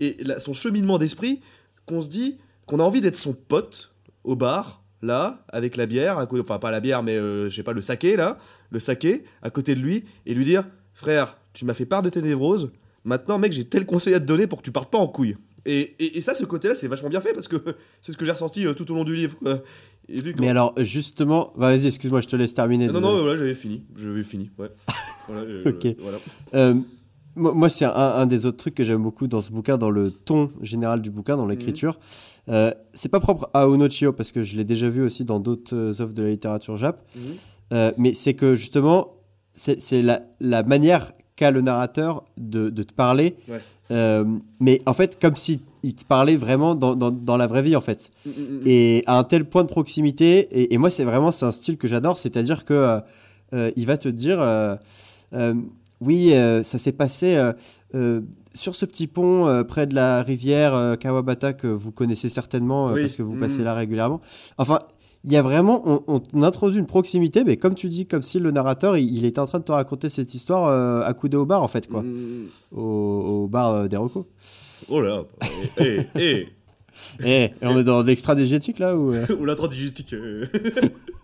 et 0.00 0.18
son 0.38 0.52
cheminement 0.52 0.98
d'esprit, 0.98 1.40
qu'on 1.86 2.02
se 2.02 2.08
dit 2.08 2.38
qu'on 2.66 2.80
a 2.80 2.82
envie 2.82 3.00
d'être 3.00 3.16
son 3.16 3.32
pote 3.32 3.94
au 4.24 4.36
bar, 4.36 4.82
là, 5.02 5.44
avec 5.48 5.76
la 5.76 5.86
bière, 5.86 6.18
à 6.18 6.26
enfin, 6.30 6.58
pas 6.58 6.70
la 6.70 6.80
bière, 6.80 7.02
mais 7.02 7.16
euh, 7.16 7.48
je 7.48 7.54
sais 7.54 7.62
pas, 7.62 7.72
le 7.72 7.80
saké, 7.80 8.16
là, 8.16 8.38
le 8.70 8.78
saké, 8.78 9.24
à 9.42 9.50
côté 9.50 9.74
de 9.74 9.80
lui, 9.80 10.04
et 10.26 10.34
lui 10.34 10.44
dire, 10.44 10.64
frère, 10.94 11.38
tu 11.52 11.64
m'as 11.64 11.74
fait 11.74 11.86
part 11.86 12.02
de 12.02 12.08
tes 12.08 12.22
névroses, 12.22 12.72
maintenant, 13.04 13.38
mec, 13.38 13.52
j'ai 13.52 13.64
tel 13.64 13.86
conseil 13.86 14.14
à 14.14 14.20
te 14.20 14.24
donner 14.24 14.46
pour 14.46 14.58
que 14.58 14.64
tu 14.64 14.72
partes 14.72 14.90
pas 14.90 14.98
en 14.98 15.08
couille. 15.08 15.36
Et, 15.64 16.16
et, 16.16 16.20
ça, 16.20 16.32
ce 16.34 16.44
côté-là, 16.44 16.76
c'est 16.76 16.86
vachement 16.86 17.08
bien 17.08 17.20
fait 17.20 17.32
parce 17.32 17.48
que 17.48 17.56
c'est 18.02 18.12
ce 18.12 18.16
que 18.16 18.24
j'ai 18.24 18.30
ressenti 18.30 18.66
euh, 18.66 18.72
tout 18.72 18.90
au 18.92 18.94
long 18.94 19.02
du 19.02 19.16
livre. 19.16 19.36
Et 20.08 20.20
vu 20.20 20.32
que- 20.34 20.40
Mais 20.40 20.48
alors, 20.48 20.72
justement, 20.78 21.52
bah, 21.56 21.70
vas-y, 21.76 21.86
excuse-moi, 21.86 22.20
je 22.20 22.28
te 22.28 22.36
laisse 22.36 22.54
terminer. 22.54 22.86
non, 22.88 23.00
non, 23.00 23.18
voilà, 23.22 23.36
j'avais 23.36 23.54
fini. 23.54 23.84
J'avais 23.96 24.22
fini, 24.22 24.50
ouais. 24.58 24.68
Voilà, 25.28 25.42
Ok. 25.66 25.86
voilà. 26.00 26.18
Euh, 26.54 26.74
moi, 27.34 27.68
c'est 27.68 27.84
un, 27.84 27.90
un 27.92 28.26
des 28.26 28.46
autres 28.46 28.56
trucs 28.58 28.74
que 28.76 28.84
j'aime 28.84 29.02
beaucoup 29.02 29.26
dans 29.26 29.40
ce 29.40 29.50
bouquin, 29.50 29.76
dans 29.76 29.90
le 29.90 30.10
ton 30.10 30.48
général 30.62 31.02
du 31.02 31.10
bouquin, 31.10 31.36
dans 31.36 31.46
l'écriture. 31.46 31.98
Euh, 32.48 32.70
c'est 32.94 33.08
pas 33.08 33.18
propre 33.20 33.50
à 33.52 33.68
Onochio, 33.68 34.12
parce 34.12 34.30
que 34.32 34.42
je 34.42 34.56
l'ai 34.56 34.64
déjà 34.64 34.88
vu 34.88 35.02
aussi 35.02 35.24
dans 35.24 35.40
d'autres 35.40 35.74
euh, 35.74 36.00
œuvres 36.00 36.12
de 36.14 36.22
la 36.22 36.30
littérature 36.30 36.76
jap. 36.76 37.04
Mhm. 37.16 37.22
Euh, 37.72 37.92
mais 37.98 38.14
c'est 38.14 38.34
que 38.34 38.54
justement, 38.54 39.14
c'est 39.52 39.80
c'est 39.80 40.00
la, 40.02 40.22
la 40.40 40.62
manière 40.62 41.10
qu'a 41.36 41.50
le 41.50 41.60
narrateur 41.60 42.24
de, 42.38 42.70
de 42.70 42.82
te 42.82 42.92
parler. 42.92 43.36
Ouais. 43.48 43.58
Euh, 43.90 44.24
mais 44.58 44.80
en 44.86 44.92
fait, 44.94 45.20
comme 45.20 45.36
si 45.36 45.60
il 45.82 45.94
te 45.94 46.04
parlait 46.04 46.34
vraiment 46.36 46.74
dans, 46.74 46.96
dans, 46.96 47.10
dans 47.12 47.36
la 47.36 47.46
vraie 47.46 47.62
vie, 47.62 47.76
en 47.76 47.80
fait. 47.80 48.10
Et 48.64 49.04
à 49.06 49.18
un 49.18 49.24
tel 49.24 49.44
point 49.44 49.62
de 49.62 49.68
proximité, 49.68 50.48
et, 50.50 50.74
et 50.74 50.78
moi, 50.78 50.90
c'est 50.90 51.04
vraiment 51.04 51.30
c'est 51.30 51.44
un 51.46 51.52
style 51.52 51.76
que 51.76 51.86
j'adore, 51.86 52.18
c'est-à-dire 52.18 52.64
que 52.64 52.74
euh, 52.74 53.00
euh, 53.52 53.70
il 53.76 53.86
va 53.86 53.96
te 53.96 54.08
dire. 54.08 54.38
euh, 54.40 55.54
oui, 56.00 56.32
ça 56.64 56.78
s'est 56.78 56.92
passé 56.92 57.38
sur 58.54 58.74
ce 58.74 58.86
petit 58.86 59.06
pont 59.06 59.46
euh, 59.48 59.64
près 59.64 59.86
de 59.86 59.94
la 59.94 60.22
rivière 60.22 60.74
euh, 60.74 60.94
Kawabata 60.94 61.52
que 61.52 61.66
vous 61.66 61.92
connaissez 61.92 62.30
certainement 62.30 62.88
euh, 62.88 62.94
Oui. 62.94 63.02
parce 63.02 63.14
que 63.16 63.22
vous 63.22 63.36
passez 63.36 63.62
là 63.62 63.74
régulièrement. 63.74 64.20
Enfin, 64.56 64.78
il 65.26 65.32
y 65.32 65.36
a 65.36 65.42
vraiment, 65.42 65.82
on, 66.06 66.22
on 66.32 66.42
introduit 66.42 66.78
une 66.78 66.86
proximité, 66.86 67.42
mais 67.44 67.56
comme 67.56 67.74
tu 67.74 67.88
dis, 67.88 68.06
comme 68.06 68.22
si 68.22 68.38
le 68.38 68.50
narrateur, 68.52 68.96
il, 68.96 69.12
il 69.18 69.24
était 69.24 69.40
en 69.40 69.46
train 69.46 69.58
de 69.58 69.64
te 69.64 69.72
raconter 69.72 70.08
cette 70.08 70.32
histoire 70.34 70.68
euh, 70.68 71.02
accoudé 71.04 71.36
au 71.36 71.44
bar, 71.44 71.62
en 71.62 71.68
fait, 71.68 71.88
quoi, 71.88 72.02
Mm, 72.02 72.46
au, 72.76 72.80
au 73.44 73.48
bar 73.48 73.72
euh, 73.72 73.88
des 73.88 73.96
Rocos. 73.96 74.26
Oh 74.88 75.00
là, 75.00 75.22
eh, 75.78 75.82
eh, 75.84 76.06
eh. 76.20 76.48
Eh, 77.22 77.42
et 77.44 77.50
on 77.62 77.76
est 77.78 77.84
dans 77.84 78.02
l'extra-dégétique, 78.02 78.78
là 78.78 78.96
ou 78.96 79.12
euh? 79.12 79.26
Ou 79.38 79.44
l'intradégétique. 79.44 80.14
euh. 80.14 80.46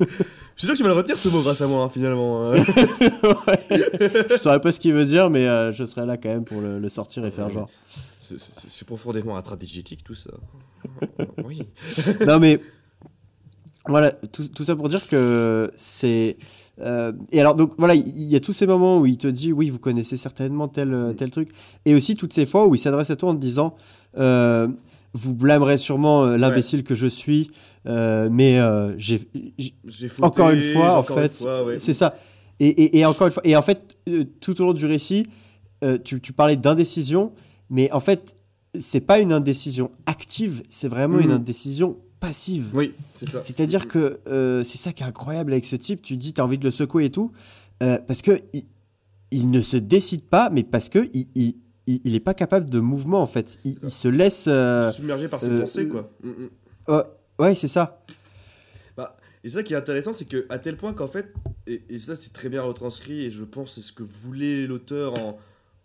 Je 0.00 0.07
suis 0.57 0.66
sûr 0.66 0.72
que 0.72 0.76
tu 0.76 0.82
vas 0.82 0.90
le 0.90 0.94
retenir 0.96 1.16
ce 1.16 1.28
mot 1.30 1.40
grâce 1.40 1.62
à 1.62 1.66
moi, 1.66 1.82
hein, 1.84 1.88
finalement. 1.88 2.50
hein. 2.53 2.57
Je 4.30 4.36
saurais 4.40 4.61
pas 4.61 4.70
ce 4.72 4.80
qu'il 4.80 4.92
veut 4.92 5.07
dire, 5.07 5.30
mais 5.30 5.46
euh, 5.48 5.72
je 5.72 5.84
serai 5.86 6.05
là 6.07 6.16
quand 6.18 6.28
même 6.28 6.44
pour 6.44 6.61
le, 6.61 6.78
le 6.78 6.88
sortir 6.90 7.24
et 7.24 7.30
faire 7.30 7.48
genre. 7.50 7.68
C'est- 8.20 8.84
profondément 8.84 9.36
intradégétique, 9.36 10.05
tout 10.05 10.14
ça. 10.14 10.30
Oui. 11.44 11.62
non 12.26 12.38
mais 12.38 12.61
voilà 13.89 14.12
tout, 14.12 14.47
tout 14.49 14.64
ça 14.64 14.76
pour 14.76 14.89
dire 14.89 15.09
que 15.09 15.70
c'est 15.76 16.37
euh, 16.80 17.12
et 17.33 17.41
alors 17.41 17.55
donc 17.55 17.72
voilà 17.78 17.95
il 17.95 18.24
y, 18.24 18.37
a 18.37 18.41
tous 18.41 18.53
ces 18.53 18.66
moments 18.66 18.99
où 18.99 19.07
il 19.07 19.16
te 19.16 19.26
dit 19.26 19.53
oui 19.53 19.70
vous 19.70 19.78
connaissez 19.78 20.16
certainement 20.16 20.68
tel 20.68 20.95
euh, 20.95 21.12
tel 21.12 21.30
truc 21.30 21.51
et 21.85 21.95
aussi 21.95 22.14
toutes 22.14 22.33
ces 22.33 22.47
fois 22.47 22.66
où 22.66 22.74
il 22.74 22.78
s'adresse 22.78 23.11
à 23.11 23.16
toi 23.16 23.30
en 23.30 23.35
te 23.35 23.41
disant 23.41 23.74
euh, 24.18 24.68
vous 25.14 25.35
blâmerez 25.35 25.78
sûrement 25.78 26.24
l'imbécile 26.24 26.85
que 26.85 26.95
je 26.95 27.09
suis 27.09 27.51
euh, 27.87 28.28
mais 28.30 28.59
j'ai 28.97 29.20
encore 30.20 30.51
une 30.51 30.72
fois 30.72 30.97
en 30.97 31.03
fait 31.03 31.45
ouais. 31.66 31.78
c'est 31.78 31.95
ça. 31.95 32.14
Et, 32.61 32.68
et, 32.68 32.99
et 32.99 33.05
encore 33.05 33.26
une 33.26 33.33
fois 33.33 33.43
et 33.45 33.57
en 33.57 33.62
fait 33.62 33.97
tout 34.41 34.61
au 34.61 34.66
long 34.66 34.72
du 34.72 34.87
récit 34.87 35.26
tu, 36.05 36.20
tu 36.20 36.33
parlais 36.33 36.57
d'indécision 36.57 37.33
mais 37.68 37.91
en 37.91 38.01
fait 38.01 38.37
c'est 38.78 39.01
pas 39.01 39.18
une 39.18 39.33
indécision 39.33 39.91
active 40.07 40.62
c'est 40.68 40.89
vraiment 40.89 41.18
une 41.18 41.33
indécision 41.33 41.97
passive 42.23 42.70
Oui, 42.73 42.95
c'est 43.14 43.29
ça. 43.29 43.41
c'est-à-dire 43.41 43.87
que 43.89 44.20
euh, 44.29 44.62
c'est 44.64 44.79
ça 44.79 44.93
qui 44.93 45.03
est 45.03 45.07
incroyable 45.07 45.53
avec 45.53 45.64
ce 45.66 45.77
type. 45.77 46.01
Tu 46.03 46.16
dis, 46.16 46.33
tu 46.33 46.41
as 46.41 46.45
envie 46.45 46.57
de 46.59 46.64
le 46.64 46.70
secouer 46.70 47.05
et 47.07 47.11
tout. 47.11 47.33
euh, 47.83 47.99
parce 48.07 48.23
que 48.23 48.41
il, 48.55 48.64
il 49.33 49.51
ne 49.51 49.61
se 49.61 49.77
décide 49.77 50.23
pas, 50.23 50.49
mais 50.51 50.62
parce 50.62 50.89
que 50.89 51.09
il, 51.12 51.27
il, 51.35 51.57
il- 51.87 52.01
il 52.05 52.14
est 52.14 52.20
pas 52.20 52.35
capable 52.35 52.70
de 52.70 52.79
mouvement, 52.81 53.20
en 53.23 53.27
fait. 53.27 53.59
Il, 53.64 53.91
se 53.91 54.07
laisse. 54.09 54.45
euh, 54.49 54.91
Submergé 54.93 55.29
par 55.29 55.41
ses 55.41 55.51
euh, 55.51 55.61
pensées, 55.61 55.89
quoi. 55.89 56.11
Mm, 56.23 56.29
mm. 56.31 56.49
ouais, 56.89 57.03
ouais, 57.41 57.55
c'est 57.57 57.68
ça. 57.68 58.05
Bah, 58.97 59.16
et 59.45 59.49
ça 59.51 59.62
qui 59.64 59.73
est 59.75 59.77
intéressant, 59.77 60.12
c'est 60.12 60.27
que 60.27 60.47
à 60.49 60.59
tel 60.59 60.77
point 60.77 60.93
qu'en 60.93 61.09
fait, 61.09 61.33
et, 61.66 61.83
et 61.89 61.99
ça 61.99 62.14
c'est 62.14 62.33
très 62.33 62.49
bien 62.49 62.62
retranscrit, 62.62 63.25
et 63.25 63.31
je 63.31 63.43
pense 63.45 63.75
c'est 63.75 63.81
ce 63.81 63.93
que 63.93 64.03
voulait 64.05 64.66
l'auteur 64.66 65.14
en, 65.18 65.39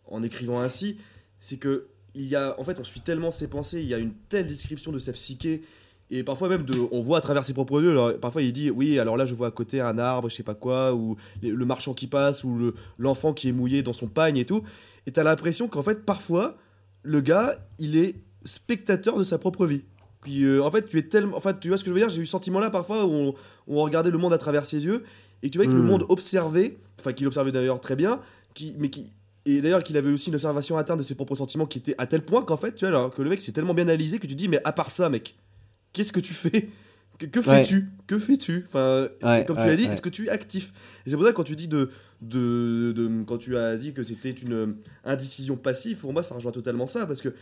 en 0.10 0.22
écrivant 0.24 0.60
ainsi, 0.60 0.98
c'est 1.40 1.58
que 1.58 1.88
il 2.16 2.26
y 2.28 2.36
a, 2.36 2.60
en 2.60 2.64
fait, 2.64 2.80
on 2.80 2.84
suit 2.84 3.02
tellement 3.02 3.30
ses 3.32 3.48
pensées, 3.48 3.80
il 3.82 3.88
y 3.88 3.94
a 3.94 4.00
une 4.00 4.14
telle 4.30 4.48
description 4.48 4.92
de 4.92 4.98
sa 5.00 5.14
psyché, 5.14 5.62
et 6.10 6.24
parfois 6.24 6.48
même 6.50 6.64
de, 6.64 6.76
on 6.92 7.02
voit 7.02 7.18
à 7.18 7.22
travers 7.22 7.44
ses 7.44 7.54
propres 7.54 7.82
yeux. 7.82 7.92
alors, 7.92 8.14
parfois 8.20 8.42
il 8.42 8.54
dit, 8.54 8.70
oui, 8.72 9.00
alors 9.00 9.18
là 9.18 9.26
je 9.26 9.34
vois 9.34 9.48
à 9.48 9.52
côté 9.52 9.82
un 9.82 9.98
arbre, 9.98 10.30
je 10.30 10.36
sais 10.36 10.44
pas 10.44 10.56
quoi, 10.56 10.94
ou 10.94 11.18
le, 11.42 11.66
marchand 11.66 11.94
qui 11.94 12.08
passe, 12.08 12.44
ou 12.44 12.56
le- 12.58 12.74
l'enfant 12.98 13.34
qui 13.34 13.50
est 13.50 13.52
mouillé 13.52 13.84
dans 13.84 13.94
son 13.94 14.08
pagne 14.08 14.38
et 14.38 14.46
tout, 14.46 14.64
et 15.06 15.12
t'as 15.12 15.24
l'impression 15.24 15.68
qu'en 15.68 15.84
fait 15.84 16.06
parfois 16.06 16.56
le 17.04 17.22
gars, 17.22 17.56
il 17.80 17.96
est 17.98 18.16
spectateur 18.44 19.18
de 19.18 19.24
sa 19.24 19.38
propre 19.38 19.66
vie. 19.66 19.84
Puis, 20.22 20.44
euh, 20.44 20.64
en 20.64 20.72
fait, 20.72 20.88
tu 20.88 20.98
es 20.98 21.04
tellement. 21.04 21.38
Enfin, 21.38 21.54
tu 21.54 21.68
vois 21.70 21.78
ce 21.78 21.84
que 21.84 21.90
je 21.90 21.94
veux 21.94 22.00
dire? 22.00 22.10
J'ai 22.10 22.22
eu 22.22 22.26
ce 22.26 22.32
sentiment-là 22.32 22.70
parfois 22.70 23.06
où 23.06 23.34
on, 23.68 23.82
regardait 23.82 24.10
le 24.12 24.18
monde 24.18 24.34
à 24.34 24.38
travers 24.38 24.66
ses 24.66 24.84
yeux. 24.86 25.04
et 25.44 25.48
que 25.48 25.52
tu 25.54 25.60
vois 25.60 25.68
que 25.68 25.72
le 25.72 25.84
Mm. 25.84 25.86
monde 25.86 26.06
observait, 26.10 26.78
enfin 27.00 27.14
qu'il 27.14 27.28
observait 27.28 27.52
d'ailleurs 27.52 27.80
très 27.80 27.96
bien, 27.96 28.20
qui, 28.56 28.76
mais 28.80 28.90
qui 28.90 29.12
et 29.46 29.62
d'ailleurs 29.62 29.84
qu'il 29.84 29.96
avait 29.96 30.12
aussi 30.12 30.30
une 30.30 30.36
observation 30.36 30.78
interne 30.78 30.98
de 30.98 31.04
ses 31.04 31.14
propres 31.16 31.36
sentiments 31.36 31.68
qui 31.68 31.78
était 31.78 31.94
à 32.00 32.08
tel 32.08 32.26
point 32.26 32.42
qu'en 32.44 32.58
fait, 32.58 32.74
tu 32.74 32.80
vois, 32.86 32.90
alors 32.90 33.14
que 33.14 33.22
le 33.22 33.30
mec 33.30 33.40
s'est 33.40 33.52
tellement 33.54 33.76
bien 33.76 33.88
analysé 33.88 34.18
que 34.18 34.26
tu 34.28 34.34
te 34.34 34.38
dis 34.38 34.50
mais 34.50 34.60
à 34.66 34.72
part 34.74 34.90
ça, 34.92 35.10
mec, 35.10 35.36
qu'est-ce 35.98 36.12
que 36.14 36.20
tu 36.20 36.34
fais 36.34 36.70
Que, 37.32 37.42
fais-tu 37.42 37.90
Que 38.06 38.20
fais-tu 38.20 38.64
Enfin, 38.68 39.08
Ouais, 39.24 39.44
comme 39.46 39.58
tu 39.58 39.64
ouais, 39.64 39.70
l'as 39.70 39.76
dit, 39.76 39.86
ouais. 39.88 39.94
est-ce 39.94 40.02
que 40.02 40.10
tu 40.10 40.28
es 40.28 40.30
actif 40.30 40.72
c'est 41.06 41.16
pour 41.16 41.24
ça 41.26 41.32
que 41.32 41.36
quand 41.38 41.44
tu 41.44 41.56
dis 41.56 41.68
de, 41.68 41.90
de, 42.22 42.92
de- 42.96 43.24
quand 43.24 43.38
tu 43.40 43.58
as 43.58 43.76
dit 43.78 43.94
que 43.94 44.04
c'était 44.04 44.30
une 44.30 44.54
euh, 44.54 44.68
indécision 45.06 45.56
passive, 45.58 45.98
pour 45.98 46.14
moi 46.14 46.22
ça 46.22 46.36
rejoint 46.36 46.52
totalement 46.52 46.86
ça 46.86 47.08
parce 47.08 47.22
que 47.22 47.34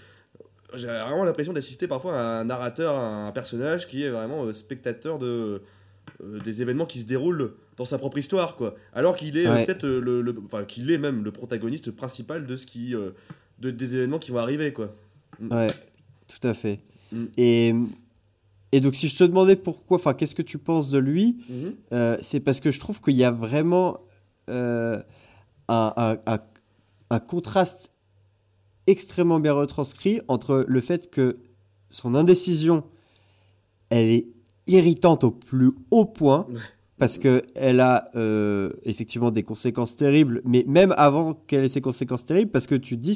j'ai 0.75 0.87
vraiment 0.87 1.23
l'impression 1.25 1.51
d'assister 1.53 1.87
parfois 1.87 2.17
à 2.19 2.39
un 2.39 2.45
narrateur, 2.45 2.95
à 2.95 3.27
un 3.27 3.31
personnage 3.31 3.87
qui 3.87 4.03
est 4.03 4.09
vraiment 4.09 4.45
euh, 4.45 4.51
spectateur 4.53 5.19
de 5.19 5.61
euh, 6.23 6.39
des 6.41 6.61
événements 6.61 6.85
qui 6.85 6.99
se 6.99 7.05
déroulent 7.05 7.53
dans 7.77 7.85
sa 7.85 7.97
propre 7.97 8.17
histoire 8.19 8.55
quoi. 8.55 8.75
Alors 8.93 9.15
qu'il 9.15 9.37
est 9.37 9.45
peut-être 9.65 9.85
le, 9.85 10.21
le- 10.21 10.35
enfin 10.45 10.63
qu'il 10.63 10.89
est 10.91 10.97
même 10.99 11.23
le 11.23 11.31
protagoniste 11.31 11.91
principal 11.91 12.45
de 12.45 12.55
ce 12.55 12.65
qui 12.67 12.93
euh, 12.95 13.09
de, 13.59 13.71
des 13.71 13.95
événements 13.95 14.19
qui 14.19 14.31
vont 14.31 14.37
arriver 14.39 14.71
quoi. 14.73 14.95
Ouais, 15.51 15.67
tout 16.27 16.47
à 16.47 16.53
fait. 16.53 16.79
Mm. 17.11 17.25
Et, 17.37 17.73
et 18.71 18.79
donc, 18.81 18.95
si 18.95 19.07
je 19.07 19.17
te 19.17 19.23
demandais 19.23 19.55
pourquoi, 19.55 19.97
enfin, 19.97 20.13
qu'est-ce 20.13 20.35
que 20.35 20.41
tu 20.41 20.57
penses 20.57 20.89
de 20.89 20.97
lui, 20.97 21.37
Mhm. 21.49 21.75
euh, 21.93 22.17
c'est 22.21 22.39
parce 22.39 22.59
que 22.59 22.71
je 22.71 22.79
trouve 22.79 22.99
qu'il 23.01 23.15
y 23.15 23.23
a 23.23 23.31
vraiment 23.31 23.99
euh, 24.49 25.01
un, 25.69 25.93
un- 25.97 26.17
un- 26.27 26.39
un 27.09 27.19
contraste 27.19 27.89
extrêmement 28.87 29.39
bien 29.39 29.53
retranscrit 29.53 30.21
entre 30.27 30.63
le 30.67 30.81
fait 30.81 31.09
que 31.09 31.37
son 31.89 32.13
indécision, 32.13 32.83
elle 33.89 34.09
est 34.09 34.27
irritante 34.67 35.23
au 35.23 35.31
plus 35.31 35.71
haut 35.91 36.05
point, 36.05 36.47
parce 36.97 37.17
qu'elle 37.17 37.79
a 37.79 38.09
euh, 38.15 38.69
effectivement 38.83 39.31
des 39.31 39.43
conséquences 39.43 39.95
terribles, 39.95 40.41
mais 40.45 40.63
même 40.67 40.93
avant 40.97 41.33
qu'elle 41.33 41.63
ait 41.63 41.67
ces 41.69 41.81
conséquences 41.81 42.25
terribles, 42.25 42.51
parce 42.51 42.67
que 42.67 42.75
tu 42.75 42.95
te 42.97 43.01
dis, 43.01 43.15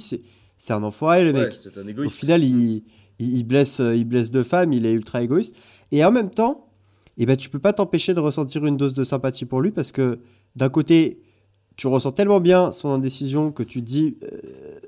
c'est 0.58 0.74
un 0.74 0.84
enfoiré 0.84 1.24
le 1.24 1.34
mec. 1.34 1.50
Ouais, 1.50 1.52
c'est 1.52 1.78
un 1.78 1.86
Au 1.86 1.88
égoïste. 1.89 2.18
final, 2.18 2.43
il, 2.43 2.84
il, 3.20 3.38
il 3.38 3.43
blesse, 3.43 3.80
euh, 3.80 3.95
il 3.95 4.05
blesse 4.05 4.32
deux 4.32 4.43
femmes, 4.43 4.74
il 4.74 4.86
est 4.86 4.93
ultra 4.93 5.22
égoïste. 5.22 5.55
Et 5.91 6.03
en 6.03 6.11
même 6.11 6.30
temps, 6.30 6.67
eh 7.17 7.26
ben, 7.26 7.36
tu 7.36 7.49
peux 7.49 7.59
pas 7.59 7.74
t'empêcher 7.74 8.13
de 8.13 8.20
ressentir 8.20 8.65
une 8.65 8.78
dose 8.78 8.93
de 8.93 9.03
sympathie 9.03 9.45
pour 9.45 9.61
lui 9.61 9.72
parce 9.72 9.91
que 9.91 10.20
d'un 10.55 10.70
côté, 10.70 11.22
tu 11.76 11.88
ressens 11.88 12.11
tellement 12.11 12.39
bien 12.41 12.72
son 12.74 12.89
indécision 12.89 13.51
que 13.53 13.63
tu 13.63 13.80
te 13.82 13.86
dis, 13.86 14.17
euh, 14.24 14.38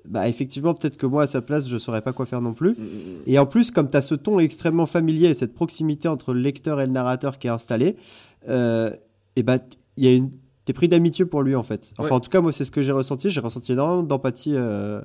bah 0.08 0.28
effectivement, 0.28 0.74
peut-être 0.74 0.98
que 0.98 1.06
moi 1.06 1.24
à 1.24 1.28
sa 1.28 1.42
place, 1.42 1.68
je 1.70 1.78
saurais 1.78 2.02
pas 2.02 2.12
quoi 2.12 2.26
faire 2.26 2.42
non 2.42 2.54
plus. 2.54 2.72
Mm, 2.72 2.74
mm, 2.74 2.86
mm. 2.86 3.22
Et 3.28 3.40
en 3.40 3.46
plus, 3.46 3.72
comme 3.72 3.90
tu 3.90 3.96
as 3.98 4.02
ce 4.02 4.16
ton 4.16 4.40
extrêmement 4.40 4.86
familier 4.86 5.28
et 5.30 5.34
cette 5.34 5.54
proximité 5.54 6.08
entre 6.10 6.34
le 6.34 6.42
lecteur 6.42 6.82
et 6.82 6.86
le 6.86 6.92
narrateur 6.92 7.40
qui 7.40 7.48
est 7.48 7.52
installé, 7.52 7.96
euh, 8.50 8.92
et 9.38 9.44
ben, 9.44 9.60
t- 9.60 9.78
il 9.98 10.04
y 10.06 10.08
a 10.10 10.14
une. 10.14 10.32
T'es 10.66 10.74
pris 10.74 10.88
d'amitié 10.90 11.26
pour 11.26 11.42
lui 11.44 11.56
en 11.56 11.64
fait. 11.64 11.92
Enfin, 11.98 12.10
Ouais. 12.10 12.16
en 12.16 12.20
tout 12.20 12.30
cas, 12.30 12.40
moi, 12.42 12.52
c'est 12.52 12.66
ce 12.66 12.72
que 12.72 12.82
j'ai 12.82 12.92
ressenti. 12.92 13.30
J'ai 13.30 13.40
ressenti 13.42 13.72
énormément 13.72 14.04
d'empathie 14.04 14.52
euh, 14.56 15.02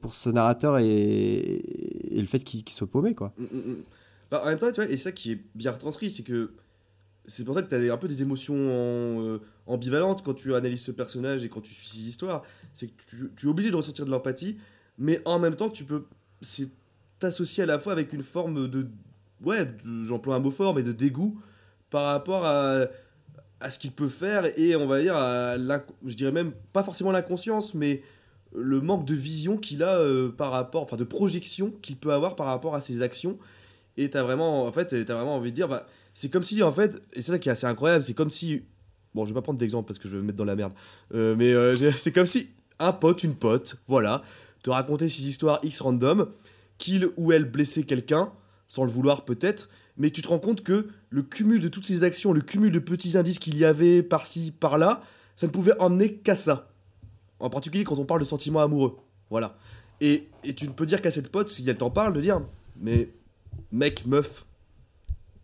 pour 0.00 0.14
ce 0.14 0.30
narrateur 0.30 0.78
et, 0.78 1.62
le 2.10 2.26
fait 2.26 2.40
qu'il 2.40 2.68
soit 2.68 2.90
paumé, 2.90 3.14
quoi. 3.14 3.32
Mm, 3.38 3.42
mm, 3.44 3.72
mm. 3.72 3.76
Bah, 4.30 4.42
en 4.44 4.48
même 4.48 4.58
temps, 4.58 4.70
tu 4.70 4.80
vois, 4.80 4.90
et 4.90 4.96
ça 4.96 5.12
qui 5.12 5.32
est 5.32 5.40
bien 5.54 5.70
retranscrit, 5.70 6.10
c'est 6.10 6.22
que 6.22 6.52
c'est 7.26 7.44
pour 7.44 7.54
ça 7.54 7.62
que 7.62 7.68
tu 7.68 7.74
as 7.74 7.92
un 7.92 7.96
peu 7.96 8.08
des 8.08 8.22
émotions 8.22 8.56
euh, 8.56 9.38
ambivalentes 9.66 10.22
quand 10.24 10.34
tu 10.34 10.54
analyses 10.54 10.82
ce 10.82 10.92
personnage 10.92 11.44
et 11.44 11.48
quand 11.48 11.60
tu 11.60 11.72
suis 11.72 11.86
ses 11.86 12.00
histoires. 12.00 12.42
C'est 12.74 12.88
que 12.88 13.02
tu, 13.36 13.46
es 13.46 13.48
obligé 13.48 13.70
de 13.70 13.76
ressentir 13.76 14.04
de 14.06 14.10
l'empathie, 14.10 14.58
mais 14.98 15.20
en 15.24 15.38
même 15.38 15.54
temps, 15.54 15.68
tu 15.68 15.84
peux 15.84 16.06
t'associer 17.18 17.62
à 17.62 17.66
la 17.66 17.78
fois 17.78 17.92
avec 17.92 18.12
une 18.12 18.22
forme 18.22 18.68
de. 18.68 18.88
Ouais, 19.44 19.68
j'emploie 20.02 20.36
un 20.36 20.40
mot 20.40 20.50
fort, 20.50 20.74
mais 20.74 20.82
de 20.82 20.92
dégoût 20.92 21.40
par 21.90 22.06
rapport 22.06 22.44
à, 22.44 22.86
à 23.60 23.70
ce 23.70 23.78
qu'il 23.78 23.92
peut 23.92 24.08
faire 24.08 24.46
et 24.58 24.76
on 24.76 24.86
va 24.86 25.00
dire 25.00 25.16
à 25.16 25.56
l'inc- 25.56 25.86
je 26.04 26.14
dirais 26.14 26.32
même 26.32 26.52
pas 26.72 26.82
forcément 26.82 27.12
l'inconscience, 27.12 27.74
mais 27.74 28.02
le 28.54 28.80
manque 28.80 29.04
de 29.04 29.14
vision 29.14 29.56
qu'il 29.56 29.82
a 29.82 29.98
euh, 29.98 30.30
par 30.30 30.52
rapport, 30.52 30.82
enfin 30.82 30.96
de 30.96 31.04
projection 31.04 31.72
qu'il 31.82 31.96
peut 31.96 32.12
avoir 32.12 32.36
par 32.36 32.46
rapport 32.46 32.74
à 32.74 32.80
ses 32.80 33.02
actions. 33.02 33.38
Et 33.96 34.10
t'as 34.10 34.22
vraiment, 34.22 34.64
en 34.64 34.72
fait, 34.72 35.04
t'as 35.04 35.14
vraiment 35.14 35.36
envie 35.36 35.50
de 35.50 35.56
dire, 35.56 35.68
bah, 35.68 35.86
c'est 36.14 36.30
comme 36.30 36.44
si, 36.44 36.62
en 36.62 36.72
fait, 36.72 37.00
et 37.14 37.22
c'est 37.22 37.32
ça 37.32 37.38
qui 37.38 37.48
est 37.48 37.52
assez 37.52 37.66
incroyable, 37.66 38.02
c'est 38.02 38.14
comme 38.14 38.30
si, 38.30 38.62
bon, 39.14 39.24
je 39.24 39.30
vais 39.30 39.34
pas 39.34 39.42
prendre 39.42 39.58
d'exemple 39.58 39.86
parce 39.86 39.98
que 39.98 40.08
je 40.08 40.14
vais 40.14 40.22
me 40.22 40.26
mettre 40.26 40.38
dans 40.38 40.44
la 40.44 40.56
merde, 40.56 40.72
euh, 41.14 41.34
mais 41.36 41.52
euh, 41.52 41.76
c'est 41.96 42.12
comme 42.12 42.26
si 42.26 42.48
un 42.78 42.92
pote, 42.92 43.24
une 43.24 43.34
pote, 43.34 43.76
voilà, 43.88 44.22
te 44.62 44.70
racontait 44.70 45.08
ses 45.08 45.28
histoires 45.28 45.60
X 45.62 45.80
random, 45.80 46.28
qu'il 46.78 47.10
ou 47.16 47.32
elle 47.32 47.44
blessait 47.44 47.82
quelqu'un, 47.82 48.32
sans 48.68 48.84
le 48.84 48.90
vouloir 48.90 49.24
peut-être, 49.24 49.68
mais 49.96 50.10
tu 50.10 50.22
te 50.22 50.28
rends 50.28 50.38
compte 50.38 50.62
que 50.62 50.88
le 51.10 51.22
cumul 51.22 51.60
de 51.60 51.68
toutes 51.68 51.86
ces 51.86 52.04
actions, 52.04 52.32
le 52.32 52.40
cumul 52.40 52.70
de 52.70 52.78
petits 52.78 53.16
indices 53.16 53.38
qu'il 53.38 53.56
y 53.56 53.64
avait 53.64 54.02
par-ci, 54.02 54.52
par-là, 54.52 55.02
ça 55.34 55.46
ne 55.46 55.52
pouvait 55.52 55.72
emmener 55.80 56.14
qu'à 56.14 56.36
ça. 56.36 56.67
En 57.40 57.50
particulier 57.50 57.84
quand 57.84 57.98
on 57.98 58.04
parle 58.04 58.20
de 58.20 58.24
sentiments 58.26 58.60
amoureux. 58.60 58.96
Voilà. 59.30 59.56
Et, 60.00 60.28
et 60.44 60.54
tu 60.54 60.66
ne 60.66 60.72
peux 60.72 60.86
dire 60.86 61.00
qu'à 61.02 61.10
cette 61.10 61.28
pote, 61.30 61.48
si 61.50 61.64
elle 61.68 61.76
t'en 61.76 61.90
parle, 61.90 62.12
de 62.14 62.20
dire 62.20 62.40
Mais 62.80 63.10
mec, 63.72 64.06
meuf, 64.06 64.44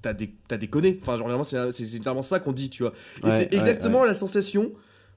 t'as 0.03 0.12
des, 0.12 0.32
t'as 0.49 0.57
déconné. 0.57 0.99
Enfin, 1.03 1.16
genre, 1.16 1.28
vraiment, 1.28 1.45
c'est 1.45 1.70
c'est- 1.72 1.84
c'est 1.84 1.97
littéralement 1.97 2.22
ça 2.22 2.40
qu'on 2.40 2.53
dit, 2.53 2.70
tu 2.70 2.82
vois. 2.84 2.92
Et 3.22 3.26
Ouais, 3.26 3.30
c'est 3.30 3.36
ouais, 3.38 3.57
exactement 3.57 4.05
la 4.05 4.14
sensation. 4.14 4.72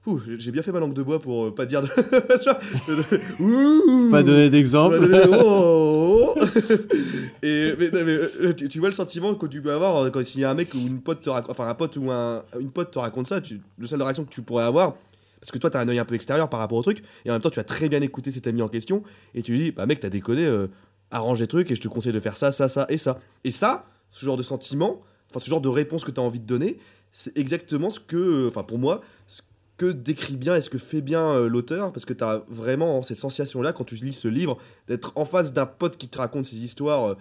Ouh, 0.06 0.20
j'ai 0.38 0.52
bien 0.52 0.62
fait 0.62 0.72
ma 0.72 0.78
langue 0.80 0.94
de 0.94 1.02
bois 1.02 1.20
pour 1.20 1.46
euh, 1.46 1.54
pas 1.54 1.66
dire 1.66 1.82
de. 1.82 1.88
ouh, 3.40 4.10
Pas 4.10 4.22
donner 4.22 4.48
d'exemple. 4.50 4.98
oh, 5.30 5.34
oh, 5.34 6.34
oh. 6.36 6.44
Et 7.42 7.74
mais, 7.78 7.90
non, 7.90 8.04
mais, 8.04 8.18
euh, 8.40 8.52
tu, 8.56 8.68
tu 8.68 8.78
vois 8.78 8.88
le 8.88 8.94
sentiment 8.94 9.34
que 9.34 9.46
tu 9.46 9.60
peux 9.62 9.72
avoir 9.72 9.96
euh, 10.04 10.10
quand 10.10 10.24
s'il 10.24 10.40
y 10.40 10.44
a 10.44 10.50
un 10.50 10.54
mec 10.54 10.72
ou 10.74 10.78
une 10.78 11.00
pote 11.00 11.20
te 11.22 11.30
raconte, 11.30 11.50
enfin 11.50 11.68
un 11.68 11.74
pote 11.74 11.96
ou 11.96 12.10
un, 12.10 12.42
une 12.58 12.70
pote 12.70 12.90
te 12.90 12.98
raconte 12.98 13.26
ça, 13.26 13.40
tu, 13.40 13.60
le 13.78 13.86
seule 13.86 14.02
réaction 14.02 14.24
que 14.24 14.30
tu 14.30 14.42
pourrais 14.42 14.64
avoir, 14.64 14.96
parce 15.40 15.50
que 15.50 15.58
toi 15.58 15.70
t'as 15.70 15.80
un 15.80 15.88
œil 15.88 15.98
un 15.98 16.04
peu 16.04 16.14
extérieur 16.14 16.48
par 16.48 16.60
rapport 16.60 16.78
au 16.78 16.82
truc, 16.82 17.02
et 17.24 17.30
en 17.30 17.34
même 17.34 17.42
temps 17.42 17.50
tu 17.50 17.60
as 17.60 17.64
très 17.64 17.88
bien 17.88 18.00
écouté 18.00 18.30
cet 18.30 18.46
ami 18.46 18.62
en 18.62 18.68
question, 18.68 19.02
et 19.34 19.42
tu 19.42 19.52
lui 19.52 19.58
dis 19.58 19.70
bah 19.72 19.86
mec 19.86 20.00
t'as 20.00 20.10
déconné, 20.10 20.44
euh, 20.44 20.68
arrange 21.10 21.40
les 21.40 21.46
trucs 21.46 21.70
et 21.70 21.74
je 21.74 21.80
te 21.80 21.88
conseille 21.88 22.12
de 22.12 22.20
faire 22.20 22.36
ça, 22.36 22.52
ça, 22.52 22.68
ça 22.68 22.86
et 22.88 22.98
ça. 22.98 23.18
Et 23.44 23.50
ça, 23.50 23.86
ce 24.10 24.24
genre 24.24 24.36
de 24.36 24.42
sentiment, 24.42 25.00
enfin 25.30 25.40
ce 25.40 25.48
genre 25.48 25.60
de 25.60 25.68
réponse 25.68 26.04
que 26.04 26.10
tu 26.10 26.20
as 26.20 26.22
envie 26.22 26.40
de 26.40 26.46
donner, 26.46 26.78
c'est 27.12 27.36
exactement 27.38 27.90
ce 27.90 28.00
que, 28.00 28.48
enfin 28.48 28.62
pour 28.62 28.78
moi, 28.78 29.00
ce 29.26 29.42
que 29.76 29.86
décrit 29.86 30.36
bien 30.36 30.56
et 30.56 30.60
ce 30.60 30.70
que 30.70 30.78
fait 30.78 31.00
bien 31.00 31.30
euh, 31.30 31.48
l'auteur, 31.48 31.92
parce 31.92 32.04
que 32.04 32.12
tu 32.12 32.24
as 32.24 32.44
vraiment 32.48 33.02
cette 33.02 33.18
sensation-là 33.18 33.72
quand 33.72 33.84
tu 33.84 33.94
lis 33.96 34.12
ce 34.12 34.28
livre, 34.28 34.58
d'être 34.88 35.12
en 35.14 35.24
face 35.24 35.52
d'un 35.52 35.66
pote 35.66 35.96
qui 35.96 36.08
te 36.08 36.18
raconte 36.18 36.46
ses 36.46 36.56
histoires 36.56 37.16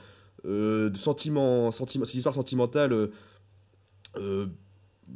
euh, 0.45 0.89
de 0.89 0.97
sentiments, 0.97 1.71
sentiments, 1.71 2.05
ses 2.05 2.17
histoires 2.17 2.35
sentimentales 2.35 3.09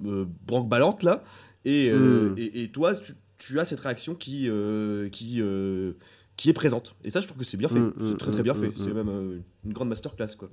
euh, 0.06 0.26
branque-ballantes 0.48 1.04
là, 1.04 1.24
et, 1.66 1.89
euh, 1.92 2.30
Mm. 2.30 2.36
et, 2.38 2.64
et 2.64 2.68
toi 2.72 2.96
tu, 2.96 3.14
tu 3.38 3.60
as 3.60 3.66
cette 3.66 3.80
réaction 3.82 4.16
qui, 4.16 4.48
euh, 4.50 5.10
qui, 5.10 5.38
euh, 5.42 5.94
qui 6.38 6.50
est 6.50 6.54
présente. 6.54 6.96
Et 7.04 7.10
ça 7.10 7.22
je 7.22 7.28
trouve 7.28 7.39
que 7.39 7.46
c'est 7.46 7.58
bien 7.58 7.70
fait, 7.70 7.80
Mm, 7.80 7.94
c'est 8.00 8.14
mm, 8.14 8.18
très 8.18 8.32
très 8.32 8.44
bien 8.44 8.54
fait, 8.54 8.72
c'est 8.76 8.94
même 8.94 9.42
une 9.66 9.74
grande 9.74 9.89
masterclass 9.89 10.36
quoi. 10.38 10.50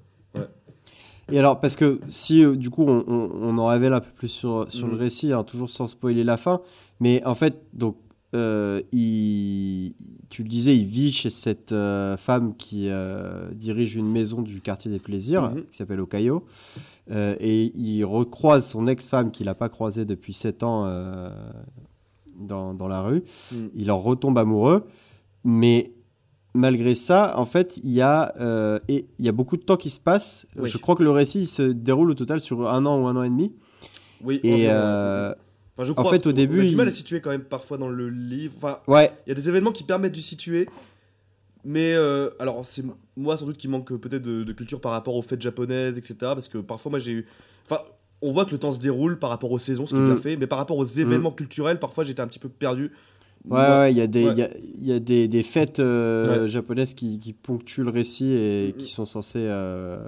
Et 1.30 1.38
alors, 1.38 1.60
parce 1.60 1.76
que 1.76 2.00
si 2.08 2.42
euh, 2.42 2.56
du 2.56 2.70
coup 2.70 2.84
on, 2.84 3.04
on- 3.06 3.30
on 3.42 3.58
en 3.58 3.66
révèle 3.66 3.92
un 3.92 4.00
peu 4.00 4.10
plus 4.14 4.28
sur, 4.28 4.66
sur 4.70 4.88
le 4.88 4.96
récit, 4.96 5.32
hein, 5.32 5.44
toujours 5.44 5.68
sans 5.68 5.86
spoiler 5.86 6.24
la 6.24 6.38
fin, 6.38 6.62
mais 7.00 7.22
en 7.26 7.34
fait, 7.34 7.60
donc, 7.74 7.98
euh, 8.34 8.80
il, 8.92 9.94
tu 10.28 10.42
le 10.42 10.48
disais, 10.48 10.76
il 10.76 10.84
vit 10.84 11.10
chez 11.12 11.30
cette 11.30 11.72
euh, 11.72 12.16
femme 12.16 12.54
qui 12.56 12.88
euh, 12.90 13.48
dirige 13.54 13.96
une 13.96 14.10
maison 14.10 14.42
du 14.42 14.60
quartier 14.60 14.90
des 14.90 14.98
plaisirs, 14.98 15.50
Mhm. 15.50 15.64
qui 15.66 15.76
s'appelle 15.76 16.00
Okayo, 16.00 16.44
euh, 17.10 17.34
et 17.40 17.72
il 17.76 18.04
recroise 18.04 18.66
son 18.66 18.86
ex-femme 18.86 19.30
qu'il 19.30 19.46
n'a 19.46 19.54
pas 19.54 19.68
croisée 19.68 20.04
depuis 20.04 20.32
7 20.34 20.62
ans 20.62 20.86
dans, 22.38 22.74
dans 22.74 22.88
la 22.88 23.00
rue. 23.02 23.22
Mhm. 23.52 23.70
Il 23.74 23.90
en 23.90 23.98
retombe 23.98 24.36
amoureux, 24.38 24.84
mais 25.44 25.92
malgré 26.54 26.94
ça, 26.94 27.34
en 27.38 27.44
fait, 27.44 27.78
il 27.82 27.90
y, 27.92 28.02
a, 28.02 28.32
et 28.88 29.06
y 29.18 29.28
a 29.28 29.32
beaucoup 29.32 29.56
de 29.56 29.62
temps 29.62 29.76
qui 29.76 29.90
se 29.90 30.00
passe. 30.00 30.46
Oui. 30.58 30.68
Je 30.68 30.76
crois 30.78 30.94
que 30.94 31.02
le 31.02 31.10
récit 31.10 31.46
se 31.46 31.62
déroule 31.62 32.10
au 32.10 32.14
total 32.14 32.40
sur 32.40 32.68
un 32.68 32.84
an 32.86 33.00
ou 33.02 33.06
un 33.06 33.16
an 33.16 33.22
et 33.22 33.30
demi. 33.30 33.52
Oui, 34.24 34.40
Et 34.42 34.66
Enfin, 35.78 35.84
je 35.84 35.92
en 35.96 36.04
fait, 36.04 36.26
au 36.26 36.32
début, 36.32 36.60
a 36.60 36.64
du 36.64 36.74
mal 36.74 36.86
il- 36.86 36.88
à 36.88 36.92
situer 36.92 37.20
quand 37.20 37.30
même 37.30 37.44
parfois 37.44 37.78
dans 37.78 37.88
le 37.88 38.08
livre. 38.08 38.54
Enfin, 38.56 38.78
ouais, 38.88 39.12
il 39.26 39.30
y 39.30 39.32
a 39.32 39.34
des 39.36 39.48
événements 39.48 39.70
qui 39.70 39.84
permettent 39.84 40.14
de 40.14 40.20
situer, 40.20 40.68
mais 41.64 41.94
euh, 41.94 42.30
alors 42.40 42.64
c'est 42.66 42.84
moi 43.16 43.36
sans 43.36 43.46
doute 43.46 43.56
qui 43.56 43.68
manque 43.68 43.94
peut-être 43.96 44.22
de, 44.22 44.42
de 44.44 44.52
culture 44.52 44.80
par 44.80 44.92
rapport 44.92 45.14
aux 45.14 45.22
fêtes 45.22 45.40
japonaises, 45.42 45.96
etc. 45.98 46.14
Parce 46.20 46.48
que 46.48 46.58
parfois 46.58 46.90
moi 46.90 46.98
j'ai 46.98 47.12
eu, 47.12 47.26
enfin, 47.64 47.80
on 48.22 48.32
voit 48.32 48.44
que 48.44 48.50
le 48.50 48.58
temps 48.58 48.72
se 48.72 48.80
déroule 48.80 49.18
par 49.18 49.30
rapport 49.30 49.50
aux 49.52 49.58
saisons, 49.60 49.86
ce 49.86 49.94
qui 49.94 50.00
est 50.00 50.02
Mm. 50.02 50.06
bien 50.06 50.16
fait, 50.16 50.36
mais 50.36 50.46
par 50.48 50.58
rapport 50.58 50.76
aux 50.76 50.84
événements 50.84 51.30
culturels, 51.30 51.78
parfois 51.78 52.02
j'étais 52.04 52.20
un 52.22 52.26
petit 52.26 52.40
peu 52.40 52.48
perdu. 52.48 52.84
ouais, 52.84 52.90
Moi- 53.44 53.78
ouais, 53.80 53.92
il 53.92 53.96
y 53.98 54.00
a 54.00 54.06
des, 54.08 54.24
ouais. 54.24 54.32
il 54.32 54.38
y 54.38 54.42
a, 54.42 54.50
il 54.56 54.84
y 54.86 54.92
a 54.92 54.98
des, 54.98 55.28
des 55.28 55.42
fêtes 55.44 55.78
euh, 55.78 56.42
Ouais. 56.42 56.48
japonaises 56.48 56.94
qui, 56.94 57.20
qui 57.20 57.32
ponctuent 57.32 57.84
le 57.84 57.90
récit 57.90 58.32
et 58.32 58.72
Mm, 58.74 58.78
qui 58.78 58.86
mm. 58.86 58.88
sont 58.88 59.06
censées 59.06 59.46
euh, 59.46 59.98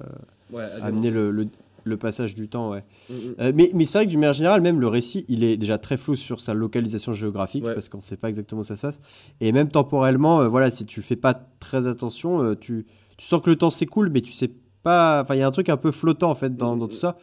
amener 0.82 1.10
le, 1.10 1.30
le, 1.30 1.46
le 1.90 1.98
passage 1.98 2.34
du 2.34 2.48
temps, 2.48 2.70
ouais. 2.70 2.82
Mm, 3.10 3.12
mm. 3.12 3.34
Euh, 3.40 3.52
mais 3.54 3.70
mais 3.74 3.84
c'est 3.84 3.98
vrai 3.98 4.04
que 4.06 4.10
d'une 4.10 4.20
manière 4.20 4.32
générale, 4.34 4.62
même 4.62 4.80
le 4.80 4.86
récit, 4.88 5.24
il 5.28 5.44
est 5.44 5.56
déjà 5.58 5.76
très 5.76 5.96
flou 5.98 6.16
sur 6.16 6.40
sa 6.40 6.54
localisation 6.54 7.12
géographique 7.12 7.64
Ouais. 7.64 7.74
parce 7.74 7.88
qu'on 7.90 7.98
ne 7.98 8.02
sait 8.02 8.16
pas 8.16 8.28
exactement 8.30 8.62
où 8.62 8.64
ça 8.64 8.76
se 8.76 8.82
passe. 8.82 9.00
Et 9.40 9.52
même 9.52 9.68
temporellement, 9.68 10.40
euh, 10.40 10.48
voilà, 10.48 10.70
si 10.70 10.86
tu 10.86 11.02
fais 11.02 11.16
pas 11.16 11.34
très 11.60 11.86
attention, 11.86 12.42
euh, 12.42 12.54
tu, 12.54 12.86
tu 13.18 13.26
sens 13.26 13.42
que 13.42 13.50
le 13.50 13.56
temps 13.56 13.70
s'écoule, 13.70 14.08
mais 14.10 14.22
tu 14.22 14.32
sais 14.32 14.50
pas. 14.82 15.20
Enfin, 15.22 15.34
il 15.34 15.38
y 15.40 15.42
a 15.42 15.46
un 15.46 15.50
truc 15.50 15.68
un 15.68 15.76
peu 15.76 15.90
flottant 15.90 16.30
en 16.30 16.34
fait 16.34 16.56
dans, 16.56 16.76
dans 16.76 16.86
mm. 16.86 16.90
tout 16.90 16.96
ça. 16.96 17.16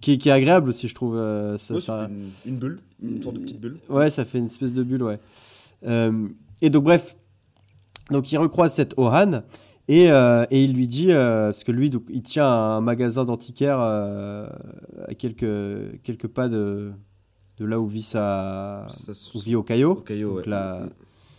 qui, 0.00 0.12
est- 0.14 0.18
qui 0.18 0.28
est 0.30 0.32
agréable 0.32 0.70
aussi, 0.70 0.88
je 0.88 0.94
trouve. 0.96 1.16
ça- 1.16 1.74
Ouais, 1.74 1.80
ça- 1.80 1.80
ça 1.80 2.08
fait 2.08 2.12
une, 2.12 2.52
une 2.54 2.58
bulle, 2.58 2.78
une 3.02 3.22
sorte 3.22 3.36
de 3.36 3.40
petite 3.40 3.60
bulle. 3.60 3.76
Ouais, 3.88 4.10
ça 4.10 4.24
fait 4.24 4.38
une 4.38 4.46
espèce 4.46 4.72
de 4.74 4.82
bulle, 4.82 5.04
ouais. 5.04 5.18
Et 6.62 6.70
donc, 6.70 6.84
bref, 6.84 7.16
donc 8.10 8.30
il 8.32 8.38
recroise 8.38 8.72
cette 8.72 8.94
Ohan 8.96 9.42
et, 9.88 10.10
euh, 10.10 10.44
et 10.50 10.64
il 10.64 10.72
lui 10.74 10.88
dit, 10.88 11.12
euh, 11.12 11.46
parce 11.52 11.62
que 11.64 11.72
lui, 11.72 11.90
donc, 11.90 12.04
il 12.10 12.22
tient 12.22 12.48
un 12.48 12.80
magasin 12.80 13.24
d'antiquaires 13.24 13.78
euh, 13.80 14.48
à 15.06 15.14
quelques, 15.14 16.00
quelques 16.02 16.26
pas 16.26 16.48
de, 16.48 16.90
de 17.58 17.64
là 17.64 17.78
où 17.80 17.86
vit, 17.86 18.02
sa, 18.02 18.86
Ça 18.88 19.12
où 19.34 19.40
vit 19.40 19.54
Okayo, 19.54 19.92
Okayo, 19.92 20.28
donc 20.28 20.36
ouais. 20.38 20.50
la- 20.50 20.86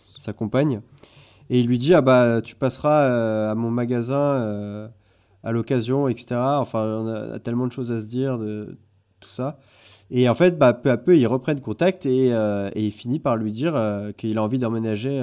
sa 0.08 0.32
compagne. 0.32 0.80
Et 1.50 1.60
il 1.60 1.66
lui 1.66 1.78
dit, 1.78 1.94
ah 1.94 2.00
bah, 2.00 2.40
tu 2.42 2.54
passeras 2.56 3.50
à 3.50 3.54
mon 3.54 3.70
magasin 3.70 4.88
à 5.44 5.52
l'occasion, 5.52 6.08
etc. 6.08 6.34
Enfin, 6.40 6.84
on 6.84 7.06
a, 7.06 7.34
a 7.34 7.38
tellement 7.38 7.66
de 7.66 7.72
choses 7.72 7.90
à 7.92 8.00
se 8.00 8.06
dire, 8.06 8.38
de 8.38 8.76
tout 9.20 9.28
ça. 9.30 9.58
Et 10.10 10.28
en 10.28 10.34
fait, 10.34 10.58
bah, 10.58 10.72
peu 10.72 10.90
à 10.90 10.96
peu, 10.96 11.16
ils 11.16 11.26
reprennent 11.26 11.60
contact 11.60 12.04
et, 12.06 12.28
et 12.28 12.84
il 12.86 12.90
finit 12.92 13.18
par 13.18 13.36
lui 13.36 13.52
dire 13.52 13.78
qu'il 14.16 14.36
a 14.38 14.42
envie 14.42 14.58
d'emménager, 14.58 15.22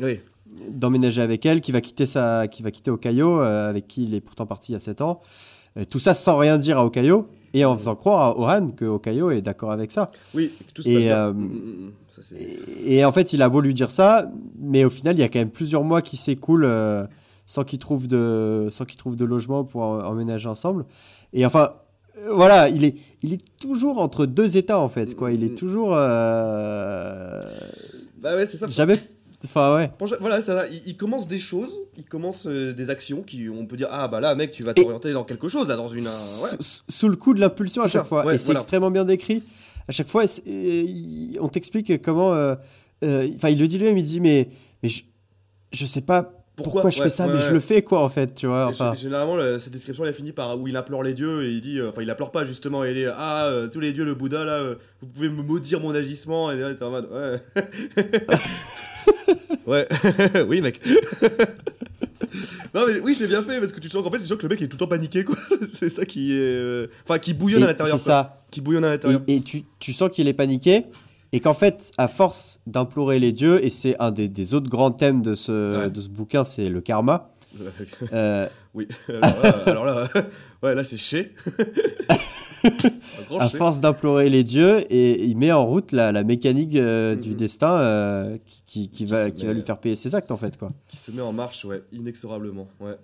Oui, 0.00 0.20
d'emménager 0.70 1.22
avec 1.22 1.44
elle, 1.46 1.60
qu'il 1.60 1.72
va 1.74 1.80
quitter 1.80 2.06
sa, 2.06 2.46
qu'il 2.48 2.64
va 2.64 2.70
quitter 2.70 2.90
Okayo, 2.90 3.40
euh, 3.40 3.68
avec 3.70 3.86
qui 3.88 4.04
il 4.04 4.14
est 4.14 4.20
pourtant 4.20 4.46
parti 4.46 4.72
il 4.72 4.74
y 4.74 4.76
a 4.76 4.80
7 4.80 5.00
ans. 5.00 5.20
Euh, 5.78 5.84
tout 5.88 5.98
ça 6.00 6.14
sans 6.14 6.36
rien 6.36 6.58
dire 6.58 6.78
à 6.78 6.84
Okayo 6.84 7.28
et 7.54 7.64
en 7.64 7.76
faisant 7.76 7.94
croire 7.96 8.22
à 8.22 8.38
Oran 8.38 8.68
que 8.70 8.84
Okayo 8.84 9.30
est 9.30 9.40
d'accord 9.42 9.70
avec 9.72 9.92
ça. 9.92 10.10
oui, 10.34 10.50
tout 10.74 10.82
se 10.82 10.88
Et, 10.88 10.94
passe 10.94 11.02
bien. 11.04 11.16
euh, 11.28 11.32
Mm, 11.32 11.42
mm, 11.44 11.48
mm, 11.86 11.92
ça, 12.08 12.22
c'est- 12.22 12.36
Et, 12.86 12.96
et 12.96 13.04
en 13.04 13.12
fait, 13.12 13.32
il 13.32 13.42
a 13.42 13.48
beau 13.48 13.60
lui 13.60 13.74
dire 13.74 13.90
ça, 13.90 14.30
mais 14.58 14.84
au 14.84 14.90
final, 14.90 15.16
il 15.16 15.20
y 15.20 15.24
a 15.24 15.28
quand 15.28 15.38
même 15.38 15.50
plusieurs 15.50 15.84
mois 15.84 16.02
qui 16.02 16.16
s'écoulent 16.16 16.64
euh, 16.64 17.06
sans 17.46 17.64
qu'ils 17.64 17.78
trouvent 17.78 18.08
de, 18.08 18.68
sans 18.70 18.84
qu'ils 18.84 18.98
trouvent 18.98 19.16
de 19.16 19.24
logement 19.24 19.64
pour 19.64 19.82
emménager 19.82 20.48
ensemble. 20.48 20.84
Et 21.32 21.44
enfin, 21.46 21.72
voilà, 22.32 22.68
il 22.68 22.84
est, 22.84 22.96
il 23.22 23.32
est 23.32 23.42
toujours 23.60 23.98
entre 23.98 24.26
deux 24.26 24.56
états 24.56 24.78
en 24.80 24.88
fait, 24.88 25.14
quoi. 25.16 25.32
Il 25.32 25.42
est 25.44 25.56
toujours 25.56 25.90
Bah 25.90 27.40
ouais, 28.36 28.46
c'est 28.46 28.56
ça. 28.56 28.66
jamais, 28.68 28.96
enfin 29.44 29.74
ouais. 29.74 29.90
Voilà, 30.20 30.40
ça. 30.42 30.66
Il, 30.68 30.82
il 30.86 30.96
commence 30.96 31.26
des 31.28 31.38
choses, 31.38 31.74
il 31.96 32.04
commence 32.04 32.46
euh, 32.46 32.72
des 32.72 32.90
actions 32.90 33.22
qui, 33.22 33.48
on 33.48 33.66
peut 33.66 33.76
dire, 33.76 33.88
ah 33.90 34.08
bah 34.08 34.20
là, 34.20 34.34
mec, 34.34 34.52
tu 34.52 34.62
vas 34.62 34.74
t'orienter 34.74 35.12
dans 35.12 35.24
quelque 35.24 35.48
chose, 35.48 35.68
là, 35.68 35.76
dans 35.76 35.88
une. 35.88 36.04
ouais. 36.04 36.50
Sous- 36.60 36.82
Sous 36.88 37.08
le 37.08 37.16
coup 37.16 37.34
de 37.34 37.40
l'impulsion 37.40 37.82
à 37.82 37.88
chaque 37.88 38.02
ça, 38.02 38.04
fois, 38.04 38.24
ouais, 38.26 38.34
et 38.34 38.38
c'est 38.38 38.46
voilà. 38.46 38.60
extrêmement 38.60 38.90
bien 38.90 39.04
décrit. 39.04 39.42
À 39.88 39.92
chaque 39.92 40.08
fois, 40.08 40.24
euh, 40.46 40.84
on 41.40 41.48
t'explique 41.48 42.00
comment. 42.02 42.34
euh, 42.34 42.54
euh, 43.04 43.28
Enfin, 43.36 43.48
il 43.48 43.58
le 43.58 43.66
dit 43.66 43.78
lui-même, 43.78 43.98
il 43.98 44.04
dit 44.04 44.20
mais, 44.20 44.48
mais 44.82 44.88
je, 44.88 45.02
je 45.72 45.86
sais 45.86 46.02
pas 46.02 46.22
pourquoi, 46.56 46.82
Pourquoi 46.82 46.90
je 46.90 46.98
Ouais, 46.98 47.04
fais 47.04 47.08
ça, 47.10 47.26
ouais, 47.26 47.32
mais 47.32 47.40
je 47.40 47.50
le 47.50 47.58
fais 47.60 47.80
quoi 47.80 48.02
en 48.04 48.10
fait, 48.10 48.34
tu 48.34 48.46
vois. 48.46 48.66
Enfin, 48.66 48.92
Généralement, 48.94 49.34
le- 49.36 49.56
cette 49.56 49.72
description, 49.72 50.04
elle 50.04 50.12
finit 50.12 50.32
par 50.32 50.60
où 50.60 50.68
il 50.68 50.76
implore 50.76 51.02
les 51.02 51.14
dieux 51.14 51.42
et 51.42 51.52
il 51.52 51.62
dit, 51.62 51.78
euh, 51.80 51.88
enfin, 51.88 52.02
il 52.02 52.10
implore 52.10 52.30
pas 52.30 52.44
justement, 52.44 52.84
il 52.84 52.92
dit, 52.94 53.06
ah, 53.10 53.46
euh, 53.46 53.68
tous 53.68 53.80
les 53.80 53.94
dieux, 53.94 54.04
le 54.04 54.14
Bouddha, 54.14 54.44
là, 54.44 54.52
euh, 54.56 54.74
vous 55.00 55.06
pouvez 55.08 55.30
me 55.30 55.42
maudire 55.42 55.80
mon 55.80 55.94
agissement, 55.94 56.50
et 56.52 56.58
t'es 56.76 56.82
en 56.84 56.90
mode, 56.90 57.08
ouais. 57.10 57.64
ouais, 59.70 59.88
oui, 60.48 60.60
mec. 60.60 60.80
non, 62.74 62.82
mais 62.86 63.00
oui, 63.00 63.14
c'est 63.14 63.26
bien 63.26 63.42
fait 63.42 63.58
parce 63.60 63.72
que 63.72 63.80
tu 63.80 63.88
sens 63.88 64.02
qu'en 64.02 64.10
fait, 64.10 64.18
tu 64.18 64.26
sens 64.26 64.36
que 64.38 64.42
le 64.42 64.48
mec 64.48 64.62
est 64.62 64.68
tout 64.68 64.76
le 64.76 64.80
temps 64.80 64.86
paniqué, 64.86 65.24
quoi. 65.24 65.36
c'est 65.72 65.88
ça 65.88 66.04
qui 66.04 66.32
est. 66.32 66.38
euh, 66.40 66.86
Enfin, 67.04 67.18
qui 67.18 67.34
bouillonne 67.34 67.62
Et 67.62 67.64
à 67.64 67.68
l'intérieur, 67.68 67.98
C'est 67.98 68.04
ça. 68.04 68.42
Qui 68.50 68.60
bouillonne 68.60 68.84
à 68.84 68.88
l'intérieur. 68.90 69.22
Et, 69.26 69.36
et 69.36 69.40
tu, 69.40 69.62
tu 69.78 69.92
sens 69.92 70.10
qu'il 70.10 70.28
est 70.28 70.32
paniqué. 70.34 70.84
Et 71.32 71.38
qu'en 71.38 71.54
fait, 71.54 71.92
à 71.96 72.08
force 72.08 72.58
d'implorer 72.66 73.20
les 73.20 73.30
dieux, 73.30 73.64
et 73.64 73.70
c'est 73.70 73.94
un 74.00 74.10
des, 74.10 74.28
des 74.28 74.54
autres 74.54 74.68
grands 74.68 74.90
thèmes 74.90 75.22
de 75.22 75.36
ce, 75.36 75.84
Ouais. 75.84 75.90
de 75.90 76.00
ce 76.00 76.08
bouquin, 76.08 76.42
c'est 76.42 76.68
le 76.68 76.80
karma. 76.80 77.30
Euh, 78.12 78.46
oui, 78.74 78.86
alors 79.08 79.42
là, 79.42 79.50
alors 79.66 79.84
là, 79.84 80.08
ouais, 80.62 80.74
là, 80.74 80.84
c'est 80.84 80.96
chez. 80.96 81.32
À 83.38 83.48
force 83.48 83.80
d'implorer 83.80 84.28
les 84.28 84.44
dieux, 84.44 84.80
et 84.92 85.24
il 85.24 85.36
met 85.38 85.50
en 85.50 85.64
route 85.64 85.92
la, 85.92 86.12
la 86.12 86.24
mécanique 86.24 86.76
euh, 86.76 87.14
du 87.16 87.30
Mhm. 87.30 87.36
destin 87.36 87.78
euh, 87.78 88.36
qui, 88.44 88.62
qui, 88.66 88.80
qui 88.82 88.90
Qui 88.90 89.04
va, 89.06 89.30
qui 89.30 89.46
va 89.46 89.54
lui 89.54 89.62
faire 89.62 89.78
payer 89.80 89.94
ses 89.96 90.14
actes, 90.14 90.30
en 90.30 90.36
fait. 90.36 90.58
Quoi. 90.58 90.70
qui 90.88 90.98
se 90.98 91.10
met 91.10 91.22
en 91.22 91.32
marche, 91.32 91.64
ouais, 91.64 91.82
inexorablement, 91.92 92.68
ouais. 92.80 92.96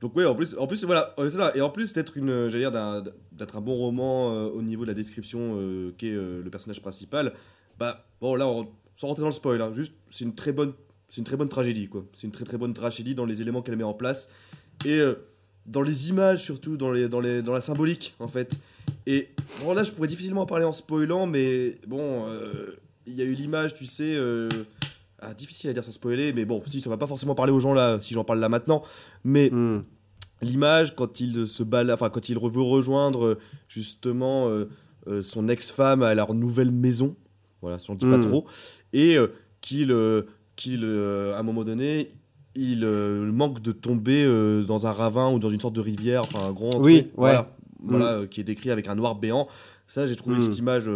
Donc 0.00 0.16
ouais, 0.16 0.24
en 0.24 0.34
plus, 0.34 0.56
en 0.58 0.66
plus 0.66 0.82
voilà, 0.84 1.14
ouais, 1.18 1.30
c'est 1.30 1.36
ça. 1.36 1.52
Et 1.54 1.60
en 1.60 1.70
plus 1.70 1.92
d'être 1.92 2.16
une, 2.16 2.30
euh, 2.30 2.50
j'allais 2.50 2.68
dire, 2.68 3.02
d'être 3.30 3.56
un 3.56 3.60
bon 3.60 3.76
roman 3.76 4.32
euh, 4.34 4.48
au 4.48 4.60
niveau 4.60 4.82
de 4.82 4.88
la 4.88 4.94
description 4.94 5.56
qu'est 5.96 6.10
le 6.10 6.48
personnage 6.50 6.80
principal, 6.82 7.32
bah 7.78 8.04
bon 8.20 8.34
là, 8.34 8.48
on, 8.48 8.66
sans 8.96 9.06
rentrer 9.06 9.20
dans 9.22 9.28
le 9.28 9.34
spoil, 9.34 9.62
hein, 9.62 9.70
juste 9.72 9.92
c'est 10.08 10.24
une 10.24 10.34
très 10.34 10.50
bonne, 10.50 10.72
c'est 11.06 11.18
une 11.20 11.24
très 11.24 11.36
bonne 11.36 11.48
tragédie 11.48 11.86
quoi. 11.88 12.04
C'est 12.12 12.26
une 12.26 12.32
très 12.32 12.44
très 12.44 12.58
bonne 12.58 12.74
tragédie 12.74 13.14
dans 13.14 13.24
les 13.26 13.40
éléments 13.40 13.62
qu'elle 13.62 13.76
met 13.76 13.84
en 13.84 13.94
place 13.94 14.30
et 14.84 15.00
dans 15.66 15.82
les 15.82 16.08
images 16.08 16.42
surtout, 16.42 16.76
dans 16.76 16.90
les, 16.92 17.08
dans 17.08 17.20
les, 17.20 17.42
dans 17.42 17.52
la 17.52 17.60
symbolique 17.60 18.14
en 18.18 18.28
fait. 18.28 18.58
Et 19.06 19.28
bon 19.62 19.74
là, 19.74 19.82
je 19.82 19.92
pourrais 19.92 20.08
difficilement 20.08 20.42
en 20.42 20.46
parler 20.46 20.64
en 20.64 20.72
spoilant, 20.72 21.26
mais 21.26 21.76
bon, 21.86 22.26
euh, 22.28 22.74
il 23.06 23.14
y 23.14 23.22
a 23.22 23.24
eu 23.24 23.34
l'image, 23.34 23.74
tu 23.74 23.86
sais. 23.86 24.14
euh, 24.14 24.48
ah, 25.20 25.34
difficile 25.34 25.70
à 25.70 25.72
dire 25.72 25.84
sans 25.84 25.92
spoiler, 25.92 26.32
mais 26.32 26.44
bon, 26.44 26.60
si 26.66 26.80
ça 26.80 26.90
va 26.90 26.96
pas 26.96 27.06
forcément 27.06 27.34
parler 27.36 27.52
aux 27.52 27.60
gens 27.60 27.74
là, 27.74 28.00
si 28.00 28.12
j'en 28.14 28.24
parle 28.24 28.40
là 28.40 28.48
maintenant, 28.48 28.82
mais 29.22 29.50
Hmm. 29.50 29.82
l'image 30.40 30.96
quand 30.96 31.20
il 31.20 31.46
se 31.46 31.62
balade, 31.62 31.94
enfin 31.94 32.10
quand 32.10 32.28
il 32.28 32.36
veut 32.38 32.60
rejoindre 32.60 33.38
justement 33.68 34.48
euh, 34.48 34.68
euh, 35.06 35.22
son 35.22 35.48
ex-femme 35.48 36.02
à 36.02 36.14
leur 36.16 36.34
nouvelle 36.34 36.72
maison, 36.72 37.14
voilà, 37.60 37.78
si 37.78 37.88
on 37.90 37.94
dit 37.94 38.06
pas 38.06 38.18
Mm. 38.18 38.22
trop, 38.28 38.46
et 38.92 39.16
euh, 39.16 39.28
qu'il, 39.60 39.94
qu'il 40.56 40.84
à 40.84 41.38
un 41.38 41.42
moment 41.44 41.62
donné, 41.62 42.08
il 42.54 42.84
euh, 42.84 43.30
manque 43.32 43.62
de 43.62 43.72
tomber 43.72 44.24
euh, 44.24 44.62
dans 44.62 44.86
un 44.86 44.92
ravin 44.92 45.30
ou 45.32 45.38
dans 45.38 45.48
une 45.48 45.60
sorte 45.60 45.74
de 45.74 45.80
rivière, 45.80 46.22
enfin 46.24 46.46
un 46.48 46.52
grand 46.52 46.78
Oui, 46.80 47.02
truc, 47.04 47.06
ouais. 47.06 47.12
voilà, 47.16 47.56
Mm. 47.82 47.88
voilà, 47.88 48.12
euh, 48.12 48.26
qui 48.26 48.40
est 48.40 48.44
décrit 48.44 48.70
avec 48.70 48.88
un 48.88 48.94
noir 48.94 49.14
béant. 49.16 49.48
Ça, 49.86 50.06
j'ai 50.06 50.14
trouvé 50.16 50.36
Mm. 50.36 50.40
cette 50.40 50.58
image 50.58 50.90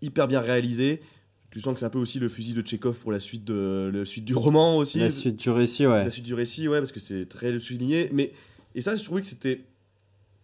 hyper 0.00 0.26
bien 0.28 0.40
réalisée. 0.40 1.02
Tu 1.50 1.60
sens 1.60 1.74
que 1.74 1.80
c'est 1.80 1.86
un 1.86 1.90
peu 1.90 1.98
aussi 1.98 2.18
le 2.18 2.28
fusil 2.28 2.52
de 2.54 2.62
Tchekhov 2.62 2.98
pour 2.98 3.12
la 3.12 3.20
suite, 3.20 3.44
de, 3.44 3.90
la 3.94 4.04
suite 4.04 4.24
du 4.24 4.34
roman 4.34 4.76
aussi. 4.78 4.98
La 4.98 5.10
suite 5.10 5.36
du 5.36 5.50
récit, 5.50 5.86
ouais. 5.86 6.04
La 6.04 6.10
suite 6.10 6.24
du 6.24 6.34
récit, 6.34 6.66
ouais, 6.66 6.78
parce 6.78 6.90
que 6.92 6.98
c'est 7.00 7.26
très 7.26 7.56
souligné. 7.60 8.08
Mais, 8.12 8.32
et 8.74 8.80
ça, 8.80 8.96
je 8.96 9.04
trouvais 9.04 9.20
que 9.20 9.26
c'était, 9.28 9.60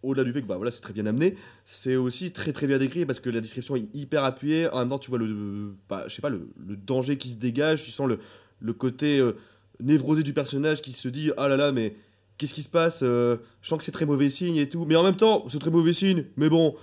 au-delà 0.03 0.23
du 0.23 0.31
fait 0.31 0.41
que 0.41 0.47
bah, 0.47 0.55
voilà, 0.55 0.71
c'est 0.71 0.79
très 0.81 0.93
bien 0.93 1.05
amené, 1.05 1.35
c'est 1.65 1.95
aussi 1.97 2.31
très 2.31 2.53
très 2.53 2.65
bien 2.65 2.77
décrit 2.77 3.05
parce 3.05 3.19
que 3.19 3.29
la 3.29 3.41
description 3.41 3.75
est 3.75 3.89
hyper 3.93 4.23
appuyée. 4.23 4.69
En 4.71 4.79
même 4.79 4.89
temps, 4.89 4.99
tu 4.99 5.09
vois 5.09 5.19
le, 5.19 5.73
bah, 5.89 6.05
je 6.07 6.13
sais 6.15 6.21
pas, 6.21 6.29
le, 6.29 6.47
le 6.65 6.75
danger 6.77 7.17
qui 7.17 7.29
se 7.29 7.37
dégage, 7.37 7.83
tu 7.83 7.91
sens 7.91 8.07
le, 8.07 8.17
le 8.61 8.73
côté 8.73 9.19
euh, 9.19 9.33
névrosé 9.81 10.23
du 10.23 10.33
personnage 10.33 10.81
qui 10.81 10.91
se 10.91 11.07
dit 11.07 11.31
Ah 11.37 11.47
là 11.47 11.57
là, 11.57 11.71
mais 11.71 11.95
qu'est-ce 12.37 12.53
qui 12.53 12.61
se 12.61 12.69
passe 12.69 12.99
Euh, 13.03 13.37
Je 13.61 13.67
sens 13.69 13.77
que 13.77 13.83
c'est 13.83 13.91
très 13.91 14.05
mauvais 14.05 14.29
signe 14.29 14.55
et 14.57 14.67
tout. 14.69 14.85
Mais 14.85 14.95
en 14.95 15.03
même 15.03 15.15
temps, 15.15 15.45
c'est 15.47 15.59
très 15.59 15.71
mauvais 15.71 15.93
signe, 15.93 16.25
mais 16.37 16.49
bon. 16.49 16.75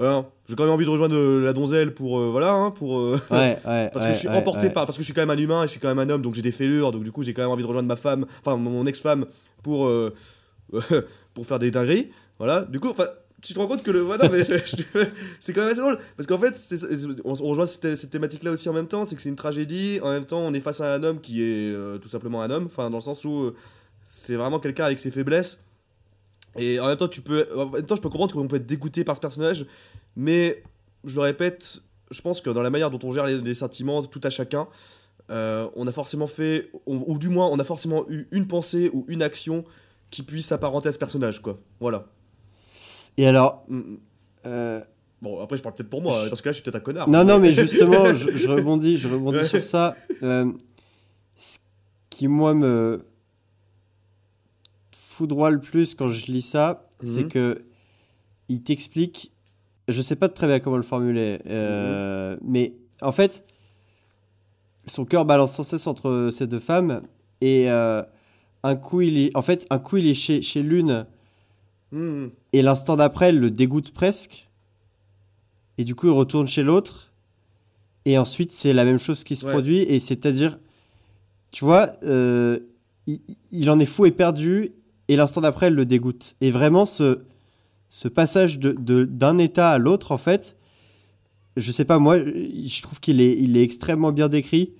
hein, 0.00 0.26
j'ai 0.48 0.54
quand 0.56 0.64
même 0.64 0.72
envie 0.72 0.84
de 0.86 0.90
rejoindre 0.90 1.14
euh, 1.16 1.44
la 1.44 1.52
donzelle 1.52 1.92
pour 1.94 2.18
euh, 2.18 2.28
voilà 2.30 2.52
hein, 2.52 2.70
pour 2.70 2.96
Ouais, 3.02 3.18
ouais. 3.30 3.58
parce 3.92 3.96
ouais, 3.96 4.10
que 4.10 4.14
je 4.14 4.18
suis 4.18 4.28
emporté 4.28 4.70
par 4.70 4.86
parce 4.86 4.96
que 4.96 5.02
je 5.02 5.04
suis 5.04 5.14
quand 5.14 5.20
même 5.26 5.30
un 5.30 5.36
humain 5.42 5.62
et 5.64 5.66
je 5.66 5.72
suis 5.72 5.80
quand 5.80 5.88
même 5.88 5.98
un 5.98 6.08
homme 6.10 6.22
donc 6.22 6.34
j'ai 6.34 6.40
des 6.42 6.50
fêlures 6.52 6.92
donc 6.92 7.04
du 7.04 7.12
coup 7.12 7.22
j'ai 7.22 7.34
quand 7.34 7.42
même 7.42 7.50
envie 7.50 7.62
de 7.62 7.68
rejoindre 7.68 7.88
ma 7.88 7.96
femme 7.96 8.24
enfin 8.40 8.56
mon 8.56 8.86
ex-femme 8.86 9.26
pour 9.62 9.90
pour 11.34 11.46
faire 11.46 11.58
des 11.58 11.70
dingueries 11.70 12.10
voilà 12.38 12.62
du 12.62 12.80
coup 12.80 12.88
enfin 12.88 13.06
tu 13.42 13.54
te 13.54 13.58
rends 13.58 13.66
compte 13.66 13.82
que 13.82 13.90
le 13.90 14.00
voilà 14.00 14.28
mais 14.28 14.44
c'est 15.40 15.52
quand 15.52 15.62
même 15.62 15.70
assez 15.70 15.80
drôle. 15.80 15.98
Parce 16.16 16.26
qu'en 16.26 16.38
fait 16.38 16.54
on, 17.24 17.34
rejoint 17.34 17.66
cette, 17.66 17.96
cette 17.96 18.10
thématique 18.10 18.44
là 18.44 18.52
aussi 18.52 18.68
en 18.68 18.72
même 18.72 18.86
temps 18.86 19.04
c'est 19.04 19.16
que 19.16 19.20
c'est 19.20 19.28
une 19.28 19.36
tragédie. 19.36 19.98
En 20.02 20.10
même 20.10 20.24
temps 20.24 20.38
on 20.38 20.54
est 20.54 20.60
face 20.60 20.80
à 20.80 20.94
un 20.94 21.02
homme 21.02 21.20
qui 21.20 21.42
est 21.42 21.74
euh, 21.74 21.98
tout 21.98 22.08
simplement 22.08 22.40
un 22.42 22.50
homme. 22.50 22.66
Enfin 22.66 22.88
dans 22.88 22.98
le 22.98 23.02
sens 23.02 23.24
où 23.24 23.42
euh, 23.42 23.54
c'est 24.04 24.36
vraiment 24.36 24.60
quelqu'un 24.60 24.84
avec 24.84 25.00
ses 25.00 25.10
faiblesses. 25.10 25.64
Et 26.56 26.78
en 26.78 26.86
même 26.86 26.96
temps 26.96 27.08
tu 27.08 27.20
peux 27.20 27.46
en 27.56 27.66
même 27.66 27.84
temps 27.84 27.96
je 27.96 28.00
peux 28.00 28.10
comprendre 28.10 28.32
qu'on 28.32 28.46
peut 28.46 28.56
être 28.56 28.66
dégoûté 28.66 29.02
par 29.02 29.16
ce 29.16 29.20
personnage. 29.20 29.66
Mais 30.14 30.62
je 31.04 31.16
le 31.16 31.22
répète 31.22 31.82
je 32.12 32.20
pense 32.20 32.40
que 32.40 32.50
dans 32.50 32.62
la 32.62 32.70
manière 32.70 32.90
dont 32.90 33.00
on 33.02 33.12
gère 33.12 33.26
les, 33.26 33.40
les 33.40 33.54
sentiments 33.54 34.02
tout 34.04 34.20
à 34.22 34.30
chacun 34.30 34.68
euh, 35.30 35.68
on 35.74 35.86
a 35.88 35.92
forcément 35.92 36.26
fait 36.28 36.70
ou 36.86 37.18
du 37.18 37.28
moins 37.28 37.48
on 37.48 37.58
a 37.58 37.64
forcément 37.64 38.04
eu 38.08 38.28
une 38.30 38.46
pensée 38.46 38.90
ou 38.92 39.04
une 39.08 39.22
action 39.22 39.64
qui 40.10 40.22
puisse 40.22 40.46
s'apparenter 40.46 40.90
à 40.90 40.92
ce 40.92 40.98
personnage 40.98 41.42
quoi. 41.42 41.58
Voilà 41.80 42.06
Et 43.18 43.26
alors, 43.26 43.64
Mm, 43.68 43.80
euh, 44.46 44.80
bon 45.20 45.40
après 45.40 45.56
je 45.56 45.62
parle 45.62 45.74
peut-être 45.74 45.90
pour 45.90 46.02
moi 46.02 46.28
dans 46.28 46.34
ce 46.36 46.42
cas 46.42 46.48
là 46.50 46.52
je 46.52 46.56
suis 46.60 46.62
peut-être 46.64 46.76
un 46.76 46.80
connard 46.80 47.08
Non, 47.08 47.24
non, 47.24 47.38
mais 47.38 47.52
justement, 47.54 48.12
je, 48.14 48.34
je 48.36 48.48
rebondis, 48.48 48.96
je 48.96 49.08
rebondis 49.08 49.38
Ouais. 49.38 49.44
sur 49.44 49.62
ça. 49.64 49.96
Euh, 50.22 50.50
ce 51.36 51.58
qui, 52.10 52.28
moi, 52.28 52.54
me 52.54 53.04
foudroie 54.96 55.50
le 55.50 55.60
plus 55.60 55.94
quand 55.94 56.08
je 56.08 56.26
lis 56.26 56.42
ça, 56.42 56.88
c'est 57.02 57.22
Mhm. 57.24 57.28
que 57.28 57.64
il 58.48 58.62
t'explique. 58.62 59.32
Je 59.88 60.00
sais 60.02 60.16
pas 60.16 60.28
très 60.28 60.46
bien 60.46 60.60
comment 60.60 60.76
le 60.76 60.82
formuler, 60.82 61.38
euh, 61.46 62.36
mais 62.42 62.74
en 63.00 63.12
fait, 63.12 63.44
son 64.86 65.04
cœur 65.04 65.24
balance 65.24 65.52
sans 65.54 65.64
cesse 65.64 65.86
entre 65.86 66.30
ces 66.32 66.46
deux 66.46 66.60
femmes 66.60 67.02
et 67.40 67.70
euh, 67.70 68.02
un 68.62 68.76
coup 68.76 69.00
il 69.00 69.18
est, 69.18 69.36
en 69.36 69.42
fait, 69.42 69.66
un 69.70 69.78
coup 69.78 69.96
il 69.96 70.06
est 70.06 70.14
chez, 70.14 70.40
chez 70.42 70.62
l'une 70.62 71.04
Et 72.52 72.62
l'instant 72.62 72.96
d'après, 72.96 73.28
elle 73.28 73.38
le 73.38 73.50
dégoûte 73.50 73.92
presque. 73.92 74.48
Et 75.78 75.84
du 75.84 75.94
coup, 75.94 76.06
il 76.06 76.12
retourne 76.12 76.46
chez 76.46 76.62
l'autre. 76.62 77.12
Et 78.04 78.18
ensuite, 78.18 78.50
c'est 78.50 78.72
la 78.72 78.84
même 78.84 78.98
chose 78.98 79.24
qui 79.24 79.36
se 79.36 79.44
Ouais. 79.46 79.52
produit. 79.52 79.78
Et 79.80 80.00
c'est-à-dire, 80.00 80.58
tu 81.50 81.64
vois, 81.64 81.92
euh, 82.04 82.58
il, 83.06 83.20
il 83.50 83.70
en 83.70 83.78
est 83.78 83.86
fou 83.86 84.06
et 84.06 84.10
perdu. 84.10 84.72
Et 85.08 85.16
l'instant 85.16 85.40
d'après, 85.42 85.66
elle 85.66 85.74
le 85.74 85.84
dégoûte. 85.86 86.36
Et 86.40 86.50
vraiment, 86.50 86.86
ce, 86.86 87.20
ce 87.88 88.08
passage 88.08 88.58
de- 88.58 89.04
d'un 89.04 89.36
état 89.38 89.70
à 89.70 89.78
l'autre, 89.78 90.12
en 90.12 90.16
fait, 90.16 90.56
je 91.56 91.70
sais 91.70 91.84
pas, 91.84 91.98
moi, 91.98 92.18
je 92.18 92.82
trouve 92.82 93.00
qu'il 93.00 93.20
est, 93.20 93.38
il 93.38 93.56
est 93.56 93.62
extrêmement 93.62 94.12
bien 94.12 94.28
décrit. 94.28 94.72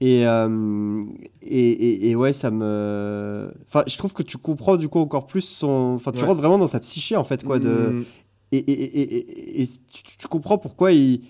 Et, 0.00 0.26
euh, 0.26 1.02
et, 1.42 1.70
et, 1.70 2.10
et 2.10 2.16
ouais, 2.16 2.32
ça 2.34 2.50
me. 2.50 3.50
Enfin, 3.66 3.82
je 3.86 3.96
trouve 3.96 4.12
que 4.12 4.22
tu 4.22 4.36
comprends 4.36 4.76
du 4.76 4.88
coup 4.88 4.98
encore 4.98 5.24
plus 5.26 5.40
son. 5.40 5.68
Enfin, 5.96 6.12
tu 6.12 6.18
Ouais. 6.20 6.26
rentres 6.26 6.40
vraiment 6.40 6.58
dans 6.58 6.66
sa 6.66 6.80
psyché 6.80 7.16
en 7.16 7.24
fait, 7.24 7.42
quoi. 7.44 7.58
De... 7.58 7.68
Mm. 7.70 8.04
Et, 8.52 8.58
et, 8.58 8.72
et, 8.72 9.00
et- 9.16 9.62
et 9.62 9.66
tu, 9.92 10.02
tu- 10.18 10.28
comprends 10.28 10.58
pourquoi 10.58 10.92
il. 10.92 11.22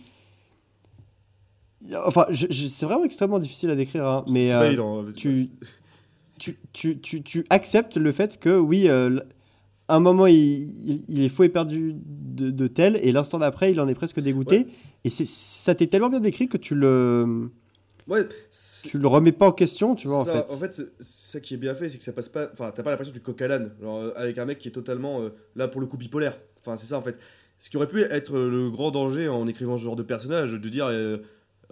Enfin, 2.04 2.26
je- 2.30 2.46
je- 2.50 2.66
c'est 2.66 2.86
vraiment 2.86 3.04
extrêmement 3.04 3.38
difficile 3.38 3.70
à 3.70 3.76
décrire, 3.76 4.04
hein, 4.06 4.24
mais 4.30 4.52
euh, 4.54 4.66
évident, 4.66 5.00
hein, 5.02 5.10
tu- 5.16 5.46
tu, 6.38 6.58
tu, 6.72 6.98
tu, 7.00 7.22
tu 7.22 7.46
acceptes 7.48 7.96
le 7.96 8.10
fait 8.10 8.38
que 8.40 8.58
oui, 8.58 8.88
euh, 8.88 9.20
un 9.88 10.00
moment 10.00 10.26
il, 10.26 10.36
il, 10.36 11.02
il 11.08 11.22
est 11.22 11.28
faux 11.28 11.44
et 11.44 11.48
perdu 11.48 11.94
de, 12.04 12.50
de 12.50 12.66
tel, 12.66 12.98
et 13.02 13.12
l'instant 13.12 13.38
d'après 13.38 13.70
il 13.70 13.80
en 13.80 13.86
est 13.86 13.94
presque 13.94 14.18
dégoûté. 14.20 14.56
Ouais. 14.58 14.66
Et 15.04 15.10
ça 15.10 15.74
t'est 15.76 15.86
tellement 15.86 16.10
bien 16.10 16.18
décrit 16.20 16.48
que 16.48 16.56
tu 16.56 16.74
le, 16.74 17.50
Ouais, 18.08 18.26
tu 18.88 18.98
le 18.98 19.08
remets 19.08 19.32
pas 19.32 19.46
en 19.46 19.52
question, 19.52 19.96
tu 19.96 20.06
vois, 20.06 20.18
en 20.18 20.24
ça. 20.24 20.44
fait. 20.44 20.52
En 20.52 20.56
fait, 20.58 20.80
ça 21.00 21.40
qui 21.40 21.54
est 21.54 21.56
bien 21.56 21.74
fait, 21.74 21.88
c'est 21.88 21.98
que 21.98 22.04
ça 22.04 22.12
passe 22.12 22.28
pas. 22.28 22.48
Enfin, 22.52 22.70
t'as 22.74 22.82
pas 22.84 22.90
l'impression 22.90 23.12
du 23.12 23.20
coq 23.20 23.40
à 23.42 23.48
l'âne, 23.48 23.72
genre, 23.80 23.98
euh, 24.00 24.12
avec 24.14 24.38
un 24.38 24.44
mec 24.44 24.58
qui 24.58 24.68
est 24.68 24.72
totalement 24.72 25.22
euh, 25.22 25.30
là 25.56 25.66
pour 25.66 25.80
le 25.80 25.88
coup 25.88 25.96
bipolaire. 25.96 26.38
Enfin, 26.60 26.76
c'est 26.76 26.86
ça 26.86 26.98
en 26.98 27.02
fait. 27.02 27.16
Ce 27.58 27.68
qui 27.68 27.76
aurait 27.76 27.88
pu 27.88 28.00
être 28.02 28.36
euh, 28.36 28.48
le 28.50 28.70
grand 28.70 28.92
danger 28.92 29.28
en 29.28 29.46
écrivant 29.48 29.76
ce 29.76 29.82
genre 29.84 29.96
de 29.96 30.02
personnage, 30.04 30.52
de 30.52 30.68
dire. 30.68 30.86
euh, 30.86 31.18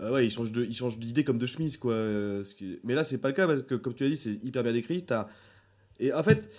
euh, 0.00 0.10
ouais, 0.12 0.26
il 0.26 0.30
change 0.30 0.50
de, 0.50 0.64
il 0.64 0.74
change 0.74 0.98
d'idée 0.98 1.22
comme 1.22 1.38
de 1.38 1.46
chemise, 1.46 1.76
quoi. 1.76 1.92
ce 1.94 2.52
qui- 2.56 2.80
Mais 2.82 2.94
là, 2.94 3.04
c'est 3.04 3.18
pas 3.18 3.28
le 3.28 3.34
cas 3.34 3.46
parce 3.46 3.62
que, 3.62 3.76
comme 3.76 3.94
tu 3.94 4.02
l'as 4.02 4.10
dit, 4.10 4.16
c'est 4.16 4.42
hyper 4.42 4.64
bien 4.64 4.72
décrit. 4.72 5.04
T'as... 5.04 5.28
Et 6.00 6.12
en 6.12 6.24
fait, 6.24 6.50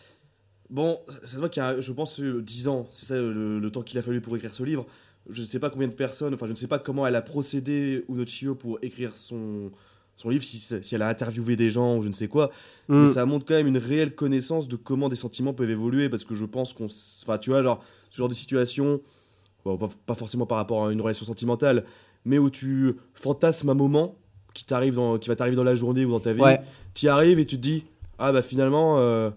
bon, 0.69 0.97
ça 1.21 1.27
se 1.27 1.37
voit 1.37 1.49
qu'il 1.49 1.61
y 1.61 1.65
a, 1.65 1.81
je 1.81 1.91
pense, 1.91 2.21
euh, 2.21 2.41
10 2.41 2.69
ans, 2.69 2.87
c'est 2.89 3.05
ça 3.07 3.15
le, 3.15 3.59
le 3.59 3.71
temps 3.71 3.81
qu'il 3.81 3.99
a 3.99 4.01
fallu 4.01 4.21
pour 4.21 4.37
écrire 4.37 4.53
ce 4.53 4.63
livre. 4.63 4.85
Je 5.29 5.41
ne 5.41 5.45
sais 5.45 5.59
pas 5.59 5.69
combien 5.69 5.87
de 5.87 5.93
personnes, 5.93 6.33
enfin, 6.33 6.45
je 6.45 6.51
ne 6.51 6.57
sais 6.57 6.67
pas 6.67 6.79
comment 6.79 7.05
elle 7.07 7.15
a 7.15 7.21
procédé, 7.21 8.05
Unochio, 8.09 8.55
pour 8.55 8.77
écrire 8.81 9.15
son, 9.15 9.71
son 10.15 10.29
livre, 10.29 10.43
si, 10.43 10.57
si 10.59 10.95
elle 10.95 11.01
a 11.01 11.07
interviewé 11.07 11.55
des 11.55 11.69
gens 11.69 11.97
ou 11.97 12.01
je 12.01 12.07
ne 12.07 12.13
sais 12.13 12.27
quoi. 12.27 12.51
Mm. 12.87 13.01
Mais 13.01 13.07
ça 13.07 13.25
montre 13.25 13.45
quand 13.45 13.55
même 13.55 13.67
une 13.67 13.77
réelle 13.77 14.13
connaissance 14.13 14.67
de 14.67 14.75
comment 14.75 15.09
des 15.09 15.15
sentiments 15.15 15.53
peuvent 15.53 15.69
évoluer 15.69 16.09
parce 16.09 16.25
que 16.25 16.35
je 16.35 16.45
pense 16.45 16.73
qu'on. 16.73 16.85
Enfin, 17.23 17.37
tu 17.37 17.49
vois, 17.49 17.63
genre, 17.63 17.83
ce 18.09 18.17
genre 18.17 18.29
de 18.29 18.33
situation, 18.33 19.01
bon, 19.63 19.77
pas, 19.77 19.89
pas 20.05 20.15
forcément 20.15 20.45
par 20.45 20.57
rapport 20.57 20.85
à 20.85 20.91
une 20.91 21.01
relation 21.01 21.25
sentimentale, 21.25 21.85
mais 22.23 22.37
où 22.37 22.49
tu 22.49 22.95
fantasmes 23.13 23.69
un 23.69 23.75
moment 23.75 24.17
qui, 24.53 24.65
t'arrive 24.65 24.95
dans, 24.95 25.17
qui 25.17 25.29
va 25.29 25.35
t'arriver 25.35 25.55
dans 25.55 25.63
la 25.63 25.75
journée 25.75 26.05
ou 26.05 26.11
dans 26.11 26.19
ta 26.19 26.33
vie. 26.33 26.41
Ouais. 26.41 26.61
Tu 26.93 27.05
y 27.05 27.09
arrives 27.09 27.39
et 27.39 27.45
tu 27.45 27.57
te 27.57 27.61
dis, 27.61 27.83
ah 28.17 28.31
bah 28.31 28.41
finalement, 28.41 28.99
euh, 28.99 29.29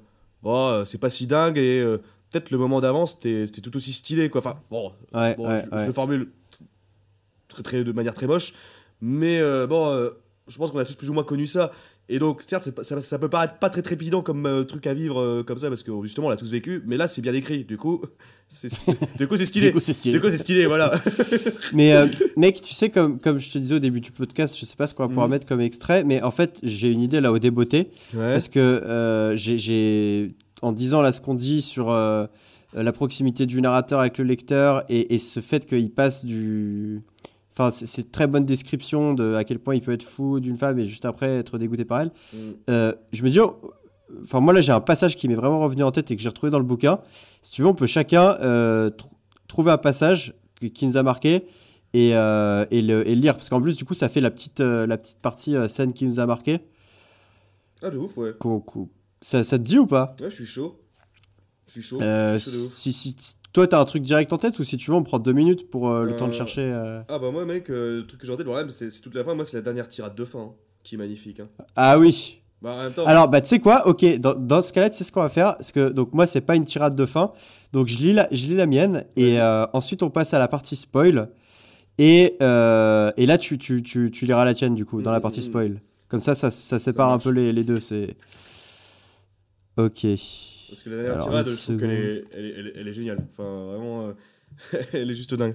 euh, 0.47 0.84
c'est 0.84 0.99
pas 0.99 1.11
si 1.11 1.26
dingue 1.26 1.59
et 1.59 1.80
euh, 1.80 1.99
peut-être 2.31 2.51
le 2.51 2.59
moment 2.59 2.81
d'avant 2.81 3.07
c'était 3.07 3.47
tout 3.47 3.76
aussi 3.76 3.93
stylé, 3.93 4.29
quoi. 4.29 4.41
Enfin, 4.41 4.61
bon, 4.70 4.93
Ouais, 5.14 5.35
Bon, 5.37 5.49
ouais, 5.49 5.62
je, 5.72 5.79
je 5.79 5.87
le 5.87 5.93
formule 5.93 6.29
très, 7.49 7.62
très, 7.62 7.85
de 7.85 7.93
manière 7.93 8.14
très 8.14 8.26
moche, 8.26 8.53
mais 9.01 9.41
euh, 9.41 9.66
bon, 9.66 9.89
euh, 9.91 10.11
je 10.49 10.57
pense 10.59 10.70
qu'on 10.70 10.79
a 10.79 10.85
tous 10.85 10.97
plus 10.97 11.11
ou 11.11 11.14
moins 11.14 11.24
connu 11.24 11.47
ça. 11.47 11.72
Et 12.11 12.18
donc, 12.18 12.41
certes, 12.43 12.70
pas- 12.70 12.83
ça, 12.85 12.99
ça 13.03 13.18
peut 13.18 13.29
paraître 13.29 13.59
pas 13.59 13.68
très 13.68 13.83
trépidant 13.83 14.22
comme 14.22 14.47
euh, 14.47 14.64
truc 14.64 14.87
à 14.87 14.95
vivre 14.95 15.20
euh, 15.20 15.43
comme 15.43 15.59
ça, 15.59 15.68
parce 15.68 15.83
que 15.83 15.93
justement, 16.05 16.29
on 16.29 16.31
l'a 16.31 16.37
tous 16.39 16.51
vécu, 16.51 16.83
mais 16.87 16.97
là, 16.97 17.07
c'est 17.07 17.20
bien 17.20 17.35
écrit. 17.35 17.64
Du 17.64 17.76
coup, 17.76 18.03
c'est 18.49 18.68
du 19.18 19.29
coup, 19.29 19.37
c'est 19.37 19.45
stylé. 19.45 19.66
Du 19.68 19.74
coup, 19.74 19.81
c'est 19.83 19.93
stylé. 19.93 20.14
Du 20.14 20.20
coup, 20.22 20.31
c'est 20.31 20.39
stylé, 20.39 20.64
voilà. 20.64 20.91
Mais 21.74 21.93
euh, 21.93 22.07
mec, 22.39 22.62
tu 22.62 22.72
sais, 22.72 22.89
comme, 22.89 23.18
comme 23.20 23.39
je 23.39 23.51
te 23.53 23.59
disais 23.59 23.74
au 23.74 23.79
début 23.79 24.01
du 24.01 24.11
podcast, 24.11 24.57
je 24.59 24.64
sais 24.64 24.74
pas 24.76 24.87
ce 24.87 24.95
qu'on 24.95 25.03
va 25.03 25.09
pouvoir 25.09 25.26
Mhm. 25.26 25.33
mettre 25.33 25.45
comme 25.47 25.61
extrait, 25.61 26.03
mais 26.03 26.22
en 26.22 26.31
fait, 26.31 26.59
j'ai 26.62 26.89
une 26.89 27.03
idée 27.03 27.20
là 27.20 27.31
au 27.31 27.39
débeauté. 27.39 27.91
Ouais. 28.14 28.33
Parce 28.33 28.49
que 28.49 29.35
j'ai, 29.37 30.35
en 30.62 30.72
disant 30.72 31.00
là 31.00 31.12
ce 31.12 31.20
qu'on 31.20 31.34
dit 31.34 31.62
sur 31.62 31.90
euh, 31.90 32.26
la 32.74 32.92
proximité 32.92 33.46
du 33.46 33.61
narrateur 33.61 34.00
avec 34.00 34.18
le 34.18 34.24
lecteur 34.24 34.84
et, 34.88 35.14
et 35.14 35.18
ce 35.18 35.40
fait 35.40 35.66
qu'il 35.66 35.90
passe 35.92 36.24
du. 36.24 37.02
Enfin, 37.52 37.70
c'est- 37.70 38.12
très 38.12 38.26
bonne 38.28 38.44
description 38.44 39.14
de 39.14 39.34
à 39.34 39.42
quel 39.44 39.59
point 39.59 39.74
il 39.74 39.80
peut 39.80 39.92
être 39.92 40.04
fou 40.04 40.38
d'une 40.38 40.56
femme 40.56 40.78
et 40.78 40.86
juste 40.86 41.04
après 41.04 41.38
être 41.38 41.59
dégoûté 41.59 41.84
par 41.84 42.00
elle. 42.02 42.12
Mm. 42.32 42.36
Euh, 42.70 42.92
je 43.12 43.22
me 43.24 43.30
dis, 43.30 43.40
oh, 43.40 43.59
enfin, 44.22 44.38
moi 44.40 44.52
là 44.52 44.61
j'ai 44.61 44.70
un 44.72 44.80
passage 44.80 45.16
qui 45.16 45.26
m'est 45.28 45.34
vraiment 45.34 45.59
revenu 45.61 45.82
en 45.82 45.90
tête 45.90 46.11
et 46.11 46.16
que 46.16 46.22
j'ai 46.22 46.28
retrouvé 46.28 46.50
dans 46.50 46.59
le 46.59 46.64
bouquin. 46.64 47.00
Si 47.42 47.50
tu 47.50 47.62
veux, 47.62 47.68
on 47.68 47.74
peut 47.74 47.86
chacun 47.88 48.36
euh, 48.42 48.90
tr- 48.90 49.06
trouver 49.48 49.72
un 49.72 49.78
passage 49.78 50.34
qui, 50.72 50.86
nous 50.86 50.96
a 50.96 51.02
marqué 51.02 51.46
et, 51.94 52.14
euh, 52.14 52.64
et, 52.70 52.82
le, 52.82 53.09
et 53.09 53.14
lire. 53.16 53.34
Parce 53.36 53.48
qu'en 53.48 53.61
plus, 53.61 53.76
du 53.76 53.84
coup, 53.84 53.94
ça 53.94 54.09
fait 54.09 54.20
la 54.20 54.30
petite, 54.30 54.61
la 54.61 54.96
petite 54.98 55.18
partie 55.20 55.56
scène 55.68 55.92
qui 55.92 56.04
nous 56.04 56.20
a 56.20 56.26
marqué. 56.26 56.59
Ah, 57.82 57.90
de 57.90 57.96
ouf, 57.98 58.16
ouais. 58.18 58.32
Ça, 59.20 59.44
ça 59.44 59.58
te 59.58 59.64
dit 59.64 59.78
ou 59.78 59.86
pas 59.86 60.14
Ouais, 60.20 60.30
je 60.30 60.34
suis 60.34 60.46
chaud. 60.46 60.78
Je 61.66 61.72
suis 61.72 61.82
chaud. 61.82 62.00
Euh, 62.00 62.34
Je 62.34 62.38
suis 62.38 62.50
chaud 62.50 62.56
de 62.58 62.62
ouf. 62.64 62.72
si, 62.72 62.92
si, 62.92 63.16
toi, 63.52 63.66
t'as 63.66 63.80
un 63.80 63.84
truc 63.84 64.02
direct 64.02 64.32
en 64.32 64.36
tête 64.36 64.58
ou 64.58 64.64
si 64.64 64.76
tu 64.76 64.90
veux, 64.90 64.96
on 64.96 65.02
prend 65.02 65.18
deux 65.18 65.32
minutes 65.32 65.70
pour 65.70 65.90
euh, 65.90 66.04
le 66.04 66.16
temps 66.16 66.26
de 66.26 66.30
Euh, 66.34 66.36
chercher. 66.36 67.02
Ah, 67.08 67.18
bah, 67.18 67.30
moi, 67.30 67.44
mec, 67.44 67.68
le 67.68 68.04
truc 68.06 68.20
que 68.20 68.26
j'ai 68.26 68.32
en 68.32 68.36
tête, 68.36 68.46
problème, 68.46 68.70
c'est 68.70 68.88
toute 69.00 69.14
la 69.14 69.24
fin. 69.24 69.34
Moi, 69.34 69.44
c'est 69.44 69.56
la 69.56 69.62
dernière 69.62 69.88
tirade 69.88 70.14
de 70.14 70.24
fin 70.24 70.38
hein, 70.40 70.52
qui 70.82 70.94
est 70.94 70.98
magnifique. 70.98 71.40
hein. 71.40 71.48
Ah 71.76 71.98
oui. 71.98 72.40
Bah, 72.62 72.74
en 72.74 72.82
même 72.84 72.92
temps. 72.92 73.06
Alors, 73.06 73.28
bah, 73.28 73.40
tu 73.40 73.48
sais 73.48 73.58
quoi? 73.60 73.86
Ok, 73.86 74.04
dans, 74.18 74.34
dans 74.34 74.62
ce 74.62 74.72
cas-là, 74.72 74.90
tu 74.90 74.96
sais 74.96 75.04
ce 75.04 75.12
qu'on 75.12 75.20
va 75.22 75.28
faire? 75.28 75.56
Parce 75.56 75.72
que 75.72 75.90
donc 75.90 76.12
moi, 76.12 76.26
c'est 76.26 76.40
pas 76.40 76.56
une 76.56 76.64
tirade 76.64 76.94
de 76.96 77.06
fin. 77.06 77.32
Donc, 77.72 77.88
je 77.88 77.98
lis 77.98 78.12
la, 78.12 78.28
je 78.32 78.46
lis 78.46 78.54
la 78.56 78.66
mienne 78.66 79.04
et 79.16 79.40
euh, 79.40 79.66
ensuite, 79.72 80.02
on 80.02 80.10
passe 80.10 80.34
à 80.34 80.38
la 80.38 80.48
partie 80.48 80.74
spoil. 80.76 81.28
Et, 81.98 82.36
euh, 82.42 83.10
et 83.16 83.26
là, 83.26 83.38
tu, 83.38 83.58
tu, 83.58 83.82
tu, 83.82 84.10
tu 84.12 84.24
liras 84.26 84.44
la 84.44 84.54
tienne 84.54 84.74
du 84.74 84.84
coup 84.84 85.02
dans 85.02 85.10
la 85.10 85.18
Mhm, 85.18 85.22
partie 85.22 85.40
mhm. 85.40 85.46
spoil. 85.46 85.80
Comme 86.08 86.20
ça, 86.20 86.34
ça, 86.34 86.50
ça 86.50 86.78
sépare 86.78 87.12
un 87.12 87.18
peu 87.18 87.30
les, 87.30 87.52
les 87.52 87.64
deux. 87.64 87.80
C'est 87.80 88.16
ok. 89.79 90.07
Parce 90.68 90.83
que 90.83 90.91
la 90.91 90.97
dernière 90.97 91.12
Alors, 91.14 91.24
tirade, 91.29 91.49
je 91.49 91.55
trouve 91.57 91.76
qu'elle 91.79 91.91
seconde. 91.91 92.05
est, 92.05 92.24
elle 92.33 92.45
est, 92.45 92.51
elle 92.59 92.66
est- 92.66 92.72
elle 92.76 92.89
est 92.89 92.93
géniale. 92.93 93.26
Enfin, 93.33 93.64
vraiment, 93.66 94.07
euh, 94.09 94.12
elle 94.93 95.11
est 95.11 95.14
juste 95.14 95.35
dingue. 95.35 95.55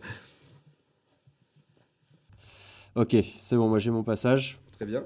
Ok, 2.96 3.16
c'est 3.40 3.56
bon. 3.56 3.68
Moi, 3.70 3.80
j'ai 3.80 3.92
mon 3.92 4.04
passage. 4.04 4.58
Très 4.78 4.86
bien. 4.86 5.04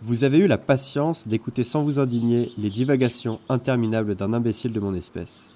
Vous 0.00 0.24
avez 0.24 0.38
eu 0.38 0.46
la 0.46 0.58
patience 0.58 1.26
d'écouter 1.26 1.64
sans 1.64 1.82
vous 1.82 1.98
indigner 1.98 2.52
les 2.58 2.68
divagations 2.70 3.40
interminables 3.48 4.14
d'un 4.14 4.32
imbécile 4.34 4.72
de 4.72 4.80
mon 4.80 4.94
espèce. 4.94 5.50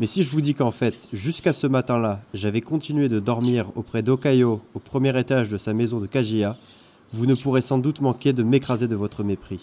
Mais 0.00 0.06
si 0.06 0.22
je 0.22 0.30
vous 0.30 0.40
dis 0.40 0.54
qu'en 0.54 0.70
fait, 0.70 1.08
jusqu'à 1.12 1.52
ce 1.52 1.66
matin-là, 1.66 2.22
j'avais 2.32 2.62
continué 2.62 3.10
de 3.10 3.20
dormir 3.20 3.66
auprès 3.76 4.02
d'Okayo 4.02 4.62
au 4.72 4.78
premier 4.78 5.16
étage 5.20 5.50
de 5.50 5.58
sa 5.58 5.74
maison 5.74 6.00
de 6.00 6.06
Kajiya, 6.06 6.56
vous 7.12 7.26
ne 7.26 7.34
pourrez 7.34 7.60
sans 7.60 7.76
doute 7.76 8.00
manquer 8.00 8.32
de 8.32 8.42
m'écraser 8.42 8.88
de 8.88 8.96
votre 8.96 9.22
mépris. 9.22 9.60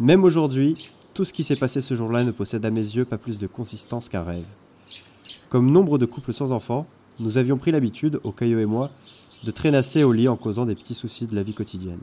Même 0.00 0.24
aujourd'hui, 0.24 0.88
tout 1.12 1.24
ce 1.24 1.34
qui 1.34 1.42
s'est 1.42 1.56
passé 1.56 1.82
ce 1.82 1.92
jour-là 1.92 2.24
ne 2.24 2.30
possède 2.30 2.64
à 2.64 2.70
mes 2.70 2.80
yeux 2.80 3.04
pas 3.04 3.18
plus 3.18 3.38
de 3.38 3.46
consistance 3.46 4.08
qu'un 4.08 4.22
rêve. 4.22 4.46
Comme 5.50 5.70
nombre 5.70 5.98
de 5.98 6.06
couples 6.06 6.32
sans 6.32 6.52
enfants, 6.52 6.86
nous 7.20 7.36
avions 7.36 7.58
pris 7.58 7.70
l'habitude, 7.70 8.20
Okayo 8.24 8.58
et 8.58 8.64
moi, 8.64 8.90
de 9.44 9.50
traînasser 9.50 10.04
au 10.04 10.12
lit 10.12 10.28
en 10.28 10.38
causant 10.38 10.64
des 10.64 10.74
petits 10.74 10.94
soucis 10.94 11.26
de 11.26 11.34
la 11.34 11.42
vie 11.42 11.52
quotidienne. 11.52 12.00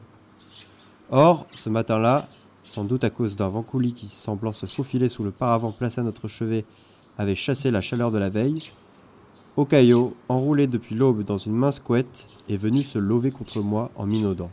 Or, 1.10 1.48
ce 1.56 1.72
matin-là, 1.72 2.30
sans 2.64 2.84
doute 2.84 3.04
à 3.04 3.10
cause 3.10 3.36
d'un 3.36 3.48
vent 3.48 3.64
coulis 3.64 3.94
qui, 3.94 4.06
semblant 4.06 4.52
se 4.52 4.68
faufiler 4.68 5.10
sous 5.10 5.24
le 5.24 5.32
paravent 5.32 5.72
placé 5.72 6.02
à 6.02 6.04
notre 6.04 6.28
chevet, 6.28 6.66
avait 7.18 7.36
chassé 7.36 7.72
la 7.72 7.82
chaleur 7.82 8.12
de 8.12 8.18
la 8.18 8.30
veille, 8.30 8.72
Okayo, 9.58 10.14
enroulé 10.28 10.68
depuis 10.68 10.96
l'aube 10.96 11.24
dans 11.24 11.38
une 11.38 11.54
mince 11.54 11.80
couette, 11.80 12.28
est 12.50 12.58
venu 12.58 12.84
se 12.84 13.00
lever 13.00 13.32
contre 13.32 13.62
moi 13.62 13.90
en 13.96 14.06
minaudant. 14.06 14.52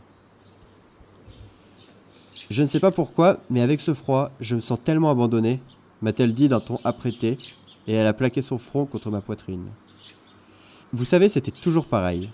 Je 2.49 2.61
ne 2.61 2.67
sais 2.67 2.79
pas 2.79 2.91
pourquoi, 2.91 3.39
mais 3.49 3.59
avec 3.59 3.81
ce 3.81 3.93
froid, 3.93 4.31
je 4.39 4.55
me 4.55 4.61
sens 4.61 4.79
tellement 4.81 5.09
abandonné, 5.09 5.59
m'a-t-elle 6.01 6.33
dit 6.33 6.47
d'un 6.47 6.61
ton 6.61 6.79
apprêté, 6.85 7.37
et 7.85 7.93
elle 7.93 8.07
a 8.07 8.13
plaqué 8.13 8.41
son 8.41 8.57
front 8.57 8.85
contre 8.85 9.09
ma 9.09 9.19
poitrine. 9.19 9.65
Vous 10.93 11.03
savez, 11.03 11.27
c'était 11.27 11.51
toujours 11.51 11.87
pareil. 11.87 12.29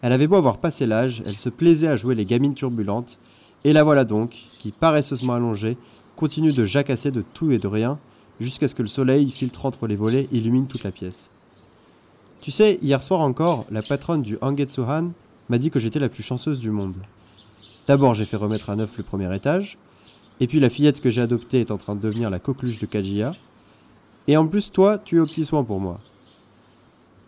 Elle 0.00 0.12
avait 0.12 0.28
beau 0.28 0.36
avoir 0.36 0.58
passé 0.58 0.86
l'âge, 0.86 1.20
elle 1.26 1.36
se 1.36 1.48
plaisait 1.48 1.88
à 1.88 1.96
jouer 1.96 2.14
les 2.14 2.26
gamines 2.26 2.54
turbulentes, 2.54 3.18
et 3.64 3.72
la 3.72 3.82
voilà 3.82 4.04
donc, 4.04 4.30
qui, 4.30 4.70
paresseusement 4.70 5.34
allongée, 5.34 5.76
continue 6.14 6.52
de 6.52 6.64
jacasser 6.64 7.10
de 7.10 7.22
tout 7.22 7.50
et 7.50 7.58
de 7.58 7.66
rien, 7.66 7.98
jusqu'à 8.40 8.68
ce 8.68 8.74
que 8.74 8.82
le 8.82 8.88
soleil, 8.88 9.30
filtre 9.30 9.66
entre 9.66 9.86
les 9.86 9.96
volets, 9.96 10.28
illumine 10.32 10.66
toute 10.66 10.84
la 10.84 10.92
pièce. 10.92 11.30
Tu 12.40 12.50
sais, 12.50 12.78
hier 12.82 13.02
soir 13.02 13.20
encore, 13.20 13.64
la 13.70 13.82
patronne 13.82 14.22
du 14.22 14.36
Hangetsuhan 14.40 15.12
m'a 15.48 15.58
dit 15.58 15.70
que 15.70 15.78
j'étais 15.78 15.98
la 15.98 16.08
plus 16.08 16.22
chanceuse 16.22 16.58
du 16.58 16.70
monde. 16.70 16.96
D'abord, 17.86 18.14
j'ai 18.14 18.24
fait 18.24 18.36
remettre 18.36 18.70
à 18.70 18.76
neuf 18.76 18.98
le 18.98 19.04
premier 19.04 19.34
étage, 19.34 19.78
et 20.40 20.46
puis 20.46 20.60
la 20.60 20.70
fillette 20.70 21.00
que 21.00 21.10
j'ai 21.10 21.20
adoptée 21.20 21.60
est 21.60 21.70
en 21.70 21.78
train 21.78 21.94
de 21.94 22.00
devenir 22.00 22.30
la 22.30 22.38
coqueluche 22.38 22.78
de 22.78 22.86
Kajiya, 22.86 23.34
et 24.26 24.36
en 24.36 24.46
plus, 24.46 24.72
toi, 24.72 24.98
tu 24.98 25.16
es 25.16 25.20
au 25.20 25.26
petit 25.26 25.44
soin 25.44 25.64
pour 25.64 25.80
moi. 25.80 26.00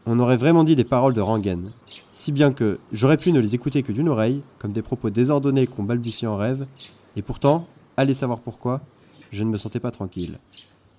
On 0.07 0.19
aurait 0.19 0.37
vraiment 0.37 0.65
dit 0.65 0.77
des 0.77 0.85
paroles 0.85 1.15
de 1.15 1.21
rengaine, 1.21 1.73
si 2.13 2.33
bien 2.33 2.53
que 2.53 2.79
j'aurais 2.93 3.19
pu 3.19 3.33
ne 3.33 3.41
les 3.41 3.55
écouter 3.55 3.83
que 3.83 3.93
d'une 3.93 4.09
oreille, 4.09 4.43
comme 4.59 4.73
des 4.73 4.83
propos 4.83 5.11
désordonnés 5.11 5.67
qu'on 5.67 5.83
balbutie 5.83 6.27
en 6.27 6.37
rêve, 6.37 6.67
et 7.17 7.23
pourtant, 7.23 7.67
allez 7.97 8.15
savoir 8.15 8.41
pourquoi, 8.41 8.81
je 9.31 9.45
ne 9.45 9.51
me 9.51 9.59
sentais 9.59 9.81
pas 9.81 9.91
tranquille. 9.91 10.39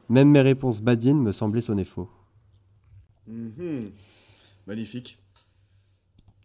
Même 0.09 0.29
mes 0.29 0.41
réponses 0.41 0.81
badines 0.81 1.21
me 1.21 1.31
semblaient 1.31 1.61
sonner 1.61 1.85
faux. 1.85 2.09
Mhm. 3.27 3.91
Magnifique. 4.67 5.17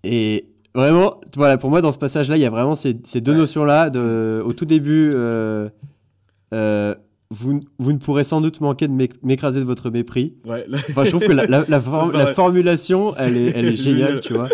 Et 0.05 0.47
vraiment, 0.75 1.21
voilà, 1.37 1.59
pour 1.59 1.71
moi, 1.71 1.81
dans 1.81 1.93
ce 1.93 1.99
passage-là, 1.99 2.37
il 2.37 2.41
y 2.41 2.45
a 2.47 2.51
vraiment 2.51 2.75
ces, 2.75 2.97
ces 3.05 3.21
deux 3.21 3.33
Ouais. 3.33 3.39
notions-là. 3.39 3.91
De, 3.91 4.43
au 4.45 4.53
tout 4.53 4.65
début, 4.65 5.11
euh, 5.15 5.69
euh, 6.55 6.95
vous, 7.31 7.61
vous 7.79 7.93
ne 7.93 7.99
pourrez 7.99 8.25
sans 8.25 8.41
doute 8.41 8.61
manquer 8.61 8.89
de 8.89 8.93
m'éc- 8.93 9.23
m'écraser 9.23 9.61
de 9.61 9.65
votre 9.65 9.91
mépris. 9.91 10.35
Ouais, 10.45 10.65
là- 10.69 10.79
Enfin, 10.91 11.05
je 11.05 11.11
trouve 11.11 11.23
que 11.27 11.33
la, 11.33 11.47
la, 11.47 11.65
la, 11.69 11.81
for- 11.81 12.07
C'est 12.07 12.13
ça, 12.13 12.19
la 12.19 12.25
ouais. 12.27 12.35
formulation, 12.35 13.15
elle 13.17 13.37
est, 13.37 13.47
elle 13.57 13.65
est 13.67 13.77
C'est 13.77 13.91
géniale, 13.91 14.07
génial. 14.09 14.21
tu 14.21 14.35
vois. 14.35 14.49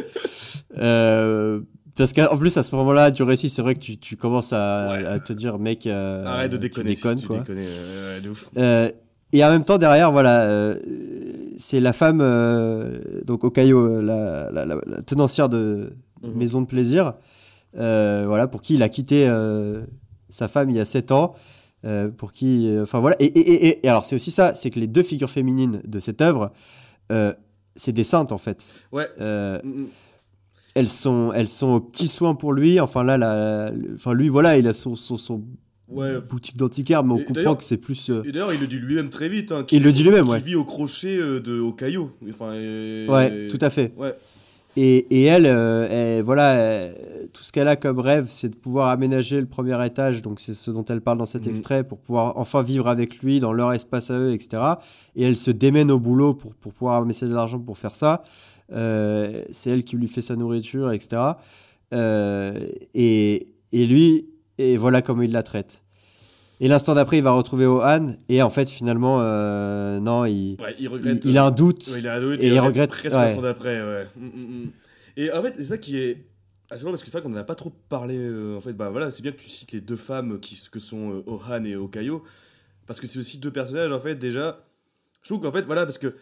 Euh, 0.76 1.60
parce 1.98 2.12
qu'en 2.12 2.36
plus, 2.36 2.56
à 2.56 2.62
ce 2.62 2.74
moment-là 2.76 3.10
du 3.10 3.22
récit, 3.22 3.50
c'est 3.50 3.60
vrai 3.62 3.74
que 3.74 3.80
tu, 3.80 3.98
tu 3.98 4.16
commences 4.16 4.52
à, 4.52 4.90
Ouais. 4.92 5.04
à 5.04 5.18
te 5.18 5.32
dire, 5.32 5.58
mec, 5.58 5.86
euh, 5.86 6.24
Arrête 6.24 6.50
de 6.52 6.56
tu 6.56 6.60
déconner. 6.68 6.94
tu 6.96 7.26
quoi. 7.26 7.38
déconnes, 7.40 7.56
euh, 7.58 8.16
ouais, 8.16 8.20
de 8.22 8.30
ouf. 8.30 8.48
Euh, 8.56 8.90
et 9.32 9.44
en 9.44 9.50
même 9.50 9.64
temps, 9.64 9.76
derrière, 9.78 10.10
voilà, 10.10 10.74
c'est 11.58 11.80
la 11.80 11.92
femme, 11.92 12.18
donc 13.26 13.44
Okayo, 13.44 14.00
la, 14.00 14.50
la, 14.50 14.64
la- 14.64 14.78
la 14.86 15.02
tenancière 15.02 15.48
de 15.50 15.92
Mhm. 16.22 16.34
maison 16.34 16.60
de 16.62 16.66
plaisir, 16.66 17.14
voilà, 17.74 18.46
pour 18.48 18.62
qui 18.62 18.74
il 18.74 18.82
a 18.82 18.88
quitté 18.88 19.30
sa 20.30 20.48
femme 20.48 20.70
il 20.70 20.76
y 20.76 20.80
a 20.80 20.84
7 20.86 21.12
ans. 21.12 21.34
pour 22.16 22.32
qui, 22.32 22.74
enfin 22.82 22.98
voilà, 23.00 23.16
et, 23.20 23.26
et, 23.26 23.38
et, 23.68 23.80
et- 23.84 23.88
alors 23.88 24.04
c'est 24.04 24.14
aussi 24.16 24.30
ça, 24.32 24.54
c'est 24.56 24.68
que 24.70 24.80
les 24.80 24.88
deux 24.88 25.02
figures 25.04 25.30
féminines 25.30 25.80
de 25.86 25.98
cette 26.00 26.20
œuvre, 26.20 26.52
c'est 27.76 27.92
des 27.92 28.04
saintes 28.04 28.32
en 28.32 28.38
fait. 28.38 28.66
Ouais. 28.92 29.06
Mm, 30.78 30.80
mm. 30.80 30.80
Elles 30.80 30.88
sont, 30.88 31.32
elles 31.34 31.48
sont 31.48 31.68
aux 31.68 31.80
petits 31.80 32.08
soins 32.08 32.34
pour 32.34 32.52
lui. 32.52 32.80
Enfin 32.80 33.02
là, 33.04 33.16
la, 33.18 33.70
enfin 33.94 34.12
lui, 34.14 34.28
voilà, 34.28 34.56
il 34.58 34.66
a 34.66 34.72
son, 34.72 34.94
son, 34.94 35.16
son 35.16 35.42
Ouais. 35.90 36.20
boutique 36.30 36.56
d'antiquaire, 36.58 37.02
mais 37.02 37.14
on 37.14 37.18
Et 37.18 37.24
comprend 37.24 37.54
que 37.54 37.64
c'est 37.64 37.78
plus. 37.78 38.10
euh, 38.10 38.22
Et 38.26 38.30
d'ailleurs, 38.32 38.52
il 38.52 38.60
le 38.60 38.66
dit 38.66 38.76
lui-même 38.78 39.08
très 39.08 39.26
vite. 39.28 39.52
Hein, 39.52 39.64
Il 39.72 39.82
le 39.82 39.90
dit 39.90 40.02
lui-même, 40.02 40.28
ouais. 40.28 40.38
vit 40.38 40.54
au 40.54 40.64
crochet 40.64 41.16
euh, 41.18 41.40
de 41.40 41.58
au 41.60 41.72
caillou. 41.72 42.10
Enfin, 42.28 42.52
et- 42.52 43.06
Ouais, 43.08 43.46
tout 43.46 43.58
à 43.62 43.70
fait. 43.70 43.94
Ouais. 43.96 44.14
Et, 44.76 45.06
et 45.10 45.22
elle, 45.24 45.46
euh, 45.46 45.88
elle- 45.90 46.22
voilà, 46.22 46.88
tout 47.32 47.42
ce 47.42 47.50
qu'elle 47.52 47.68
a 47.68 47.74
comme 47.76 48.00
rêve, 48.00 48.26
c'est 48.28 48.50
de 48.50 48.54
pouvoir 48.54 48.88
aménager 48.88 49.40
le 49.40 49.46
premier 49.46 49.82
étage. 49.86 50.20
Donc 50.20 50.40
c'est 50.40 50.52
ce 50.52 50.70
dont 50.70 50.84
elle 50.84 51.00
parle 51.00 51.16
dans 51.18 51.24
cet 51.26 51.46
Mhm. 51.46 51.52
extrait 51.52 51.84
pour 51.84 51.98
pouvoir 51.98 52.34
enfin 52.36 52.62
vivre 52.62 52.86
avec 52.86 53.20
lui 53.20 53.40
dans 53.40 53.54
leur 53.54 53.72
espace 53.72 54.10
à 54.10 54.18
eux, 54.18 54.32
etc. 54.34 54.62
Et 55.16 55.24
elle 55.24 55.38
se 55.38 55.50
démène 55.50 55.90
au 55.90 55.98
boulot 55.98 56.34
pour, 56.34 56.54
pour 56.54 56.74
pouvoir 56.74 57.00
amasser 57.00 57.26
de 57.26 57.32
l'argent 57.32 57.58
pour 57.58 57.78
faire 57.78 57.94
ça. 57.94 58.22
Euh, 58.72 59.42
c'est 59.50 59.70
elle 59.70 59.84
qui 59.84 59.96
lui 59.96 60.08
fait 60.08 60.22
sa 60.22 60.36
nourriture, 60.36 60.92
etc. 60.92 61.22
Euh, 61.94 62.52
et, 62.94 63.54
et 63.72 63.86
lui, 63.86 64.28
et 64.58 64.76
voilà 64.76 65.02
comment 65.02 65.22
il 65.22 65.32
la 65.32 65.42
traite. 65.42 65.82
Et 66.60 66.66
l'instant 66.68 66.94
d'après, 66.94 67.18
il 67.18 67.22
va 67.22 67.30
retrouver 67.30 67.66
Ohan. 67.66 68.14
Et 68.28 68.42
en 68.42 68.50
fait, 68.50 68.68
finalement, 68.68 69.18
euh, 69.20 70.00
non, 70.00 70.24
il, 70.24 70.56
Ouais, 70.60 70.74
il 70.78 70.84
il, 70.84 70.88
regrette. 70.88 71.24
il 71.24 71.38
a 71.38 71.44
un 71.46 71.50
doute. 71.50 71.86
Ouais, 71.92 72.00
il 72.00 72.08
a 72.08 72.14
un 72.16 72.20
doute 72.20 72.42
et 72.42 72.48
il 72.48 72.58
regrette- 72.60 72.90
presque 72.90 73.14
ouais. 73.16 73.22
l'instant 73.22 73.42
d'après, 73.42 73.80
ouais. 73.80 74.06
Mm, 74.16 74.24
mm, 74.26 74.62
mm. 74.64 74.70
Et 75.18 75.32
en 75.32 75.42
fait, 75.42 75.54
c'est 75.56 75.64
ça 75.64 75.78
qui 75.78 75.96
est 75.98 76.24
assez 76.70 76.82
marrant 76.84 76.92
parce 76.92 77.02
que 77.04 77.10
c'est 77.10 77.18
vrai 77.18 77.22
qu'on 77.22 77.28
n'en 77.34 77.40
a 77.40 77.44
pas 77.44 77.54
trop 77.54 77.72
parlé. 77.88 78.18
en 78.56 78.60
fait, 78.60 78.72
bah 78.72 78.90
voilà, 78.90 79.10
c'est 79.10 79.22
bien 79.22 79.32
que 79.32 79.36
tu 79.38 79.48
cites 79.48 79.72
les 79.72 79.80
deux 79.80 79.96
femmes 79.96 80.38
qui 80.40 80.60
que 80.70 80.80
sont 80.80 81.22
Ohan 81.26 81.64
et 81.64 81.76
Okayo 81.76 82.24
parce 82.86 83.00
que 83.00 83.06
c'est 83.06 83.18
aussi 83.18 83.38
deux 83.38 83.50
personnages 83.52 83.92
en 83.92 84.00
fait 84.00 84.16
déjà. 84.16 84.58
Je 85.22 85.28
trouve 85.28 85.40
qu'en 85.42 85.52
fait, 85.52 85.64
voilà, 85.66 85.84
parce 85.84 85.98
que 85.98 86.14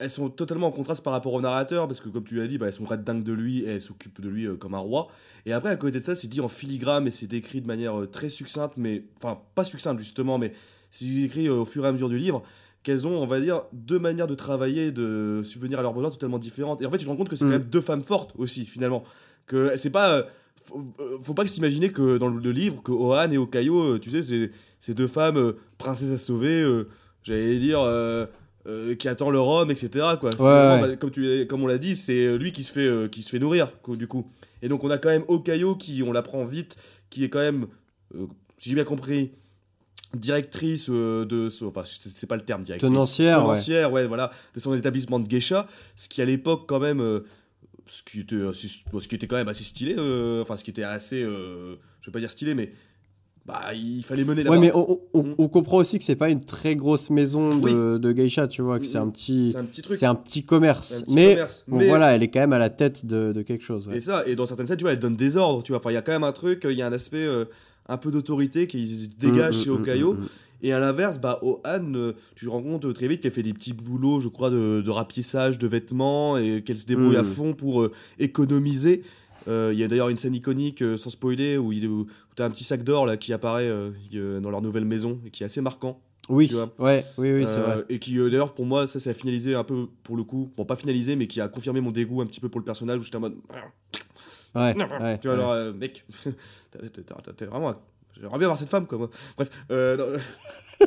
elles 0.00 0.10
sont 0.10 0.30
totalement 0.30 0.68
en 0.68 0.70
contraste 0.70 1.04
par 1.04 1.12
rapport 1.12 1.34
au 1.34 1.40
narrateur 1.42 1.86
parce 1.86 2.00
que 2.00 2.08
comme 2.08 2.24
tu 2.24 2.34
l'as 2.34 2.46
dit, 2.46 2.56
bah, 2.56 2.66
elles 2.66 2.72
sont 2.72 2.86
red 2.86 3.04
dingues 3.04 3.22
de 3.22 3.34
lui 3.34 3.60
et 3.60 3.68
elles 3.68 3.80
s'occupent 3.82 4.20
de 4.20 4.28
lui 4.30 4.46
euh, 4.46 4.56
comme 4.56 4.74
un 4.74 4.78
roi. 4.78 5.08
Et 5.44 5.52
après, 5.52 5.68
à 5.68 5.76
côté 5.76 6.00
de 6.00 6.04
ça, 6.04 6.14
c'est 6.14 6.26
dit 6.26 6.40
en 6.40 6.48
filigrane 6.48 7.06
et 7.06 7.10
c'est 7.10 7.26
décrit 7.26 7.60
de 7.60 7.66
manière 7.66 8.00
euh, 8.00 8.06
très 8.06 8.30
succincte, 8.30 8.74
mais 8.78 9.04
enfin 9.18 9.38
pas 9.54 9.62
succincte 9.62 10.00
justement, 10.00 10.38
mais 10.38 10.54
c'est 10.90 11.04
écrit 11.04 11.48
euh, 11.48 11.60
au 11.60 11.64
fur 11.66 11.84
et 11.84 11.88
à 11.88 11.92
mesure 11.92 12.08
du 12.08 12.18
livre 12.18 12.42
qu'elles 12.82 13.06
ont, 13.06 13.22
on 13.22 13.26
va 13.26 13.40
dire, 13.40 13.64
deux 13.74 13.98
manières 13.98 14.26
de 14.26 14.34
travailler, 14.34 14.90
de 14.90 15.42
subvenir 15.44 15.78
à 15.78 15.82
leurs 15.82 15.92
besoins 15.92 16.10
totalement 16.10 16.38
différentes. 16.38 16.80
Et 16.80 16.86
en 16.86 16.90
fait, 16.90 16.96
tu 16.96 17.04
te 17.04 17.10
rends 17.10 17.16
compte 17.16 17.28
que 17.28 17.36
c'est 17.36 17.44
Mm. 17.44 17.48
quand 17.48 17.58
même 17.58 17.68
deux 17.68 17.82
femmes 17.82 18.02
fortes 18.02 18.32
aussi, 18.38 18.64
finalement. 18.64 19.04
Que 19.46 19.76
c'est 19.76 19.90
pas. 19.90 20.24
Faut, 20.64 20.82
faut 21.22 21.34
pas 21.34 21.46
s'imaginer 21.46 21.90
que 21.90 22.16
dans 22.16 22.28
le, 22.28 22.50
livre, 22.52 22.82
que 22.82 22.92
Ohan 22.92 23.30
et 23.32 23.36
Okayo, 23.38 23.98
tu 23.98 24.08
sais, 24.10 24.50
c'est 24.78 24.94
deux 24.94 25.08
femmes 25.08 25.52
princesses 25.76 26.12
à 26.12 26.18
sauver, 26.18 26.64
j'allais 27.22 27.58
dire, 27.58 27.80
euh, 28.66 28.90
euh, 28.90 28.94
qui 28.94 29.08
attend 29.08 29.30
leur 29.30 29.46
homme, 29.46 29.70
etc. 29.70 30.06
Quoi. 30.20 30.30
Ouais. 30.30 30.36
bah, 30.80 30.96
comme, 30.96 31.10
tu, 31.10 31.46
comme 31.46 31.62
on 31.62 31.66
l'a 31.66 31.78
dit, 31.78 31.96
c'est 31.96 32.36
lui 32.36 32.52
qui 32.52 32.62
se 32.62 32.72
fait, 32.72 32.86
euh, 32.86 33.08
qui 33.08 33.22
se 33.22 33.30
fait 33.30 33.38
nourrir, 33.38 33.72
du 33.88 34.06
coup. 34.06 34.26
Et 34.62 34.68
donc, 34.68 34.84
on 34.84 34.90
a 34.90 34.98
quand 34.98 35.08
même 35.08 35.24
Okayo 35.28 35.76
qui, 35.76 36.02
on 36.02 36.12
l'apprend 36.12 36.44
vite, 36.44 36.76
qui 37.08 37.24
est 37.24 37.28
quand 37.28 37.40
même, 37.40 37.66
euh, 38.14 38.26
si 38.56 38.68
j'ai 38.68 38.74
bien 38.74 38.84
compris, 38.84 39.32
directrice 40.14 40.88
euh, 40.90 41.24
de 41.24 41.48
son, 41.48 41.66
enfin 41.66 41.82
c'est 41.84 42.26
pas 42.26 42.36
le 42.36 42.44
terme 42.44 42.62
directrice 42.64 42.88
Tenancière, 42.90 43.38
tenancière 43.38 43.92
ouais. 43.92 44.06
voilà 44.06 44.32
de 44.54 44.60
son 44.60 44.74
établissement 44.74 45.20
de 45.20 45.28
geisha 45.28 45.68
ce 45.94 46.08
qui 46.08 46.20
à 46.20 46.24
l'époque 46.24 46.64
quand 46.66 46.80
même 46.80 47.00
euh, 47.00 47.20
ce 47.86 48.02
qui 48.02 48.20
était 48.20 48.42
assez, 48.44 48.66
ce 48.68 49.08
qui 49.08 49.14
était 49.14 49.28
quand 49.28 49.36
même 49.36 49.48
assez 49.48 49.62
stylé 49.62 49.94
euh, 49.98 50.42
enfin 50.42 50.56
ce 50.56 50.64
qui 50.64 50.70
était 50.70 50.82
assez 50.82 51.22
euh, 51.22 51.76
je 52.00 52.06
vais 52.06 52.12
pas 52.12 52.18
dire 52.18 52.30
stylé 52.30 52.54
mais 52.54 52.72
bah 53.46 53.62
il 53.74 54.02
fallait 54.04 54.24
mener 54.24 54.42
la 54.42 54.50
Ouais, 54.50 54.58
mais 54.58 54.70
on, 54.74 55.00
on- 55.14 55.22
Mm. 55.22 55.34
on 55.38 55.48
comprend 55.48 55.78
aussi 55.78 55.98
que 55.98 56.04
c'est 56.04 56.14
pas 56.16 56.28
une 56.30 56.42
très 56.44 56.76
grosse 56.76 57.10
maison 57.10 57.48
de, 57.56 57.98
de 57.98 58.12
geisha, 58.12 58.46
tu 58.48 58.62
vois, 58.62 58.78
que 58.78 58.86
c'est 58.86 58.98
Mm, 58.98 59.02
un 59.02 59.08
petit, 59.08 59.50
c'est 59.52 59.58
un 59.58 59.64
petit 59.64 59.82
truc 59.82 59.96
c'est 59.98 60.06
un 60.06 60.14
petit 60.14 60.44
commerce. 60.44 60.88
C'est 60.88 60.96
un 60.98 61.00
petit 61.02 61.14
mais, 61.14 61.28
commerce. 61.34 61.64
bon, 61.66 61.78
Mais- 61.78 61.88
voilà, 61.88 62.14
elle 62.14 62.22
est 62.22 62.28
quand 62.28 62.40
même 62.40 62.52
à 62.52 62.58
la 62.58 62.70
tête 62.70 63.06
de, 63.06 63.32
de 63.32 63.42
quelque 63.42 63.64
chose. 63.64 63.88
ouais. 63.88 63.96
Et 63.96 64.00
ça, 64.00 64.24
et 64.26 64.36
dans 64.36 64.46
certaines 64.46 64.66
scènes, 64.66 64.76
tu 64.76 64.84
vois, 64.84 64.92
elle 64.92 64.98
donne 64.98 65.16
des 65.16 65.36
ordres, 65.36 65.62
tu 65.62 65.72
vois. 65.72 65.78
Enfin, 65.80 65.90
il 65.90 65.94
y 65.94 65.96
a 65.96 66.02
quand 66.02 66.12
même 66.12 66.24
un 66.24 66.32
truc, 66.32 66.62
il 66.68 66.76
y 66.76 66.82
a 66.82 66.86
un 66.86 66.92
aspect 66.92 67.24
euh, 67.24 67.44
un 67.88 67.96
peu 67.96 68.10
d'autorité 68.12 68.66
qui 68.66 68.86
se 68.86 69.08
dégage 69.18 69.56
Mm, 69.56 69.64
chez 69.64 69.70
mm, 69.70 69.72
mm, 69.72 69.80
Okayo. 69.82 70.14
mm, 70.14 70.18
mm. 70.20 70.28
Et 70.62 70.74
à 70.74 70.78
l'inverse, 70.78 71.18
bah, 71.18 71.38
Ohan, 71.40 71.94
euh, 71.94 72.12
tu 72.36 72.44
te 72.44 72.50
rends 72.50 72.62
compte 72.62 72.92
très 72.92 73.08
vite 73.08 73.22
qu'elle 73.22 73.30
fait 73.32 73.42
des 73.42 73.54
petits 73.54 73.72
boulots, 73.72 74.20
je 74.20 74.28
crois, 74.28 74.50
de, 74.50 74.82
de 74.84 74.90
rapissage 74.90 75.58
de 75.58 75.66
vêtements 75.66 76.36
et 76.36 76.62
qu'elle 76.62 76.76
se 76.76 76.84
débrouille 76.86 77.16
Mm. 77.16 77.20
à 77.20 77.24
fond 77.24 77.54
pour 77.54 77.80
euh, 77.80 77.90
économiser. 78.18 79.02
Euh, 79.50 79.70
Il 79.72 79.78
y 79.78 79.84
a 79.84 79.88
d'ailleurs 79.88 80.08
une 80.08 80.16
scène 80.16 80.34
iconique, 80.34 80.82
euh, 80.82 80.96
sans 80.96 81.10
spoiler, 81.10 81.58
où, 81.58 81.68
où 81.72 82.06
tu 82.36 82.42
as 82.42 82.44
un 82.44 82.50
petit 82.50 82.64
sac 82.64 82.82
d'or 82.84 83.04
là 83.06 83.16
qui 83.16 83.32
apparaît 83.32 83.68
euh, 83.68 84.40
dans 84.40 84.50
leur 84.50 84.62
nouvelle 84.62 84.84
maison 84.84 85.20
et 85.26 85.30
qui 85.30 85.42
est 85.42 85.46
assez 85.46 85.60
marquant. 85.60 86.00
Oui, 86.28 86.46
tu 86.46 86.54
vois. 86.54 86.72
ouais, 86.78 87.04
oui, 87.18 87.32
oui, 87.32 87.44
c'est 87.46 87.58
vrai. 87.58 87.84
Et 87.88 87.98
qui, 87.98 88.16
d'ailleurs, 88.16 88.54
pour 88.54 88.64
moi, 88.64 88.86
ça, 88.86 89.00
ça 89.00 89.10
a 89.10 89.14
finalisé 89.14 89.56
un 89.56 89.64
peu, 89.64 89.88
pour 90.04 90.16
le 90.16 90.22
coup, 90.22 90.52
bon, 90.56 90.64
pas 90.64 90.76
finalisé, 90.76 91.16
mais 91.16 91.26
qui 91.26 91.40
a 91.40 91.48
confirmé 91.48 91.80
mon 91.80 91.90
dégoût 91.90 92.20
un 92.20 92.26
petit 92.26 92.38
peu 92.38 92.48
pour 92.48 92.60
le 92.60 92.64
personnage, 92.64 93.00
où 93.00 93.02
j'étais 93.02 93.16
en 93.16 93.20
mode. 93.20 93.34
Ouais, 94.54 94.74
Non, 94.74 94.86
ouais, 95.00 95.18
tu 95.18 95.26
vois, 95.28 95.36
ouais. 95.36 95.42
alors, 95.42 95.52
euh, 95.52 95.72
mec, 95.72 96.04
t'es 97.36 97.44
vraiment. 97.46 97.74
J'aimerais 98.14 98.38
bien 98.38 98.46
avoir 98.46 98.58
cette 98.58 98.68
femme, 98.68 98.86
quoi, 98.86 98.98
moi. 98.98 99.10
Bref, 99.36 99.50
euh, 99.72 99.96
non, 99.96 100.86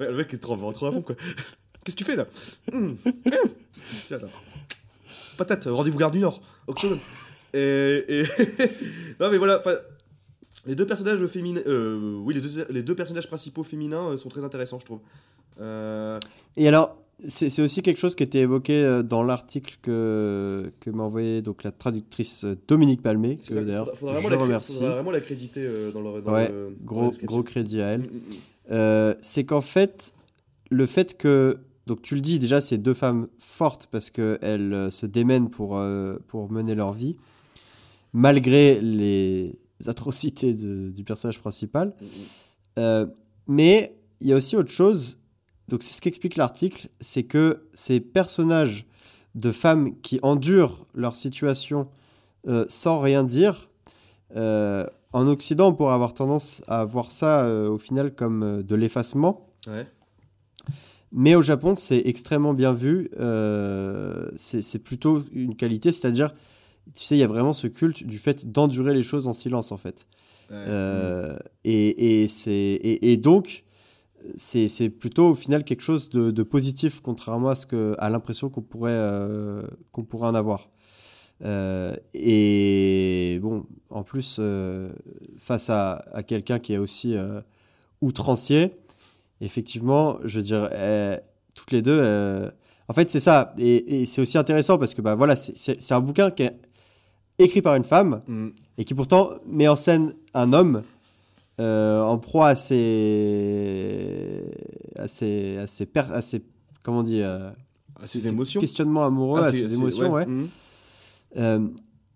ouais, 0.00 0.08
le 0.08 0.16
mec 0.16 0.32
est 0.32 0.38
trop, 0.38 0.56
trop 0.72 0.86
à 0.86 0.92
fond, 0.92 1.02
quoi. 1.02 1.16
Qu'est-ce 1.84 1.96
que 1.96 2.04
tu 2.04 2.04
fais, 2.04 2.16
là? 2.16 2.26
Là. 4.10 4.18
Patate, 5.36 5.64
rendez-vous 5.66 5.98
Gare 5.98 6.12
du 6.12 6.20
Nord, 6.20 6.40
Octogone. 6.66 7.00
Et. 7.54 8.04
et... 8.08 8.22
non, 9.20 9.30
mais 9.30 9.38
voilà. 9.38 9.62
Les 10.66 10.74
deux 10.74 10.86
personnages 10.86 11.24
féminins. 11.26 11.60
euh, 11.66 12.18
oui, 12.24 12.34
les 12.34 12.40
deux, 12.40 12.66
les 12.70 12.82
deux 12.82 12.94
personnages 12.94 13.26
principaux 13.26 13.64
féminins 13.64 14.10
euh, 14.10 14.16
sont 14.16 14.28
très 14.28 14.44
intéressants, 14.44 14.78
je 14.78 14.84
trouve. 14.84 15.00
Euh, 15.60 16.18
Et 16.56 16.68
alors, 16.68 16.96
c'est 17.26 17.60
aussi 17.60 17.82
quelque 17.82 17.98
chose 17.98 18.14
qui 18.14 18.22
était 18.22 18.38
évoqué 18.40 19.00
dans 19.04 19.22
l'article 19.22 19.76
que, 19.82 20.72
que 20.80 20.90
m'a 20.90 21.02
envoyé 21.04 21.42
donc, 21.42 21.62
la 21.64 21.70
traductrice 21.72 22.44
Dominique 22.68 23.02
Palmé, 23.02 23.36
que 23.38 23.54
d'ailleurs 23.54 23.86
faudra- 23.96 23.96
faudra 23.96 24.12
vraiment 24.14 24.28
je 24.28 24.34
la 24.34 24.42
remercie. 24.42 24.74
faudra 24.74 24.94
vraiment 24.94 25.10
l'accréditer 25.10 25.62
euh, 25.64 25.90
dans 25.92 26.00
le. 26.00 26.22
Dans 26.22 26.32
Ouais, 26.32 26.48
le- 26.48 26.68
la 26.70 26.74
Gros, 26.84 27.12
gros 27.24 27.42
crédit 27.42 27.80
à 27.82 27.88
elle. 27.88 28.00
Mm, 28.02 28.04
mm, 28.04 28.08
mm. 28.08 28.22
Euh, 28.70 29.14
c'est 29.22 29.44
qu'en 29.44 29.60
fait, 29.60 30.12
le 30.70 30.86
fait 30.86 31.16
que. 31.16 31.58
Donc, 31.88 32.00
tu 32.02 32.14
le 32.14 32.20
dis 32.20 32.38
déjà, 32.38 32.60
c'est 32.60 32.78
deux 32.78 32.94
femmes 32.94 33.26
fortes 33.40 33.88
parce 33.90 34.10
qu'elles 34.10 34.88
se 34.92 35.04
démènent 35.06 35.50
pour, 35.50 35.76
euh, 35.76 36.16
pour 36.28 36.50
mener 36.52 36.76
leur 36.76 36.92
vie, 36.92 37.16
malgré 38.12 38.80
les 38.80 39.58
atrocités 39.86 40.54
de- 40.54 40.90
du 40.90 41.04
personnage 41.04 41.40
principal. 41.40 41.94
Euh, 42.78 43.06
mais 43.46 43.96
il 44.20 44.28
y 44.28 44.32
a 44.32 44.36
aussi 44.36 44.56
autre 44.56 44.70
chose. 44.70 45.18
Donc, 45.68 45.82
c'est 45.82 45.94
ce 45.94 46.00
qu'explique 46.00 46.36
l'article 46.36 46.88
c'est 47.00 47.22
que 47.24 47.64
ces 47.74 48.00
personnages 48.00 48.86
de 49.34 49.50
femmes 49.50 49.98
qui 50.02 50.18
endurent 50.22 50.84
leur 50.94 51.16
situation 51.16 51.88
euh, 52.48 52.64
sans 52.68 53.00
rien 53.00 53.24
dire, 53.24 53.68
euh, 54.36 54.84
en 55.12 55.26
Occident, 55.28 55.68
on 55.68 55.74
pourrait 55.74 55.94
avoir 55.94 56.12
tendance 56.14 56.62
à 56.66 56.84
voir 56.84 57.10
ça 57.10 57.46
au 57.70 57.78
final 57.78 58.14
comme 58.14 58.62
de 58.62 58.74
l'effacement. 58.74 59.48
Ouais. 59.68 59.86
Mais 61.12 61.34
au 61.34 61.42
Japon, 61.42 61.74
c'est 61.76 62.02
extrêmement 62.06 62.54
bien 62.54 62.72
vu. 62.72 63.10
c'est 64.36 64.78
plutôt 64.78 65.22
une 65.32 65.54
qualité, 65.54 65.92
c'est-à-dire, 65.92 66.34
tu 66.94 67.04
sais, 67.04 67.16
il 67.16 67.20
y 67.20 67.24
a 67.24 67.28
vraiment 67.28 67.52
ce 67.52 67.66
culte 67.66 68.04
du 68.04 68.18
fait 68.18 68.50
d'endurer 68.50 68.94
les 68.94 69.02
choses 69.02 69.26
en 69.26 69.32
silence, 69.32 69.72
en 69.72 69.76
fait. 69.76 70.06
Ouais. 70.50 70.56
Euh, 70.68 71.38
et, 71.64 72.22
et, 72.22 72.24
et, 72.24 73.12
et 73.12 73.16
donc, 73.16 73.64
c'est 74.36 74.90
plutôt 74.90 75.30
au 75.30 75.34
final 75.34 75.64
quelque 75.64 75.82
chose 75.82 76.08
de, 76.10 76.30
de 76.30 76.42
positif, 76.42 77.00
contrairement 77.00 77.50
à, 77.50 77.54
ce 77.54 77.66
que, 77.66 77.94
à 77.98 78.10
l'impression 78.10 78.48
qu'on 78.50 78.62
pourrait, 78.62 78.90
euh, 78.92 79.62
qu'on 79.90 80.04
pourrait 80.04 80.28
en 80.28 80.34
avoir. 80.34 80.68
Euh, 81.44 81.94
et 82.14 83.38
bon, 83.42 83.66
en 83.90 84.02
plus, 84.02 84.40
face 85.38 85.70
à, 85.70 86.04
à 86.12 86.22
quelqu'un 86.22 86.58
qui 86.58 86.74
est 86.74 86.78
aussi 86.78 87.16
outrancier, 88.00 88.72
effectivement, 89.40 90.18
je 90.24 90.40
dirais, 90.40 90.70
euh, 90.72 91.18
toutes 91.54 91.72
les 91.72 91.82
deux. 91.82 92.00
en 92.88 92.92
fait, 92.92 93.10
c'est 93.10 93.20
ça. 93.20 93.54
Et, 93.58 94.04
c'est 94.06 94.20
aussi 94.20 94.38
intéressant 94.38 94.78
parce 94.78 94.94
que 94.94 95.02
bah, 95.02 95.14
voilà, 95.14 95.36
c'est 95.36 95.92
un 95.92 96.00
bouquin 96.00 96.30
qui 96.30 96.44
est 96.44 96.56
écrit 97.38 97.62
par 97.62 97.74
une 97.76 97.84
femme 97.84 98.20
Mm. 98.28 98.48
et 98.78 98.84
qui 98.84 98.94
pourtant 98.94 99.30
met 99.46 99.68
en 99.68 99.76
scène 99.76 100.14
un 100.34 100.52
homme 100.52 100.82
euh, 101.60 102.02
en 102.02 102.18
proie 102.18 102.48
à 102.48 102.56
ses, 102.56 104.44
à 104.98 105.08
ses, 105.08 105.58
à 105.58 105.66
ses, 105.66 105.86
per- 105.86 106.12
à 106.12 106.22
ses- 106.22 106.42
comment 106.82 107.00
on 107.00 107.02
dit, 107.02 107.22
euh, 107.22 107.50
Ah, 108.00 108.06
ses 108.06 108.20
ses 108.20 108.28
émotions. 108.28 108.60
questionnements 108.60 109.04
amoureux, 109.04 109.40
Ah, 109.42 109.46
à 109.48 109.50
ses 109.52 109.74
émotions, 109.74 110.12
ouais. 110.12 110.26
Mhm. 110.26 110.48
Euh, 111.38 111.66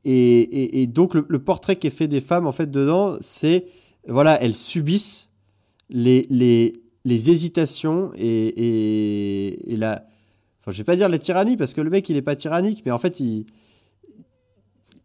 et, 0.05 0.40
et- 0.40 0.82
et 0.82 0.86
donc 0.86 1.14
le, 1.14 1.24
le 1.28 1.38
portrait 1.38 1.76
qui 1.76 1.86
est 1.86 1.90
fait 1.90 2.09
des 2.09 2.20
femmes 2.20 2.47
en 2.47 2.52
fait 2.52 2.70
dedans, 2.70 3.16
c'est 3.20 3.66
voilà, 4.09 4.40
elles 4.43 4.55
subissent 4.55 5.28
les, 5.90 6.26
les, 6.30 6.74
les 7.05 7.30
hésitations 7.30 8.12
et, 8.16 8.26
et, 8.26 9.72
et 9.72 9.76
la, 9.76 10.06
enfin 10.60 10.70
je 10.70 10.78
vais 10.78 10.84
pas 10.84 10.97
dire 10.97 11.09
la 11.09 11.18
tyrannie 11.18 11.56
parce 11.56 11.74
que 11.74 11.80
le 11.80 11.90
mec 11.90 12.09
il 12.09 12.16
est 12.16 12.22
pas 12.22 12.36
tyrannique, 12.36 12.82
mais 12.84 12.93
en 12.93 12.98
fait 12.98 13.20
il, 13.20 13.47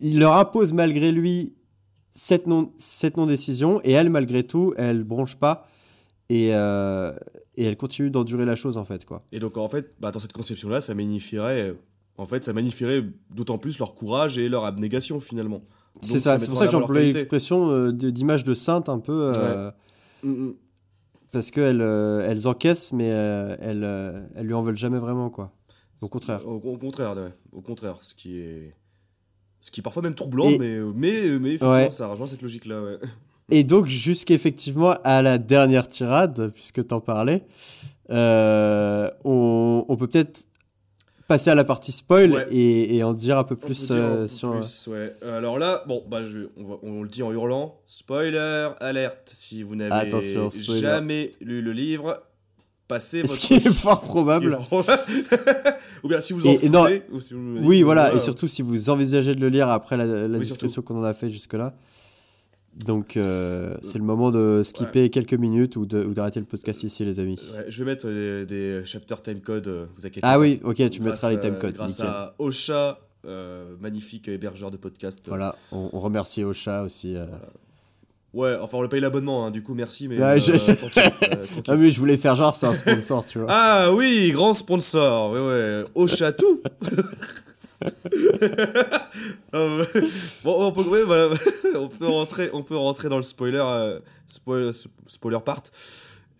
il 0.01 0.19
leur 0.19 0.33
impose 0.35 0.73
malgré 0.73 1.11
lui 1.11 1.53
cette 2.11 2.45
non, 2.47 2.73
cette 2.77 3.15
non 3.17 3.25
décision 3.25 3.79
et 3.83 3.91
elle 3.91 4.09
malgré 4.09 4.43
tout 4.43 4.73
elle 4.77 5.03
bronche 5.05 5.35
pas 5.37 5.65
et, 6.29 6.49
euh, 6.53 7.13
et 7.55 7.63
elle 7.65 7.77
continue 7.77 8.09
d'endurer 8.09 8.45
la 8.45 8.55
chose 8.55 8.77
en 8.77 8.83
fait 8.83 9.05
quoi. 9.05 9.23
Et 9.31 9.39
donc 9.39 9.57
en 9.57 9.69
fait, 9.69 9.95
bah, 9.99 10.11
dans 10.11 10.19
cette 10.19 10.33
conception-là, 10.33 10.81
ça 10.81 10.93
magnifierait, 10.95 11.73
en 12.17 12.25
fait, 12.25 12.43
ça 12.43 12.53
magnifierait 12.53 13.03
d'autant 13.29 13.57
plus 13.57 13.79
leur 13.79 13.95
courage 13.95 14.37
et 14.37 14.49
leur 14.49 14.65
abnégation 14.65 15.19
finalement. 15.19 15.61
C'est 16.01 16.13
Donc, 16.13 16.21
ça, 16.21 16.39
c'est 16.39 16.47
pour 16.49 16.57
ça 16.57 16.65
que 16.65 16.71
j'employais 16.71 17.11
l'expression 17.11 17.69
euh, 17.71 17.91
d'image 17.91 18.43
de 18.43 18.53
sainte 18.55 18.89
un 18.89 18.99
peu. 18.99 19.33
euh, 19.35 19.71
Mhm. 20.23 20.53
Parce 21.31 21.49
qu'elles 21.49 21.81
euh, 21.81 22.27
elles 22.29 22.47
encaissent, 22.47 22.91
mais 22.91 23.07
elles, 23.07 23.83
elles 24.35 24.45
lui 24.45 24.53
en 24.53 24.61
veulent 24.61 24.77
jamais 24.77 24.99
vraiment, 24.99 25.29
quoi. 25.29 25.51
Au 26.01 26.07
contraire. 26.09 26.45
Au, 26.47 26.55
au 26.55 26.77
contraire, 26.77 27.15
ouais. 27.15 27.33
au 27.51 27.61
contraire, 27.61 27.97
ce 28.01 28.13
qui 28.15 28.37
est, 28.39 28.75
ce 29.61 29.71
qui 29.71 29.79
est 29.79 29.83
parfois 29.83 30.01
même 30.03 30.15
troublant, 30.15 30.49
Et- 30.49 30.57
mais 30.59 30.79
mais 30.95 31.39
mais 31.39 31.63
Ouais. 31.63 31.89
ça 31.89 32.07
rejoint 32.07 32.27
cette 32.27 32.41
logique-là. 32.41 32.81
Ouais. 32.81 32.97
Et 33.49 33.63
donc, 33.63 33.85
jusqu'effectivement 33.87 34.95
à 35.03 35.21
la 35.21 35.37
dernière 35.37 35.87
tirade, 35.87 36.51
puisque 36.53 36.85
t'en 36.87 36.99
parlais, 36.99 37.43
euh, 38.09 39.09
on, 39.23 39.85
on 39.87 39.97
peut 39.97 40.07
peut-être 40.07 40.47
passer 41.27 41.49
à 41.49 41.55
la 41.55 41.63
partie 41.63 41.91
spoil 41.93 42.31
Ouais. 42.33 42.47
et, 42.51 42.95
et 42.97 43.03
en 43.03 43.13
dire 43.13 43.37
un 43.37 43.43
peu 43.45 43.55
On 43.61 43.65
plus 43.65 43.91
un 43.91 43.95
euh, 43.95 44.21
peu 44.23 44.27
sur. 44.27 44.51
plus, 44.51 44.87
ouais. 44.87 45.15
Alors 45.25 45.59
là, 45.59 45.83
bon, 45.87 46.03
bah, 46.09 46.23
je, 46.23 46.47
on, 46.57 46.63
va- 46.63 46.77
on 46.83 47.03
le 47.03 47.09
dit 47.09 47.23
en 47.23 47.31
hurlant. 47.31 47.79
Spoiler 47.85 48.69
alerte. 48.81 49.31
Si 49.33 49.63
vous 49.63 49.75
n'avez 49.75 50.11
jamais 50.79 51.31
lu 51.39 51.61
le 51.61 51.71
livre, 51.71 52.21
Ce 53.25 53.39
qui 53.39 53.53
est 53.55 53.69
fort 53.73 54.01
est 54.03 54.07
probable. 54.07 54.59
Ou 56.03 56.07
bien 56.07 56.19
si 56.21 56.33
vous 56.33 56.41
en 56.41 56.49
Et- 56.49 56.53
et 56.53 56.57
foutez. 56.57 56.69
non, 56.69 56.85
ou 57.11 57.19
si 57.21 57.33
vous 57.35 57.39
me 57.39 57.59
dites 57.59 57.67
Oui, 57.67 57.81
voilà, 57.83 58.13
et 58.13 58.19
surtout 58.19 58.47
si 58.47 58.61
vous 58.63 58.89
envisagez 58.89 59.35
de 59.35 59.39
le 59.41 59.49
lire 59.49 59.69
après 59.69 59.97
la, 59.97 60.05
la 60.05 60.23
Oui, 60.27 60.39
description 60.39 60.69
surtout. 60.69 60.93
qu'on 60.93 60.99
en 60.99 61.03
a 61.03 61.13
fait 61.13 61.29
jusque-là. 61.29 61.75
Donc, 62.87 63.17
euh, 63.17 63.75
c'est 63.83 63.97
le 63.97 64.03
moment 64.03 64.31
de 64.31 64.61
skipper 64.63 65.09
quelques 65.09 65.33
minutes 65.33 65.75
ou 65.75 65.85
d'arrêter 65.85 66.39
le 66.39 66.45
podcast 66.45 66.83
ici, 66.83 67.03
les 67.05 67.19
amis. 67.19 67.37
Ouais, 67.53 67.65
je 67.67 67.77
vais 67.79 67.85
mettre 67.91 68.05
euh, 68.07 68.45
des 68.45 68.81
chapter 68.85 69.15
timecode, 69.21 69.67
euh, 69.67 69.85
vous 69.95 70.05
inquiétez 70.05 70.21
Ah 70.23 70.33
pas. 70.35 70.39
oui, 70.39 70.59
ok, 70.63 70.75
tu 70.89 71.01
Grâce 71.01 71.01
mettras 71.01 71.31
les 71.31 71.39
timecodes. 71.39 71.73
Grâce 71.75 71.99
nickel. 71.99 72.07
à 72.07 72.33
Ocha, 72.39 72.99
euh, 73.27 73.75
magnifique 73.81 74.27
hébergeur 74.29 74.71
de 74.71 74.77
podcast. 74.77 75.19
Voilà, 75.27 75.53
on, 75.73 75.89
on 75.93 75.99
remercie 75.99 76.43
Ocha 76.45 76.81
aussi. 76.83 77.15
euh. 77.17 77.25
Ouais, 78.33 78.55
enfin 78.61 78.77
on 78.77 78.81
le 78.81 78.87
paye 78.87 79.01
l'abonnement, 79.01 79.45
hein, 79.45 79.51
du 79.51 79.61
coup 79.61 79.73
merci, 79.73 80.07
mais 80.07 80.17
Ouais, 80.17 80.23
euh, 80.49 80.75
tranquille, 80.75 81.03
euh, 81.23 81.35
tranquille. 81.45 81.63
Ah 81.67 81.75
oui, 81.75 81.91
je 81.91 81.99
voulais 81.99 82.15
faire 82.17 82.35
genre 82.35 82.55
c'est 82.55 82.65
un 82.67 82.73
sponsor, 82.73 83.25
tu 83.25 83.39
vois. 83.39 83.47
Ah 83.49 83.91
oui, 83.93 84.31
grand 84.31 84.53
sponsor, 84.53 85.31
ouais 85.33 85.39
ouais, 85.39 85.83
Ocha 85.95 86.31
tout. 86.31 86.61
Euh, 89.53 89.83
bon, 90.43 90.67
on 90.67 90.71
peut, 90.71 90.81
ouais, 90.83 91.03
voilà, 91.03 91.29
on 91.75 91.87
peut 91.87 92.07
rentrer, 92.07 92.49
on 92.53 92.63
peut 92.63 92.77
rentrer 92.77 93.09
dans 93.09 93.17
le 93.17 93.23
spoiler, 93.23 93.61
euh, 93.63 93.99
spoil- 94.27 94.71
spoiler 95.07 95.39
part. 95.43 95.63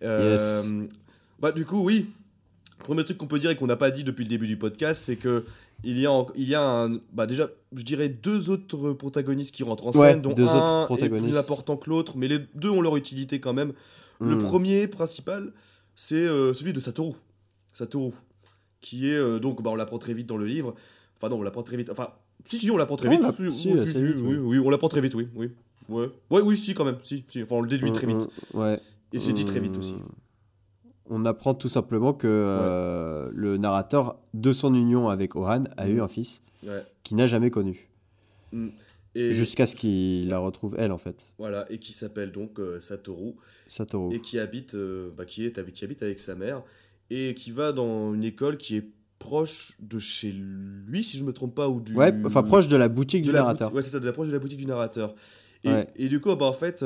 Euh, 0.02 0.36
Yes. 0.36 0.70
Bah 1.40 1.52
du 1.52 1.64
coup 1.64 1.82
oui, 1.84 2.06
premier 2.78 3.04
truc 3.04 3.18
qu'on 3.18 3.26
peut 3.26 3.38
dire 3.40 3.50
et 3.50 3.56
qu'on 3.56 3.66
n'a 3.66 3.76
pas 3.76 3.90
dit 3.90 4.04
depuis 4.04 4.22
le 4.24 4.28
début 4.28 4.46
du 4.46 4.56
podcast, 4.56 5.02
c'est 5.04 5.16
que 5.16 5.44
il 5.84 5.98
y 5.98 6.06
a, 6.06 6.12
en- 6.12 6.26
il 6.36 6.48
y 6.48 6.54
a 6.54 6.62
un, 6.62 6.98
bah 7.12 7.26
déjà, 7.26 7.48
je 7.74 7.82
dirais 7.82 8.08
deux 8.08 8.50
autres 8.50 8.92
protagonistes 8.92 9.54
qui 9.54 9.62
rentrent 9.64 9.86
en 9.86 9.92
Ouais, 9.92 10.12
scène, 10.12 10.22
dont 10.22 10.32
deux 10.32 10.46
un 10.46 10.84
autres 10.84 11.02
est 11.02 11.08
plus 11.08 11.36
important 11.36 11.76
que 11.76 11.90
l'autre, 11.90 12.16
mais 12.16 12.28
les 12.28 12.38
deux 12.54 12.70
ont 12.70 12.80
leur 12.80 12.96
utilité 12.96 13.40
quand 13.40 13.52
même. 13.52 13.72
Le 14.20 14.36
Hmm. 14.36 14.38
premier 14.38 14.86
principal, 14.86 15.52
c'est 15.96 16.14
euh, 16.14 16.54
celui 16.54 16.72
de 16.72 16.80
Satoru. 16.80 17.14
Satoru. 17.72 18.12
Qui 18.80 19.08
est, 19.08 19.14
euh, 19.16 19.38
donc, 19.38 19.62
bah, 19.62 19.70
on 19.70 19.74
l'apprend 19.76 19.98
très 19.98 20.14
vite 20.14 20.26
dans 20.28 20.36
le 20.36 20.46
livre. 20.46 20.74
Enfin, 21.16 21.28
non, 21.28 21.38
on 21.38 21.42
l'apprend 21.42 21.62
très 21.62 21.76
vite. 21.76 21.90
Enfin, 21.90 22.08
si, 22.44 22.58
si, 22.58 22.70
on 22.70 22.76
l'apprend 22.76 22.96
très 22.96 23.08
Ouais, 23.08 23.16
vite. 23.16 23.52
Si, 23.52 23.60
si, 23.60 23.68
oui, 23.72 23.84
vite, 23.84 24.20
oui, 24.22 24.34
ouais. 24.34 24.38
oui, 24.38 24.58
on 24.58 24.70
l'apprend 24.70 24.88
très 24.88 25.00
vite, 25.00 25.14
oui. 25.14 25.28
Oui, 25.34 25.50
ouais. 25.88 26.08
ouais, 26.30 26.40
oui, 26.42 26.56
si, 26.56 26.74
quand 26.74 26.84
même. 26.84 26.98
Si, 27.02 27.24
si. 27.28 27.42
Enfin, 27.42 27.56
on 27.56 27.60
le 27.62 27.68
déduit 27.68 27.90
très 27.92 28.06
vite. 28.06 28.28
Mm, 28.54 28.58
mm, 28.58 28.60
Ouais. 28.60 28.80
Et 29.12 29.18
c'est 29.18 29.32
dit 29.32 29.44
très 29.44 29.60
vite 29.60 29.76
aussi. 29.78 29.94
On 31.14 31.26
apprend 31.26 31.52
tout 31.54 31.68
simplement 31.68 32.14
que 32.14 32.26
euh, 32.26 33.30
le 33.34 33.58
narrateur, 33.58 34.16
de 34.32 34.50
son 34.52 34.74
union 34.74 35.10
avec 35.10 35.36
Ohan, 35.36 35.64
a 35.76 35.88
eu 35.88 36.00
un 36.00 36.08
fils 36.08 36.42
Ouais. 36.66 36.82
qu'il 37.02 37.16
n'a 37.18 37.26
jamais 37.26 37.50
connu. 37.50 37.90
Et, 39.14 39.32
Jusqu'à 39.32 39.66
ce 39.66 39.76
qu'il 39.76 40.28
la 40.28 40.38
retrouve, 40.38 40.74
elle, 40.78 40.90
en 40.92 40.96
fait. 40.98 41.34
voilà, 41.38 41.66
et 41.70 41.78
qui 41.78 41.92
s'appelle 41.92 42.32
donc 42.32 42.58
euh, 42.58 42.80
Satoru. 42.80 43.34
Satoru. 43.66 44.14
et 44.14 44.20
qui 44.20 44.38
habite, 44.38 44.74
euh, 44.74 45.10
bah, 45.16 45.24
qui, 45.26 45.44
est 45.44 45.58
avec, 45.58 45.74
qui 45.74 45.84
habite 45.84 46.02
avec 46.02 46.18
sa 46.18 46.34
mère 46.34 46.62
et 47.10 47.34
qui 47.34 47.50
va 47.50 47.72
dans 47.72 48.14
une 48.14 48.24
école 48.24 48.56
qui 48.56 48.76
est 48.76 48.86
proche 49.18 49.76
de 49.80 49.98
chez 49.98 50.32
lui, 50.32 51.04
si 51.04 51.18
je 51.18 51.24
me 51.24 51.32
trompe 51.34 51.54
pas, 51.54 51.68
ou 51.68 51.80
du. 51.80 51.94
Ouais, 51.94 52.12
enfin 52.24 52.42
proche 52.42 52.68
de 52.68 52.76
la 52.76 52.88
boutique 52.88 53.20
de 53.22 53.26
du 53.26 53.32
la 53.32 53.40
narrateur. 53.40 53.68
boutique- 53.68 53.76
Ouais, 53.76 53.82
c'est 53.82 53.90
ça, 53.90 54.00
de 54.00 54.06
l'approche 54.06 54.28
de 54.28 54.32
la 54.32 54.38
boutique 54.38 54.58
du 54.58 54.66
narrateur. 54.66 55.14
Et, 55.64 55.68
Ouais. 55.68 55.86
et 55.96 56.08
du 56.08 56.20
coup, 56.20 56.34
bah, 56.34 56.46
en 56.46 56.52
fait, 56.54 56.82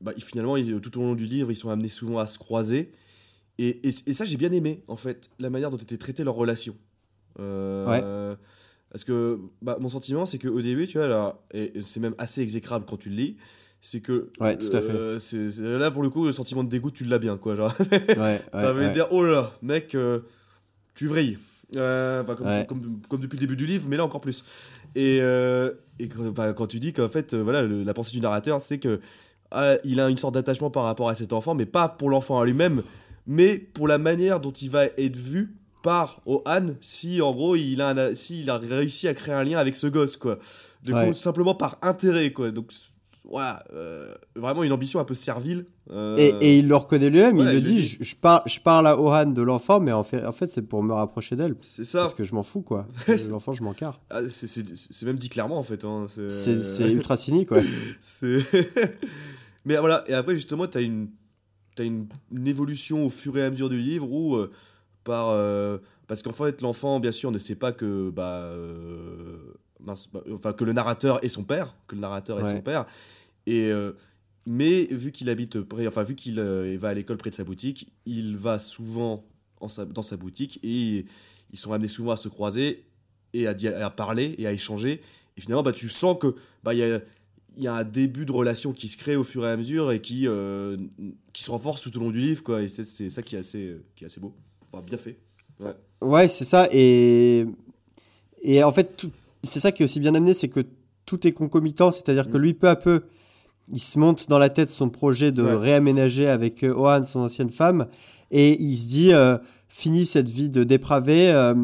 bah, 0.00 0.12
finalement, 0.18 0.56
ils- 0.56 0.80
tout 0.80 0.96
au 0.98 1.02
long 1.02 1.14
du 1.14 1.26
livre, 1.26 1.50
ils 1.50 1.56
sont 1.56 1.68
amenés 1.70 1.88
souvent 1.90 2.18
à 2.18 2.26
se 2.26 2.38
croiser. 2.38 2.92
Et, 3.58 3.86
et, 3.88 3.88
et 3.88 4.12
ça, 4.12 4.24
j'ai 4.24 4.36
bien 4.36 4.52
aimé, 4.52 4.82
en 4.88 4.96
fait, 4.96 5.30
la 5.38 5.48
manière 5.50 5.70
dont 5.70 5.76
était 5.78 5.96
traitée 5.96 6.24
leur 6.24 6.34
relation. 6.34 6.76
Euh, 7.40 8.34
Parce 8.90 9.04
que 9.04 9.38
bah, 9.62 9.76
mon 9.80 9.88
sentiment, 9.88 10.24
c'est 10.26 10.38
qu'au 10.38 10.60
début, 10.60 10.86
tu 10.86 10.98
vois, 10.98 11.08
là, 11.08 11.38
et, 11.52 11.72
c'est 11.82 12.00
même 12.00 12.14
assez 12.18 12.40
exécrable 12.40 12.84
quand 12.88 12.96
tu 12.96 13.10
le 13.10 13.16
lis, 13.16 13.36
c'est 13.80 14.00
que. 14.00 14.30
Ouais, 14.40 14.56
tout 14.56 14.74
à 14.74 14.80
fait. 14.80 14.92
euh, 14.92 15.18
c'est- 15.18 15.50
c'est- 15.50 15.62
là, 15.78 15.90
pour 15.90 16.02
le 16.02 16.08
coup, 16.10 16.24
le 16.24 16.32
sentiment 16.32 16.64
de 16.64 16.68
dégoût, 16.68 16.90
tu 16.90 17.04
l'as 17.04 17.18
bien, 17.18 17.36
quoi. 17.36 17.56
Genre, 17.56 17.74
Ouais, 18.08 18.40
ouais, 18.54 18.72
ouais. 18.72 18.90
dire, 18.92 19.06
oh 19.10 19.24
là, 19.24 19.52
mec, 19.62 19.94
euh, 19.94 20.20
tu 20.94 21.06
vrilles. 21.08 21.38
Euh, 21.76 22.22
comme, 22.22 22.46
Ouais. 22.46 22.64
comme, 22.68 23.00
comme 23.08 23.20
depuis 23.20 23.36
le 23.36 23.40
début 23.40 23.56
du 23.56 23.66
livre, 23.66 23.86
mais 23.88 23.96
là 23.96 24.04
encore 24.04 24.20
plus. 24.20 24.44
Et, 24.94 25.16
et 25.18 26.08
bah, 26.34 26.52
quand 26.52 26.66
tu 26.68 26.78
dis 26.78 26.92
qu'en 26.92 27.08
fait, 27.08 27.34
voilà, 27.34 27.62
le- 27.62 27.82
la 27.82 27.92
pensée 27.92 28.12
du 28.12 28.20
narrateur, 28.20 28.60
c'est 28.60 28.78
que 28.78 29.00
ah, 29.50 29.74
il 29.84 29.98
a 30.00 30.08
une 30.08 30.16
sorte 30.16 30.34
d'attachement 30.34 30.70
par 30.70 30.84
rapport 30.84 31.08
à 31.08 31.14
cet 31.14 31.32
enfant, 31.32 31.54
mais 31.54 31.66
pas 31.66 31.88
pour 31.88 32.08
l'enfant 32.08 32.36
en 32.38 32.44
lui-même, 32.44 32.82
mais 33.26 33.58
pour 33.58 33.88
la 33.88 33.98
manière 33.98 34.40
dont 34.40 34.52
il 34.52 34.70
va 34.70 34.84
être 34.84 35.16
vu 35.16 35.56
par 35.82 36.20
Ohan 36.26 36.66
si 36.80 37.20
en 37.20 37.32
gros 37.32 37.54
il 37.56 37.80
a, 37.80 37.90
un- 37.90 38.14
si 38.14 38.40
il 38.40 38.50
a 38.50 38.58
réussi 38.58 39.06
à 39.08 39.14
créer 39.14 39.34
un 39.34 39.44
lien 39.44 39.58
avec 39.58 39.76
ce 39.76 39.86
gosse 39.86 40.16
quoi. 40.16 40.38
Du 40.82 40.92
Ouais. 40.92 41.08
coup, 41.08 41.14
simplement 41.14 41.54
par 41.54 41.78
intérêt 41.82 42.32
quoi. 42.32 42.50
Donc 42.50 42.72
voilà, 43.28 43.64
euh, 43.74 44.14
vraiment 44.36 44.62
une 44.62 44.70
ambition 44.72 45.00
un 45.00 45.04
peu 45.04 45.14
servile. 45.14 45.66
euh, 45.90 46.14
Et, 46.16 46.34
et 46.40 46.58
il 46.58 46.68
le 46.68 46.76
reconnaît 46.76 47.10
lui-même, 47.10 47.36
il 47.38 47.44
ouais, 47.44 47.52
le 47.54 47.58
il 47.58 47.64
le 47.64 47.68
dit, 47.70 47.74
dit. 47.76 47.82
je, 47.82 48.04
je 48.04 48.14
parle, 48.16 48.42
je 48.46 48.60
parle 48.60 48.86
à 48.86 48.96
Ohan 49.00 49.26
de 49.26 49.42
l'enfant, 49.42 49.80
mais 49.80 49.90
en 49.90 50.04
fait, 50.04 50.24
en 50.24 50.30
fait 50.30 50.50
c'est 50.52 50.62
pour 50.62 50.82
me 50.84 50.92
rapprocher 50.94 51.34
d'elle. 51.34 51.56
c'est 51.60 51.82
ça. 51.84 52.02
Parce 52.02 52.14
que 52.14 52.22
je 52.22 52.34
m'en 52.36 52.44
fous, 52.44 52.62
quoi. 52.62 52.86
l'enfant, 53.30 53.52
je 53.52 53.64
m'en 53.64 53.72
carre. 53.74 54.00
Ah, 54.10 54.20
c'est- 54.28 55.02
même 55.04 55.16
dit 55.18 55.28
clairement 55.28 55.58
en 55.58 55.64
fait. 55.64 55.84
Hein. 55.84 56.06
C'est 56.08 56.88
ultra 56.92 57.16
cynique, 57.16 57.50
ouais. 57.50 57.64
c'est- 58.00 58.44
Mais 59.64 59.76
voilà, 59.78 60.04
et 60.06 60.14
après 60.14 60.34
justement, 60.34 60.66
tu 60.68 60.78
as, 60.78 60.82
une, 60.82 61.08
t'as 61.76 61.84
une, 61.84 62.08
une 62.32 62.48
évolution 62.48 63.06
au 63.06 63.10
fur 63.10 63.36
et 63.38 63.44
à 63.44 63.50
mesure 63.50 63.68
du 63.68 63.78
livre 63.78 64.10
où, 64.10 64.34
euh, 64.34 64.50
par, 65.04 65.28
euh, 65.30 65.78
parce 66.08 66.22
qu'en 66.22 66.32
fait, 66.32 66.60
l'enfant, 66.62 66.98
bien 66.98 67.12
sûr, 67.12 67.30
ne 67.30 67.38
sait 67.38 67.54
pas 67.54 67.70
que, 67.72 68.10
bah, 68.10 68.42
euh, 68.44 69.38
mince, 69.80 70.08
bah, 70.12 70.22
enfin, 70.32 70.52
que 70.52 70.64
le 70.64 70.72
narrateur 70.72 71.22
est 71.24 71.28
son 71.28 71.44
père, 71.44 71.76
que 71.86 71.94
le 71.94 72.00
narrateur 72.00 72.40
est 72.40 72.44
son 72.56 72.60
père. 72.62 72.86
Et, 73.46 73.70
mais 74.46 74.84
vu 74.90 75.12
qu'il 75.12 75.28
habite 75.30 75.60
près, 75.60 75.86
enfin, 75.86 76.02
vu 76.02 76.14
qu'il 76.14 76.34
il 76.38 76.78
va 76.78 76.88
à 76.88 76.94
l'école 76.94 77.16
près 77.16 77.30
de 77.30 77.34
sa 77.34 77.44
boutique, 77.44 77.88
il 78.06 78.36
va 78.36 78.58
souvent 78.58 79.24
en 79.60 79.68
sa- 79.68 79.84
dans 79.86 80.02
sa 80.02 80.16
boutique 80.16 80.58
et 80.62 81.06
ils 81.52 81.58
sont 81.58 81.72
amenés 81.72 81.88
souvent 81.88 82.12
à 82.12 82.16
se 82.16 82.28
croiser 82.28 82.84
et 83.32 83.46
à, 83.46 83.54
à 83.84 83.90
parler 83.90 84.34
et 84.38 84.46
à 84.46 84.52
échanger. 84.52 85.00
Et 85.36 85.40
finalement, 85.40 85.62
bah, 85.62 85.72
tu 85.72 85.88
sens 85.88 86.16
que 86.18 86.34
bah, 86.64 86.74
il 86.74 86.78
y 86.78 86.82
a 86.82 87.00
il 87.56 87.62
y 87.64 87.68
a 87.68 87.74
un 87.74 87.84
début 87.84 88.26
de 88.26 88.32
relation 88.32 88.72
qui 88.72 88.86
se 88.88 88.96
crée 88.96 89.16
au 89.16 89.24
fur 89.24 89.46
et 89.46 89.50
à 89.50 89.56
mesure 89.56 89.90
et 89.92 90.00
qui, 90.00 90.26
euh, 90.28 90.76
qui 91.32 91.42
se 91.42 91.50
renforce 91.50 91.80
tout 91.82 91.96
au 91.96 92.00
long 92.00 92.10
du 92.10 92.20
livre 92.20 92.42
quoi 92.42 92.62
et 92.62 92.68
c'est 92.68 92.84
c'est 92.84 93.08
ça 93.10 93.22
qui 93.22 93.34
est 93.36 93.38
assez 93.38 93.76
qui 93.94 94.04
est 94.04 94.06
assez 94.06 94.20
beau 94.20 94.34
enfin 94.70 94.84
bien 94.86 94.98
fait 94.98 95.18
ouais 95.60 95.72
Ouais, 96.02 96.28
c'est 96.28 96.44
ça. 96.44 96.68
Et, 96.72 97.46
et 98.42 98.62
en 98.62 98.70
fait, 98.70 99.06
c'est 99.42 99.60
ça 99.60 99.72
qui 99.72 99.82
est 99.82 99.86
aussi 99.86 99.98
bien 99.98 100.14
amené, 100.14 100.34
c'est 100.34 100.48
que 100.50 100.60
tout 101.06 101.26
est 101.26 101.32
concomitant. 101.32 101.90
C'est-à-dire 101.90 102.28
que 102.28 102.36
Mm. 102.36 102.40
lui, 102.42 102.52
peu 102.52 102.68
à 102.68 102.76
peu, 102.76 103.04
il 103.72 103.80
se 103.80 103.98
monte 103.98 104.28
dans 104.28 104.38
la 104.38 104.50
tête 104.50 104.68
son 104.70 104.90
projet 104.90 105.32
de 105.32 105.42
Ouais. 105.42 105.54
réaménager 105.54 106.28
avec 106.28 106.62
euh, 106.64 106.74
Ohan, 106.74 107.04
son 107.04 107.20
ancienne 107.20 107.48
femme. 107.48 107.86
Et 108.30 108.60
il 108.62 108.76
se 108.76 108.86
dit, 108.88 109.14
euh, 109.14 109.38
fini 109.70 110.04
cette 110.04 110.28
vie 110.28 110.50
de 110.50 110.64
dépravé. 110.64 111.30
euh, 111.30 111.54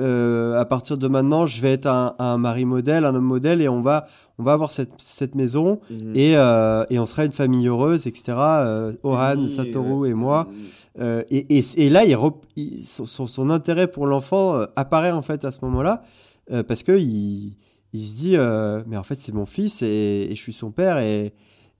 euh, 0.00 0.58
à 0.58 0.64
partir 0.64 0.96
de 0.98 1.06
maintenant, 1.08 1.44
je 1.46 1.60
vais 1.60 1.72
être 1.72 1.86
un, 1.86 2.14
un 2.18 2.38
mari 2.38 2.64
modèle, 2.64 3.04
un 3.04 3.14
homme 3.14 3.24
modèle, 3.24 3.60
et 3.60 3.68
on 3.68 3.82
va, 3.82 4.04
on 4.38 4.42
va 4.42 4.52
avoir 4.52 4.72
cette, 4.72 4.92
cette 4.98 5.34
maison, 5.34 5.80
Mhm. 5.90 6.12
et, 6.16 6.36
euh, 6.36 6.84
et 6.90 6.98
on 6.98 7.06
sera 7.06 7.24
une 7.24 7.32
famille 7.32 7.66
heureuse, 7.68 8.06
etc. 8.06 8.32
Euh, 8.38 8.92
Ohan, 9.02 9.36
Oui, 9.38 9.52
Satoru 9.52 10.08
et 10.08 10.14
moi. 10.14 10.48
Euh, 10.98 11.22
et, 11.30 11.58
et, 11.58 11.64
et 11.76 11.90
là, 11.90 12.04
il 12.04 12.14
rep- 12.16 12.42
il- 12.56 12.84
son, 12.84 13.50
intérêt 13.50 13.86
pour 13.86 14.06
l'enfant 14.06 14.62
apparaît 14.76 15.10
en 15.12 15.22
fait 15.22 15.44
à 15.44 15.50
ce 15.50 15.58
moment-là, 15.62 16.02
parce 16.68 16.82
que 16.82 16.98
il, 16.98 17.56
il 17.94 18.00
se 18.02 18.14
dit, 18.16 18.36
mais 18.88 18.96
en 18.96 19.02
fait 19.02 19.18
c'est 19.20 19.32
mon 19.32 19.46
fils 19.46 19.82
et, 19.82 20.28
et 20.30 20.34
je 20.34 20.40
suis 20.40 20.52
son 20.52 20.70
père, 20.70 20.98
et, 20.98 21.32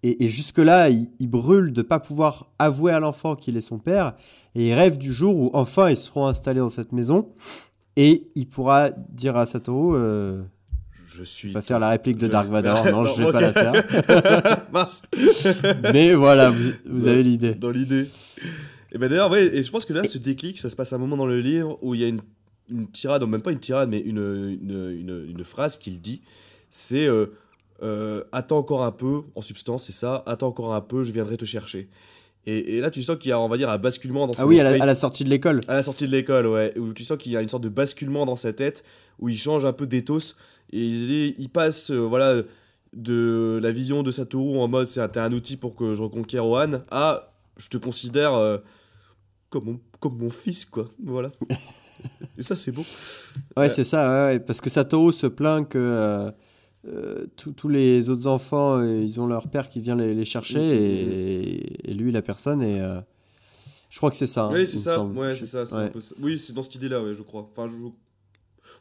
et, 0.02 0.24
et 0.24 0.28
jusque-là, 0.28 0.88
il, 0.90 1.08
il 1.18 1.28
brûle 1.28 1.72
de 1.72 1.82
pas 1.82 1.98
pouvoir 2.00 2.50
avouer 2.58 2.92
à 2.92 3.00
l'enfant 3.00 3.36
qu'il 3.36 3.56
est 3.56 3.60
son 3.62 3.78
père, 3.78 4.14
et 4.54 4.68
il 4.68 4.74
rêve 4.74 4.98
du 4.98 5.12
jour 5.12 5.36
où 5.36 5.50
enfin 5.54 5.90
ils 5.90 5.96
seront 5.96 6.26
installés 6.26 6.60
dans 6.60 6.70
cette 6.70 6.92
maison, 6.92 7.28
et 7.96 8.26
il 8.34 8.48
pourra 8.48 8.90
dire 8.90 9.36
à 9.36 9.46
Satoru, 9.46 9.96
euh, 9.96 10.42
Je 11.06 11.22
suis. 11.24 11.52
pas 11.52 11.62
faire 11.62 11.78
la 11.78 11.90
réplique 11.90 12.16
de 12.18 12.26
Je- 12.26 12.30
Dark 12.32 12.48
Vador, 12.48 12.84
non, 12.90 13.04
je 13.04 13.22
vais 13.22 13.32
pas 13.32 13.40
la 13.40 13.52
faire, 13.52 14.66
Mince. 14.72 15.02
mais 15.92 16.14
voilà, 16.14 16.50
vous, 16.50 16.70
vous 16.86 17.06
avez 17.08 17.22
l'idée. 17.22 17.54
Dans 17.54 17.70
l'idée. 17.70 18.06
Et 18.92 18.98
ben 18.98 19.08
d'ailleurs, 19.08 19.30
ouais, 19.30 19.44
et 19.56 19.62
je 19.62 19.70
pense 19.70 19.84
que 19.86 19.92
là, 19.92 20.04
ce 20.04 20.18
déclic, 20.18 20.58
ça 20.58 20.68
se 20.68 20.76
passe 20.76 20.92
à 20.92 20.96
un 20.96 20.98
moment 20.98 21.16
dans 21.16 21.26
le 21.26 21.40
livre 21.40 21.78
où 21.82 21.94
il 21.94 22.00
y 22.00 22.04
a 22.04 22.08
une, 22.08 22.20
une 22.70 22.86
tirade, 22.90 23.22
non, 23.22 23.28
même 23.28 23.40
pas 23.42 23.52
une 23.52 23.58
tirade, 23.58 23.88
mais 23.88 23.98
une, 24.00 24.18
une, 24.18 24.90
une, 25.00 25.26
une 25.30 25.44
phrase 25.44 25.78
qu'il 25.78 26.00
dit. 26.00 26.20
C'est 26.70 27.06
euh, 27.06 27.26
euh, 27.82 28.22
Attends 28.32 28.58
encore 28.58 28.82
un 28.84 28.92
peu, 28.92 29.22
en 29.34 29.40
substance, 29.40 29.84
c'est 29.84 29.92
ça. 29.92 30.22
Attends 30.26 30.48
encore 30.48 30.74
un 30.74 30.80
peu, 30.82 31.04
je 31.04 31.12
viendrai 31.12 31.36
te 31.38 31.44
chercher. 31.46 31.88
Et, 32.46 32.76
et 32.76 32.80
là, 32.80 32.90
tu 32.90 33.02
sens 33.02 33.16
qu'il 33.18 33.28
y 33.28 33.32
a, 33.32 33.38
on 33.40 33.48
va 33.48 33.56
dire, 33.56 33.70
un 33.70 33.78
basculement 33.78 34.26
dans 34.26 34.32
Ah 34.38 34.46
oui, 34.46 34.58
à 34.58 34.64
la, 34.64 34.70
esprit. 34.70 34.82
à 34.82 34.86
la 34.86 34.94
sortie 34.96 35.24
de 35.24 35.28
l'école. 35.28 35.60
À 35.68 35.74
la 35.74 35.82
sortie 35.82 36.06
de 36.06 36.12
l'école, 36.12 36.46
ouais, 36.48 36.76
où 36.78 36.92
tu 36.92 37.04
sens 37.04 37.16
qu'il 37.18 37.30
y 37.32 37.36
a 37.36 37.40
une 37.42 37.48
sorte 37.48 37.62
de 37.62 37.68
basculement 37.68 38.26
dans 38.26 38.34
sa 38.36 38.52
tête, 38.52 38.82
où 39.20 39.28
il 39.28 39.36
change 39.38 39.64
un 39.64 39.72
peu 39.72 39.86
d'éthos, 39.86 40.34
et 40.72 40.80
il, 40.84 41.34
il 41.38 41.48
passe, 41.48 41.90
euh, 41.92 41.98
voilà, 41.98 42.42
de 42.94 43.60
la 43.62 43.70
vision 43.70 44.02
de 44.02 44.10
Satoru 44.10 44.58
en 44.58 44.68
mode 44.68 44.86
c'est 44.86 45.00
un, 45.00 45.08
t'es 45.08 45.20
un 45.20 45.32
outil 45.32 45.56
pour 45.56 45.74
que 45.76 45.94
je 45.94 46.02
reconquière 46.02 46.44
Ohan, 46.46 46.82
à 46.90 47.32
je 47.58 47.68
te 47.68 47.76
considère 47.78 48.34
euh, 48.34 48.58
comme, 49.50 49.64
mon, 49.64 49.80
comme 50.00 50.18
mon 50.18 50.30
fils, 50.30 50.64
quoi, 50.64 50.88
voilà. 51.04 51.30
et 52.38 52.42
ça, 52.42 52.56
c'est 52.56 52.72
beau. 52.72 52.82
Ouais, 53.56 53.62
Ouais. 53.64 53.68
c'est 53.70 53.84
ça, 53.84 54.26
ouais, 54.26 54.40
parce 54.40 54.60
que 54.60 54.68
Satoru 54.68 55.12
se 55.12 55.26
plaint 55.28 55.68
que 55.68 56.30
euh, 56.86 57.26
tous- 57.36 57.68
les 57.68 58.08
autres 58.10 58.26
enfants, 58.26 58.78
euh, 58.78 59.00
ils 59.02 59.20
ont 59.20 59.26
leur 59.26 59.48
père 59.48 59.68
qui 59.68 59.80
vient 59.80 59.94
les, 59.96 60.14
les 60.14 60.24
chercher 60.24 60.58
Mhm. 60.58 60.64
et, 60.64 61.90
et 61.90 61.94
lui, 61.94 62.10
la 62.12 62.22
personne, 62.22 62.62
et 62.62 62.80
euh, 62.80 63.00
je 63.90 63.96
crois 63.98 64.10
que 64.10 64.16
c'est 64.16 64.26
ça. 64.26 64.44
hein, 64.46 64.50
oui, 64.52 64.66
c'est 64.66 64.78
ça, 64.78 65.02
ouais, 65.02 65.34
c'est 65.34 65.46
ça, 65.46 65.62
Ouais. 65.78 65.90
peu. 65.90 66.00
Oui, 66.20 66.36
c'est 66.38 66.52
dans 66.54 66.62
cette 66.62 66.74
idée-là, 66.76 67.02
ouais, 67.02 67.14
je 67.14 67.22
crois. 67.22 67.48
Enfin, 67.50 67.68
je... 67.68 67.74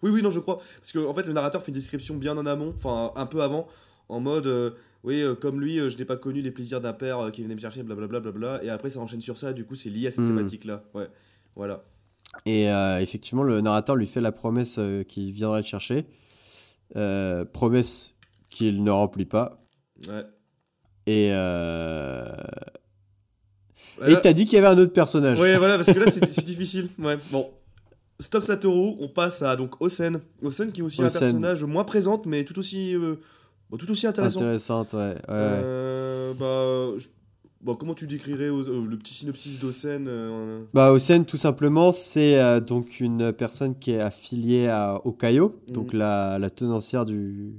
Oui, 0.03 0.09
oui, 0.11 0.21
non, 0.23 0.29
je 0.29 0.39
crois. 0.39 0.57
Parce 0.79 0.91
qu'en 0.93 1.05
en 1.09 1.13
fait, 1.13 1.27
le 1.27 1.33
narrateur 1.33 1.61
fait 1.61 1.67
une 1.69 1.75
description 1.75 2.15
bien 2.17 2.37
en 2.37 2.45
amont, 2.45 2.73
enfin, 2.75 3.11
un 3.15 3.25
peu 3.25 3.41
avant, 3.43 3.67
en 4.09 4.19
mode, 4.19 4.47
euh, 4.47 4.71
oui, 5.03 5.23
comme 5.39 5.59
lui, 5.61 5.77
je 5.89 5.97
n'ai 5.97 6.05
pas 6.05 6.17
connu 6.17 6.41
les 6.41 6.51
plaisirs 6.51 6.81
d'un 6.81 6.93
père 6.93 7.31
qui 7.31 7.43
venait 7.43 7.55
me 7.55 7.59
chercher, 7.59 7.83
blablabla, 7.83 8.63
et 8.63 8.69
après, 8.69 8.89
ça 8.89 8.99
enchaîne 8.99 9.21
sur 9.21 9.37
ça, 9.37 9.53
du 9.53 9.63
coup, 9.65 9.75
c'est 9.75 9.89
lié 9.89 10.07
à 10.07 10.11
cette 10.11 10.21
Mhm. 10.21 10.27
thématique-là, 10.37 10.83
ouais. 10.95 11.07
Voilà. 11.55 11.83
Et 12.45 12.65
effectivement, 13.01 13.43
le 13.43 13.59
narrateur 13.61 13.95
lui 13.97 14.07
fait 14.07 14.21
la 14.21 14.31
promesse 14.31 14.79
qu'il 15.09 15.31
viendrait 15.33 15.59
le 15.59 15.65
chercher. 15.65 16.05
Euh, 16.97 17.45
promesse 17.45 18.15
qu'il 18.49 18.83
ne 18.83 18.91
remplit 18.91 19.25
pas. 19.25 19.63
Ouais. 20.09 20.23
Et 21.07 21.29
euh, 21.33 22.25
Voilà. 23.97 24.17
et 24.19 24.21
t'as 24.21 24.33
dit 24.33 24.45
qu'il 24.45 24.55
y 24.55 24.57
avait 24.57 24.67
un 24.67 24.77
autre 24.77 24.93
personnage. 24.93 25.39
Ouais, 25.39 25.57
voilà, 25.57 25.75
parce 25.77 25.91
que 25.93 25.99
là, 25.99 26.09
c'est 26.11 26.45
difficile. 26.45 26.89
Ouais, 26.99 27.17
bon. 27.31 27.49
Stop 28.19 28.43
Satoru, 28.43 28.95
on 28.99 29.07
passe 29.07 29.41
à 29.41 29.55
donc 29.55 29.81
Osen. 29.81 30.19
Osen 30.43 30.71
qui 30.71 30.81
est 30.81 30.83
aussi 30.83 31.01
un 31.01 31.09
personnage 31.09 31.63
moins 31.63 31.83
présente, 31.83 32.25
mais 32.27 32.43
tout 32.43 32.57
aussi, 32.59 32.93
euh, 32.95 33.15
tout 33.79 33.89
aussi 33.89 34.05
intéressant. 34.05 34.41
Intéressante, 34.41 34.93
ouais. 34.93 34.99
ouais, 34.99 35.09
ouais. 35.09 35.15
Euh, 35.27 36.33
bah, 36.35 36.97
je- 36.99 37.07
bon, 37.63 37.75
comment 37.75 37.93
tu 37.93 38.07
décrirais 38.07 38.49
euh, 38.49 38.83
le 38.87 38.97
petit 38.97 39.13
synopsis 39.13 39.59
d'Osen 39.59 40.05
euh, 40.07 40.63
Bah, 40.73 40.91
Osen, 40.91 41.25
tout 41.25 41.37
simplement, 41.37 41.91
c'est 41.91 42.39
euh, 42.41 42.59
donc 42.59 42.99
une 42.99 43.31
personne 43.33 43.75
qui 43.77 43.91
est 43.91 43.99
affiliée 43.99 44.67
à 44.67 44.99
Okayo, 45.05 45.55
Mhm. 45.67 45.73
donc 45.73 45.93
la, 45.93 46.37
la 46.39 46.49
tenancière 46.49 47.05
du, 47.05 47.53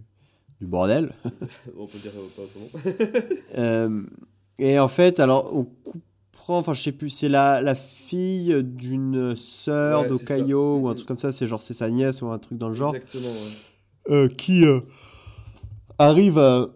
du 0.60 0.66
bordel. 0.66 1.14
On 1.78 1.86
peut 1.86 1.98
dire 1.98 2.12
pas 2.36 2.42
autrement. 2.42 4.02
Et 4.58 4.78
en 4.78 4.88
fait, 4.88 5.18
alors, 5.18 5.50
on 5.56 5.64
comprend, 5.64 6.58
enfin, 6.58 6.72
je 6.72 6.82
sais 6.82 6.92
plus, 6.92 7.08
c'est 7.08 7.28
la, 7.28 7.60
la 7.62 7.74
fille 7.74 8.62
d'une 8.62 9.34
sœur 9.34 10.02
Ouais, 10.02 10.08
d'Okayo 10.08 10.76
ou 10.76 10.86
un 10.88 10.90
Mhm. 10.90 10.96
truc 10.96 11.08
comme 11.08 11.18
ça, 11.18 11.32
c'est 11.32 11.46
genre 11.46 11.60
c'est 11.60 11.74
sa 11.74 11.90
nièce 11.90 12.22
ou 12.22 12.28
un 12.28 12.38
truc 12.38 12.58
dans 12.58 12.68
le 12.68 12.74
genre, 12.74 12.94
Exactement, 12.94 13.28
ouais. 14.10 14.28
qui 14.36 14.64
arrive 15.98 16.38
à, 16.38 16.68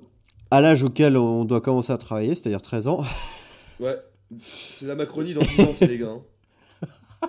à 0.51 0.61
l'âge 0.61 0.83
auquel 0.83 1.17
on 1.17 1.45
doit 1.45 1.61
commencer 1.61 1.93
à 1.93 1.97
travailler, 1.97 2.35
c'est-à-dire 2.35 2.63
13 2.63 2.87
ans. 2.89 3.03
Ouais. 3.81 3.97
C'est 4.41 4.87
la 4.87 4.95
Macronie 4.95 5.35
dans 5.35 5.41
10 5.43 5.61
ans, 5.61 5.71
c'est 5.75 5.87
les 5.87 5.99
gars. 5.99 6.09
hein. 6.09 7.29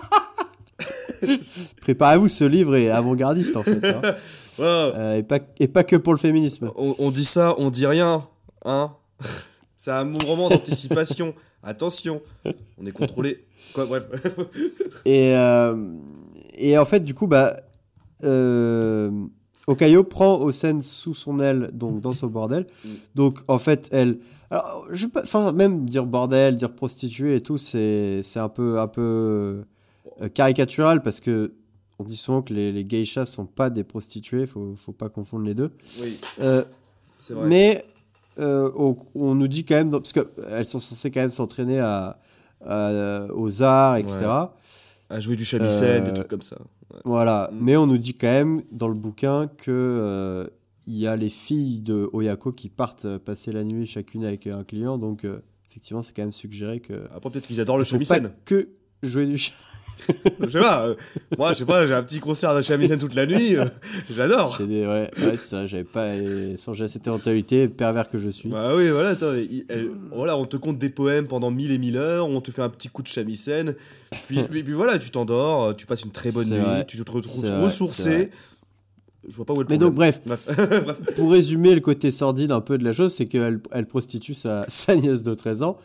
Préparez-vous, 1.82 2.28
ce 2.28 2.44
livre 2.44 2.76
est 2.76 2.88
avant-gardiste 2.90 3.56
en 3.56 3.62
fait. 3.62 3.84
hein. 3.84 4.00
Ouais, 4.58 4.64
Euh, 4.64 5.16
et, 5.18 5.22
pas, 5.22 5.38
et 5.60 5.68
pas 5.68 5.84
que 5.84 5.94
pour 5.94 6.12
le 6.14 6.18
féminisme. 6.18 6.72
on, 6.74 6.96
on 6.98 7.10
dit 7.12 7.24
ça, 7.24 7.54
on 7.58 7.70
dit 7.70 7.86
rien. 7.86 8.26
Hein 8.64 8.92
C'est 9.76 9.92
un 9.92 10.10
roman 10.26 10.48
d'anticipation. 10.48 11.32
Attention, 11.62 12.22
on 12.78 12.84
est 12.86 12.90
contrôlé. 12.92 13.44
Quoi, 13.74 13.86
bref. 13.86 14.04
Et, 15.04 15.32
euh, 15.36 15.76
et 16.56 16.76
en 16.76 16.84
fait, 16.86 17.00
du 17.00 17.14
coup, 17.14 17.26
bah, 17.28 17.56
euh, 18.24 19.10
Okayo 19.68 20.02
prend 20.02 20.40
Osen 20.40 20.82
sous 20.82 21.14
son 21.14 21.38
aile, 21.40 21.70
donc 21.72 22.00
dans 22.00 22.12
son 22.12 22.26
bordel. 22.26 22.66
Mm. 22.84 22.88
Donc, 23.14 23.38
en 23.48 23.58
fait, 23.58 23.88
elle. 23.92 24.18
Alors, 24.50 24.86
je 24.90 25.06
peux. 25.06 25.20
Enfin, 25.20 25.52
même 25.52 25.84
dire 25.84 26.06
bordel, 26.06 26.56
dire 26.56 26.72
prostituée 26.72 27.36
et 27.36 27.40
tout, 27.40 27.58
c'est 27.58 28.22
un 28.36 28.48
peu, 28.48 28.80
un 28.80 28.88
peu 28.88 29.62
euh, 30.22 30.28
caricatural 30.32 31.02
parce 31.02 31.20
que. 31.20 31.52
On 32.00 32.04
dit 32.04 32.14
souvent 32.14 32.42
que 32.42 32.54
les, 32.54 32.70
les 32.70 32.84
geishas 32.88 33.26
sont 33.26 33.44
pas 33.46 33.70
des 33.70 33.82
prostituées, 33.82 34.46
faut, 34.46 34.74
faut 34.76 34.92
pas 34.92 35.08
confondre 35.08 35.44
les 35.44 35.54
deux. 35.54 35.72
Oui, 36.00 36.16
Euh, 36.40 36.62
vrai. 37.30 37.48
mais 37.48 37.84
euh, 38.38 38.70
on, 38.76 38.96
on 39.16 39.34
nous 39.34 39.48
dit 39.48 39.64
quand 39.64 39.74
même, 39.74 39.90
parce 39.90 40.12
qu'elles 40.12 40.64
sont 40.64 40.78
censées 40.78 41.10
quand 41.10 41.18
même 41.18 41.30
s'entraîner 41.30 41.80
à, 41.80 42.20
à- 42.64 43.26
aux 43.34 43.62
arts, 43.62 43.96
etc. 43.96 44.18
À 45.10 45.18
jouer 45.18 45.34
du 45.34 45.44
shamisen, 45.44 46.04
des 46.04 46.10
Euh, 46.10 46.14
trucs 46.14 46.28
comme 46.28 46.40
ça. 46.42 46.58
Voilà, 47.04 47.50
Mm. 47.52 47.58
mais 47.60 47.76
on 47.76 47.86
nous 47.86 47.98
dit 47.98 48.14
quand 48.14 48.26
même 48.28 48.62
dans 48.72 48.88
le 48.88 48.94
bouquin 48.94 49.46
que 49.46 49.70
euh, 49.70 50.46
il 50.86 50.96
y 50.96 51.06
a 51.06 51.16
les 51.16 51.28
filles 51.30 51.80
de 51.80 52.08
Oyako 52.12 52.52
qui 52.52 52.68
partent 52.70 53.04
euh, 53.04 53.18
passer 53.18 53.52
la 53.52 53.62
nuit 53.64 53.86
chacune 53.86 54.24
avec 54.24 54.46
un 54.46 54.64
client, 54.64 54.96
donc 54.98 55.24
euh, 55.24 55.40
effectivement 55.68 56.02
c'est 56.02 56.14
quand 56.16 56.22
même 56.22 56.32
suggéré 56.32 56.80
que 56.80 57.04
Après, 57.14 57.30
peut-être 57.30 57.46
qu'ils 57.46 57.60
adorent 57.60 57.78
le 57.78 57.84
pas 57.84 57.90
shamisen. 57.90 58.32
que 58.44 58.68
jouer 59.02 59.26
du. 59.26 59.36
Je 60.40 60.50
sais 60.50 60.60
pas. 60.60 60.86
euh, 60.86 60.94
moi, 61.36 61.52
je 61.52 61.58
sais 61.58 61.64
pas, 61.64 61.86
j'ai 61.86 61.94
un 61.94 62.02
petit 62.02 62.18
concert 62.20 62.54
de 62.54 62.62
shamisen 62.62 62.98
toute 62.98 63.14
la 63.14 63.26
nuit. 63.26 63.56
euh, 63.56 63.64
J'adore. 64.14 64.54
C'est 64.56 64.66
des- 64.66 64.86
ouais, 64.86 65.10
ouais, 65.20 65.36
ça, 65.36 65.66
j'avais 65.66 65.84
pas 65.84 66.12
songé 66.56 66.84
à 66.84 66.88
cette 66.88 67.06
éventualité, 67.06 67.68
pervers 67.68 68.08
que 68.08 68.18
je 68.18 68.30
suis. 68.30 68.48
Bah 68.48 68.72
oui, 68.76 68.88
voilà, 68.90 69.10
attends, 69.10 69.34
il- 69.34 69.64
elle- 69.68 69.90
voilà, 70.12 70.36
on 70.36 70.44
te 70.46 70.56
compte 70.56 70.78
des 70.78 70.90
poèmes 70.90 71.26
pendant 71.26 71.50
mille 71.50 71.70
et 71.72 71.78
mille 71.78 71.96
heures, 71.96 72.28
on 72.28 72.40
te 72.40 72.50
fait 72.50 72.62
un 72.62 72.68
petit 72.70 72.88
coup 72.88 73.02
de 73.02 73.08
shamisen, 73.08 73.74
puis, 74.26 74.42
puis, 74.50 74.62
puis 74.62 74.72
voilà, 74.72 74.98
tu 74.98 75.10
t'endors, 75.10 75.74
tu 75.76 75.86
passes 75.86 76.02
une 76.02 76.12
très 76.12 76.30
bonne 76.32 76.48
nuit, 76.48 76.58
vrai. 76.60 76.84
tu 76.86 77.02
te 77.02 77.10
retrouves 77.12 77.44
ressourcé. 77.62 78.30
Je 79.28 79.34
vois 79.36 79.44
pas 79.44 79.52
où 79.52 79.56
est 79.60 79.64
le 79.64 79.68
Mais 79.68 79.76
donc 79.76 79.94
Bref. 79.94 80.20
Bref. 80.26 80.46
pour 81.16 81.32
résumer 81.32 81.74
le 81.74 81.80
côté 81.82 82.10
sordide 82.10 82.50
un 82.50 82.62
peu 82.62 82.78
de 82.78 82.84
la 82.84 82.94
chose, 82.94 83.12
c'est 83.12 83.26
qu'elle 83.26 83.60
elle 83.72 83.84
prostitue 83.86 84.32
sa, 84.32 84.64
sa 84.68 84.96
nièce 84.96 85.22
de 85.22 85.34
13 85.34 85.62
ans. 85.64 85.76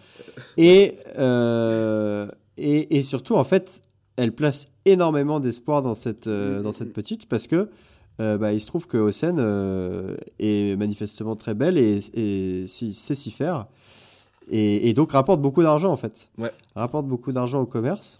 Et, 0.56 0.94
euh, 1.18 2.26
et, 2.58 2.98
et 2.98 3.04
surtout, 3.04 3.36
en 3.36 3.44
fait, 3.44 3.82
elle 4.16 4.34
place 4.34 4.68
énormément 4.86 5.40
d'espoir 5.40 5.82
dans 5.82 5.96
cette, 5.96 6.28
euh, 6.28 6.62
dans 6.62 6.72
cette 6.72 6.94
petite 6.94 7.28
parce 7.28 7.48
que 7.48 7.70
euh, 8.20 8.38
bah, 8.38 8.54
il 8.54 8.62
se 8.62 8.68
trouve 8.68 8.86
que 8.86 8.98
Osen 8.98 9.38
euh, 9.40 10.16
est 10.40 10.78
manifestement 10.78 11.36
très 11.36 11.56
belle 11.56 11.78
et, 11.78 12.00
et 12.14 12.68
sait 12.68 13.16
s'y 13.16 13.32
faire. 13.32 13.68
Et, 14.50 14.90
et 14.90 14.94
donc 14.94 15.14
rapporte 15.14 15.42
beaucoup 15.42 15.64
d'argent 15.64 15.92
en 15.92 15.96
fait. 15.96 16.30
Ouais. 16.38 16.52
Rapporte 16.76 17.08
beaucoup 17.08 17.32
d'argent 17.32 17.62
au 17.62 17.66
commerce. 17.66 18.18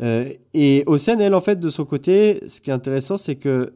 Et 0.00 0.82
Osen, 0.86 1.20
elle, 1.20 1.36
en 1.36 1.40
fait, 1.40 1.60
de 1.60 1.70
son 1.70 1.84
côté, 1.84 2.42
ce 2.48 2.60
qui 2.60 2.70
est 2.70 2.72
intéressant, 2.72 3.16
c'est 3.16 3.36
que 3.36 3.72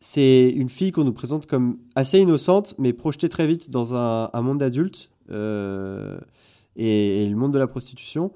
c'est 0.00 0.50
une 0.50 0.68
fille 0.68 0.90
qu'on 0.90 1.04
nous 1.04 1.12
présente 1.12 1.46
comme 1.46 1.78
assez 1.94 2.18
innocente, 2.18 2.74
mais 2.78 2.92
projetée 2.92 3.28
très 3.28 3.46
vite 3.46 3.70
dans 3.70 3.94
un, 3.94 4.28
un 4.32 4.42
monde 4.42 4.58
d'adulte 4.58 5.10
et, 5.30 5.34
et 6.76 7.28
le 7.28 7.36
monde 7.36 7.52
de 7.52 7.58
la 7.58 7.68
prostitution. 7.68 8.32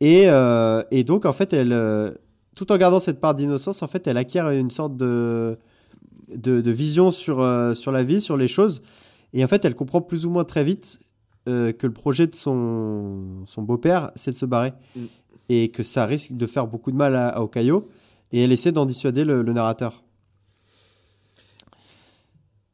Et, 0.00 0.24
euh, 0.28 0.82
et 0.90 1.04
donc, 1.04 1.24
en 1.24 1.32
fait, 1.32 1.52
elle, 1.52 1.72
euh, 1.72 2.10
tout 2.54 2.70
en 2.72 2.76
gardant 2.76 3.00
cette 3.00 3.20
part 3.20 3.34
d'innocence, 3.34 3.82
en 3.82 3.88
fait, 3.88 4.06
elle 4.06 4.16
acquiert 4.16 4.50
une 4.50 4.70
sorte 4.70 4.96
de, 4.96 5.58
de, 6.34 6.60
de 6.60 6.70
vision 6.70 7.10
sur, 7.10 7.40
euh, 7.40 7.74
sur 7.74 7.92
la 7.92 8.02
vie, 8.02 8.20
sur 8.20 8.36
les 8.36 8.48
choses. 8.48 8.82
Et 9.32 9.44
en 9.44 9.48
fait, 9.48 9.64
elle 9.64 9.74
comprend 9.74 10.00
plus 10.00 10.26
ou 10.26 10.30
moins 10.30 10.44
très 10.44 10.64
vite 10.64 11.00
que 11.46 11.86
le 11.86 11.92
projet 11.94 12.26
de 12.26 12.34
son, 12.34 13.46
son 13.46 13.62
beau-père, 13.62 14.10
c'est 14.16 14.32
de 14.32 14.36
se 14.36 14.44
barrer. 14.44 14.74
Mm. 14.94 15.00
Et 15.48 15.70
que 15.70 15.82
ça 15.82 16.04
risque 16.04 16.32
de 16.32 16.46
faire 16.46 16.66
beaucoup 16.66 16.92
de 16.92 16.96
mal 16.96 17.16
à, 17.16 17.28
à 17.28 17.40
Okayo. 17.40 17.88
Et 18.32 18.42
elle 18.42 18.52
essaie 18.52 18.70
d'en 18.70 18.84
dissuader 18.84 19.24
le, 19.24 19.40
le 19.40 19.52
narrateur. 19.54 20.02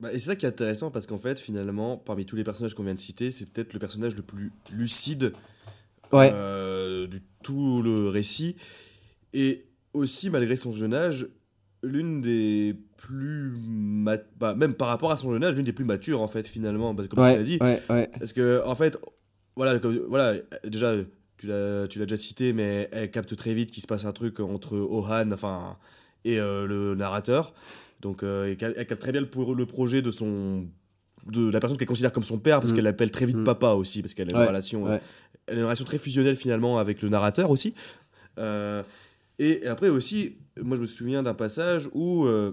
Bah, 0.01 0.13
et 0.13 0.19
c'est 0.19 0.27
ça 0.27 0.37
qui 0.37 0.45
est 0.45 0.49
intéressant 0.49 0.91
parce 0.91 1.07
qu'en 1.07 1.19
fait, 1.19 1.39
finalement, 1.39 1.97
parmi 1.97 2.27
tous 2.27 2.35
les 2.35 2.43
personnages 2.43 2.75
qu'on 2.75 2.83
vient 2.83 2.95
de 2.95 2.99
citer, 2.99 3.31
c'est 3.31 3.47
peut-être 3.47 3.73
le 3.75 3.79
personnage 3.79 4.17
le 4.17 4.23
plus 4.23 4.51
lucide 4.73 5.33
Ouais. 6.13 6.31
euh, 6.33 7.07
du 7.07 7.21
tout 7.43 7.83
le 7.83 8.09
récit. 8.09 8.57
Et 9.33 9.67
aussi, 9.93 10.31
malgré 10.31 10.57
son 10.57 10.73
jeune 10.73 10.95
âge, 10.95 11.27
l'une 11.83 12.21
des 12.21 12.75
plus. 12.97 13.53
bah, 14.39 14.55
même 14.55 14.75
par 14.75 14.89
rapport 14.89 15.11
à 15.13 15.17
son 15.17 15.33
jeune 15.33 15.45
âge, 15.45 15.55
l'une 15.57 15.65
des 15.65 15.73
plus 15.73 15.85
matures, 15.85 16.21
en 16.21 16.29
fait, 16.29 16.47
finalement. 16.47 16.95
Parce 16.95 17.09
que, 17.09 17.15
comme 17.15 17.25
tu 17.33 17.37
l'as 17.39 17.43
dit, 17.45 17.59
ouais, 17.61 17.83
ouais. 17.91 18.11
Parce 18.19 18.33
que, 18.33 18.63
en 18.65 18.75
fait, 18.75 18.97
voilà, 19.57 19.79
comme- 19.79 19.99
voilà 20.09 20.35
déjà, 20.67 20.95
tu 21.37 21.47
l'as 21.49 21.87
tu 21.89 21.99
l'as 21.99 22.07
déjà 22.07 22.17
cité, 22.17 22.53
mais 22.53 22.89
elle 22.93 23.11
capte 23.11 23.35
très 23.37 23.55
vite 23.55 23.71
qu'il 23.71 23.83
se 23.83 23.87
passe 23.87 24.05
un 24.05 24.13
truc 24.13 24.41
entre 24.41 24.77
Ohan 24.77 25.31
enfin, 25.33 25.77
et 26.25 26.39
euh, 26.41 26.67
le 26.67 26.95
narrateur. 26.95 27.53
Donc, 28.01 28.23
euh, 28.23 28.47
elle, 28.51 28.57
ca- 28.59 28.73
elle 28.77 28.87
capte 28.87 29.03
très 29.03 29.13
bien 29.13 29.21
le 29.21 29.67
projet 29.67 30.01
de 30.03 30.11
son 30.11 30.67
de 31.31 31.51
la 31.51 31.61
personne 31.61 31.77
qu'elle 31.79 31.89
considère 31.89 32.13
comme 32.13 32.23
son 32.25 32.39
père, 32.39 32.61
parce 32.61 32.73
Mm. 32.73 32.75
qu'elle 32.77 32.85
l'appelle 32.85 33.11
très 33.11 33.27
vite 33.27 33.37
Mm. 33.39 33.45
papa 33.45 33.69
aussi, 33.71 34.03
parce 34.03 34.15
qu'elle 34.15 34.29
a 34.29 34.33
une 34.33 34.39
Ouais, 34.39 34.47
relation, 34.47 34.85
ouais. 34.85 35.01
elle 35.47 35.57
a 35.57 35.59
une 35.61 35.65
relation 35.65 35.85
très 35.85 35.99
fusionnelle 35.99 36.37
finalement 36.37 36.79
avec 36.79 37.03
le 37.03 37.09
narrateur 37.09 37.51
aussi. 37.51 37.75
Euh, 38.39 38.83
et 39.39 39.67
après 39.67 39.89
aussi, 39.89 40.37
moi 40.61 40.77
je 40.77 40.83
me 40.83 40.87
souviens 40.87 41.23
d'un 41.23 41.35
passage 41.35 41.89
où, 41.93 42.25
euh, 42.27 42.53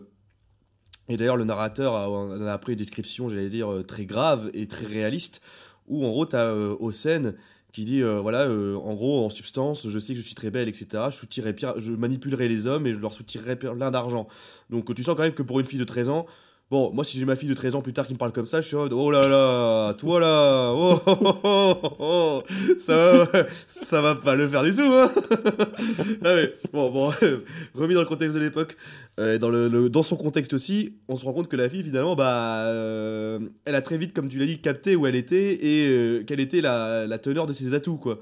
et 1.10 1.18
d'ailleurs 1.18 1.38
le 1.38 1.44
narrateur 1.44 1.94
a, 1.96 2.06
a 2.06 2.54
après 2.54 2.74
une 2.74 2.78
description, 2.78 3.30
j'allais 3.30 3.50
dire, 3.50 3.72
euh, 3.72 3.84
très 3.84 4.06
grave 4.06 4.50
et 4.54 4.68
très 4.68 4.86
réaliste, 4.86 5.42
où 5.88 6.06
en 6.06 6.10
gros 6.10 6.26
tu 6.26 6.36
as 6.36 6.54
Osen 6.80 7.36
qui 7.74 7.86
dit, 7.86 8.04
euh, 8.04 8.20
voilà, 8.20 8.48
euh, 8.48 8.76
en 8.76 8.94
gros, 8.96 9.24
en 9.26 9.30
substance, 9.30 9.88
je 9.88 9.98
sais 9.98 10.14
que 10.14 10.20
je 10.20 10.26
suis 10.26 10.36
très 10.36 10.52
belle, 10.52 10.68
etc. 10.68 11.06
Je, 11.10 11.16
soutirerai 11.16 11.56
je 11.78 11.92
manipulerai 11.94 12.50
les 12.50 12.68
hommes 12.68 12.86
et 12.86 12.94
je 12.94 13.00
leur 13.00 13.14
soutirerai 13.14 13.56
plein 13.56 13.92
d'argent. 13.92 14.28
Donc 14.70 14.94
tu 14.94 15.04
sens 15.04 15.16
quand 15.16 15.24
même 15.24 15.32
que 15.34 15.42
pour 15.44 15.58
une 15.60 15.66
fille 15.66 15.80
de 15.80 15.86
13 15.86 16.10
ans, 16.10 16.26
Bon, 16.72 16.90
moi, 16.94 17.04
si 17.04 17.20
j'ai 17.20 17.26
ma 17.26 17.36
fille 17.36 17.50
de 17.50 17.54
13 17.54 17.76
ans 17.76 17.82
plus 17.82 17.92
tard 17.92 18.08
qui 18.08 18.14
me 18.14 18.18
parle 18.18 18.32
comme 18.32 18.46
ça, 18.46 18.62
je 18.62 18.68
suis 18.68 18.78
en 18.78 18.84
mode, 18.84 18.94
oh 18.94 19.12
là 19.12 19.28
là, 19.28 19.94
toi 19.96 20.22
là, 20.22 20.72
oh, 20.74 20.98
oh, 21.06 21.18
oh, 21.22 21.36
oh, 21.44 21.92
oh, 22.00 22.44
ça, 22.80 22.96
va, 23.26 23.28
ça 23.68 24.02
va 24.02 24.16
pas 24.16 24.36
le 24.36 24.48
faire 24.48 24.64
du 24.64 24.74
tout, 24.74 24.82
hein. 24.82 25.12
Ah 26.24 26.34
mais, 26.34 26.54
bon, 26.72 26.90
bon, 26.90 27.12
remis 27.76 27.94
dans 27.94 28.00
le 28.00 28.06
contexte 28.06 28.36
de 28.36 28.40
l'époque, 28.40 28.78
euh, 29.20 29.38
dans, 29.38 29.50
le, 29.50 29.68
le- 29.68 29.90
dans 29.90 30.02
son 30.02 30.16
contexte 30.16 30.54
aussi, 30.54 30.96
on 31.10 31.18
se 31.18 31.26
rend 31.26 31.34
compte 31.34 31.50
que 31.50 31.58
la 31.58 31.70
fille, 31.70 31.84
finalement, 31.84 32.16
bah, 32.16 32.68
euh, 32.68 33.40
elle 33.66 33.76
a 33.76 33.82
très 33.82 33.98
vite, 33.98 34.14
comme 34.14 34.30
tu 34.30 34.38
l'as 34.40 34.46
dit, 34.46 34.62
capté 34.62 34.96
où 34.96 35.06
elle 35.06 35.16
était 35.16 35.66
et 35.66 35.88
euh, 35.90 36.24
quelle 36.26 36.40
était 36.40 36.62
la, 36.62 37.06
la 37.06 37.18
teneur 37.18 37.48
de 37.48 37.54
ses 37.54 37.74
atouts, 37.74 37.98
quoi. 37.98 38.16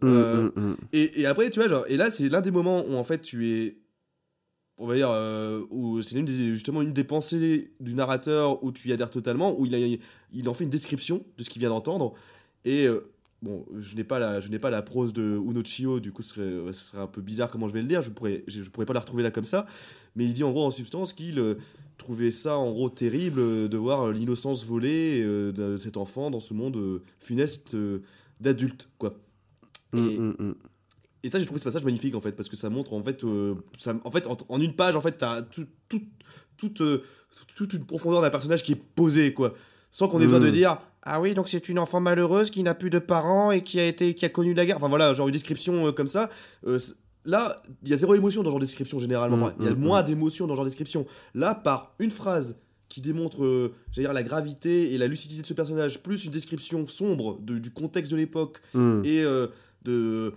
Mm, 0.00 0.08
Euh, 0.08 0.42
mm, 0.56 0.60
mm. 0.60 0.76
et, 0.92 1.20
et 1.20 1.26
après, 1.26 1.48
tu 1.50 1.60
vois, 1.60 1.68
genre, 1.68 1.84
et 1.86 1.96
là, 1.96 2.10
c'est 2.10 2.28
l'un 2.28 2.40
des 2.40 2.50
moments 2.50 2.84
où 2.84 2.96
en 2.96 3.04
fait 3.04 3.22
tu 3.22 3.48
es. 3.52 3.76
On 4.82 4.88
va 4.88 4.96
dire, 4.96 5.10
euh, 5.12 5.62
où 5.70 6.02
c'est 6.02 6.26
justement 6.26 6.82
une 6.82 6.92
des 6.92 7.04
pensées 7.04 7.70
du 7.78 7.94
narrateur 7.94 8.64
où 8.64 8.72
tu 8.72 8.88
y 8.88 8.92
adhères 8.92 9.10
totalement, 9.10 9.56
où 9.56 9.64
il, 9.64 9.74
a, 9.76 9.78
il 10.32 10.48
en 10.48 10.54
fait 10.54 10.64
une 10.64 10.70
description 10.70 11.24
de 11.38 11.44
ce 11.44 11.50
qu'il 11.50 11.60
vient 11.60 11.68
d'entendre. 11.68 12.14
Et 12.64 12.88
euh, 12.88 13.00
bon, 13.42 13.64
je 13.78 13.94
n'ai 13.94 14.02
pas 14.02 14.18
la, 14.18 14.40
je 14.40 14.48
n'ai 14.48 14.58
pas 14.58 14.70
la 14.70 14.82
prose 14.82 15.12
de 15.12 15.38
Unochio, 15.38 16.00
du 16.00 16.10
coup, 16.10 16.22
ce 16.22 16.30
serait, 16.34 16.72
ce 16.72 16.84
serait 16.90 17.02
un 17.02 17.06
peu 17.06 17.20
bizarre 17.20 17.48
comment 17.48 17.68
je 17.68 17.74
vais 17.74 17.80
le 17.80 17.86
dire, 17.86 18.02
je 18.02 18.10
pourrais, 18.10 18.42
je, 18.48 18.60
je 18.62 18.70
pourrais 18.70 18.84
pas 18.86 18.92
la 18.92 18.98
retrouver 18.98 19.22
là 19.22 19.30
comme 19.30 19.44
ça. 19.44 19.66
Mais 20.16 20.24
il 20.24 20.34
dit 20.34 20.42
en 20.42 20.50
gros, 20.50 20.64
en 20.66 20.72
substance, 20.72 21.12
qu'il 21.12 21.38
euh, 21.38 21.54
trouvait 21.96 22.32
ça 22.32 22.56
en 22.58 22.72
gros 22.72 22.90
terrible 22.90 23.38
euh, 23.38 23.68
de 23.68 23.76
voir 23.76 24.10
l'innocence 24.10 24.64
volée 24.66 25.22
de 25.22 25.76
cet 25.76 25.96
enfant 25.96 26.32
dans 26.32 26.40
ce 26.40 26.54
monde 26.54 27.00
funeste 27.20 27.76
d'adultes, 28.40 28.88
quoi. 28.98 29.16
Mm, 29.92 29.98
Et- 30.08 30.18
mm, 30.18 30.34
mm. 30.40 30.54
Et 31.22 31.28
ça, 31.28 31.38
j'ai 31.38 31.44
trouvé 31.46 31.58
ce 31.60 31.64
passage 31.64 31.84
magnifique 31.84 32.14
en 32.14 32.20
fait, 32.20 32.32
parce 32.32 32.48
que 32.48 32.56
ça 32.56 32.68
montre 32.70 32.92
en 32.94 33.02
fait, 33.02 33.22
euh, 33.24 33.54
ça, 33.78 33.94
en, 34.04 34.10
fait 34.10 34.26
en, 34.26 34.36
en 34.48 34.60
une 34.60 34.74
page, 34.74 34.96
en 34.96 35.00
fait, 35.00 35.12
t'as 35.18 35.42
tout, 35.42 35.66
tout, 35.88 36.02
toute, 36.56 36.80
euh, 36.80 37.02
toute 37.56 37.72
une 37.74 37.84
profondeur 37.86 38.20
d'un 38.22 38.30
personnage 38.30 38.62
qui 38.62 38.72
est 38.72 38.82
posé, 38.94 39.32
quoi. 39.32 39.54
Sans 39.90 40.08
qu'on 40.08 40.20
ait 40.20 40.24
besoin 40.26 40.40
de 40.40 40.50
dire 40.50 40.78
Ah 41.02 41.20
oui, 41.20 41.34
donc 41.34 41.48
c'est 41.48 41.68
une 41.68 41.78
enfant 41.78 42.00
malheureuse 42.00 42.50
qui 42.50 42.62
n'a 42.62 42.74
plus 42.74 42.88
de 42.90 42.98
parents 42.98 43.50
et 43.52 43.62
qui 43.62 43.78
a, 43.78 43.86
été, 43.86 44.14
qui 44.14 44.24
a 44.24 44.28
connu 44.30 44.54
la 44.54 44.64
guerre. 44.64 44.76
Enfin 44.78 44.88
voilà, 44.88 45.12
genre 45.14 45.28
une 45.28 45.32
description 45.32 45.86
euh, 45.86 45.92
comme 45.92 46.08
ça. 46.08 46.30
Là, 47.24 47.62
il 47.84 47.88
y 47.90 47.94
a 47.94 47.96
zéro 47.96 48.14
émotion 48.14 48.42
dans 48.42 48.48
ce 48.48 48.52
genre 48.52 48.58
de 48.60 48.64
description 48.64 48.98
généralement. 48.98 49.36
Enfin, 49.36 49.54
il 49.60 49.64
y 49.64 49.68
a 49.68 49.72
Mm, 49.72 49.76
mm, 49.78 49.80
moins 49.80 50.02
d'émotion 50.02 50.46
dans 50.46 50.54
ce 50.54 50.56
genre 50.56 50.64
de 50.64 50.70
description. 50.70 51.06
Là, 51.34 51.54
par 51.54 51.94
une 52.00 52.10
phrase 52.10 52.56
qui 52.88 53.00
démontre, 53.00 53.44
euh, 53.44 53.72
j'allais 53.92 54.06
dire, 54.08 54.12
la 54.12 54.22
gravité 54.24 54.92
et 54.92 54.98
la 54.98 55.06
lucidité 55.06 55.40
de 55.42 55.46
ce 55.46 55.54
personnage, 55.54 56.02
plus 56.02 56.24
une 56.24 56.30
description 56.32 56.86
sombre 56.88 57.38
de- 57.40 57.58
du 57.58 57.70
contexte 57.70 58.10
de 58.10 58.16
l'époque 58.16 58.60
et 59.04 59.22
euh, 59.22 59.46
de 59.84 60.34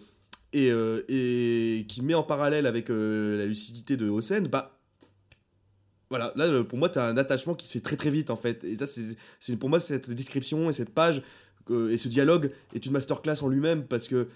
et, 0.55 0.71
euh, 0.71 1.03
et 1.09 1.85
qui 1.89 2.01
met 2.01 2.13
en 2.13 2.23
parallèle 2.23 2.65
avec 2.65 2.89
euh, 2.89 3.37
la 3.37 3.45
lucidité 3.45 3.97
de 3.97 4.07
Hosen, 4.07 4.47
bah 4.47 4.79
voilà, 6.09 6.31
là 6.37 6.45
euh, 6.45 6.63
pour 6.63 6.79
moi 6.79 6.87
t'as 6.87 7.09
un 7.09 7.17
attachement 7.17 7.55
qui 7.55 7.67
se 7.67 7.73
fait 7.73 7.81
très 7.81 7.97
très 7.97 8.09
vite 8.09 8.29
en 8.29 8.37
fait. 8.37 8.63
Et 8.63 8.77
ça 8.77 8.85
c'est 8.87 9.57
pour 9.57 9.67
moi 9.69 9.81
cette 9.81 10.09
description 10.09 10.69
et 10.69 10.73
cette 10.73 10.91
page 10.91 11.21
et 11.69 11.97
ce 11.97 12.07
dialogue 12.07 12.51
est 12.73 12.85
une 12.85 12.93
masterclass 12.93 13.43
en 13.43 13.49
lui-même 13.49 13.83
parce 13.83 14.07
que 14.07 14.29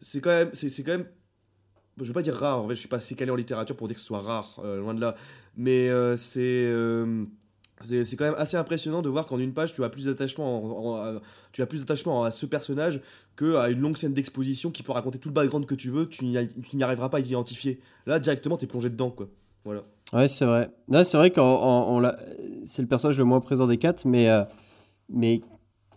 c'est 0.00 0.22
quand 0.22 0.30
même 0.30 0.50
c'est 0.54 0.82
quand 0.82 0.92
même 0.92 1.06
je 2.00 2.04
veux 2.04 2.14
pas 2.14 2.22
dire 2.22 2.36
rare, 2.36 2.62
en 2.62 2.68
fait 2.68 2.74
je 2.74 2.80
suis 2.80 2.88
pas 2.88 2.96
assez 2.96 3.14
calé 3.14 3.30
en 3.30 3.36
littérature 3.36 3.76
pour 3.76 3.86
dire 3.86 3.96
que 3.96 4.00
ce 4.00 4.06
soit 4.06 4.20
rare, 4.20 4.62
loin 4.62 4.94
de 4.94 5.00
là, 5.00 5.14
mais 5.56 5.90
c'est 6.16 6.72
c'est 7.82 8.16
quand 8.16 8.24
même 8.24 8.34
assez 8.38 8.56
impressionnant 8.56 9.02
de 9.02 9.08
voir 9.08 9.26
qu'en 9.26 9.38
une 9.38 9.52
page 9.52 9.74
tu 9.74 9.84
as 9.84 9.88
plus 9.88 10.06
d'attachement 10.06 10.62
en- 10.64 10.86
en- 10.86 10.94
à- 10.96 11.20
tu 11.52 11.62
as 11.62 11.66
plus 11.66 11.80
d'attachement 11.80 12.24
à 12.24 12.30
ce 12.30 12.46
personnage 12.46 13.00
que 13.36 13.56
à 13.56 13.68
une 13.68 13.80
longue 13.80 13.96
scène 13.96 14.14
d'exposition 14.14 14.70
qui 14.70 14.82
peut 14.82 14.92
raconter 14.92 15.18
tout 15.18 15.28
le 15.28 15.34
background 15.34 15.66
que 15.66 15.74
tu 15.74 15.90
veux. 15.90 16.08
Tu 16.08 16.24
n'y 16.24 16.82
arriveras 16.82 17.08
pas 17.08 17.18
à 17.18 17.20
identifier. 17.20 17.80
Là 18.06 18.18
directement 18.18 18.56
t'es 18.56 18.66
plongé 18.66 18.88
dedans 18.90 19.10
quoi. 19.10 19.28
Voilà. 19.64 19.82
Ouais, 20.12 20.28
c'est 20.28 20.44
vrai. 20.44 20.70
Là, 20.88 21.02
c'est 21.02 21.16
vrai 21.16 21.30
qu'on 21.32 22.00
c'est 22.64 22.82
le 22.82 22.86
personnage 22.88 23.18
le 23.18 23.24
moins 23.24 23.40
présent 23.40 23.66
des 23.66 23.76
quatre, 23.78 24.04
mais, 24.04 24.30
euh, 24.30 24.44
mais 25.08 25.40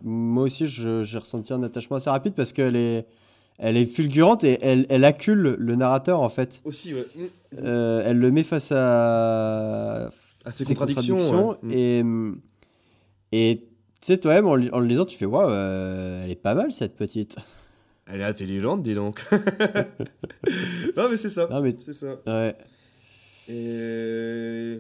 moi 0.01 0.45
aussi, 0.45 0.65
j'ai 0.65 1.17
ressenti 1.19 1.53
un 1.53 1.61
attachement 1.61 1.97
assez 1.97 2.09
rapide 2.09 2.33
parce 2.33 2.51
qu'elle 2.51 2.75
est, 2.75 3.05
elle 3.59 3.77
est 3.77 3.85
fulgurante 3.85 4.43
et 4.43 4.57
elle, 4.63 4.87
elle 4.89 5.05
accule 5.05 5.55
le 5.59 5.75
narrateur, 5.75 6.21
en 6.21 6.29
fait. 6.29 6.61
aussi 6.65 6.95
ouais. 6.95 7.05
Euh, 7.61 8.01
elle 8.03 8.17
le 8.17 8.31
met 8.31 8.41
face 8.41 8.71
à, 8.71 10.09
à 10.45 10.51
ses 10.51 10.63
ses 10.65 10.73
contradictions, 10.75 11.15
contradictions, 11.17 11.67
ouais. 11.67 11.75
et, 11.77 12.01
hum, 12.01 12.39
et 13.31 13.61
tu 14.01 14.05
sais, 14.07 14.17
toi-même, 14.17 14.47
en, 14.47 14.55
le 14.55 14.85
lisant, 14.85 15.05
tu 15.05 15.17
fais, 15.17 15.25
waouh, 15.25 15.49
euh, 15.49 16.23
elle 16.23 16.31
est 16.31 16.35
pas 16.35 16.55
mal, 16.55 16.71
cette 16.71 16.95
petite. 16.95 17.35
elle 18.11 18.21
est 18.21 18.25
intelligente 18.25 18.81
dis 18.81 18.95
donc 18.95 19.23
non 20.97 21.09
mais 21.11 21.17
c'est 21.17 21.29
ça 21.29 21.47
Non, 21.51 21.61
mais 21.61 21.75
c'est 21.77 21.93
ça 21.93 22.19
ouais. 22.25 22.55
Et... 23.49 24.79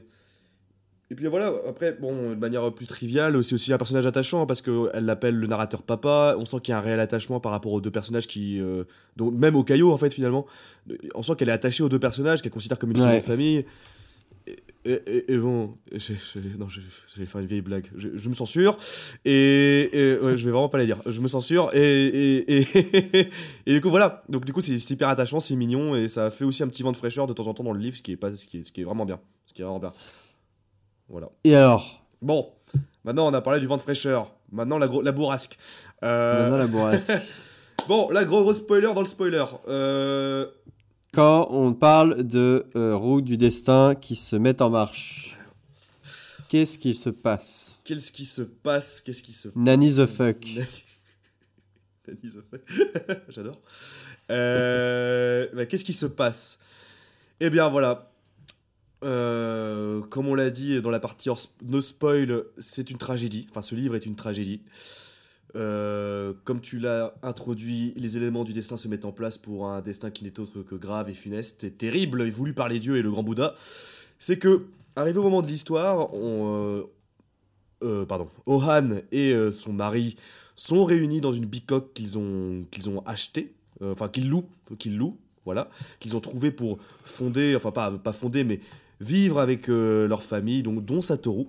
Et 1.11 1.15
puis 1.15 1.25
voilà, 1.25 1.51
après, 1.67 1.93
bon, 1.93 2.29
de 2.31 2.35
manière 2.35 2.71
plus 2.71 2.85
triviale, 2.85 3.43
c'est 3.43 3.55
aussi 3.55 3.73
un 3.73 3.79
personnage 3.79 4.05
attachant 4.05 4.45
parce 4.45 4.61
qu'elle 4.61 5.05
l'appelle 5.05 5.33
le 5.33 5.47
narrateur 5.47 5.81
papa. 5.81 6.35
On 6.37 6.45
sent 6.45 6.57
qu'il 6.61 6.71
y 6.71 6.75
a 6.75 6.77
un 6.77 6.81
réel 6.81 6.99
attachement 6.99 7.39
par 7.39 7.51
rapport 7.51 7.71
aux 7.71 7.81
deux 7.81 7.89
personnages 7.89 8.27
qui. 8.27 8.59
euh, 8.61 8.83
donc, 9.17 9.33
même 9.33 9.55
au 9.55 9.63
caillot, 9.63 9.91
en 9.91 9.97
fait, 9.97 10.11
finalement. 10.11 10.45
On 11.15 11.23
sent 11.23 11.31
qu'elle 11.35 11.49
est 11.49 11.53
attachée 11.53 11.81
aux 11.81 11.89
deux 11.89 11.97
personnages, 11.97 12.43
qu'elle 12.43 12.51
considère 12.51 12.77
comme 12.77 12.91
une 12.91 12.99
Ouais. 12.99 13.07
seconde 13.07 13.23
famille. 13.23 13.65
Et, 14.89 14.93
et- 14.93 15.17
et- 15.17 15.33
et 15.33 15.37
bon, 15.37 15.77
j'ai- 15.91 16.15
j'ai- 16.33 16.57
non, 16.57 16.67
j'allais 16.69 17.27
faire 17.27 17.41
une 17.41 17.47
vieille 17.47 17.61
blague. 17.61 17.87
Je, 17.95 18.07
je 18.15 18.29
me 18.29 18.33
censure. 18.33 18.75
Et, 19.25 19.89
et- 19.93 20.17
ouais, 20.19 20.35
je 20.37 20.45
vais 20.45 20.51
vraiment 20.51 20.69
pas 20.69 20.77
la 20.79 20.85
dire. 20.85 21.01
Je 21.05 21.19
me 21.21 21.27
censure. 21.27 21.69
Et, 21.73 22.45
et, 22.47 23.29
du 23.73 23.81
coup, 23.81 23.89
voilà. 23.89 24.23
Donc, 24.29 24.45
du 24.45 24.53
coup, 24.53 24.61
c'est 24.61 24.73
hyper 24.89 25.07
attachant, 25.09 25.39
c'est 25.39 25.55
mignon. 25.55 25.95
Et 25.95 26.07
ça 26.07 26.31
fait 26.31 26.43
aussi 26.45 26.63
un 26.63 26.67
petit 26.67 26.83
vent 26.83 26.91
de 26.91 26.97
fraîcheur 26.97 27.27
de 27.27 27.33
temps 27.33 27.47
en 27.47 27.53
temps 27.53 27.63
dans 27.63 27.73
le 27.73 27.79
livre, 27.79 27.95
ce 27.97 28.01
qui 28.01 28.11
est, 28.13 28.17
pas, 28.17 28.35
ce 28.35 28.45
qui 28.47 28.57
est, 28.59 28.63
ce 28.63 28.71
qui 28.71 28.81
est 28.81 28.85
vraiment 28.85 29.05
bien. 29.05 29.19
Ce 29.45 29.53
qui 29.53 29.61
est 29.61 29.65
vraiment 29.65 29.79
bien. 29.79 29.93
Voilà. 31.07 31.29
Et 31.43 31.55
alors? 31.55 32.05
Bon, 32.21 32.49
maintenant 33.05 33.27
on 33.29 33.33
a 33.33 33.41
parlé 33.41 33.59
du 33.59 33.65
vent 33.67 33.77
de 33.77 33.81
fraîcheur. 33.81 34.31
Maintenant 34.51 34.77
la, 34.77 34.87
gros- 34.87 35.01
la 35.01 35.11
bourrasque. 35.11 35.57
Euh, 36.03 36.41
Maintenant, 36.43 36.57
la 36.57 36.67
bourrasque. 36.67 37.11
Bon, 37.87 38.09
là, 38.11 38.23
gros, 38.25 38.41
gros 38.43 38.53
spoiler 38.53 38.93
dans 38.93 38.99
le 38.99 39.07
spoiler. 39.07 39.43
Euh, 39.67 40.45
Quand 41.13 41.47
on 41.51 41.73
parle 41.73 42.23
de 42.23 42.65
euh, 42.75 42.95
roues 42.95 43.21
du 43.21 43.35
destin 43.37 43.95
qui 43.95 44.15
se 44.15 44.35
mettent 44.35 44.61
en 44.61 44.69
marche, 44.69 45.37
qu'est-ce 46.49 46.77
qui 46.77 46.93
se 46.93 47.09
passe? 47.09 47.79
Qu'est-ce 47.83 48.11
qui 48.11 48.25
se 48.25 48.43
passe? 48.43 49.01
Qu'est-ce 49.01 49.23
qui 49.23 49.31
se 49.31 49.49
Nanny 49.55 49.91
the 49.95 50.05
fuck. 50.05 50.37
Nanny- 52.07 52.29
the 52.31 52.43
fuck. 52.49 52.61
J'adore. 53.29 53.59
Euh, 54.29 55.47
bah, 55.53 55.65
Qu'est-ce 55.65 55.85
qui 55.85 55.93
se 55.93 56.05
passe? 56.05 56.59
Eh 57.39 57.49
bien, 57.49 57.69
voilà. 57.69 58.11
Euh, 59.03 60.01
comme 60.01 60.27
on 60.27 60.35
l'a 60.35 60.51
dit 60.51 60.81
dans 60.81 60.89
la 60.91 60.99
partie 60.99 61.29
hors 61.29 61.39
no 61.65 61.81
spoil, 61.81 62.43
c'est 62.57 62.91
une 62.91 62.97
tragédie. 62.97 63.47
Enfin, 63.49 63.61
ce 63.63 63.73
livre 63.73 63.95
est 63.95 64.05
une 64.05 64.15
tragédie. 64.15 64.61
Euh, 65.55 66.33
comme 66.43 66.61
tu 66.61 66.79
l'as 66.79 67.13
introduit, 67.23 67.93
les 67.95 68.17
éléments 68.17 68.43
du 68.43 68.53
destin 68.53 68.77
se 68.77 68.87
mettent 68.87 69.05
en 69.05 69.11
place 69.11 69.37
pour 69.37 69.67
un 69.67 69.81
destin 69.81 70.11
qui 70.11 70.23
n'est 70.23 70.39
autre 70.39 70.61
que 70.61 70.75
grave 70.75 71.09
et 71.09 71.13
funeste 71.13 71.63
et 71.63 71.71
terrible, 71.71 72.21
et 72.21 72.31
voulu 72.31 72.53
par 72.53 72.69
les 72.69 72.79
dieux 72.79 72.97
et 72.97 73.01
le 73.01 73.09
grand 73.09 73.23
Bouddha. 73.23 73.53
C'est 74.19 74.37
que, 74.37 74.65
arrivé 74.95 75.17
au 75.17 75.23
moment 75.23 75.41
de 75.41 75.47
l'histoire, 75.47 76.13
on, 76.13 76.59
euh, 76.61 76.83
euh, 77.83 78.05
pardon, 78.05 78.27
Ohan 78.45 78.99
et 79.11 79.33
son 79.51 79.73
mari 79.73 80.15
sont 80.55 80.85
réunis 80.85 81.21
dans 81.21 81.33
une 81.33 81.45
bicoque 81.45 81.93
qu'ils 81.93 82.17
ont, 82.17 82.65
ont 82.87 82.99
achetée, 83.05 83.53
enfin 83.81 84.09
qu'ils 84.09 84.29
louent, 84.29 84.49
qu'ils 84.77 84.97
louent, 84.97 85.17
voilà, 85.45 85.69
qu'ils 85.99 86.15
ont 86.15 86.19
trouvé 86.19 86.51
pour 86.51 86.77
fonder, 87.03 87.55
enfin 87.55 87.71
pas, 87.71 87.91
pas 87.91 88.13
fonder, 88.13 88.43
mais 88.43 88.59
vivre 88.99 89.39
avec 89.39 89.67
leur 89.67 90.21
famille, 90.21 90.61
donc, 90.61 90.85
dont 90.85 91.01
Satoru. 91.01 91.47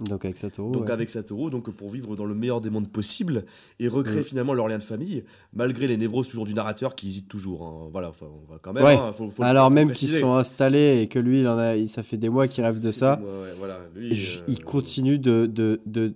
Donc 0.00 0.24
avec 0.26 0.36
Satoru. 0.36 0.72
Donc 0.72 0.84
ouais. 0.86 0.90
avec 0.90 1.08
Satoru, 1.10 1.50
donc 1.50 1.70
pour 1.70 1.88
vivre 1.90 2.16
dans 2.16 2.26
le 2.26 2.34
meilleur 2.34 2.60
des 2.60 2.68
mondes 2.68 2.88
possibles 2.88 3.44
et 3.80 3.88
recréer 3.88 4.20
Mm. 4.20 4.24
finalement 4.24 4.52
leur 4.54 4.68
lien 4.68 4.76
de 4.76 4.82
famille, 4.82 5.24
malgré 5.54 5.86
les 5.86 5.96
névroses 5.96 6.28
toujours 6.28 6.44
du 6.44 6.52
narrateur 6.52 6.94
qui 6.94 7.06
hésite 7.08 7.28
toujours. 7.28 7.62
hein. 7.66 7.88
Voilà, 7.92 8.10
enfin, 8.10 8.26
on 8.26 8.52
va 8.52 8.58
quand 8.60 8.74
même. 8.74 8.84
Ouais. 8.84 8.94
hein, 8.96 9.12
faut- 9.14 9.30
faut 9.30 9.42
le- 9.42 9.48
Alors 9.48 9.68
faut 9.68 9.74
même 9.74 9.92
qu'ils 9.92 10.10
sont 10.10 10.34
installés 10.34 11.00
et 11.00 11.08
que 11.08 11.18
lui, 11.18 11.40
il 11.40 11.48
en 11.48 11.56
a, 11.56 11.74
ça 11.86 12.02
fait 12.02 12.18
des 12.18 12.28
mois 12.28 12.46
qu'il 12.46 12.62
rêve 12.64 12.78
de 12.78 12.90
ça. 12.90 13.18
Ouais, 13.20 13.26
ouais, 13.26 13.54
voilà, 13.58 13.78
lui, 13.94 14.14
je- 14.14 14.40
euh, 14.40 14.44
il 14.48 14.62
continue 14.64 15.18
de, 15.18 15.46
de, 15.46 15.80
de, 15.86 16.14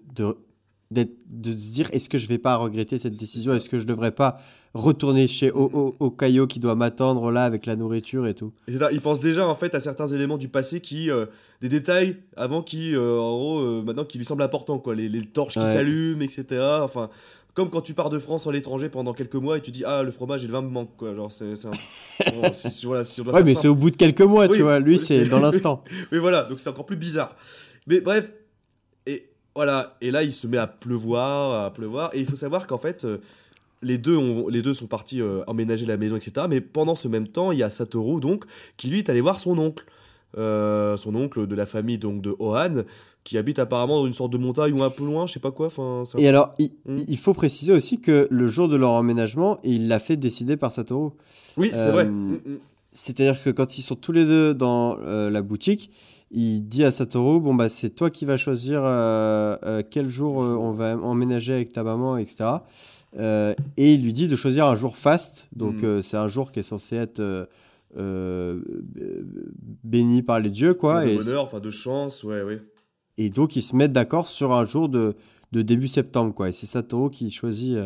de 0.92 1.06
se 1.52 1.70
dire 1.72 1.88
est-ce 1.92 2.08
que 2.08 2.18
je 2.18 2.26
vais 2.26 2.38
pas 2.38 2.56
regretter 2.56 2.98
cette 2.98 3.16
décision? 3.16 3.54
Est-ce 3.54 3.68
que 3.68 3.78
je 3.78 3.84
devrais 3.84 4.10
pas 4.10 4.36
retourner 4.74 5.28
chez 5.28 5.52
Okayo 5.52 6.48
qui 6.48 6.58
doit 6.58 6.74
m'attendre 6.74 7.30
là 7.30 7.44
avec 7.44 7.64
la 7.66 7.76
nourriture 7.76 8.26
et 8.26 8.34
tout? 8.34 8.52
C'est 8.66 8.78
ça, 8.78 8.90
il 8.90 9.00
pense 9.00 9.20
déjà 9.20 9.46
en 9.46 9.54
fait 9.54 9.74
à 9.76 9.80
certains 9.80 10.08
éléments 10.08 10.36
du 10.38 10.48
passé 10.48 10.80
qui, 10.80 11.08
euh, 11.10 11.26
des 11.60 11.68
détails 11.68 12.16
avant 12.36 12.62
qui, 12.62 12.94
euh, 12.96 13.18
en 13.20 13.36
gros, 13.36 13.58
euh, 13.60 13.82
maintenant 13.86 14.04
qui 14.04 14.18
lui 14.18 14.24
semblent 14.24 14.42
importants 14.42 14.78
quoi, 14.80 14.96
les, 14.96 15.08
les 15.08 15.22
torches 15.24 15.54
qui 15.54 15.66
s'allument, 15.66 16.22
etc. 16.22 16.44
Enfin, 16.82 17.08
comme 17.54 17.70
quand 17.70 17.82
tu 17.82 17.94
pars 17.94 18.10
de 18.10 18.18
France 18.18 18.48
à 18.48 18.52
l'étranger 18.52 18.88
pendant 18.88 19.12
quelques 19.12 19.34
mois 19.36 19.58
et 19.58 19.60
tu 19.60 19.70
dis 19.70 19.84
ah 19.84 20.02
le 20.02 20.10
fromage 20.10 20.42
et 20.42 20.48
le 20.48 20.52
vin 20.52 20.62
me 20.62 20.70
manquent 20.70 20.96
quoi, 20.96 21.14
genre 21.14 21.30
c'est, 21.30 21.52
un- 21.66 21.70
bon, 22.32 22.50
voilà, 22.82 23.04
si 23.04 23.20
Ouais, 23.20 23.42
mais 23.44 23.54
c'est 23.54 23.68
au 23.68 23.76
bout 23.76 23.90
de 23.92 23.96
quelques 23.96 24.20
mois, 24.22 24.48
Oui, 24.48 24.56
tu 24.56 24.62
vois. 24.62 24.80
Lui, 24.80 24.98
oui, 24.98 25.04
c'est 25.04 25.26
dans 25.26 25.38
l'instant. 25.46 25.84
Mais 26.10 26.18
voilà, 26.18 26.42
donc 26.44 26.58
c'est 26.58 26.70
encore 26.70 26.86
plus 26.86 26.96
bizarre. 26.96 27.36
Mais 27.86 28.00
bref, 28.00 28.32
voilà, 29.54 29.96
et 30.00 30.10
là 30.10 30.22
il 30.22 30.32
se 30.32 30.46
met 30.46 30.56
à 30.58 30.66
pleuvoir, 30.66 31.64
à 31.66 31.72
pleuvoir, 31.72 32.10
et 32.14 32.20
il 32.20 32.26
faut 32.26 32.36
savoir 32.36 32.66
qu'en 32.66 32.78
fait, 32.78 33.04
euh, 33.04 33.18
les 33.82 33.98
deux, 33.98 34.16
ont, 34.16 34.48
les 34.48 34.62
deux 34.62 34.74
sont 34.74 34.86
partis 34.86 35.20
euh, 35.22 35.42
emménager 35.46 35.86
la 35.86 35.96
maison, 35.96 36.16
etc. 36.16 36.46
Mais 36.48 36.60
pendant 36.60 36.94
ce 36.94 37.08
même 37.08 37.26
temps, 37.28 37.50
il 37.52 37.58
y 37.58 37.62
a 37.62 37.70
Satoru, 37.70 38.20
donc, 38.20 38.44
qui 38.76 38.88
lui 38.88 38.98
est 38.98 39.08
allé 39.08 39.20
voir 39.20 39.38
son 39.40 39.58
oncle. 39.58 39.84
Euh, 40.38 40.96
son 40.96 41.16
oncle 41.16 41.48
de 41.48 41.54
la 41.56 41.66
famille 41.66 41.98
donc 41.98 42.22
de 42.22 42.36
Ohan, 42.38 42.82
qui 43.24 43.36
habite 43.36 43.58
apparemment 43.58 43.96
dans 44.00 44.06
une 44.06 44.12
sorte 44.12 44.32
de 44.32 44.38
montagne 44.38 44.72
ou 44.74 44.84
un 44.84 44.90
peu 44.90 45.04
loin, 45.04 45.26
je 45.26 45.32
sais 45.32 45.40
pas 45.40 45.50
quoi. 45.50 45.66
Enfin, 45.66 46.04
un- 46.14 46.18
Et 46.18 46.28
alors, 46.28 46.52
il, 46.60 46.70
Mm. 46.86 46.96
il 47.08 47.18
faut 47.18 47.34
préciser 47.34 47.72
aussi 47.72 48.00
que 48.00 48.28
le 48.30 48.46
jour 48.46 48.68
de 48.68 48.76
leur 48.76 48.92
emménagement, 48.92 49.58
il 49.64 49.88
l'a 49.88 49.98
fait 49.98 50.16
décider 50.16 50.56
par 50.56 50.70
Satoru. 50.70 51.10
Oui, 51.56 51.70
c'est 51.74 51.90
vrai. 51.90 52.06
Mm, 52.06 52.26
mm. 52.46 52.58
C'est-à-dire 52.92 53.42
que 53.42 53.50
quand 53.50 53.76
ils 53.76 53.82
sont 53.82 53.96
tous 53.96 54.12
les 54.12 54.24
deux 54.24 54.54
dans 54.54 54.96
la 54.98 55.42
boutique, 55.42 55.90
il 56.30 56.62
dit 56.68 56.84
à 56.84 56.90
Satoru 56.92 57.40
bon 57.40 57.54
bah 57.54 57.68
c'est 57.68 57.90
toi 57.90 58.08
qui 58.10 58.24
vas 58.24 58.36
choisir 58.36 58.82
euh, 58.84 59.56
euh, 59.64 59.82
quel 59.88 60.08
jour 60.08 60.42
euh, 60.44 60.54
on 60.54 60.70
va 60.70 60.96
emménager 60.96 61.52
avec 61.54 61.72
ta 61.72 61.82
maman, 61.82 62.16
etc. 62.16 62.50
Et 63.18 63.94
il 63.94 64.02
lui 64.04 64.12
dit 64.12 64.28
de 64.28 64.36
choisir 64.36 64.66
un 64.66 64.76
jour 64.76 64.96
faste. 64.96 65.48
Donc 65.54 65.82
Mm. 65.82 66.02
c'est 66.02 66.16
un 66.16 66.28
jour 66.28 66.52
qui 66.52 66.60
est 66.60 66.62
censé 66.62 66.94
être 66.96 67.48
béni 69.84 70.22
par 70.22 70.40
les 70.40 70.50
dieux, 70.50 70.74
quoi. 70.74 71.04
de 71.04 71.10
Et, 71.10 71.16
bonheur, 71.16 71.44
enfin 71.44 71.60
de 71.60 71.70
chance, 71.70 72.22
ouais, 72.24 72.42
ouais. 72.42 72.60
et 73.18 73.30
donc 73.30 73.56
ils 73.56 73.62
se 73.62 73.74
mettent 73.74 73.92
d'accord 73.92 74.28
sur 74.28 74.52
un 74.52 74.64
jour 74.64 74.88
de, 74.88 75.16
de 75.52 75.62
début 75.62 75.88
septembre, 75.88 76.32
quoi. 76.34 76.48
Et 76.48 76.52
c'est 76.52 76.66
Satoru 76.66 77.10
qui 77.10 77.30
choisit. 77.30 77.76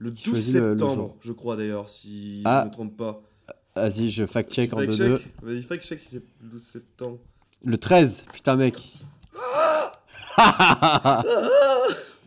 Le 0.00 0.10
Qui 0.12 0.24
12 0.24 0.34
choisit 0.34 0.54
le- 0.56 0.72
le 0.74 0.78
septembre, 0.78 1.16
je 1.20 1.32
crois 1.32 1.56
d'ailleurs, 1.56 1.88
si 1.88 2.42
Ah. 2.44 2.58
je 2.60 2.64
ne 2.64 2.68
me 2.68 2.72
trompe 2.72 2.96
pas. 2.96 3.20
Vas-y, 3.78 4.10
je 4.10 4.24
fact-check 4.24 4.72
en 4.72 4.78
fact 4.78 4.90
deux 4.90 4.96
deux. 4.96 5.18
check 5.18 5.32
Vas-y, 5.42 5.62
fact 5.62 5.84
check 5.84 6.00
si 6.00 6.08
c'est 6.08 6.24
le 6.42 6.48
12 6.50 6.62
septembre. 6.62 7.18
Le 7.64 7.78
13, 7.78 8.26
putain 8.32 8.56
mec. 8.56 8.76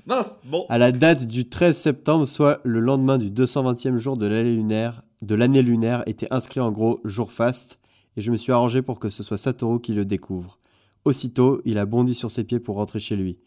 Mince, 0.05 0.39
bon. 0.45 0.65
À 0.67 0.77
la 0.77 0.91
date 0.91 1.25
du 1.25 1.47
13 1.47 1.77
septembre, 1.77 2.25
soit 2.25 2.59
le 2.63 2.79
lendemain 2.79 3.17
du 3.17 3.29
220e 3.29 3.97
jour 3.97 4.17
de 4.17 4.25
l'année 4.25 4.55
lunaire, 4.55 5.03
de 5.21 5.35
l'année 5.35 5.61
lunaire, 5.61 6.03
était 6.07 6.27
inscrit 6.31 6.59
en 6.59 6.71
gros 6.71 6.99
jour 7.05 7.31
faste, 7.31 7.79
et 8.17 8.21
je 8.21 8.31
me 8.31 8.37
suis 8.37 8.51
arrangé 8.51 8.81
pour 8.81 8.99
que 8.99 9.09
ce 9.09 9.23
soit 9.23 9.37
Satoru 9.37 9.79
qui 9.79 9.93
le 9.93 10.05
découvre. 10.05 10.57
Aussitôt, 11.05 11.61
il 11.65 11.77
a 11.77 11.85
bondi 11.85 12.13
sur 12.13 12.31
ses 12.31 12.43
pieds 12.43 12.59
pour 12.59 12.75
rentrer 12.75 12.99
chez 12.99 13.15
lui. 13.15 13.37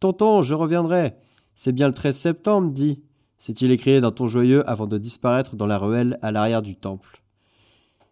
Tonton, 0.00 0.42
je 0.42 0.54
reviendrai. 0.54 1.14
C'est 1.54 1.72
bien 1.72 1.88
le 1.88 1.94
13 1.94 2.16
septembre, 2.16 2.70
dit. 2.70 3.02
S'est-il 3.36 3.70
écrié 3.70 4.00
d'un 4.00 4.10
ton 4.10 4.26
joyeux 4.26 4.68
avant 4.68 4.86
de 4.86 4.98
disparaître 4.98 5.56
dans 5.56 5.66
la 5.66 5.78
ruelle 5.78 6.18
à 6.22 6.32
l'arrière 6.32 6.62
du 6.62 6.74
temple. 6.76 7.22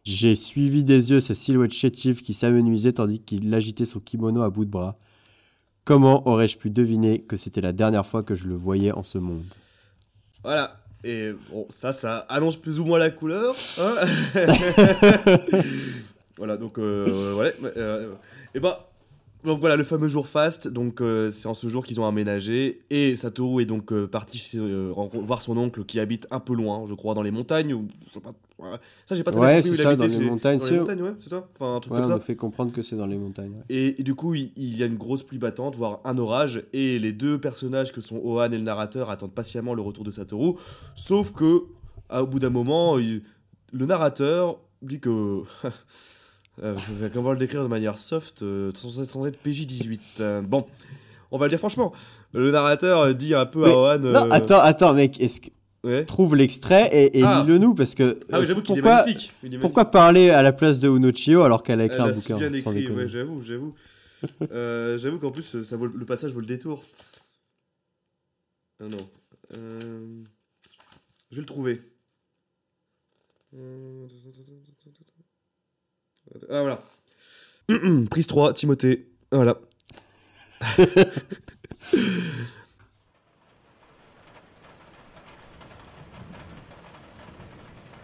J'ai 0.06 0.36
suivi 0.36 0.84
des 0.84 1.10
yeux 1.10 1.18
sa 1.18 1.34
silhouette 1.34 1.72
chétive 1.72 2.22
qui 2.22 2.32
s'amenuisait 2.32 2.92
tandis 2.92 3.18
qu'il 3.18 3.52
agitait 3.52 3.84
son 3.84 3.98
kimono 3.98 4.42
à 4.42 4.50
bout 4.50 4.64
de 4.64 4.70
bras. 4.70 4.96
Comment 5.84 6.28
aurais-je 6.28 6.58
pu 6.58 6.70
deviner 6.70 7.22
que 7.22 7.36
c'était 7.36 7.60
la 7.60 7.72
dernière 7.72 8.06
fois 8.06 8.22
que 8.22 8.36
je 8.36 8.46
le 8.46 8.54
voyais 8.54 8.92
en 8.92 9.02
ce 9.02 9.18
monde? 9.18 9.42
Voilà. 10.44 10.80
Et 11.02 11.32
bon, 11.50 11.66
ça, 11.70 11.92
ça 11.92 12.18
annonce 12.28 12.56
plus 12.56 12.78
ou 12.78 12.84
moins 12.84 13.00
la 13.00 13.10
couleur. 13.10 13.56
hein? 13.80 13.94
voilà, 16.36 16.56
donc, 16.56 16.78
euh, 16.78 17.32
voilà. 17.34 17.50
euh, 17.76 18.12
et 18.54 18.60
bah, 18.60 18.88
donc 19.44 19.60
voilà, 19.60 19.76
le 19.76 19.84
fameux 19.84 20.08
jour 20.08 20.26
fast. 20.26 20.66
Donc, 20.68 21.00
euh, 21.00 21.30
c'est 21.30 21.46
en 21.48 21.54
ce 21.54 21.68
jour 21.68 21.84
qu'ils 21.84 22.00
ont 22.00 22.06
aménagé. 22.06 22.80
Et 22.90 23.14
Satoru 23.14 23.62
est 23.62 23.66
donc 23.66 23.92
euh, 23.92 24.06
parti 24.08 24.40
euh, 24.56 24.92
voir 25.14 25.40
son 25.42 25.56
oncle 25.56 25.84
qui 25.84 26.00
habite 26.00 26.26
un 26.30 26.40
peu 26.40 26.54
loin, 26.54 26.84
je 26.86 26.94
crois, 26.94 27.14
dans 27.14 27.22
les 27.22 27.30
montagnes. 27.30 27.72
Ou, 27.74 27.86
ça, 29.06 29.14
j'ai 29.14 29.22
pas 29.22 29.30
très 29.30 29.40
bien 29.40 29.48
Ouais, 29.48 29.56
compris 29.56 29.70
où 29.70 29.74
c'est 29.74 29.80
il 29.80 29.82
ça, 29.84 29.88
habitait. 29.90 29.96
dans 29.98 30.04
les 30.04 30.10
c'est- 30.24 30.30
montagnes, 30.30 30.58
Dans 30.58 30.66
les 30.70 30.78
montagnes, 30.78 31.02
ouais, 31.02 31.14
c'est 31.18 31.28
ça 31.30 31.48
Enfin, 31.54 31.76
un 31.76 31.80
truc 31.80 31.92
Ouais, 31.92 31.98
comme 32.00 32.06
on 32.06 32.12
ça. 32.12 32.16
me 32.16 32.20
fait 32.22 32.36
comprendre 32.36 32.72
que 32.72 32.82
c'est 32.82 32.96
dans 32.96 33.06
les 33.06 33.18
montagnes. 33.18 33.52
ouais. 33.52 33.64
Et, 33.68 34.00
et 34.00 34.02
du 34.02 34.14
coup, 34.14 34.34
il, 34.34 34.50
il 34.56 34.76
y 34.76 34.82
a 34.82 34.86
une 34.86 34.96
grosse 34.96 35.22
pluie 35.22 35.38
battante, 35.38 35.76
voire 35.76 36.00
un 36.04 36.16
orage, 36.18 36.64
et 36.72 36.98
les 36.98 37.12
deux 37.12 37.38
personnages 37.38 37.92
que 37.92 38.00
sont 38.00 38.20
Ohan 38.24 38.46
et 38.50 38.56
le 38.56 38.64
narrateur 38.64 39.10
attendent 39.10 39.34
patiemment 39.34 39.74
le 39.74 39.82
retour 39.82 40.04
de 40.04 40.10
Satoru. 40.10 40.54
Sauf 40.94 41.32
que, 41.32 41.64
à- 42.08 42.22
au 42.22 42.26
bout 42.26 42.38
d'un 42.40 42.50
moment, 42.50 42.98
il- 42.98 43.22
le 43.72 43.86
narrateur 43.86 44.58
dit 44.82 44.98
que. 45.00 45.42
euh, 46.62 46.74
on 47.16 47.22
va 47.22 47.32
le 47.32 47.38
décrire 47.38 47.62
de 47.62 47.68
manière 47.68 47.98
soft, 47.98 48.42
euh, 48.42 48.70
sans, 48.74 49.26
être 49.26 49.38
PJ18. 49.44 50.00
Euh, 50.20 50.42
bon, 50.42 50.66
on 51.30 51.38
va 51.38 51.46
le 51.46 51.50
dire 51.50 51.58
franchement. 51.58 51.92
Le 52.32 52.50
narrateur 52.50 53.14
dit 53.14 53.34
un 53.34 53.46
peu 53.46 53.60
Mais- 53.64 53.70
à 53.70 53.76
Ohan. 53.76 53.98
Non, 53.98 54.14
euh, 54.14 54.30
attends, 54.30 54.60
attends, 54.60 54.94
mec, 54.94 55.20
est-ce 55.20 55.40
que 55.42 55.48
ouais. 55.84 56.04
trouve 56.04 56.34
l'extrait 56.36 56.88
et, 56.92 57.18
et 57.18 57.22
Ah. 57.24 57.42
lis-le 57.42 57.58
nous 57.58 57.74
parce 57.74 57.94
que 57.94 58.18
Ah 58.32 58.40
oui, 58.40 58.46
j'avoue 58.46 58.62
qu'il 58.62 58.78
est 58.78 58.80
pourquoi, 58.82 59.04
magnifique. 59.04 59.32
Pourquoi 59.60 59.90
parler 59.90 60.30
à 60.30 60.42
la 60.42 60.52
place 60.52 60.78
de 60.80 60.88
Unochio 60.88 61.42
alors 61.42 61.62
qu'elle 61.62 61.80
a 61.80 61.84
écrit 61.84 61.98
Elle 62.02 62.10
un 62.10 62.14
si 62.14 62.32
bouquin 62.32 62.48
bien 62.48 62.58
écrit, 62.58 62.90
ouais, 62.90 63.08
j'avoue, 63.08 63.42
j'avoue. 63.42 63.74
Euh, 64.50 64.96
j'avoue 64.96 65.18
qu'en 65.18 65.30
plus, 65.30 65.62
ça 65.62 65.76
vaut, 65.76 65.86
le 65.86 66.04
passage 66.06 66.32
vaut 66.32 66.40
le 66.40 66.46
détour. 66.46 66.82
Ah 68.80 68.84
non. 68.88 68.96
Je 69.52 71.36
vais 71.36 71.40
le 71.40 71.44
trouver. 71.44 71.82
Ah 76.50 76.60
voilà. 76.62 76.80
Prise 78.10 78.26
3, 78.26 78.52
Timothée. 78.52 79.08
Voilà. 79.32 79.58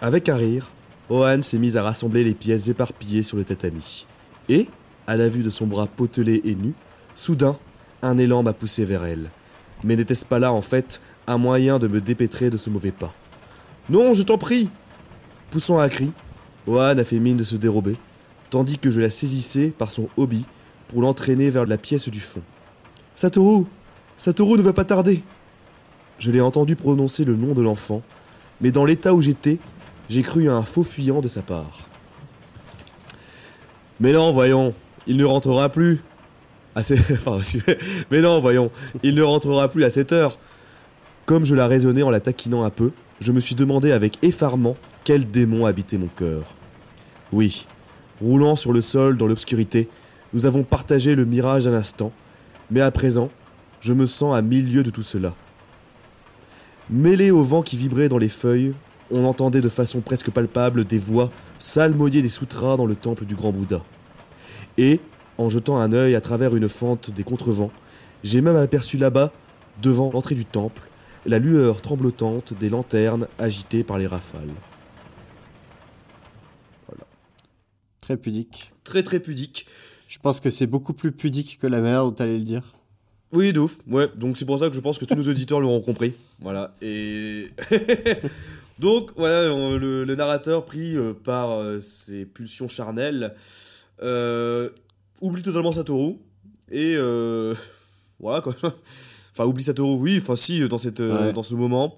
Avec 0.00 0.28
un 0.28 0.36
rire, 0.36 0.72
Ohan 1.08 1.42
s'est 1.42 1.58
mise 1.58 1.76
à 1.76 1.82
rassembler 1.84 2.24
les 2.24 2.34
pièces 2.34 2.66
éparpillées 2.68 3.22
sur 3.22 3.36
le 3.36 3.44
tatami. 3.44 4.06
Et, 4.48 4.66
à 5.06 5.16
la 5.16 5.28
vue 5.28 5.44
de 5.44 5.50
son 5.50 5.66
bras 5.66 5.86
potelé 5.86 6.40
et 6.44 6.56
nu, 6.56 6.74
soudain, 7.14 7.56
un 8.02 8.18
élan 8.18 8.42
m'a 8.42 8.52
poussé 8.52 8.84
vers 8.84 9.04
elle. 9.04 9.30
Mais 9.84 9.94
n'était-ce 9.94 10.26
pas 10.26 10.40
là, 10.40 10.52
en 10.52 10.60
fait, 10.60 11.00
un 11.28 11.38
moyen 11.38 11.78
de 11.78 11.86
me 11.86 12.00
dépêtrer 12.00 12.50
de 12.50 12.56
ce 12.56 12.68
mauvais 12.68 12.90
pas? 12.90 13.14
Non, 13.90 14.12
je 14.12 14.22
t'en 14.22 14.38
prie 14.38 14.70
Poussant 15.50 15.78
un 15.78 15.88
cri, 15.88 16.10
Ohan 16.66 16.98
a 16.98 17.04
fait 17.04 17.20
mine 17.20 17.36
de 17.36 17.44
se 17.44 17.56
dérober, 17.56 17.96
tandis 18.52 18.76
que 18.76 18.90
je 18.90 19.00
la 19.00 19.08
saisissais 19.08 19.72
par 19.76 19.90
son 19.90 20.10
hobby 20.18 20.44
pour 20.88 21.00
l'entraîner 21.00 21.48
vers 21.48 21.64
la 21.64 21.78
pièce 21.78 22.10
du 22.10 22.20
fond. 22.20 22.42
Satoru 23.16 23.64
Satoru 24.18 24.58
ne 24.58 24.62
va 24.62 24.74
pas 24.74 24.84
tarder 24.84 25.22
Je 26.18 26.30
l'ai 26.30 26.42
entendu 26.42 26.76
prononcer 26.76 27.24
le 27.24 27.34
nom 27.34 27.54
de 27.54 27.62
l'enfant, 27.62 28.02
mais 28.60 28.70
dans 28.70 28.84
l'état 28.84 29.14
où 29.14 29.22
j'étais, 29.22 29.58
j'ai 30.10 30.22
cru 30.22 30.50
à 30.50 30.54
un 30.54 30.64
faux 30.64 30.82
fuyant 30.82 31.22
de 31.22 31.28
sa 31.28 31.40
part. 31.40 31.88
Mais 34.00 34.12
non, 34.12 34.32
voyons, 34.32 34.74
il 35.06 35.16
ne 35.16 35.24
rentrera 35.24 35.70
plus. 35.70 36.02
À 36.74 36.82
mais 38.10 38.20
non, 38.20 38.38
voyons, 38.42 38.70
il 39.02 39.14
ne 39.14 39.22
rentrera 39.22 39.68
plus 39.68 39.84
à 39.84 39.90
cette 39.90 40.12
heure. 40.12 40.38
Comme 41.24 41.46
je 41.46 41.54
la 41.54 41.66
raisonnais 41.68 42.02
en 42.02 42.10
la 42.10 42.20
taquinant 42.20 42.64
un 42.64 42.70
peu, 42.70 42.90
je 43.20 43.32
me 43.32 43.40
suis 43.40 43.54
demandé 43.54 43.92
avec 43.92 44.22
effarement 44.22 44.76
quel 45.04 45.30
démon 45.30 45.64
habitait 45.64 45.96
mon 45.96 46.08
cœur. 46.08 46.54
Oui, 47.32 47.66
roulant 48.20 48.56
sur 48.56 48.72
le 48.72 48.80
sol 48.80 49.16
dans 49.16 49.26
l'obscurité, 49.26 49.88
nous 50.32 50.46
avons 50.46 50.62
partagé 50.62 51.14
le 51.14 51.24
mirage 51.24 51.64
d'un 51.64 51.74
instant, 51.74 52.12
mais 52.70 52.80
à 52.80 52.90
présent, 52.90 53.28
je 53.80 53.92
me 53.92 54.06
sens 54.06 54.34
à 54.34 54.42
mille 54.42 54.72
lieues 54.72 54.82
de 54.82 54.90
tout 54.90 55.02
cela. 55.02 55.34
Mêlé 56.90 57.30
au 57.30 57.42
vent 57.42 57.62
qui 57.62 57.76
vibrait 57.76 58.08
dans 58.08 58.18
les 58.18 58.28
feuilles, 58.28 58.74
on 59.10 59.24
entendait 59.24 59.60
de 59.60 59.68
façon 59.68 60.00
presque 60.00 60.30
palpable 60.30 60.84
des 60.84 60.98
voix 60.98 61.30
salmodier 61.58 62.22
des 62.22 62.28
sutras 62.28 62.76
dans 62.76 62.86
le 62.86 62.96
temple 62.96 63.24
du 63.24 63.34
grand 63.34 63.52
Bouddha. 63.52 63.82
Et, 64.78 65.00
en 65.38 65.48
jetant 65.48 65.78
un 65.78 65.92
œil 65.92 66.14
à 66.14 66.20
travers 66.20 66.56
une 66.56 66.68
fente 66.68 67.10
des 67.10 67.24
contrevents, 67.24 67.70
j'ai 68.24 68.40
même 68.40 68.56
aperçu 68.56 68.98
là-bas, 68.98 69.32
devant 69.80 70.10
l'entrée 70.12 70.34
du 70.34 70.44
temple, 70.44 70.82
la 71.26 71.38
lueur 71.38 71.80
tremblotante 71.80 72.52
des 72.58 72.68
lanternes 72.68 73.26
agitées 73.38 73.84
par 73.84 73.98
les 73.98 74.06
rafales. 74.06 74.48
Très 78.02 78.18
pudique. 78.18 78.70
Très 78.84 79.02
très 79.02 79.20
pudique. 79.20 79.64
Je 80.08 80.18
pense 80.18 80.40
que 80.40 80.50
c'est 80.50 80.66
beaucoup 80.66 80.92
plus 80.92 81.12
pudique 81.12 81.56
que 81.58 81.66
la 81.66 81.80
manière 81.80 82.04
dont 82.04 82.12
tu 82.12 82.22
allais 82.22 82.36
le 82.36 82.44
dire. 82.44 82.74
Oui, 83.32 83.54
de 83.54 83.60
ouf. 83.60 83.78
Ouais, 83.88 84.08
donc 84.14 84.36
c'est 84.36 84.44
pour 84.44 84.58
ça 84.58 84.68
que 84.68 84.76
je 84.76 84.80
pense 84.80 84.98
que 84.98 85.06
tous 85.06 85.14
nos 85.14 85.26
auditeurs 85.26 85.58
l'auront 85.60 85.80
compris. 85.80 86.12
Voilà. 86.40 86.74
Et. 86.82 87.46
donc, 88.78 89.12
voilà, 89.16 89.54
on- 89.54 89.78
le, 89.78 90.04
le 90.04 90.14
narrateur, 90.14 90.66
pris 90.66 90.96
euh, 90.98 91.14
par 91.14 91.52
euh, 91.52 91.80
ses 91.80 92.26
pulsions 92.26 92.68
charnelles, 92.68 93.34
euh, 94.02 94.68
oublie 95.22 95.42
totalement 95.42 95.72
Satoru. 95.72 96.16
Et. 96.70 96.96
voilà, 98.20 98.42
quoi. 98.42 98.54
Enfin, 99.32 99.44
oublie 99.46 99.64
Satoru, 99.64 99.94
oui, 99.98 100.18
enfin, 100.20 100.36
si, 100.36 100.60
dans, 100.68 100.76
cette, 100.78 101.00
Ouais. 101.00 101.32
dans 101.32 101.42
ce 101.42 101.54
moment. 101.54 101.96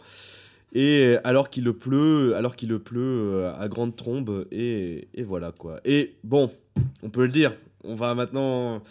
Et 0.74 1.16
alors 1.22 1.50
qu'il 1.50 1.64
le 1.64 1.72
pleut, 1.72 2.34
alors 2.34 2.56
qu'il 2.56 2.68
le 2.68 2.80
pleut 2.80 3.00
euh, 3.00 3.54
à 3.56 3.68
grande 3.68 3.94
trombe, 3.94 4.46
et, 4.50 5.08
et 5.14 5.22
voilà 5.22 5.52
quoi. 5.52 5.80
Et 5.84 6.16
bon, 6.24 6.50
on 7.02 7.10
peut 7.10 7.22
le 7.22 7.28
dire, 7.28 7.52
on 7.84 7.94
va 7.94 8.14
maintenant 8.14 8.82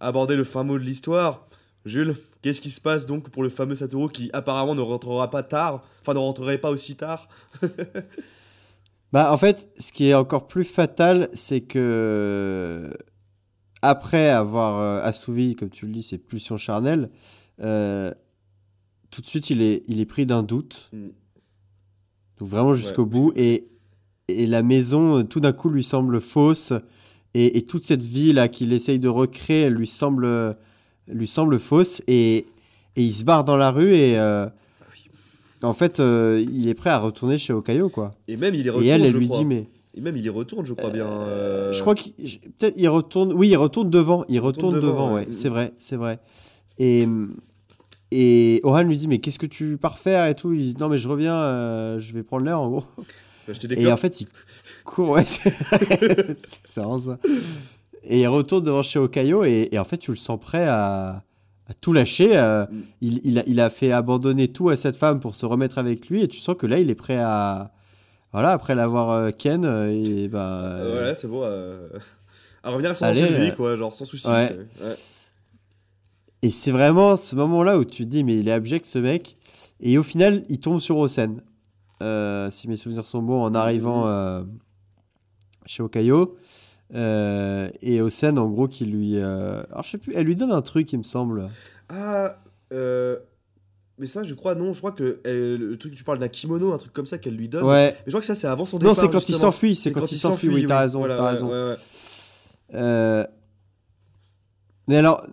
aborder 0.00 0.34
le 0.34 0.44
fin 0.44 0.64
mot 0.64 0.78
de 0.78 0.84
l'histoire. 0.84 1.46
Jules, 1.84 2.16
qu'est-ce 2.42 2.60
qui 2.60 2.70
se 2.70 2.80
passe 2.80 3.06
donc 3.06 3.30
pour 3.30 3.42
le 3.42 3.48
fameux 3.48 3.74
Satoru 3.74 4.10
qui 4.10 4.30
apparemment 4.32 4.74
ne 4.74 4.80
rentrera 4.80 5.30
pas 5.30 5.42
tard, 5.42 5.84
enfin 6.00 6.14
ne 6.14 6.18
rentrerait 6.18 6.58
pas 6.58 6.70
aussi 6.70 6.96
tard? 6.96 7.28
Bah, 9.12 9.32
en 9.32 9.38
fait, 9.38 9.70
ce 9.78 9.92
qui 9.92 10.08
est 10.08 10.14
encore 10.14 10.46
plus 10.46 10.64
fatal, 10.64 11.28
c'est 11.32 11.60
que 11.60 12.90
après 13.80 14.28
avoir 14.28 14.80
euh, 14.80 15.02
assouvi, 15.02 15.54
comme 15.54 15.70
tu 15.70 15.86
le 15.86 15.92
dis, 15.92 16.02
ses 16.02 16.18
pulsions 16.18 16.56
charnelles, 16.56 17.08
euh, 17.62 18.10
tout 19.10 19.22
de 19.22 19.26
suite, 19.26 19.48
il 19.50 19.62
est, 19.62 19.84
il 19.88 20.00
est 20.00 20.06
pris 20.06 20.26
d'un 20.26 20.42
doute. 20.42 20.90
Mm. 20.92 21.08
Donc 22.38 22.48
vraiment 22.48 22.74
jusqu'au 22.74 23.06
bout. 23.06 23.32
Et, 23.36 23.66
et 24.28 24.46
la 24.46 24.62
maison, 24.62 25.18
euh, 25.18 25.22
tout 25.24 25.40
d'un 25.40 25.52
coup, 25.52 25.68
lui 25.68 25.84
semble 25.84 26.20
fausse. 26.20 26.72
Et, 27.34 27.58
et 27.58 27.62
toute 27.62 27.84
cette 27.86 28.02
vie 28.02 28.32
là 28.32 28.48
qu'il 28.48 28.72
essaye 28.72 28.98
de 28.98 29.08
recréer, 29.08 29.62
elle 29.62 29.74
lui 29.74 29.86
semble, 29.86 30.56
lui 31.08 31.26
semble 31.26 31.58
fausse. 31.58 32.02
Et, 32.06 32.46
et 32.96 33.02
il 33.02 33.12
se 33.12 33.24
barre 33.24 33.44
dans 33.44 33.56
la 33.56 33.70
rue 33.70 33.94
et... 33.94 34.18
euh, 34.18 34.46
en 35.62 35.72
fait, 35.72 36.00
euh, 36.00 36.44
il 36.52 36.68
est 36.68 36.74
prêt 36.74 36.90
à 36.90 36.98
retourner 36.98 37.38
chez 37.38 37.54
Okayo, 37.54 37.88
quoi. 37.88 38.14
Et 38.28 38.36
même 38.36 38.54
il 38.54 38.66
Et 38.66 38.70
retourne, 38.70 38.86
elle, 38.88 39.04
elle 39.06 39.10
je 39.10 39.16
lui 39.16 39.26
crois. 39.26 39.38
dit, 39.38 39.44
mais... 39.46 39.66
Et 39.94 40.02
même 40.02 40.14
il 40.14 40.24
y 40.24 40.28
retourne, 40.28 40.66
je 40.66 40.74
crois 40.74 40.90
bien. 40.90 41.06
euh, 41.06 41.72
Je 41.72 41.80
crois 41.80 41.94
qu'il 41.94 42.12
peut-être 42.58 42.74
il 42.76 42.86
retourne. 42.88 43.32
Oui, 43.32 43.48
il 43.48 43.56
retourne 43.56 43.88
devant. 43.88 44.26
Il 44.28 44.38
retourne 44.38 44.74
retourne, 44.74 44.74
devant, 44.74 45.06
devant, 45.06 45.14
ouais. 45.14 45.22
ouais. 45.22 45.28
C'est 45.32 45.48
vrai, 45.48 45.72
c'est 45.78 45.96
vrai. 45.96 46.18
Et 46.78 47.08
et 48.12 48.60
Oran 48.62 48.82
lui 48.82 48.96
dit 48.96 49.08
mais 49.08 49.18
qu'est-ce 49.18 49.38
que 49.38 49.46
tu 49.46 49.76
pars 49.78 49.98
faire 49.98 50.26
et 50.28 50.34
tout? 50.34 50.52
Il 50.52 50.74
dit 50.74 50.80
non 50.80 50.88
mais 50.88 50.98
je 50.98 51.08
reviens, 51.08 51.34
euh, 51.34 51.98
je 51.98 52.12
vais 52.12 52.22
prendre 52.22 52.44
l'air 52.44 52.60
en 52.60 52.68
gros. 52.68 52.84
des 53.68 53.76
Et 53.76 53.92
en 53.92 53.96
fait 53.96 54.20
il 54.20 54.28
court. 54.84 55.10
Ouais, 55.10 55.24
c'est 55.26 56.76
vraiment 56.76 56.98
ça. 56.98 57.18
Et 58.04 58.20
il 58.20 58.26
retourne 58.28 58.64
devant 58.64 58.82
chez 58.82 58.98
Okayo 58.98 59.44
et, 59.44 59.68
et 59.72 59.78
en 59.78 59.84
fait 59.84 59.98
tu 59.98 60.10
le 60.12 60.16
sens 60.16 60.38
prêt 60.40 60.66
à, 60.66 61.22
à 61.68 61.74
tout 61.80 61.92
lâcher. 61.92 62.36
euh, 62.36 62.64
Mm. 62.66 62.80
il, 63.02 63.20
il, 63.24 63.38
a, 63.38 63.42
il 63.46 63.60
a 63.60 63.70
fait 63.70 63.92
abandonner 63.92 64.48
tout 64.48 64.68
à 64.68 64.76
cette 64.76 64.96
femme 64.96 65.20
pour 65.20 65.34
se 65.34 65.46
remettre 65.46 65.78
avec 65.78 66.08
lui 66.08 66.22
et 66.22 66.28
tu 66.28 66.38
sens 66.38 66.56
que 66.56 66.66
là 66.66 66.78
il 66.78 66.90
est 66.90 66.94
prêt 66.94 67.18
à 67.18 67.72
voilà 68.32 68.50
après 68.52 68.74
l'avoir 68.74 69.10
euh, 69.10 69.30
ken 69.30 69.64
et 69.90 70.28
bah 70.28 70.76
voilà, 70.92 71.14
c'est 71.14 71.26
bon. 71.28 71.42
À 72.62 72.70
revenir 72.70 72.90
à 72.90 72.94
son 72.94 73.04
ancienne 73.06 73.32
vie, 73.44 73.54
quoi, 73.54 73.76
genre 73.76 73.92
sans 73.92 74.04
souci. 74.04 74.28
Ouais. 74.28 74.56
Et 76.46 76.50
c'est 76.52 76.70
vraiment 76.70 77.16
ce 77.16 77.34
moment-là 77.34 77.76
où 77.76 77.84
tu 77.84 78.04
te 78.04 78.08
dis, 78.08 78.22
mais 78.22 78.36
il 78.38 78.46
est 78.46 78.52
abject 78.52 78.86
ce 78.86 79.00
mec. 79.00 79.36
Et 79.80 79.98
au 79.98 80.04
final, 80.04 80.44
il 80.48 80.60
tombe 80.60 80.78
sur 80.78 80.96
Osen. 80.96 81.42
Euh, 82.04 82.52
si 82.52 82.68
mes 82.68 82.76
souvenirs 82.76 83.04
sont 83.04 83.20
bons, 83.20 83.42
en 83.42 83.52
arrivant 83.52 84.06
euh, 84.06 84.44
chez 85.64 85.82
Okayo. 85.82 86.36
Euh, 86.94 87.68
et 87.82 88.00
Osen, 88.00 88.38
en 88.38 88.48
gros, 88.48 88.68
qui 88.68 88.84
lui. 88.86 89.18
Alors, 89.18 89.82
je 89.82 89.90
sais 89.90 89.98
plus, 89.98 90.12
elle 90.14 90.24
lui 90.24 90.36
donne 90.36 90.52
un 90.52 90.62
truc, 90.62 90.92
il 90.92 90.98
me 90.98 91.02
semble. 91.02 91.48
Ah, 91.88 92.36
mais 92.70 94.06
ça, 94.06 94.22
je 94.22 94.34
crois, 94.34 94.54
non, 94.54 94.72
je 94.72 94.78
crois 94.78 94.92
que 94.92 95.20
le 95.24 95.74
truc, 95.78 95.96
tu 95.96 96.04
parles 96.04 96.20
d'un 96.20 96.28
kimono, 96.28 96.72
un 96.72 96.78
truc 96.78 96.92
comme 96.92 97.06
ça 97.06 97.18
qu'elle 97.18 97.34
lui 97.34 97.48
donne. 97.48 97.64
Ouais. 97.64 97.88
Mais 97.90 98.02
je 98.06 98.10
crois 98.12 98.20
que 98.20 98.26
ça, 98.26 98.36
c'est 98.36 98.46
avant 98.46 98.66
son 98.66 98.76
Non, 98.76 98.92
départ. 98.92 98.96
c'est 98.98 99.10
quand 99.10 99.28
il 99.28 99.34
s'enfuit, 99.34 99.74
c'est 99.74 99.90
quand 99.90 100.12
il 100.12 100.16
s'enfuit, 100.16 100.48
oui, 100.50 100.64
t'as 100.68 100.78
raison, 100.78 101.00
Voilà, 101.00 101.16
t'as 101.16 101.24
ouais, 101.24 101.30
raison. 101.30 101.48
ouais, 102.72 103.26
Mais 104.86 104.98
alors. 104.98 105.26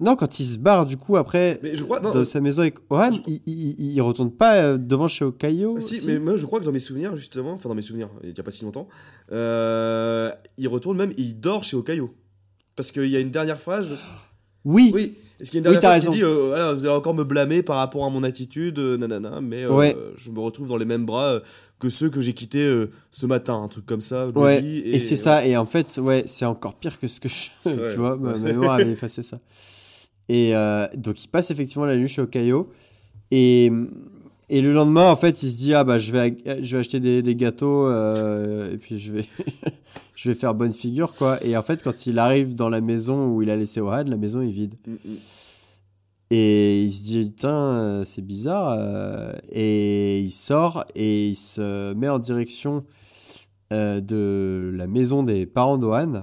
Non, 0.00 0.14
quand 0.14 0.38
il 0.38 0.44
se 0.44 0.58
barre, 0.58 0.86
du 0.86 0.96
coup, 0.96 1.16
après, 1.16 1.58
Mais 1.62 1.74
je 1.74 1.82
crois, 1.82 1.98
non, 2.00 2.14
de 2.14 2.22
sa 2.22 2.40
maison 2.40 2.62
avec 2.62 2.76
Ohan, 2.88 3.10
je- 3.10 3.20
il, 3.26 3.40
il, 3.46 3.92
il 3.94 4.00
retourne 4.00 4.30
pas 4.30 4.54
euh, 4.62 4.78
devant 4.78 5.08
chez 5.08 5.24
Okayo 5.24 5.80
si, 5.80 5.96
si 6.00 6.06
mais 6.06 6.20
moi 6.20 6.36
je 6.36 6.46
crois 6.46 6.60
que 6.60 6.64
dans 6.64 6.70
mes 6.72 6.78
souvenirs, 6.78 7.16
justement, 7.16 7.52
enfin 7.54 7.68
dans 7.68 7.74
mes 7.74 7.82
souvenirs, 7.82 8.08
il 8.22 8.32
n'y 8.32 8.38
a 8.38 8.42
pas 8.44 8.52
si 8.52 8.64
longtemps, 8.64 8.86
euh, 9.32 10.30
il 10.56 10.68
retourne 10.68 10.96
même 10.96 11.10
et 11.10 11.22
il 11.22 11.40
dort 11.40 11.64
chez 11.64 11.76
Okayo. 11.76 12.14
Parce 12.76 12.92
qu'il 12.92 13.06
y 13.08 13.16
a 13.16 13.20
une 13.20 13.30
dernière 13.32 13.58
phrase. 13.58 13.96
Oui, 14.64 14.92
Oui, 14.94 15.14
est-ce 15.40 15.50
qu'il 15.50 15.60
y 15.62 15.66
a 15.66 15.68
une 15.68 15.74
Oui, 15.74 15.80
dernière 15.80 16.00
t'as 16.00 16.00
phrase 16.00 16.12
qui 16.14 16.18
dit 16.18 16.24
euh, 16.24 16.46
voilà, 16.48 16.72
Vous 16.74 16.84
allez 16.86 16.94
encore 16.94 17.14
me 17.14 17.24
blâmer 17.24 17.64
par 17.64 17.76
rapport 17.78 18.04
à 18.04 18.10
mon 18.10 18.22
attitude, 18.22 18.78
euh, 18.78 18.96
nanana, 18.96 19.40
mais 19.40 19.64
euh, 19.64 19.72
Ouais. 19.72 19.96
je 20.16 20.30
me 20.30 20.38
retrouve 20.38 20.68
dans 20.68 20.76
les 20.76 20.84
mêmes 20.84 21.06
bras 21.06 21.24
euh, 21.26 21.40
que 21.80 21.90
ceux 21.90 22.08
que 22.08 22.20
j'ai 22.20 22.34
quittés 22.34 22.66
euh, 22.66 22.88
ce 23.10 23.26
matin, 23.26 23.60
un 23.62 23.66
truc 23.68 23.84
comme 23.86 24.00
ça. 24.00 24.28
Ouais, 24.28 24.62
et, 24.64 24.98
c'est 25.00 25.16
ça. 25.16 25.44
Et 25.44 25.56
en 25.56 25.64
fait, 25.64 25.98
ouais, 25.98 26.22
c'est 26.28 26.44
encore 26.44 26.74
pire 26.76 27.00
que 27.00 27.08
ce 27.08 27.18
que 27.18 27.28
je. 27.28 27.48
Tu 27.92 27.96
vois, 27.96 28.16
ma 28.16 28.36
mémoire 28.36 28.72
avait 28.74 28.90
effacé 28.92 29.22
ça. 29.24 29.40
Et 30.28 30.54
euh, 30.54 30.86
donc, 30.96 31.22
il 31.24 31.28
passe 31.28 31.50
effectivement 31.50 31.86
la 31.86 31.96
nuit 31.96 32.08
chez 32.08 32.22
Okayo. 32.22 32.70
Et, 33.30 33.70
et 34.50 34.60
le 34.60 34.72
lendemain, 34.72 35.10
en 35.10 35.16
fait, 35.16 35.42
il 35.42 35.50
se 35.50 35.56
dit 35.58 35.74
Ah, 35.74 35.84
bah, 35.84 35.98
je 35.98 36.12
vais, 36.12 36.36
je 36.62 36.76
vais 36.76 36.80
acheter 36.80 37.00
des, 37.00 37.22
des 37.22 37.34
gâteaux. 37.36 37.86
euh, 37.86 38.72
et 38.72 38.76
puis, 38.76 38.98
je 38.98 39.12
vais, 39.12 39.24
je 40.16 40.28
vais 40.28 40.34
faire 40.34 40.54
bonne 40.54 40.72
figure, 40.72 41.14
quoi. 41.14 41.38
Et 41.44 41.56
en 41.56 41.62
fait, 41.62 41.82
quand 41.82 42.06
il 42.06 42.18
arrive 42.18 42.54
dans 42.54 42.68
la 42.68 42.80
maison 42.80 43.28
où 43.28 43.42
il 43.42 43.50
a 43.50 43.56
laissé 43.56 43.80
Ohan, 43.80 44.04
la 44.06 44.16
maison 44.16 44.40
est 44.42 44.50
vide. 44.50 44.74
Mm, 44.86 44.92
mm. 44.92 45.16
Et 46.30 46.82
il 46.84 46.92
se 46.92 47.02
dit, 47.04 47.24
putain, 47.24 47.48
euh, 47.48 48.04
c'est 48.04 48.20
bizarre. 48.20 48.78
et 49.50 50.20
il 50.20 50.30
sort 50.30 50.84
et 50.94 51.28
il 51.28 51.36
se 51.36 51.94
met 51.94 52.08
en 52.10 52.18
direction 52.18 52.84
euh, 53.72 54.00
de 54.00 54.70
la 54.76 54.86
maison 54.86 55.22
des 55.22 55.46
parents 55.46 55.78
d'Ohan, 55.78 56.22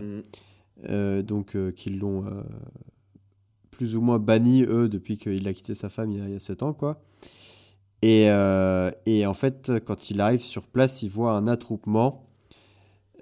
Mm. 0.87 1.21
donc 1.23 1.55
euh, 1.55 1.71
qui 1.71 1.89
l'ont 1.89 2.25
plus 3.75 3.95
ou 3.95 4.01
moins 4.01 4.19
banni, 4.19 4.63
eux, 4.63 4.87
depuis 4.87 5.17
qu'il 5.17 5.47
a 5.47 5.53
quitté 5.53 5.75
sa 5.75 5.89
femme 5.89 6.11
il 6.11 6.19
y 6.19 6.21
a, 6.21 6.25
il 6.25 6.33
y 6.33 6.35
a 6.35 6.39
7 6.39 6.63
ans, 6.63 6.73
quoi. 6.73 7.01
Et, 8.01 8.29
euh, 8.29 8.91
et 9.05 9.25
en 9.25 9.33
fait, 9.33 9.71
quand 9.85 10.09
il 10.09 10.21
arrive 10.21 10.41
sur 10.41 10.67
place, 10.67 11.01
il 11.01 11.09
voit 11.09 11.31
un 11.31 11.47
attroupement 11.47 12.27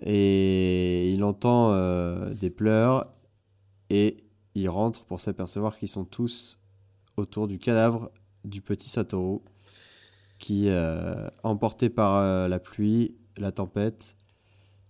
et 0.01 1.09
il 1.09 1.23
entend 1.23 1.71
euh, 1.71 2.33
des 2.33 2.49
pleurs 2.49 3.11
et 3.89 4.17
il 4.55 4.67
rentre 4.69 5.05
pour 5.05 5.19
s'apercevoir 5.19 5.77
qu'ils 5.77 5.87
sont 5.87 6.05
tous 6.05 6.59
autour 7.15 7.47
du 7.47 7.59
cadavre 7.59 8.11
du 8.43 8.61
petit 8.61 8.89
Satoru 8.89 9.39
qui, 10.37 10.67
euh, 10.67 11.29
emporté 11.43 11.89
par 11.89 12.49
la 12.49 12.59
pluie, 12.59 13.15
la 13.37 13.51
tempête, 13.53 14.15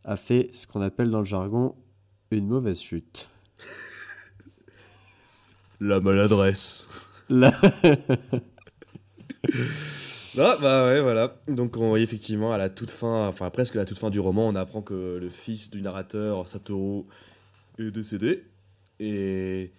a 0.03 0.18
fait 0.18 0.49
ce 0.53 0.65
qu'on 0.65 0.81
appelle 0.81 1.11
dans 1.11 1.19
le 1.19 1.26
jargon 1.26 1.76
une 2.31 2.48
mauvaise 2.48 2.80
chute. 2.80 3.30
La 5.85 5.99
maladresse. 5.99 6.88
Là, 7.30 7.51
Ah, 10.39 10.57
bah 10.61 10.85
ouais, 10.88 11.01
voilà. 11.01 11.35
Donc, 11.47 11.76
on, 11.77 11.95
effectivement, 11.97 12.53
à 12.53 12.57
la 12.57 12.69
toute 12.69 12.91
fin, 12.91 13.27
enfin 13.27 13.49
presque 13.49 13.76
à 13.76 13.80
la 13.80 13.85
toute 13.85 13.99
fin 13.99 14.10
du 14.10 14.19
roman, 14.19 14.47
on 14.47 14.55
apprend 14.55 14.81
que 14.81 15.18
le 15.22 15.30
fils 15.30 15.69
du 15.72 15.81
narrateur, 15.81 16.47
Satoru, 16.47 17.03
est 17.80 17.91
décédé. 17.91 18.43
Et. 18.99 19.72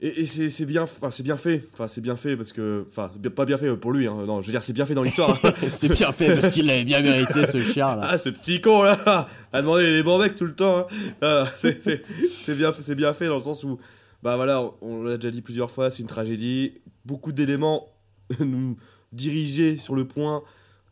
Et, 0.00 0.20
et 0.20 0.26
c'est 0.26 0.50
c'est 0.50 0.66
bien, 0.66 0.82
enfin, 0.82 1.10
c'est 1.10 1.22
bien 1.22 1.36
fait. 1.36 1.62
Enfin, 1.72 1.88
c'est 1.88 2.00
bien 2.00 2.16
fait 2.16 2.36
parce 2.36 2.52
que. 2.52 2.84
Enfin, 2.88 3.10
pas 3.34 3.44
bien 3.44 3.56
fait 3.58 3.74
pour 3.76 3.92
lui, 3.92 4.06
hein. 4.06 4.14
Non, 4.26 4.40
je 4.42 4.46
veux 4.46 4.50
dire, 4.52 4.62
c'est 4.62 4.72
bien 4.72 4.86
fait 4.86 4.94
dans 4.94 5.02
l'histoire. 5.02 5.40
c'est 5.68 5.88
bien 5.88 6.12
fait 6.12 6.34
parce 6.38 6.52
qu'il 6.54 6.66
l'avait 6.66 6.84
bien 6.84 7.00
mérité 7.00 7.46
ce 7.46 7.60
chien 7.60 7.96
là. 7.96 8.02
ah, 8.10 8.18
ce 8.18 8.28
petit 8.28 8.60
con 8.60 8.82
là 8.82 9.28
A 9.52 9.62
demandé 9.62 9.84
les 9.96 10.02
bons 10.02 10.18
mecs 10.18 10.34
tout 10.34 10.44
le 10.46 10.54
temps. 10.54 10.80
hein. 10.80 10.86
Ah, 11.22 11.44
c'est 11.56 11.82
c'est- 11.82 12.02
c'est 12.36 12.54
bien, 12.56 12.72
c'est 12.78 12.94
bien 12.96 13.14
fait 13.14 13.26
dans 13.26 13.36
le 13.36 13.42
sens 13.42 13.64
où. 13.64 13.78
Bah 14.24 14.36
voilà, 14.36 14.68
on, 14.80 15.04
l'a 15.04 15.16
déjà 15.18 15.30
dit 15.30 15.42
plusieurs 15.42 15.70
fois, 15.70 15.90
c'est 15.90 16.02
une 16.02 16.08
tragédie. 16.08 16.72
Beaucoup 17.04 17.30
d'éléments 17.30 17.88
nous 18.40 18.76
diriger 19.12 19.78
sur 19.78 19.94
le 19.94 20.06
point 20.08 20.42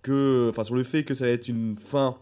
que. 0.02 0.48
Enfin, 0.50 0.62
sur 0.64 0.74
le 0.74 0.84
fait 0.84 1.02
que 1.02 1.14
ça 1.14 1.24
va 1.24 1.30
être 1.32 1.48
une 1.48 1.76
fin 1.76 2.16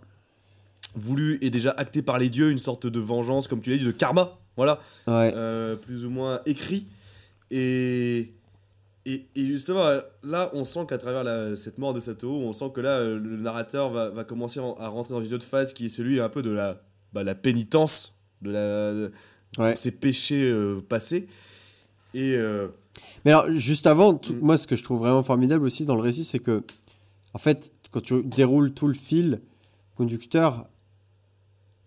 voulue 0.94 1.38
et 1.42 1.50
déjà 1.50 1.70
actée 1.76 2.02
par 2.02 2.18
les 2.18 2.30
dieux, 2.30 2.50
une 2.50 2.58
sorte 2.58 2.86
de 2.86 3.00
vengeance, 3.00 3.48
comme 3.48 3.60
tu 3.60 3.70
l'as 3.70 3.76
dit, 3.76 3.84
de 3.84 3.90
karma. 3.90 4.38
Voilà. 4.56 4.80
Ouais. 5.06 5.32
Euh, 5.34 5.76
plus 5.76 6.04
ou 6.06 6.10
moins 6.10 6.40
écrit. 6.46 6.86
Et, 7.50 8.32
et, 9.06 9.26
et 9.34 9.44
justement, 9.46 9.84
là, 10.22 10.50
on 10.52 10.64
sent 10.64 10.86
qu'à 10.88 10.98
travers 10.98 11.24
la- 11.24 11.56
cette 11.56 11.78
mort 11.78 11.92
de 11.94 12.00
Satoru, 12.00 12.44
on 12.44 12.52
sent 12.52 12.70
que 12.74 12.80
là, 12.80 12.98
euh, 12.98 13.18
le 13.18 13.36
narrateur 13.36 13.90
va, 13.90 14.10
va 14.10 14.24
commencer 14.24 14.60
en- 14.60 14.74
à 14.74 14.88
rentrer 14.88 15.14
dans 15.14 15.22
une 15.24 15.34
autre 15.34 15.46
phase 15.46 15.72
qui 15.72 15.86
est 15.86 15.88
celui 15.88 16.20
un 16.20 16.28
peu 16.28 16.42
de 16.42 16.50
la, 16.50 16.80
bah, 17.12 17.24
la 17.24 17.34
pénitence, 17.34 18.14
de, 18.42 18.50
la, 18.50 18.92
de 18.92 19.12
Ouais. 19.58 19.74
ses 19.76 19.90
péchés 19.90 20.50
euh, 20.50 20.80
passés. 20.88 21.26
Et 22.14 22.34
euh, 22.36 22.68
Mais 23.24 23.32
alors, 23.32 23.50
juste 23.52 23.86
avant, 23.86 24.14
tout- 24.14 24.34
Mm. 24.34 24.38
moi, 24.40 24.58
ce 24.58 24.66
que 24.66 24.76
je 24.76 24.82
trouve 24.84 24.98
vraiment 25.00 25.22
formidable 25.22 25.64
aussi 25.64 25.84
dans 25.84 25.94
le 25.96 26.02
récit, 26.02 26.24
c'est 26.24 26.38
que, 26.38 26.62
en 27.34 27.38
fait, 27.38 27.72
quand 27.90 28.00
tu 28.02 28.22
déroules 28.22 28.72
tout 28.72 28.86
le 28.86 28.94
fil 28.94 29.40
conducteur, 29.96 30.66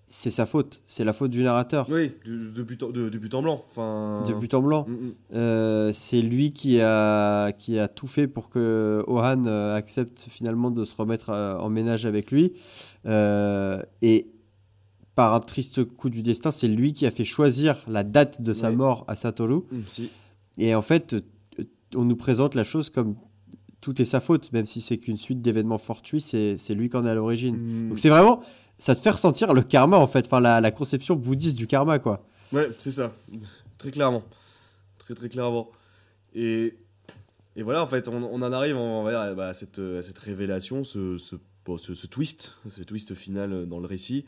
c'est 0.05 0.29
sa 0.31 0.45
faute. 0.45 0.81
C'est 0.85 1.03
la 1.03 1.13
faute 1.13 1.31
du 1.31 1.41
narrateur. 1.43 1.87
Oui, 1.89 2.11
du- 2.23 2.51
de, 2.53 2.61
but 2.63 2.83
en, 2.83 2.89
de, 2.89 3.09
but 3.09 3.33
en 3.33 3.41
blanc. 3.41 3.65
Enfin. 3.69 4.23
De 4.27 4.33
but 4.33 4.53
en 4.53 4.61
blanc. 4.61 4.85
Mm, 4.87 4.91
mm. 4.93 5.13
Euh, 5.33 5.91
c'est 5.93 6.21
lui 6.21 6.51
qui 6.53 6.79
a, 6.81 7.51
qui 7.53 7.79
a 7.79 7.87
tout 7.87 8.05
fait 8.07 8.27
pour 8.27 8.49
que 8.49 9.03
Ohan 9.07 9.45
accepte 9.73 10.27
finalement 10.29 10.69
de 10.69 10.83
se 10.85 10.95
remettre 10.95 11.31
en 11.31 11.69
ménage 11.69 12.05
avec 12.05 12.29
lui. 12.31 12.53
Euh, 13.07 13.81
et 14.03 14.27
par 15.15 15.33
un 15.33 15.39
triste 15.39 15.83
coup 15.83 16.09
du 16.09 16.21
destin, 16.23 16.51
c'est 16.51 16.67
lui 16.67 16.93
qui 16.93 17.05
a 17.05 17.11
fait 17.11 17.25
choisir 17.25 17.83
la 17.87 18.03
date 18.03 18.41
de 18.41 18.53
sa 18.53 18.69
Ouais. 18.69 18.75
mort 18.75 19.05
à 19.07 19.15
Satoru. 19.15 19.61
Mm, 19.71 19.79
si. 19.87 20.09
Et 20.57 20.73
en 20.75 20.81
fait, 20.81 21.13
euh, 21.13 21.63
on 21.95 22.03
nous 22.05 22.15
présente 22.15 22.55
la 22.55 22.63
chose 22.63 22.89
comme 22.89 23.15
tout 23.81 24.01
est 24.01 24.05
sa 24.05 24.19
faute, 24.21 24.51
même 24.53 24.65
si 24.65 24.79
c'est 24.81 24.97
qu'une 24.97 25.17
suite 25.17 25.41
d'événements 25.41 25.77
fortuits, 25.77 26.21
c'est 26.21 26.57
c'est 26.57 26.73
lui 26.73 26.89
qui 26.89 26.97
en 26.97 27.05
est 27.05 27.09
à 27.09 27.15
l'origine. 27.15 27.55
Mm. 27.57 27.89
Donc 27.89 27.99
c'est 27.99 28.09
vraiment, 28.09 28.41
ça 28.77 28.95
te 28.95 29.01
fait 29.01 29.09
ressentir 29.11 29.53
le 29.53 29.61
karma 29.61 29.97
en 29.97 30.07
fait, 30.07 30.25
enfin 30.25 30.39
la, 30.39 30.61
la 30.61 30.71
conception 30.71 31.15
bouddhiste 31.15 31.57
du 31.57 31.67
karma 31.67 31.99
quoi. 31.99 32.25
Ouais, 32.51 32.69
c'est 32.79 32.91
ça. 32.91 33.11
Très 33.77 33.91
clairement. 33.91 34.23
Très 34.99 35.13
très 35.15 35.27
clairement. 35.29 35.69
Et, 36.33 36.75
et 37.55 37.61
voilà, 37.61 37.83
en 37.83 37.87
fait, 37.87 38.07
on, 38.07 38.23
on 38.23 38.41
en 38.41 38.51
arrive 38.53 38.77
on 38.77 39.03
bah, 39.03 39.47
à, 39.49 39.53
cette, 39.53 39.77
à 39.79 40.01
cette 40.01 40.17
révélation, 40.19 40.83
ce, 40.83 41.17
ce, 41.17 41.35
bon, 41.65 41.77
ce, 41.77 41.93
ce 41.93 42.07
twist, 42.07 42.55
ce 42.67 42.81
twist 42.81 43.13
final 43.13 43.67
dans 43.67 43.79
le 43.79 43.85
récit. 43.85 44.25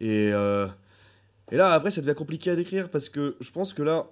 Et, 0.00 0.30
euh, 0.32 0.66
et 1.50 1.56
là, 1.56 1.70
après, 1.72 1.90
ça 1.90 2.00
devient 2.00 2.14
compliqué 2.14 2.50
à 2.50 2.56
décrire 2.56 2.88
parce 2.90 3.08
que 3.08 3.36
je 3.40 3.50
pense 3.50 3.72
que 3.74 3.82
là, 3.82 4.06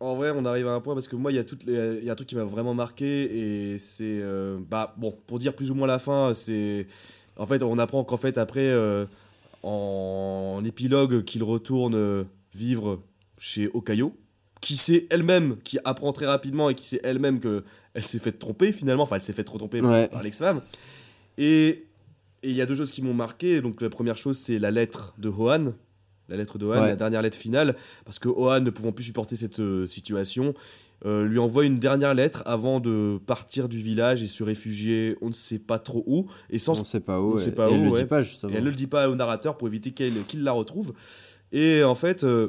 en 0.00 0.14
vrai, 0.14 0.32
on 0.34 0.44
arrive 0.44 0.66
à 0.68 0.72
un 0.72 0.80
point 0.80 0.94
parce 0.94 1.08
que 1.08 1.16
moi, 1.16 1.30
il 1.32 1.36
y, 1.36 1.38
a 1.38 1.44
toutes 1.44 1.64
les- 1.64 1.98
il 1.98 2.04
y 2.04 2.08
a 2.08 2.12
un 2.12 2.16
truc 2.16 2.28
qui 2.28 2.36
m'a 2.36 2.44
vraiment 2.44 2.74
marqué 2.74 3.72
et 3.72 3.78
c'est. 3.78 4.20
euh, 4.22 4.58
bah, 4.68 4.94
bon, 4.98 5.14
pour 5.26 5.38
dire 5.38 5.54
plus 5.54 5.70
ou 5.70 5.74
moins 5.74 5.86
la 5.86 5.98
fin, 5.98 6.32
c'est. 6.34 6.86
En 7.36 7.46
fait, 7.46 7.62
on 7.62 7.78
apprend 7.78 8.02
qu'en 8.04 8.16
fait, 8.16 8.38
après, 8.38 8.68
euh, 8.68 9.04
en 9.62 10.62
épilogue, 10.64 11.24
qu'il 11.24 11.42
retourne 11.42 12.26
vivre 12.54 13.00
chez 13.38 13.68
Okayo, 13.72 14.16
qui 14.60 14.76
sait 14.76 15.06
elle-même, 15.10 15.56
qui 15.64 15.78
apprend 15.84 16.12
très 16.12 16.26
rapidement 16.26 16.68
et 16.70 16.74
qui 16.74 16.86
sait 16.86 17.00
elle-même 17.04 17.40
que 17.40 17.64
elle 17.94 18.04
s'est 18.04 18.18
fait 18.18 18.32
tromper 18.32 18.72
finalement, 18.72 19.02
enfin 19.04 19.16
elle 19.16 19.22
s'est 19.22 19.32
fait 19.32 19.44
trop 19.44 19.58
tromper 19.58 19.80
Ouais. 19.80 20.08
par 20.08 20.22
l'ex-femme. 20.22 20.60
Et 21.38 21.86
et 22.42 22.50
il 22.50 22.56
y 22.56 22.62
a 22.62 22.66
deux 22.66 22.74
choses 22.74 22.92
qui 22.92 23.02
m'ont 23.02 23.14
marqué. 23.14 23.60
Donc 23.60 23.80
la 23.82 23.90
première 23.90 24.16
chose, 24.16 24.38
c'est 24.38 24.58
la 24.58 24.70
lettre 24.70 25.14
de 25.18 25.28
Hohan, 25.28 25.74
la 26.28 26.36
lettre 26.36 26.58
de 26.58 26.66
Hohan, 26.66 26.80
Ouais. 26.82 26.88
la 26.88 26.96
dernière 26.96 27.22
lettre 27.22 27.36
finale, 27.38 27.76
parce 28.04 28.18
que 28.18 28.28
Hohan, 28.28 28.60
ne 28.60 28.70
pouvant 28.70 28.92
plus 28.92 29.04
supporter 29.04 29.36
cette 29.36 29.60
euh, 29.60 29.86
situation, 29.86 30.54
euh, 31.06 31.24
lui 31.26 31.38
envoie 31.38 31.64
une 31.64 31.78
dernière 31.78 32.14
lettre 32.14 32.42
avant 32.46 32.78
de 32.78 33.18
partir 33.26 33.68
du 33.68 33.78
village 33.80 34.22
et 34.22 34.26
se 34.26 34.42
réfugier, 34.42 35.16
on 35.22 35.28
ne 35.28 35.32
sait 35.32 35.58
pas 35.58 35.78
trop 35.78 36.04
où, 36.06 36.26
et 36.50 36.58
sans 36.58 36.78
On 36.80 36.84
sait 36.84 37.00
pas 37.00 37.20
où. 37.20 37.32
on 37.32 37.36
et- 37.36 37.40
sait 37.40 37.52
pas 37.52 37.70
et 37.70 37.74
elle 37.74 37.84
le 37.84 37.90
ouais. 37.90 38.00
dit 38.02 38.06
pas 38.06 38.20
justement. 38.22 38.52
et 38.52 38.56
elle 38.56 38.64
ne 38.64 38.68
le 38.70 38.76
dit 38.76 38.86
pas 38.86 39.08
au 39.08 39.14
narrateur 39.16 39.56
pour 39.56 39.66
éviter 39.68 39.92
qu'il 39.92 40.42
la 40.42 40.52
retrouve. 40.52 40.92
Et 41.52 41.82
en 41.84 41.94
fait, 41.94 42.22
euh, 42.22 42.48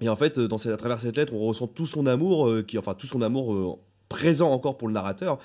et 0.00 0.08
en 0.08 0.16
fait, 0.16 0.40
dans 0.40 0.58
cette, 0.58 0.72
à 0.72 0.76
travers 0.76 0.98
cette 0.98 1.16
lettre, 1.16 1.32
on 1.32 1.38
ressent 1.46 1.68
tout 1.68 1.86
son 1.86 2.06
amour, 2.06 2.50
qui, 2.66 2.76
enfin 2.76 2.94
tout 2.94 3.06
son 3.06 3.22
amour 3.22 3.78
présent 4.08 4.50
encore 4.52 4.76
pour 4.76 4.88
le 4.88 4.94
narrateur, 4.94 5.38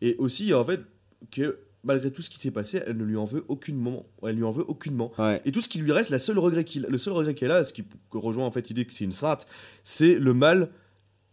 et 0.00 0.14
aussi 0.18 0.54
en 0.54 0.64
fait 0.64 0.80
que 1.32 1.58
malgré 1.84 2.10
tout 2.10 2.22
ce 2.22 2.30
qui 2.30 2.38
s'est 2.38 2.50
passé, 2.50 2.80
elle 2.86 2.96
ne 2.96 3.04
lui 3.04 3.16
en 3.16 3.24
veut 3.24 3.44
aucunement. 3.48 4.06
Elle 4.26 4.36
lui 4.36 4.44
en 4.44 4.52
veut 4.52 4.64
aucunement. 4.68 5.12
Ouais. 5.18 5.40
Et 5.44 5.52
tout 5.52 5.60
ce 5.60 5.68
qui 5.68 5.78
lui 5.78 5.92
reste, 5.92 6.10
la 6.10 6.18
seule 6.18 6.38
regret 6.38 6.64
qu'il, 6.64 6.86
le 6.88 6.98
seul 6.98 7.12
regret 7.14 7.34
qu'elle 7.34 7.52
a, 7.52 7.62
ce 7.64 7.72
qui 7.72 7.84
rejoint 8.10 8.46
en 8.46 8.50
fait 8.50 8.68
l'idée 8.68 8.84
que 8.84 8.92
c'est 8.92 9.04
une 9.04 9.12
sainte, 9.12 9.46
c'est 9.82 10.14
le 10.18 10.34
mal 10.34 10.70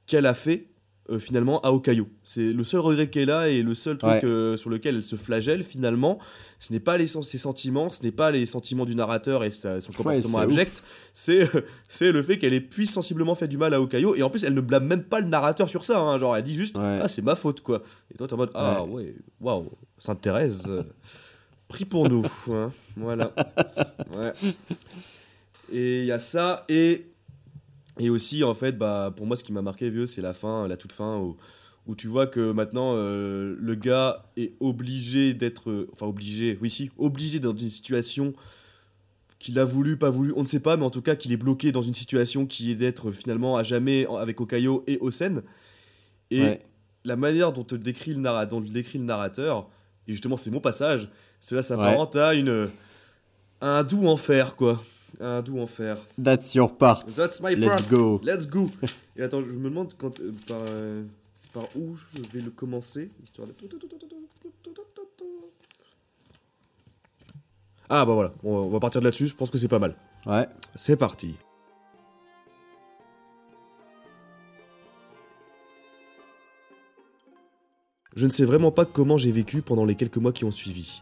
qu'elle 0.05 0.25
a 0.25 0.33
fait 0.33 0.67
euh, 1.09 1.19
finalement 1.19 1.59
à 1.61 1.71
Okayo. 1.71 2.07
C'est 2.23 2.53
le 2.53 2.63
seul 2.63 2.79
regret 2.79 3.09
qu'elle 3.09 3.31
a 3.31 3.49
et 3.49 3.63
le 3.63 3.73
seul 3.73 3.97
truc 3.97 4.11
Ouais. 4.11 4.23
euh, 4.23 4.55
sur 4.55 4.69
lequel 4.69 4.95
elle 4.95 5.03
se 5.03 5.15
flagelle 5.15 5.63
finalement. 5.63 6.19
Ce 6.59 6.71
n'est 6.71 6.79
pas 6.79 6.95
les, 6.97 7.07
ses 7.07 7.37
sentiments, 7.39 7.89
ce 7.89 8.03
n'est 8.03 8.11
pas 8.11 8.29
les 8.29 8.45
sentiments 8.45 8.85
du 8.85 8.95
narrateur 8.95 9.43
et 9.43 9.49
sa- 9.51 9.81
son 9.81 9.91
comportement 9.91 10.37
c'est 10.37 10.43
abject. 10.43 10.83
C'est 11.13 11.49
c'est 11.89 12.11
le 12.11 12.21
fait 12.21 12.37
qu'elle 12.37 12.53
ait 12.53 12.61
puis 12.61 12.85
sensiblement 12.85 13.33
fait 13.35 13.47
du 13.47 13.57
mal 13.57 13.73
à 13.73 13.81
Okayo 13.81 14.15
et 14.15 14.21
en 14.21 14.29
plus 14.29 14.43
elle 14.43 14.53
ne 14.53 14.61
blâme 14.61 14.85
même 14.85 15.03
pas 15.03 15.19
le 15.21 15.27
narrateur 15.27 15.69
sur 15.69 15.83
ça. 15.83 15.99
hein. 15.99 16.17
Genre 16.19 16.35
elle 16.37 16.43
dit 16.43 16.55
juste 16.55 16.77
Ouais. 16.77 16.99
ah 17.01 17.07
c'est 17.07 17.23
ma 17.23 17.35
faute 17.35 17.61
quoi. 17.61 17.81
Et 18.13 18.17
toi 18.17 18.27
t'es 18.27 18.33
en 18.33 18.37
mode 18.37 18.51
ah 18.53 18.83
ouais 18.85 19.15
waouh 19.39 19.71
Sainte 20.01 20.19
Thérèse. 20.21 20.63
euh, 20.67 20.81
Prie 21.67 21.85
pour 21.85 22.09
nous. 22.09 22.25
hein. 22.49 22.71
Voilà. 22.97 23.31
Ouais. 24.11 24.33
Et 25.71 25.99
il 25.99 26.05
y 26.05 26.11
a 26.11 26.17
ça 26.19 26.65
et 26.69 27.05
et 27.99 28.09
aussi, 28.09 28.43
en 28.43 28.55
fait, 28.55 28.77
bah, 28.77 29.13
pour 29.15 29.27
moi, 29.27 29.35
ce 29.35 29.43
qui 29.43 29.53
m'a 29.53 29.61
marqué, 29.61 29.89
vieux, 29.91 30.07
c'est 30.07 30.21
la 30.23 30.33
fin, 30.33 30.67
la 30.67 30.75
toute 30.75 30.91
fin, 30.91 31.17
où, 31.17 31.37
où 31.85 31.95
tu 31.95 32.07
vois 32.07 32.25
que 32.25 32.51
maintenant, 32.51 32.93
euh, 32.95 33.55
le 33.59 33.75
gars 33.75 34.23
est 34.37 34.53
obligé 34.59 35.35
d'être. 35.35 35.87
Enfin, 35.93 36.07
obligé, 36.07 36.57
oui, 36.61 36.69
si, 36.69 36.89
obligé 36.97 37.39
dans 37.39 37.51
une 37.55 37.69
situation 37.69 38.33
qu'il 39.37 39.59
a 39.59 39.65
voulu, 39.65 39.97
pas 39.97 40.09
voulu, 40.09 40.33
on 40.35 40.41
ne 40.41 40.47
sait 40.47 40.61
pas, 40.61 40.77
mais 40.77 40.83
en 40.85 40.89
tout 40.89 41.01
cas, 41.03 41.15
qu'il 41.15 41.31
est 41.31 41.37
bloqué 41.37 41.71
dans 41.71 41.81
une 41.83 41.93
situation 41.93 42.47
qui 42.47 42.71
est 42.71 42.75
d'être 42.75 43.11
finalement 43.11 43.55
à 43.55 43.61
jamais 43.61 44.07
avec 44.17 44.41
Okayo 44.41 44.83
et 44.87 44.97
Osen. 44.99 45.43
Et 46.31 46.41
Ouais. 46.41 46.61
la 47.05 47.17
manière 47.17 47.51
dont 47.53 47.63
te 47.63 47.75
décrit 47.75 48.13
le, 48.15 48.45
dont 48.47 48.61
le 48.61 48.67
décrit 48.69 48.97
le 48.97 49.05
narrateur, 49.05 49.69
et 50.07 50.11
justement, 50.11 50.37
c'est 50.37 50.51
mon 50.51 50.59
passage, 50.59 51.09
cela 51.39 51.63
s'apparente 51.63 52.15
à 52.15 52.33
une. 52.33 52.67
à 53.61 53.79
un 53.79 53.83
doux 53.83 54.07
enfer, 54.07 54.55
quoi. 54.55 54.81
Un 55.19 55.41
doux 55.41 55.59
enfer. 55.59 55.97
That's 56.21 56.55
your 56.55 56.75
part. 56.75 57.05
That's 57.05 57.41
my 57.41 57.55
Let's 57.55 57.67
part. 57.83 57.89
go. 57.89 58.21
Let's 58.23 58.47
go. 58.47 58.69
Et 59.15 59.21
attends, 59.21 59.41
je 59.41 59.51
me 59.57 59.69
demande 59.69 59.93
quand, 59.97 60.19
euh, 60.19 60.31
par, 60.47 60.61
euh, 60.69 61.03
par 61.53 61.63
où 61.75 61.95
je 61.95 62.21
vais 62.33 62.41
le 62.41 62.49
commencer, 62.49 63.11
histoire 63.23 63.47
de... 63.47 63.53
Ah 67.89 68.05
bah 68.05 68.13
voilà, 68.13 68.31
on 68.43 68.53
va, 68.53 68.59
on 68.61 68.69
va 68.69 68.79
partir 68.79 69.01
de 69.01 69.05
là-dessus, 69.05 69.27
je 69.27 69.35
pense 69.35 69.49
que 69.49 69.57
c'est 69.57 69.67
pas 69.67 69.77
mal. 69.79 69.95
Ouais. 70.25 70.47
C'est 70.75 70.95
parti. 70.95 71.35
Je 78.15 78.25
ne 78.25 78.31
sais 78.31 78.43
vraiment 78.43 78.71
pas 78.71 78.83
comment 78.83 79.17
j'ai 79.17 79.31
vécu 79.31 79.61
pendant 79.61 79.85
les 79.85 79.95
quelques 79.95 80.17
mois 80.17 80.33
qui 80.33 80.43
ont 80.43 80.51
suivi. 80.51 81.01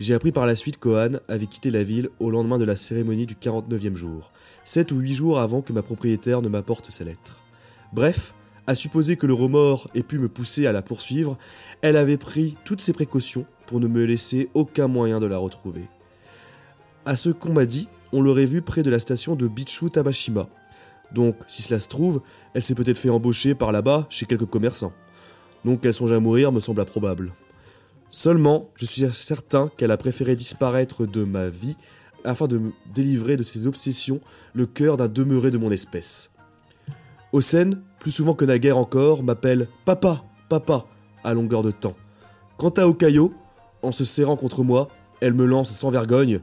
J'ai 0.00 0.14
appris 0.14 0.32
par 0.32 0.46
la 0.46 0.56
suite 0.56 0.78
qu'Ohan 0.78 1.20
avait 1.28 1.46
quitté 1.46 1.70
la 1.70 1.84
ville 1.84 2.08
au 2.18 2.30
lendemain 2.30 2.58
de 2.58 2.64
la 2.64 2.74
cérémonie 2.74 3.26
du 3.26 3.34
49e 3.36 3.94
jour, 3.94 4.32
7 4.64 4.90
ou 4.90 4.98
8 4.98 5.14
jours 5.14 5.38
avant 5.38 5.62
que 5.62 5.72
ma 5.72 5.82
propriétaire 5.82 6.42
ne 6.42 6.48
m'apporte 6.48 6.90
sa 6.90 7.04
lettre. 7.04 7.44
Bref, 7.92 8.34
à 8.66 8.74
supposer 8.74 9.16
que 9.16 9.28
le 9.28 9.34
remords 9.34 9.88
ait 9.94 10.02
pu 10.02 10.18
me 10.18 10.28
pousser 10.28 10.66
à 10.66 10.72
la 10.72 10.82
poursuivre, 10.82 11.38
elle 11.82 11.96
avait 11.96 12.16
pris 12.16 12.56
toutes 12.64 12.80
ses 12.80 12.92
précautions 12.92 13.46
pour 13.66 13.78
ne 13.78 13.86
me 13.86 14.04
laisser 14.04 14.48
aucun 14.54 14.88
moyen 14.88 15.20
de 15.20 15.26
la 15.26 15.38
retrouver. 15.38 15.88
À 17.04 17.14
ce 17.14 17.30
qu'on 17.30 17.52
m'a 17.52 17.66
dit, 17.66 17.86
on 18.12 18.22
l'aurait 18.22 18.46
vue 18.46 18.62
près 18.62 18.82
de 18.82 18.90
la 18.90 18.98
station 18.98 19.36
de 19.36 19.46
Bichu 19.46 19.88
Tabashima. 19.88 20.48
Donc, 21.12 21.36
si 21.46 21.62
cela 21.62 21.78
se 21.78 21.88
trouve, 21.88 22.22
elle 22.54 22.62
s'est 22.62 22.74
peut-être 22.74 22.98
fait 22.98 23.10
embaucher 23.10 23.54
par 23.54 23.70
là-bas 23.70 24.08
chez 24.10 24.26
quelques 24.26 24.46
commerçants. 24.46 24.92
Donc 25.64 25.80
qu'elle 25.80 25.94
songe 25.94 26.12
à 26.12 26.20
mourir 26.20 26.52
me 26.52 26.60
semble 26.60 26.80
improbable. 26.80 27.32
Seulement, 28.08 28.70
je 28.74 28.86
suis 28.86 29.06
certain 29.12 29.70
qu'elle 29.76 29.90
a 29.90 29.96
préféré 29.96 30.34
disparaître 30.34 31.06
de 31.06 31.24
ma 31.24 31.48
vie 31.48 31.76
afin 32.24 32.46
de 32.46 32.58
me 32.58 32.72
délivrer 32.92 33.36
de 33.36 33.42
ses 33.42 33.66
obsessions 33.66 34.20
le 34.54 34.66
cœur 34.66 34.96
d'un 34.96 35.08
demeuré 35.08 35.50
de 35.50 35.58
mon 35.58 35.70
espèce. 35.70 36.30
Osen, 37.32 37.80
plus 38.00 38.10
souvent 38.10 38.34
que 38.34 38.44
naguère 38.44 38.78
encore, 38.78 39.22
m'appelle 39.22 39.68
Papa, 39.84 40.24
Papa, 40.48 40.86
à 41.22 41.34
longueur 41.34 41.62
de 41.62 41.70
temps. 41.70 41.94
Quant 42.56 42.70
à 42.70 42.86
Okayo, 42.86 43.32
en 43.82 43.92
se 43.92 44.04
serrant 44.04 44.36
contre 44.36 44.64
moi, 44.64 44.88
elle 45.20 45.34
me 45.34 45.46
lance 45.46 45.70
sans 45.70 45.90
vergogne 45.90 46.40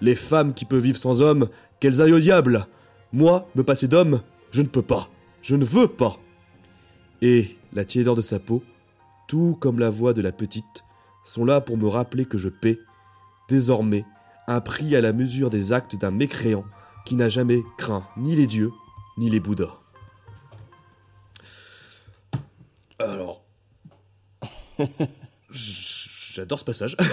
Les 0.00 0.14
femmes 0.14 0.52
qui 0.52 0.64
peuvent 0.64 0.82
vivre 0.82 0.98
sans 0.98 1.22
hommes, 1.22 1.48
qu'elles 1.80 2.02
aillent 2.02 2.12
au 2.12 2.20
diable 2.20 2.66
Moi, 3.12 3.48
me 3.54 3.62
passer 3.62 3.88
d'homme, 3.88 4.20
je 4.50 4.62
ne 4.62 4.66
peux 4.66 4.82
pas, 4.82 5.08
je 5.42 5.56
ne 5.56 5.64
veux 5.64 5.88
pas 5.88 6.16
Et 7.22 7.57
la 7.72 7.84
tiédeur 7.84 8.14
de 8.14 8.22
sa 8.22 8.38
peau, 8.38 8.62
tout 9.26 9.56
comme 9.60 9.78
la 9.78 9.90
voix 9.90 10.12
de 10.14 10.22
la 10.22 10.32
petite, 10.32 10.84
sont 11.24 11.44
là 11.44 11.60
pour 11.60 11.76
me 11.76 11.86
rappeler 11.86 12.24
que 12.24 12.38
je 12.38 12.48
paie, 12.48 12.78
désormais, 13.48 14.04
un 14.46 14.60
prix 14.60 14.96
à 14.96 15.00
la 15.00 15.12
mesure 15.12 15.50
des 15.50 15.72
actes 15.72 15.96
d'un 15.96 16.10
mécréant 16.10 16.64
qui 17.04 17.16
n'a 17.16 17.28
jamais 17.28 17.62
craint 17.76 18.06
ni 18.16 18.34
les 18.36 18.46
dieux, 18.46 18.70
ni 19.18 19.28
les 19.30 19.40
bouddhas. 19.40 19.78
Alors. 22.98 23.44
J'adore 25.50 26.58
ce 26.58 26.64
passage. 26.64 26.96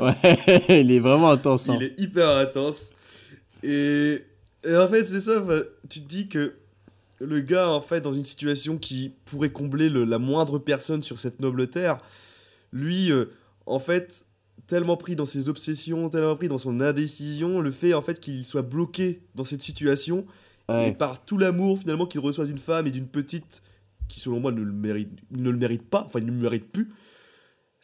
Ouais, 0.00 0.80
il 0.80 0.90
est 0.90 1.00
vraiment 1.00 1.30
intense. 1.30 1.68
hein. 1.68 1.76
Il 1.80 1.84
est 1.84 2.00
hyper 2.00 2.28
intense. 2.36 2.92
Et, 3.62 4.24
et 4.64 4.76
en 4.76 4.88
fait, 4.88 5.04
c'est 5.04 5.20
ça. 5.20 5.32
Tu 5.88 6.00
te 6.02 6.08
dis 6.08 6.28
que 6.28 6.54
le 7.20 7.40
gars, 7.40 7.70
en 7.70 7.80
fait, 7.80 8.00
dans 8.00 8.12
une 8.12 8.24
situation 8.24 8.76
qui 8.78 9.12
pourrait 9.24 9.50
combler 9.52 9.88
le- 9.88 10.04
la 10.04 10.18
moindre 10.18 10.58
personne 10.58 11.02
sur 11.02 11.18
cette 11.18 11.40
noble 11.40 11.68
terre, 11.68 12.00
lui, 12.72 13.10
euh, 13.12 13.26
en 13.66 13.78
fait, 13.78 14.26
tellement 14.66 14.96
pris 14.96 15.14
dans 15.16 15.26
ses 15.26 15.48
obsessions, 15.48 16.08
tellement 16.08 16.36
pris 16.36 16.48
dans 16.48 16.58
son 16.58 16.80
indécision, 16.80 17.60
le 17.60 17.70
fait, 17.70 17.94
en 17.94 18.02
fait, 18.02 18.18
qu'il 18.20 18.44
soit 18.44 18.62
bloqué 18.62 19.20
dans 19.34 19.44
cette 19.44 19.62
situation, 19.62 20.26
Ouais. 20.68 20.88
et 20.88 20.92
par 20.92 21.24
tout 21.24 21.36
l'amour, 21.36 21.78
finalement, 21.78 22.06
qu'il 22.06 22.20
reçoit 22.20 22.46
d'une 22.46 22.58
femme 22.58 22.86
et 22.86 22.90
d'une 22.90 23.06
petite 23.08 23.62
qui, 24.08 24.18
selon 24.20 24.40
moi, 24.40 24.50
ne 24.52 24.62
le 24.62 24.72
mérite, 24.72 25.10
ne 25.30 25.50
le 25.50 25.56
mérite 25.58 25.82
pas, 25.88 26.04
enfin, 26.06 26.20
il 26.20 26.26
ne 26.26 26.30
le 26.32 26.38
mérite 26.38 26.70
plus. 26.72 26.90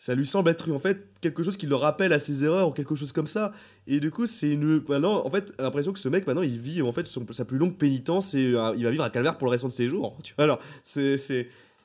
Ça 0.03 0.15
lui 0.15 0.25
semble 0.25 0.49
être 0.49 0.73
en 0.73 0.79
fait 0.79 1.09
quelque 1.21 1.43
chose 1.43 1.59
qui 1.59 1.67
le 1.67 1.75
rappelle 1.75 2.15
à 2.15 2.19
ses 2.19 2.43
erreurs 2.45 2.69
ou 2.69 2.73
quelque 2.73 2.95
chose 2.95 3.13
comme 3.13 3.27
ça. 3.27 3.53
Et 3.87 4.01
du 4.01 4.11
coup, 4.11 4.25
c'est 4.27 4.53
une. 4.53 4.83
Maintenant, 4.89 5.27
en 5.27 5.31
fait, 5.31 5.53
l'impression 5.59 5.93
que 5.93 5.99
ce 5.99 6.09
mec, 6.09 6.27
maintenant, 6.27 6.41
il 6.41 6.59
vit 6.59 6.81
en 6.81 6.91
fait 6.91 7.07
son- 7.07 7.27
sa 7.33 7.45
plus 7.45 7.59
longue 7.59 7.77
pénitence 7.77 8.33
et 8.33 8.55
euh, 8.55 8.73
il 8.79 8.85
va 8.85 8.91
vivre 8.91 9.05
un 9.05 9.11
calvaire 9.11 9.37
pour 9.37 9.47
le 9.47 9.51
restant 9.51 9.67
de 9.67 9.73
ses 9.73 9.89
jours. 9.89 10.17
Tu 10.23 10.33
vois, 10.35 10.45
alors, 10.45 10.59
c'est. 10.83 11.17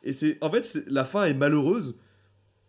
Et 0.05 0.13
c'est. 0.13 0.37
En 0.41 0.49
fait, 0.49 0.77
la 0.87 1.03
fin 1.03 1.25
est 1.25 1.33
malheureuse 1.33 1.95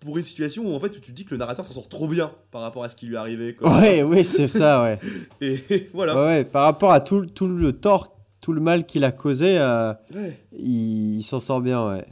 pour 0.01 0.18
une 0.18 0.24
situation 0.24 0.64
où 0.66 0.74
en 0.74 0.81
fait, 0.81 0.90
tu 0.90 1.01
te 1.01 1.12
dis 1.12 1.24
que 1.24 1.31
le 1.31 1.36
narrateur 1.39 1.64
s'en 1.64 1.73
sort 1.74 1.89
trop 1.89 2.09
bien 2.09 2.32
par 2.51 2.62
rapport 2.62 2.82
à 2.82 2.89
ce 2.89 2.97
qui 2.97 3.06
lui 3.06 3.14
est 3.14 3.18
arrivé. 3.18 3.55
quoi. 3.55 3.70
Ouais, 3.81 4.02
oui, 4.02 4.24
c'est 4.24 4.48
ça, 4.48 4.82
ouais. 4.82 4.98
Et 5.40 5.60
voilà. 5.94 6.16
Ouais, 6.16 6.27
ouais, 6.39 6.44
par 6.44 6.64
rapport 6.64 6.90
à 6.90 7.01
tout, 7.01 7.24
tout 7.24 7.47
le 7.47 7.73
tort, 7.73 8.16
tout 8.40 8.52
le 8.52 8.60
mal 8.60 8.85
qu'il 8.85 9.05
a 9.05 9.12
causé, 9.12 9.59
euh, 9.59 9.93
Ouais. 10.12 10.40
il, 10.59 11.18
il 11.18 11.23
s'en 11.23 11.39
sort 11.39 11.60
bien, 11.60 11.89
ouais. 11.89 12.05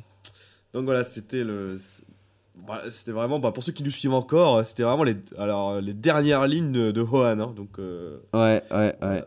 Donc 0.72 0.84
voilà, 0.84 1.02
c'était 1.02 1.42
le. 1.42 1.76
Voilà, 2.66 2.90
C'était 2.90 3.12
vraiment, 3.12 3.38
bah, 3.38 3.52
pour 3.52 3.62
ceux 3.62 3.72
qui 3.72 3.82
nous 3.82 3.90
suivent 3.90 4.14
encore, 4.14 4.64
c'était 4.64 4.82
vraiment 4.84 5.04
les, 5.04 5.16
alors, 5.38 5.80
les 5.80 5.92
dernières 5.94 6.46
lignes 6.46 6.72
de, 6.72 6.90
de 6.90 7.00
Hohan. 7.00 7.38
hein, 7.40 7.52
donc, 7.56 7.78
euh, 7.78 8.18
Ouais, 8.32 8.62
ouais, 8.70 8.96
ouais. 9.02 9.24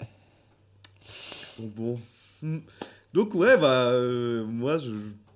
donc 1.59 1.73
bon. 1.75 1.99
Hmm. 2.41 2.59
Donc 3.13 3.33
ouais, 3.35 3.57
bah, 3.57 3.85
euh, 3.91 4.45
moi 4.45 4.77
je 4.77 4.89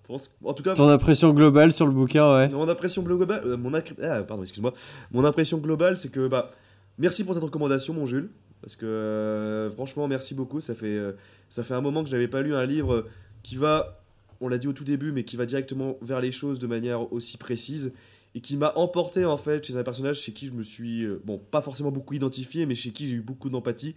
pense. 0.07 0.31
En 0.43 0.53
tout 0.53 0.61
cas, 0.63 0.73
Ton 0.75 0.89
impression 0.89 1.33
globale 1.33 1.71
sur 1.71 1.85
le 1.87 1.91
bouquin, 1.93 2.31
ouais. 2.35 2.49
mon 2.49 2.67
impression 2.69 3.01
globale. 3.01 3.41
euh, 3.45 3.57
mon 3.57 3.71
ac- 3.71 3.93
ah, 4.03 4.21
pardon, 4.23 4.43
excuse-moi. 4.43 4.73
Mon 5.11 5.25
impression 5.25 5.57
globale, 5.57 5.97
c'est 5.97 6.09
que, 6.09 6.27
bah, 6.27 6.51
merci 6.99 7.23
pour 7.23 7.33
cette 7.33 7.43
recommandation, 7.43 7.93
mon 7.93 8.05
Jules. 8.05 8.29
Parce 8.61 8.75
que, 8.75 8.85
euh, 8.85 9.71
franchement, 9.71 10.07
merci 10.07 10.35
beaucoup. 10.35 10.59
Ça 10.59 10.75
fait, 10.75 10.95
euh, 10.95 11.13
ça 11.49 11.63
fait 11.63 11.73
un 11.73 11.81
moment 11.81 12.03
que 12.03 12.09
je 12.09 12.13
n'avais 12.15 12.27
pas 12.27 12.41
lu 12.43 12.53
un 12.53 12.65
livre 12.65 13.07
qui 13.41 13.55
va, 13.55 14.00
on 14.41 14.47
l'a 14.49 14.57
dit 14.57 14.67
au 14.67 14.73
tout 14.73 14.83
début, 14.83 15.11
mais 15.11 15.23
qui 15.23 15.37
va 15.37 15.45
directement 15.45 15.97
vers 16.01 16.19
les 16.19 16.31
choses 16.31 16.59
de 16.59 16.67
manière 16.67 17.11
aussi 17.13 17.37
précise. 17.37 17.93
Et 18.33 18.39
qui 18.41 18.55
m'a 18.57 18.71
emporté, 18.77 19.25
en 19.25 19.35
fait, 19.37 19.65
chez 19.65 19.75
un 19.75 19.83
personnage 19.83 20.19
chez 20.21 20.31
qui 20.31 20.47
je 20.47 20.53
me 20.53 20.63
suis, 20.63 21.03
euh, 21.05 21.21
bon, 21.25 21.37
pas 21.37 21.61
forcément 21.61 21.91
beaucoup 21.91 22.13
identifié, 22.13 22.65
mais 22.65 22.75
chez 22.75 22.91
qui 22.91 23.07
j'ai 23.07 23.15
eu 23.17 23.21
beaucoup 23.21 23.49
d'empathie. 23.49 23.93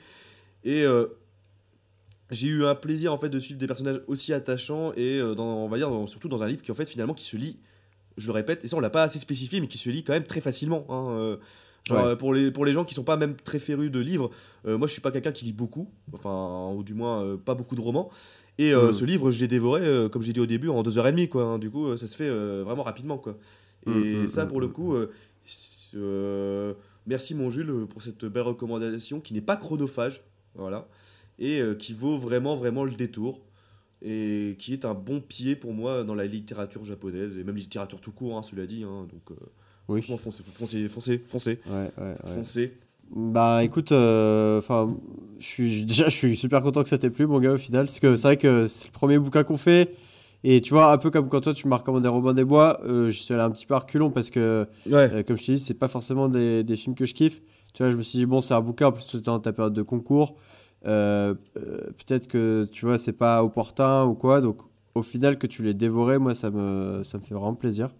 Et 0.64 0.82
euh, 0.84 1.06
j'ai 2.30 2.48
eu 2.48 2.64
un 2.64 2.74
plaisir, 2.74 3.12
en 3.12 3.18
fait, 3.18 3.28
de 3.28 3.38
suivre 3.38 3.60
des 3.60 3.66
personnages 3.66 4.00
aussi 4.06 4.32
attachants. 4.32 4.92
Et, 4.96 5.20
euh, 5.20 5.34
dans, 5.34 5.44
on 5.58 5.68
va 5.68 5.76
dire, 5.76 5.88
dans- 5.90 6.06
surtout 6.06 6.28
dans 6.28 6.42
un 6.42 6.48
livre 6.48 6.62
qui, 6.62 6.72
en 6.72 6.74
fait, 6.74 6.86
finalement, 6.88 7.14
qui 7.14 7.24
se 7.24 7.36
lit 7.36 7.58
je 8.16 8.28
le 8.28 8.32
répète, 8.32 8.64
et 8.64 8.68
ça 8.68 8.76
on 8.76 8.80
l'a 8.80 8.90
pas 8.90 9.02
assez 9.02 9.18
spécifié, 9.18 9.60
mais 9.60 9.66
qui 9.66 9.76
se 9.76 9.90
lit 9.90 10.04
quand 10.04 10.12
même 10.12 10.22
très 10.22 10.40
facilement. 10.40 10.86
hein, 10.88 11.36
genre, 11.84 12.06
Ouais. 12.06 12.16
pour, 12.16 12.32
les, 12.32 12.52
pour 12.52 12.64
les 12.64 12.72
gens 12.72 12.84
qui 12.84 12.94
sont 12.94 13.02
pas 13.02 13.16
même 13.16 13.34
très 13.34 13.58
férus 13.58 13.90
de 13.90 13.98
livres, 13.98 14.30
moi 14.64 14.86
je 14.86 14.92
suis 14.92 15.00
pas 15.02 15.10
quelqu'un 15.10 15.32
qui 15.32 15.44
lit 15.44 15.52
beaucoup, 15.52 15.90
enfin, 16.12 16.70
ou 16.76 16.84
du 16.84 16.94
moins 16.94 17.36
pas 17.44 17.56
beaucoup 17.56 17.74
de 17.74 17.80
romans. 17.80 18.10
Et 18.58 18.72
euh, 18.72 18.90
Mm. 18.90 18.92
ce 18.92 19.04
livre, 19.04 19.30
je 19.32 19.40
l'ai 19.40 19.48
dévoré, 19.48 19.82
euh, 19.84 20.08
comme 20.08 20.22
j'ai 20.22 20.32
dit 20.32 20.40
au 20.40 20.46
début, 20.46 20.68
en 20.68 20.82
deux 20.82 20.96
heures 20.98 21.06
et 21.08 21.12
demie, 21.12 21.28
quoi. 21.28 21.44
hein, 21.44 21.58
du 21.58 21.70
coup, 21.70 21.86
euh, 21.88 21.96
ça 21.96 22.06
se 22.06 22.16
fait 22.16 22.28
euh, 22.28 22.62
vraiment 22.64 22.82
rapidement, 22.84 23.18
quoi. 23.18 23.36
Et 23.86 23.90
Mm, 23.90 24.22
mm, 24.24 24.28
ça, 24.28 24.46
pour 24.46 24.60
le 24.60 24.68
coup, 24.68 24.94
merci 27.06 27.34
mon 27.34 27.50
Jules 27.50 27.86
pour 27.88 28.02
cette 28.02 28.24
belle 28.24 28.42
recommandation 28.44 29.20
qui 29.20 29.34
n'est 29.34 29.40
pas 29.40 29.56
chronophage, 29.56 30.22
voilà, 30.54 30.88
et 31.38 31.60
qui 31.78 31.92
vaut 31.92 32.18
vraiment, 32.18 32.56
vraiment 32.56 32.84
le 32.84 32.92
détour 32.92 33.40
et 34.02 34.56
qui 34.58 34.72
est 34.74 34.84
un 34.84 34.94
bon 34.94 35.20
pied 35.20 35.56
pour 35.56 35.72
moi 35.72 36.04
dans 36.04 36.14
la 36.14 36.26
littérature 36.26 36.84
japonaise 36.84 37.38
et 37.38 37.44
même 37.44 37.56
littérature 37.56 38.00
tout 38.00 38.12
court, 38.12 38.36
hein, 38.36 38.42
cela 38.42 38.66
dit. 38.66 38.84
hein, 38.84 39.06
donc, 39.10 39.36
Oui. 39.88 40.00
franchement, 40.02 40.16
foncez, 40.32 40.42
foncez, 40.42 40.88
foncez, 40.88 41.18
foncez, 41.18 41.58
Ouais, 41.66 41.90
ouais, 41.98 42.04
ouais. 42.24 42.34
foncez. 42.34 42.78
Bah 43.10 43.62
écoute, 43.62 43.92
euh, 43.92 44.58
enfin, 44.58 44.96
je 45.38 45.44
suis 45.46 45.84
déjà, 45.84 46.04
je 46.06 46.14
suis 46.14 46.36
super 46.36 46.62
content 46.62 46.82
que 46.82 46.88
ça 46.88 46.98
t'ait 46.98 47.10
plu, 47.10 47.26
mon 47.26 47.38
gars, 47.38 47.52
au 47.52 47.58
final, 47.58 47.86
parce 47.86 48.00
que 48.00 48.16
c'est 48.16 48.28
vrai 48.28 48.36
que 48.36 48.66
c'est 48.68 48.86
le 48.86 48.92
premier 48.92 49.18
bouquin 49.18 49.44
qu'on 49.44 49.56
fait, 49.56 49.92
et 50.42 50.60
tu 50.60 50.74
vois, 50.74 50.90
un 50.92 50.98
peu 50.98 51.10
comme 51.10 51.28
quand 51.28 51.40
toi 51.40 51.54
tu 51.54 51.68
m'as 51.68 51.76
recommandé 51.76 52.08
Robin 52.08 52.34
des 52.34 52.44
Bois, 52.44 52.80
euh, 52.84 53.10
je 53.10 53.18
suis 53.18 53.32
allé 53.32 53.42
un 53.42 53.50
petit 53.50 53.66
peu 53.66 53.74
à 53.74 53.78
reculons 53.78 54.10
parce 54.10 54.30
que, 54.30 54.66
Ouais, 54.86 55.10
euh, 55.12 55.22
comme 55.22 55.36
je 55.38 55.46
t'ai 55.46 55.52
dit, 55.54 55.58
c'est 55.58 55.74
pas 55.74 55.88
forcément 55.88 56.28
des, 56.28 56.64
des 56.64 56.76
films 56.76 56.94
que 56.94 57.06
je 57.06 57.14
kiffe. 57.14 57.40
Tu 57.72 57.82
vois, 57.82 57.90
je 57.92 57.96
me 57.96 58.02
suis 58.02 58.18
dit 58.18 58.26
bon, 58.26 58.40
c'est 58.40 58.54
un 58.54 58.60
bouquin, 58.60 58.88
en 58.88 58.92
plus 58.92 59.02
c'était 59.02 59.20
dans 59.22 59.40
ta 59.40 59.52
période 59.52 59.74
de 59.74 59.82
concours, 59.82 60.34
euh, 60.86 61.34
peut-être 61.54 62.26
que 62.28 62.68
tu 62.70 62.84
vois, 62.84 62.98
c'est 62.98 63.12
pas 63.12 63.42
opportun 63.44 64.04
ou 64.04 64.14
quoi, 64.14 64.40
donc 64.40 64.58
au 64.94 65.02
final 65.02 65.38
que 65.38 65.46
tu 65.46 65.62
l'aies 65.62 65.74
dévoré, 65.74 66.18
moi 66.18 66.34
ça 66.34 66.50
me, 66.50 67.02
ça 67.04 67.18
me 67.18 67.22
fait 67.22 67.34
vraiment 67.34 67.54
plaisir. 67.54 67.90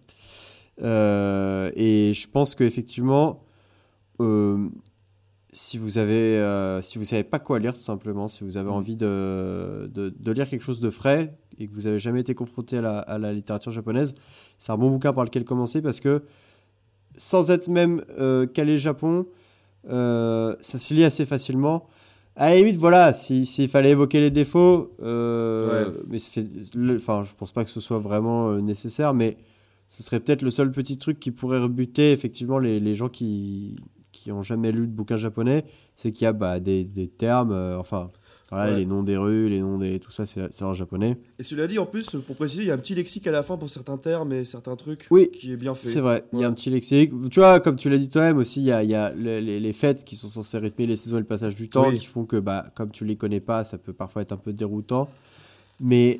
Et 0.81 2.11
je 2.13 2.27
pense 2.29 2.53
qu'effectivement, 2.55 3.43
euh, 4.21 4.69
si 5.57 5.77
vous 5.77 5.97
avez, 5.97 6.37
euh, 6.37 6.81
si 6.81 6.97
vous 6.97 7.05
savez 7.05 7.23
pas 7.23 7.39
quoi 7.39 7.59
lire 7.59 7.73
tout 7.73 7.81
simplement, 7.81 8.27
si 8.27 8.43
vous 8.43 8.57
avez 8.57 8.69
envie 8.69 8.97
de, 8.97 9.89
de, 9.93 10.09
de 10.17 10.31
lire 10.31 10.49
quelque 10.49 10.63
chose 10.63 10.81
de 10.81 10.89
frais 10.89 11.33
et 11.57 11.67
que 11.67 11.73
vous 11.73 11.87
avez 11.87 11.97
jamais 11.99 12.19
été 12.19 12.35
confronté 12.35 12.77
à 12.79 12.81
la, 12.81 12.99
à 12.99 13.17
la 13.17 13.31
littérature 13.31 13.71
japonaise, 13.71 14.13
c'est 14.59 14.71
un 14.73 14.77
bon 14.77 14.89
bouquin 14.91 15.13
par 15.13 15.23
lequel 15.23 15.45
commencer 15.45 15.81
parce 15.81 16.01
que 16.01 16.23
sans 17.15 17.51
être 17.51 17.69
même 17.69 18.03
euh, 18.19 18.45
calé 18.45 18.77
Japon, 18.77 19.25
euh, 19.89 20.55
ça 20.59 20.77
se 20.77 20.93
lit 20.93 21.05
assez 21.05 21.25
facilement. 21.25 21.87
À 22.35 22.49
la 22.49 22.57
limite, 22.57 22.75
voilà, 22.75 23.13
si- 23.13 23.45
s'il 23.45 23.69
fallait 23.69 23.91
évoquer 23.91 24.19
les 24.19 24.31
défauts, 24.31 24.91
euh, 25.01 25.85
Ouais. 25.85 25.97
mais 26.09 26.19
c'est 26.19 26.31
fait- 26.41 26.75
le- 26.75 26.97
enfin, 26.97 27.23
je 27.23 27.33
pense 27.33 27.53
pas 27.53 27.63
que 27.63 27.69
ce 27.69 27.79
soit 27.79 27.99
vraiment 27.99 28.51
nécessaire, 28.57 29.13
mais 29.13 29.37
ce 29.87 30.03
serait 30.03 30.19
peut-être 30.19 30.41
le 30.41 30.51
seul 30.51 30.69
petit 30.71 30.97
truc 30.97 31.17
qui 31.21 31.31
pourrait 31.31 31.59
rebuter 31.59 32.11
effectivement 32.11 32.59
les, 32.59 32.81
les 32.81 32.93
gens 32.95 33.07
qui 33.07 33.77
qui 34.25 34.31
ont 34.31 34.41
jamais 34.41 34.71
lu 34.71 34.87
de 34.87 34.91
bouquin 34.91 35.17
japonais, 35.17 35.65
c'est 35.93 36.11
qu'il 36.11 36.23
y 36.23 36.27
a 36.27 36.33
bah, 36.33 36.59
des, 36.59 36.83
des 36.83 37.07
termes, 37.07 37.51
euh, 37.51 37.77
enfin, 37.77 38.09
voilà, 38.49 38.71
Ouais. 38.71 38.77
les 38.79 38.85
noms 38.87 39.03
des 39.03 39.17
rues, 39.17 39.49
les 39.49 39.59
noms 39.59 39.77
des 39.77 39.99
tout 39.99 40.09
ça, 40.11 40.25
c'est 40.25 40.63
en 40.63 40.73
japonais. 40.73 41.15
et 41.37 41.43
cela 41.43 41.67
dit, 41.67 41.77
en 41.77 41.85
plus, 41.85 42.15
pour 42.25 42.35
préciser, 42.35 42.63
il 42.63 42.67
y 42.69 42.71
a 42.71 42.73
un 42.73 42.79
petit 42.79 42.95
lexique 42.95 43.27
à 43.27 43.31
la 43.31 43.43
fin 43.43 43.55
pour 43.55 43.69
certains 43.69 43.97
termes 43.99 44.31
et 44.33 44.43
certains 44.43 44.75
trucs 44.75 45.05
Oui. 45.11 45.29
qui 45.31 45.51
est 45.51 45.57
bien 45.57 45.75
fait. 45.75 45.89
C'est 45.89 45.99
vrai, 45.99 46.25
il 46.33 46.39
y 46.39 46.43
a 46.43 46.47
un 46.47 46.53
petit 46.53 46.71
lexique. 46.71 47.11
Tu 47.29 47.39
vois, 47.39 47.59
comme 47.59 47.75
tu 47.75 47.87
l'as 47.87 47.99
dit 47.99 48.09
toi-même 48.09 48.37
aussi, 48.39 48.61
il 48.61 48.65
y 48.65 48.71
a, 48.71 48.81
il 48.83 48.89
y 48.89 48.95
a 48.95 49.11
le- 49.11 49.39
les, 49.41 49.59
les 49.59 49.73
fêtes 49.73 50.03
qui 50.03 50.15
sont 50.15 50.27
censées 50.29 50.57
rythmer 50.57 50.87
les 50.87 50.95
saisons 50.95 51.17
et 51.17 51.19
le 51.19 51.25
passage 51.27 51.53
du 51.53 51.69
temps, 51.69 51.87
Oui. 51.87 51.99
qui 51.99 52.05
font 52.07 52.25
que, 52.25 52.37
bah, 52.37 52.65
comme 52.75 52.89
tu 52.89 53.05
les 53.05 53.15
connais 53.15 53.41
pas, 53.41 53.63
ça 53.63 53.77
peut 53.77 53.93
parfois 53.93 54.23
être 54.23 54.31
un 54.31 54.37
peu 54.37 54.53
déroutant. 54.53 55.07
Mais, 55.79 56.19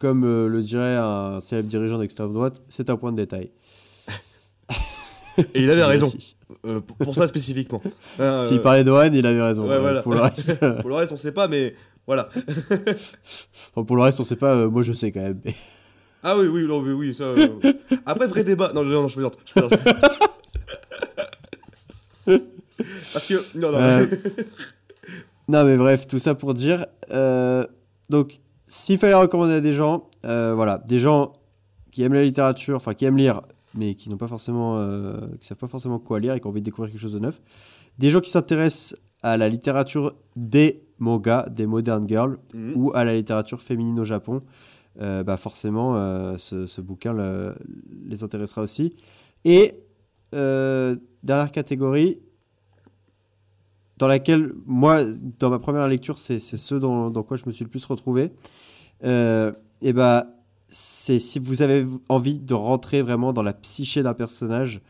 comme 0.00 0.24
euh, 0.24 0.48
le 0.48 0.60
dirait 0.60 0.96
un 0.96 1.38
célèbre 1.40 1.68
dirigeant 1.68 1.98
d'extrême 1.98 2.32
droite, 2.32 2.62
c'est 2.68 2.90
un 2.90 2.96
point 2.96 3.12
de 3.12 3.16
détail. 3.18 3.50
Et 5.54 5.62
il 5.62 5.70
avait 5.70 5.84
raison, 5.84 6.10
euh, 6.66 6.80
pour, 6.80 7.14
ça 7.14 7.26
spécifiquement. 7.26 7.82
Euh, 8.20 8.48
S'il 8.48 8.60
parlait 8.62 8.84
de 8.84 8.90
Rennes, 8.90 9.14
il 9.14 9.26
avait 9.26 9.42
raison. 9.42 9.64
ouais, 9.68 9.74
Euh, 9.74 9.80
voilà. 9.80 10.02
Pour 10.02 10.12
le 10.14 10.20
reste, 10.20 10.56
euh, 10.62 10.80
Pour 10.80 10.88
le 10.90 10.96
reste, 10.96 11.12
on 11.12 11.16
sait 11.16 11.32
pas, 11.32 11.48
mais 11.48 11.74
voilà. 12.06 12.28
enfin, 13.74 13.84
pour 13.84 13.96
le 13.96 14.02
reste, 14.02 14.20
on 14.20 14.24
sait 14.24 14.36
pas. 14.36 14.54
euh, 14.54 14.70
moi, 14.70 14.82
je 14.82 14.92
sais 14.92 15.10
quand 15.12 15.20
même. 15.22 15.40
Ah 16.22 16.36
oui, 16.38 16.46
oui, 16.48 16.64
non, 16.66 16.80
mais 16.82 16.92
oui, 16.92 17.14
ça. 17.14 17.24
euh, 17.24 17.48
Après, 18.06 18.26
vrai 18.26 18.42
débat. 18.44 18.72
Non, 18.74 18.84
non, 18.84 19.08
je 19.08 19.14
plaisante. 19.14 19.38
Je 19.44 19.52
plaisante. 19.52 19.72
Parce 23.12 23.26
que. 23.28 23.58
Non, 23.58 23.72
non. 23.72 23.78
Euh, 23.78 24.06
Non, 25.48 25.64
mais 25.64 25.76
bref, 25.76 26.06
tout 26.06 26.18
ça 26.18 26.34
pour 26.34 26.54
dire. 26.54 26.86
euh, 27.12 27.64
donc, 28.10 28.40
s'il 28.66 28.98
fallait 28.98 29.14
recommander 29.14 29.54
à 29.54 29.60
des 29.60 29.72
gens, 29.72 30.08
euh, 30.24 30.52
voilà, 30.54 30.78
des 30.88 30.98
gens 30.98 31.32
qui 31.92 32.02
aiment 32.02 32.14
la 32.14 32.24
littérature, 32.24 32.76
enfin 32.76 32.94
qui 32.94 33.04
aiment 33.04 33.16
lire, 33.16 33.42
mais 33.76 33.94
qui 33.94 34.08
n'ont 34.10 34.16
pas 34.16 34.26
forcément, 34.26 34.76
euh, 34.78 35.26
qui 35.40 35.46
savent 35.46 35.58
pas 35.58 35.66
forcément 35.68 35.98
quoi 35.98 36.18
lire 36.20 36.34
et 36.34 36.40
qui 36.40 36.46
ont 36.46 36.50
envie 36.50 36.60
de 36.60 36.64
découvrir 36.64 36.90
quelque 36.92 37.00
chose 37.00 37.12
de 37.12 37.18
neuf. 37.18 37.40
Des 37.98 38.10
gens 38.10 38.20
qui 38.20 38.30
s'intéressent 38.30 38.94
à 39.22 39.36
la 39.36 39.48
littérature 39.48 40.14
des 40.36 40.82
mangas, 40.98 41.48
des 41.50 41.66
modern 41.66 42.08
girls, 42.08 42.38
Mhm. 42.54 42.72
ou 42.76 42.92
à 42.94 43.04
la 43.04 43.14
littérature 43.14 43.60
féminine 43.62 43.98
au 44.00 44.04
Japon, 44.04 44.42
euh, 45.00 45.22
bah 45.24 45.36
forcément, 45.36 45.96
euh, 45.96 46.36
ce, 46.38 46.66
ce 46.66 46.80
bouquin 46.80 47.12
le- 47.12 47.54
les 48.06 48.24
intéressera 48.24 48.62
aussi. 48.62 48.94
Et 49.44 49.74
euh, 50.34 50.96
dernière 51.22 51.52
catégorie, 51.52 52.18
dans 53.98 54.06
laquelle, 54.08 54.52
moi, 54.66 55.00
dans 55.38 55.48
ma 55.50 55.58
première 55.58 55.88
lecture, 55.88 56.18
c'est 56.18 56.38
ce 56.38 56.74
dans, 56.74 57.10
dans 57.10 57.22
quoi 57.22 57.36
je 57.38 57.44
me 57.46 57.52
suis 57.52 57.64
le 57.64 57.70
plus 57.70 57.84
retrouvé. 57.86 58.30
Et 59.02 59.92
bah, 59.92 60.26
c'est 60.68 61.18
si 61.20 61.38
vous 61.38 61.62
avez 61.62 61.86
envie 62.08 62.38
de 62.38 62.54
rentrer 62.54 63.02
vraiment 63.02 63.32
dans 63.32 63.42
la 63.42 63.52
psyché 63.52 64.02
d'un 64.02 64.14
personnage 64.14 64.80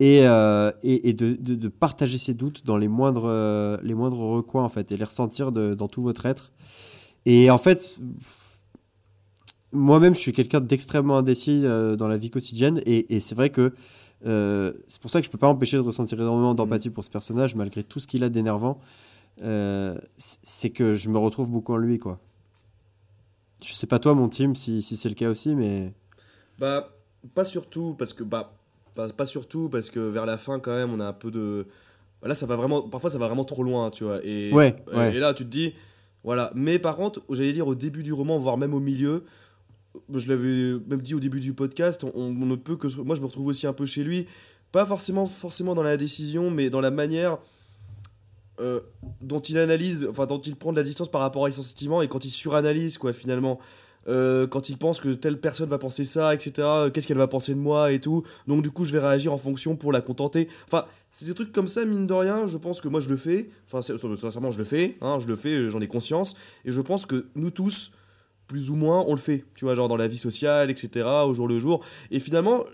et, 0.00 0.20
euh, 0.26 0.70
et, 0.82 1.08
et 1.08 1.12
de, 1.12 1.36
de, 1.40 1.54
de 1.54 1.68
partager 1.68 2.18
ses 2.18 2.34
doutes 2.34 2.64
dans 2.64 2.76
les 2.76 2.88
moindres, 2.88 3.26
euh, 3.26 3.76
les 3.82 3.94
moindres 3.94 4.18
recoins, 4.18 4.64
en 4.64 4.68
fait, 4.68 4.92
et 4.92 4.96
les 4.96 5.04
ressentir 5.04 5.52
de- 5.52 5.74
dans 5.74 5.88
tout 5.88 6.02
votre 6.02 6.24
être. 6.26 6.52
Et 7.26 7.50
en 7.50 7.58
fait, 7.58 8.00
moi-même, 9.72 10.14
je 10.14 10.20
suis 10.20 10.32
quelqu'un 10.32 10.60
d'extrêmement 10.60 11.18
indécis 11.18 11.62
euh, 11.64 11.96
dans 11.96 12.08
la 12.08 12.16
vie 12.16 12.30
quotidienne, 12.30 12.80
et, 12.86 13.14
et 13.14 13.20
c'est 13.20 13.34
vrai 13.34 13.50
que 13.50 13.74
c'est 14.24 15.00
pour 15.00 15.10
ça 15.12 15.20
que 15.20 15.26
je 15.26 15.30
peux 15.30 15.38
pas 15.38 15.46
m'empêcher 15.46 15.76
de 15.76 15.82
ressentir 15.82 16.20
énormément 16.20 16.52
d'empathie 16.52 16.90
pour 16.90 17.04
ce 17.04 17.10
personnage, 17.10 17.54
malgré 17.54 17.84
tout 17.84 18.00
ce 18.00 18.06
qu'il 18.08 18.24
a 18.24 18.28
d'énervant. 18.28 18.80
C'est 20.16 20.70
que 20.70 20.94
je 20.94 21.08
me 21.08 21.18
retrouve 21.18 21.50
beaucoup 21.50 21.72
en 21.74 21.76
lui, 21.76 21.98
quoi. 21.98 22.18
Je 23.62 23.72
sais 23.72 23.86
pas 23.86 23.98
toi, 23.98 24.14
mon 24.14 24.28
team, 24.28 24.54
si, 24.54 24.82
si 24.82 24.96
c'est 24.96 25.08
le 25.08 25.14
cas 25.14 25.30
aussi, 25.30 25.54
mais. 25.54 25.92
Bah, 26.58 26.94
pas 27.34 27.44
surtout, 27.44 27.94
parce 27.98 28.12
que. 28.12 28.22
Bah, 28.22 28.54
pas, 28.94 29.08
pas 29.08 29.26
surtout, 29.26 29.68
parce 29.68 29.90
que 29.90 30.00
vers 30.00 30.26
la 30.26 30.38
fin, 30.38 30.60
quand 30.60 30.74
même, 30.74 30.92
on 30.92 31.00
a 31.00 31.06
un 31.06 31.12
peu 31.12 31.30
de. 31.30 31.66
Là, 32.22 32.34
ça 32.34 32.46
va 32.46 32.56
vraiment. 32.56 32.82
Parfois, 32.82 33.10
ça 33.10 33.18
va 33.18 33.26
vraiment 33.26 33.44
trop 33.44 33.62
loin, 33.62 33.90
tu 33.90 34.04
vois. 34.04 34.20
Et, 34.24 34.52
Ouais, 34.52 34.74
ouais. 34.94 35.14
Et 35.14 35.18
là, 35.18 35.34
tu 35.34 35.44
te 35.44 35.50
dis. 35.50 35.74
Voilà. 36.24 36.50
Mais 36.54 36.78
par 36.78 36.96
contre, 36.96 37.20
j'allais 37.30 37.52
dire 37.52 37.66
au 37.66 37.74
début 37.74 38.02
du 38.02 38.12
roman, 38.12 38.38
voire 38.38 38.58
même 38.58 38.74
au 38.74 38.80
milieu, 38.80 39.24
je 40.12 40.28
l'avais 40.28 40.78
même 40.88 41.00
dit 41.00 41.14
au 41.14 41.20
début 41.20 41.40
du 41.40 41.54
podcast, 41.54 42.04
on, 42.04 42.12
on 42.14 42.32
ne 42.32 42.56
peut 42.56 42.76
que. 42.76 42.88
Moi, 43.00 43.16
je 43.16 43.20
me 43.20 43.26
retrouve 43.26 43.46
aussi 43.46 43.66
un 43.66 43.72
peu 43.72 43.86
chez 43.86 44.04
lui. 44.04 44.26
Pas 44.72 44.84
forcément, 44.84 45.26
forcément 45.26 45.74
dans 45.74 45.82
la 45.82 45.96
décision, 45.96 46.50
mais 46.50 46.70
dans 46.70 46.80
la 46.80 46.90
manière 46.90 47.38
euh, 48.60 48.80
dont 49.20 49.40
il 49.40 49.58
analyse, 49.58 50.06
enfin, 50.10 50.26
dont 50.26 50.40
il 50.40 50.56
prend 50.56 50.72
de 50.72 50.76
la 50.76 50.82
distance 50.82 51.10
par 51.10 51.20
rapport 51.20 51.46
à 51.46 51.50
ses 51.50 51.62
sentiments 51.62 52.02
et 52.02 52.08
quand 52.08 52.24
il 52.24 52.30
suranalyse, 52.30 52.98
quoi, 52.98 53.12
finalement. 53.12 53.58
Euh, 54.08 54.46
quand 54.46 54.70
il 54.70 54.78
pense 54.78 55.00
que 55.00 55.10
telle 55.10 55.38
personne 55.38 55.68
va 55.68 55.76
penser 55.76 56.04
ça, 56.04 56.32
etc. 56.32 56.52
euh, 56.58 56.90
Qu'est-ce 56.90 57.06
qu'elle 57.06 57.18
va 57.18 57.26
penser 57.26 57.54
de 57.54 57.58
moi 57.58 57.92
et 57.92 58.00
tout. 58.00 58.22
Donc, 58.46 58.62
du 58.62 58.70
coup, 58.70 58.86
je 58.86 58.92
vais 58.92 59.00
réagir 59.00 59.34
en 59.34 59.38
fonction 59.38 59.76
pour 59.76 59.92
la 59.92 60.00
contenter. 60.00 60.48
Enfin, 60.66 60.86
c'est 61.10 61.26
des 61.26 61.34
trucs 61.34 61.52
comme 61.52 61.68
ça, 61.68 61.84
mine 61.84 62.06
de 62.06 62.14
rien. 62.14 62.46
Je 62.46 62.56
pense 62.56 62.80
que 62.80 62.88
moi, 62.88 63.00
je 63.00 63.10
le 63.10 63.18
fais. 63.18 63.50
Enfin, 63.66 63.82
sincèrement, 63.82 64.50
je 64.50 64.58
le 64.58 64.64
fais. 64.64 64.96
Hein, 65.02 65.18
je 65.18 65.26
le 65.26 65.36
fais, 65.36 65.68
j'en 65.68 65.80
ai 65.80 65.88
conscience. 65.88 66.36
Et 66.64 66.72
je 66.72 66.80
pense 66.80 67.04
que 67.04 67.26
nous 67.34 67.50
tous, 67.50 67.92
plus 68.46 68.70
ou 68.70 68.76
moins, 68.76 69.04
on 69.06 69.12
le 69.12 69.20
fait. 69.20 69.44
Tu 69.54 69.66
vois, 69.66 69.74
genre 69.74 69.88
dans 69.88 69.96
la 69.96 70.08
vie 70.08 70.16
sociale, 70.16 70.70
etc., 70.70 71.06
au 71.26 71.34
jour 71.34 71.46
le 71.46 71.58
jour. 71.58 71.84
Et 72.10 72.18
finalement, 72.18 72.64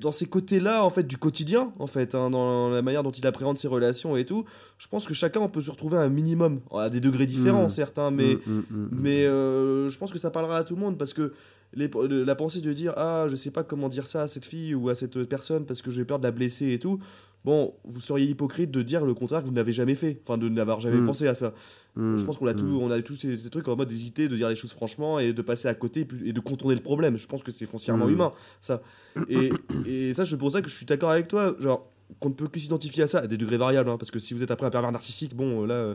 dans 0.00 0.10
ces 0.12 0.26
côtés-là, 0.26 0.84
en 0.84 0.90
fait, 0.90 1.04
du 1.04 1.16
quotidien, 1.18 1.72
en 1.78 1.86
fait, 1.86 2.14
hein, 2.14 2.30
dans 2.30 2.68
la 2.70 2.82
manière 2.82 3.02
dont 3.02 3.10
il 3.12 3.26
appréhende 3.26 3.56
ses 3.58 3.68
relations 3.68 4.16
et 4.16 4.24
tout, 4.26 4.44
je 4.78 4.88
pense 4.88 5.06
que 5.06 5.14
chacun, 5.14 5.40
on 5.40 5.48
peut 5.48 5.60
se 5.60 5.70
retrouver 5.70 5.96
à 5.96 6.00
un 6.00 6.08
minimum, 6.08 6.60
à 6.76 6.90
des 6.90 7.00
degrés 7.00 7.26
différents, 7.26 7.66
Mm. 7.66 7.70
certes, 7.70 7.98
hein, 7.98 8.10
mais, 8.10 8.34
Mm, 8.46 8.62
mm, 8.70 8.88
mais 8.92 9.24
euh, 9.26 9.88
je 9.88 9.96
pense 9.98 10.10
que 10.10 10.18
ça 10.18 10.30
parlera 10.30 10.56
à 10.58 10.64
tout 10.64 10.74
le 10.74 10.80
monde 10.80 10.98
parce 10.98 11.14
que 11.14 11.32
les- 11.76 11.90
la 12.24 12.34
pensée 12.36 12.60
de 12.60 12.72
dire 12.72 12.92
ah 12.96 13.26
je 13.28 13.34
sais 13.34 13.50
pas 13.50 13.64
comment 13.64 13.88
dire 13.88 14.06
ça 14.06 14.22
à 14.22 14.28
cette 14.28 14.44
fille 14.44 14.76
ou 14.76 14.88
à 14.90 14.94
cette 14.94 15.24
personne 15.24 15.66
parce 15.66 15.82
que 15.82 15.90
j'ai 15.90 16.04
peur 16.04 16.18
de 16.20 16.24
la 16.24 16.30
blesser 16.30 16.72
et 16.72 16.78
tout 16.78 17.00
bon 17.44 17.74
vous 17.84 18.00
seriez 18.00 18.26
hypocrite 18.26 18.70
de 18.70 18.82
dire 18.82 19.04
le 19.04 19.14
contraire 19.14 19.42
que 19.42 19.46
vous 19.46 19.52
n'avez 19.54 19.72
jamais 19.72 19.94
fait 19.94 20.20
enfin 20.24 20.38
de 20.38 20.48
n'avoir 20.48 20.80
jamais 20.80 20.96
Mm. 20.98 21.06
pensé 21.06 21.26
à 21.28 21.34
ça 21.34 21.52
Mm, 21.96 22.16
je 22.16 22.24
pense 22.24 22.38
qu'on 22.38 22.48
a, 22.48 22.54
tout, 22.54 22.64
mm. 22.64 22.82
on 22.82 22.90
a 22.90 23.00
tous 23.02 23.14
ces, 23.14 23.38
ces 23.38 23.50
trucs 23.50 23.68
en 23.68 23.76
mode 23.76 23.86
d'hésiter, 23.86 24.28
de 24.28 24.34
dire 24.34 24.48
les 24.48 24.56
choses 24.56 24.72
franchement 24.72 25.20
et 25.20 25.32
de 25.32 25.42
passer 25.42 25.68
à 25.68 25.74
côté 25.74 26.04
et 26.24 26.32
de 26.32 26.40
contourner 26.40 26.74
le 26.74 26.80
problème. 26.82 27.16
Je 27.16 27.28
pense 27.28 27.44
que 27.44 27.52
c'est 27.52 27.66
foncièrement 27.66 28.08
humain, 28.08 28.32
ça. 28.60 28.82
Et, 29.28 29.52
et 29.86 30.12
ça, 30.12 30.24
c'est 30.24 30.36
pour 30.36 30.50
ça 30.50 30.60
que 30.60 30.68
je 30.68 30.74
suis 30.74 30.86
d'accord 30.86 31.10
avec 31.12 31.28
toi. 31.28 31.54
Genre, 31.60 31.88
qu'on 32.18 32.30
ne 32.30 32.34
peut 32.34 32.48
que 32.48 32.58
s'identifier 32.58 33.04
à 33.04 33.06
ça 33.06 33.20
à 33.20 33.26
des 33.28 33.36
degrés 33.36 33.58
variables. 33.58 33.88
hein, 33.90 33.96
parce 33.96 34.10
que 34.10 34.18
si 34.18 34.34
vous 34.34 34.42
êtes 34.42 34.50
après 34.50 34.66
un 34.66 34.70
pervers 34.70 34.90
narcissique, 34.90 35.36
bon, 35.36 35.62
euh, 35.62 35.66
là. 35.68 35.94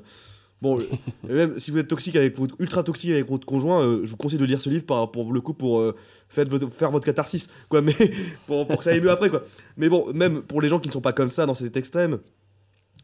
Bon, 0.62 0.80
euh, 0.80 0.86
même 1.24 1.60
si 1.60 1.72
vous 1.72 1.78
êtes 1.78 1.88
toxique 1.88 2.16
avec 2.16 2.38
votre, 2.38 2.56
ultra 2.60 2.84
toxique 2.84 3.12
avec 3.12 3.28
votre 3.30 3.46
conjoint, 3.46 3.84
euh, 3.84 4.02
je 4.04 4.10
vous 4.10 4.18
conseille 4.18 4.40
de 4.40 4.46
lire 4.46 4.62
ce 4.62 4.70
livre 4.70 4.86
par, 4.86 5.12
pour 5.12 5.34
le 5.34 5.42
coup 5.42 5.54
pour 5.54 5.80
euh, 5.80 5.96
faites 6.28 6.50
votre- 6.50 6.70
faire 6.70 6.92
votre 6.92 7.06
catharsis, 7.06 7.50
quoi. 7.70 7.82
Mais 7.82 7.94
pour, 8.48 8.68
pour 8.68 8.78
que 8.78 8.84
ça 8.84 8.92
aille 8.92 9.02
mieux 9.02 9.12
après, 9.12 9.30
quoi. 9.30 9.44
Mais 9.78 9.90
bon, 9.90 10.12
même 10.14 10.42
pour 10.42 10.62
les 10.62 10.70
gens 10.70 10.80
qui 10.80 10.88
ne 10.90 10.94
sont 10.94 11.02
pas 11.02 11.14
comme 11.14 11.30
ça 11.30 11.46
dans 11.46 11.54
cet 11.54 11.78
extrême, 11.78 12.20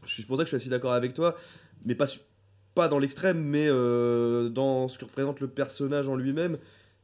je 0.04 0.12
suis 0.12 0.22
c'est 0.22 0.28
pour 0.28 0.36
ça 0.36 0.44
que 0.44 0.50
je 0.50 0.56
suis 0.56 0.62
assez 0.64 0.70
d'accord 0.70 0.92
avec 0.92 1.14
toi, 1.14 1.36
mais 1.84 1.94
pas, 1.94 2.06
pas 2.74 2.88
dans 2.88 2.98
l'extrême, 2.98 3.42
mais 3.42 3.66
euh, 3.68 4.48
dans 4.48 4.88
ce 4.88 4.98
que 4.98 5.04
représente 5.04 5.40
le 5.40 5.48
personnage 5.48 6.08
en 6.08 6.16
lui-même, 6.16 6.58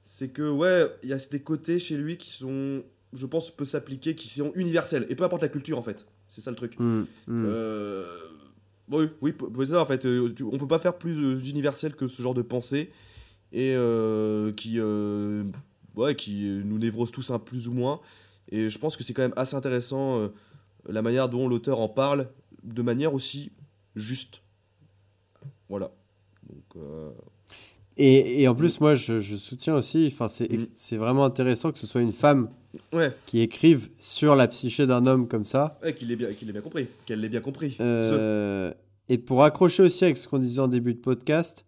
c'est 0.04 0.28
que, 0.28 0.48
ouais, 0.48 0.86
il 1.02 1.08
y 1.08 1.12
a 1.12 1.18
des 1.30 1.40
côtés 1.40 1.78
chez 1.78 1.96
lui 1.96 2.16
qui 2.16 2.30
sont, 2.30 2.82
je 3.12 3.26
pense, 3.26 3.50
peut 3.50 3.64
s'appliquer, 3.64 4.14
qui 4.14 4.28
sont 4.28 4.52
universels, 4.54 5.06
et 5.08 5.14
peu 5.14 5.24
importe 5.24 5.42
la 5.42 5.48
culture, 5.48 5.78
en 5.78 5.82
fait. 5.82 6.06
C'est 6.28 6.40
ça 6.40 6.50
le 6.50 6.56
truc. 6.56 6.78
Mm, 6.78 7.00
mm. 7.00 7.06
Euh, 7.46 8.04
oui, 8.92 9.08
oui, 9.20 9.34
c'est 9.66 9.72
ça, 9.72 9.82
en 9.82 9.86
fait. 9.86 10.04
euh, 10.06 10.34
on 10.52 10.58
peut 10.58 10.68
pas 10.68 10.78
faire 10.78 10.96
plus 10.96 11.22
euh, 11.22 11.38
universel 11.38 11.94
que 11.94 12.06
ce 12.06 12.20
genre 12.22 12.34
de 12.34 12.42
pensée, 12.42 12.90
et 13.52 13.74
euh, 13.74 14.52
qui, 14.52 14.80
ouais, 15.96 16.14
qui 16.14 16.62
nous 16.64 16.78
névrose 16.78 17.10
tous 17.10 17.30
un 17.30 17.38
plus 17.38 17.68
ou 17.68 17.72
moins. 17.72 18.00
Et 18.50 18.68
je 18.68 18.78
pense 18.78 18.96
que 18.96 19.04
c'est 19.04 19.14
quand 19.14 19.22
même 19.22 19.34
assez 19.36 19.56
intéressant 19.56 20.30
la 20.88 21.02
manière 21.02 21.28
dont 21.28 21.48
l'auteur 21.48 21.80
en 21.80 21.88
parle, 21.88 22.28
de 22.64 22.82
manière 22.82 23.14
aussi 23.14 23.52
juste. 23.94 24.42
Voilà. 25.68 25.90
Donc, 26.48 26.82
Et, 27.98 28.42
et 28.42 28.48
en 28.48 28.54
plus, 28.54 28.80
moi, 28.80 28.94
je, 28.94 29.20
je 29.20 29.36
soutiens 29.36 29.74
aussi, 29.76 30.08
enfin, 30.10 30.28
c'est 30.28 30.50
Mm. 30.50 30.66
c'est 30.74 30.96
vraiment 30.96 31.24
intéressant 31.24 31.72
que 31.72 31.78
ce 31.78 31.86
soit 31.86 32.00
une 32.00 32.12
femme 32.12 32.48
ouais, 32.92 33.12
qui 33.26 33.40
écrive 33.40 33.88
sur 33.98 34.34
la 34.34 34.48
psyché 34.48 34.86
d'un 34.86 35.06
homme 35.06 35.28
comme 35.28 35.44
ça. 35.44 35.76
ouais, 35.82 35.94
qu'il 35.94 36.08
l'ait 36.08 36.16
bien, 36.16 36.28
bien 36.30 36.60
compris. 36.62 36.86
Qu'elle 37.06 37.20
l'ait 37.20 37.28
bien 37.28 37.40
compris. 37.40 37.76
Euh, 37.80 38.72
et 39.08 39.18
pour 39.18 39.44
accrocher 39.44 39.82
aussi 39.82 40.04
avec 40.04 40.16
ce 40.16 40.26
qu'on 40.26 40.38
disait 40.38 40.60
en 40.60 40.68
début 40.68 40.94
de 40.94 41.00
podcast, 41.00 41.66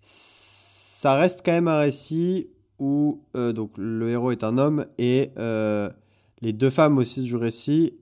ça 0.00 1.14
reste 1.14 1.42
quand 1.44 1.52
même 1.52 1.68
un 1.68 1.78
récit 1.78 2.48
où 2.78 3.22
euh, 3.36 3.52
donc 3.52 3.72
le 3.76 4.08
héros 4.10 4.30
est 4.32 4.42
un 4.42 4.58
homme 4.58 4.86
et 4.98 5.30
euh, 5.38 5.90
les 6.40 6.52
deux 6.52 6.70
femmes 6.70 6.98
aussi 6.98 7.22
du 7.22 7.36
récit 7.36 7.94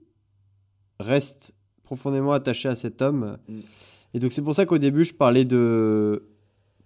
restent 0.99 1.53
profondément 1.83 2.31
attachées 2.31 2.69
à 2.69 2.75
cet 2.75 3.01
homme. 3.01 3.37
Mm. 3.47 3.59
Et 4.13 4.19
donc 4.19 4.31
c'est 4.31 4.41
pour 4.41 4.55
ça 4.55 4.65
qu'au 4.65 4.77
début 4.77 5.03
je 5.03 5.13
parlais 5.13 5.45
de 5.45 6.23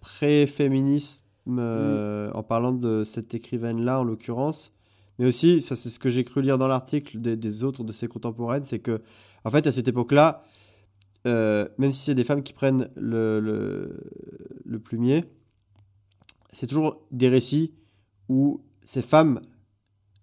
pré-féminisme 0.03 1.23
euh, 1.47 2.29
en 2.33 2.43
parlant 2.43 2.73
de 2.73 3.03
cette 3.05 3.33
écrivaine-là 3.33 4.01
en 4.01 4.03
l'occurrence. 4.03 4.73
Mais 5.17 5.25
aussi, 5.25 5.61
ça 5.61 5.75
c'est 5.75 5.89
ce 5.89 5.97
que 5.99 6.09
j'ai 6.09 6.25
cru 6.25 6.41
lire 6.41 6.57
dans 6.57 6.67
l'article 6.67 7.21
des, 7.21 7.37
des 7.37 7.63
autres 7.63 7.83
de 7.83 7.91
ses 7.93 8.07
contemporaines, 8.07 8.65
c'est 8.65 8.79
que 8.79 9.01
en 9.45 9.49
fait 9.49 9.65
à 9.65 9.71
cette 9.71 9.87
époque-là, 9.87 10.43
euh, 11.25 11.65
même 11.77 11.93
si 11.93 12.03
c'est 12.03 12.15
des 12.15 12.25
femmes 12.25 12.43
qui 12.43 12.53
prennent 12.53 12.89
le, 12.95 13.39
le, 13.39 13.97
le 14.65 14.79
plumier, 14.79 15.23
c'est 16.51 16.67
toujours 16.67 17.01
des 17.11 17.29
récits 17.29 17.71
où 18.27 18.61
ces 18.83 19.01
femmes 19.01 19.39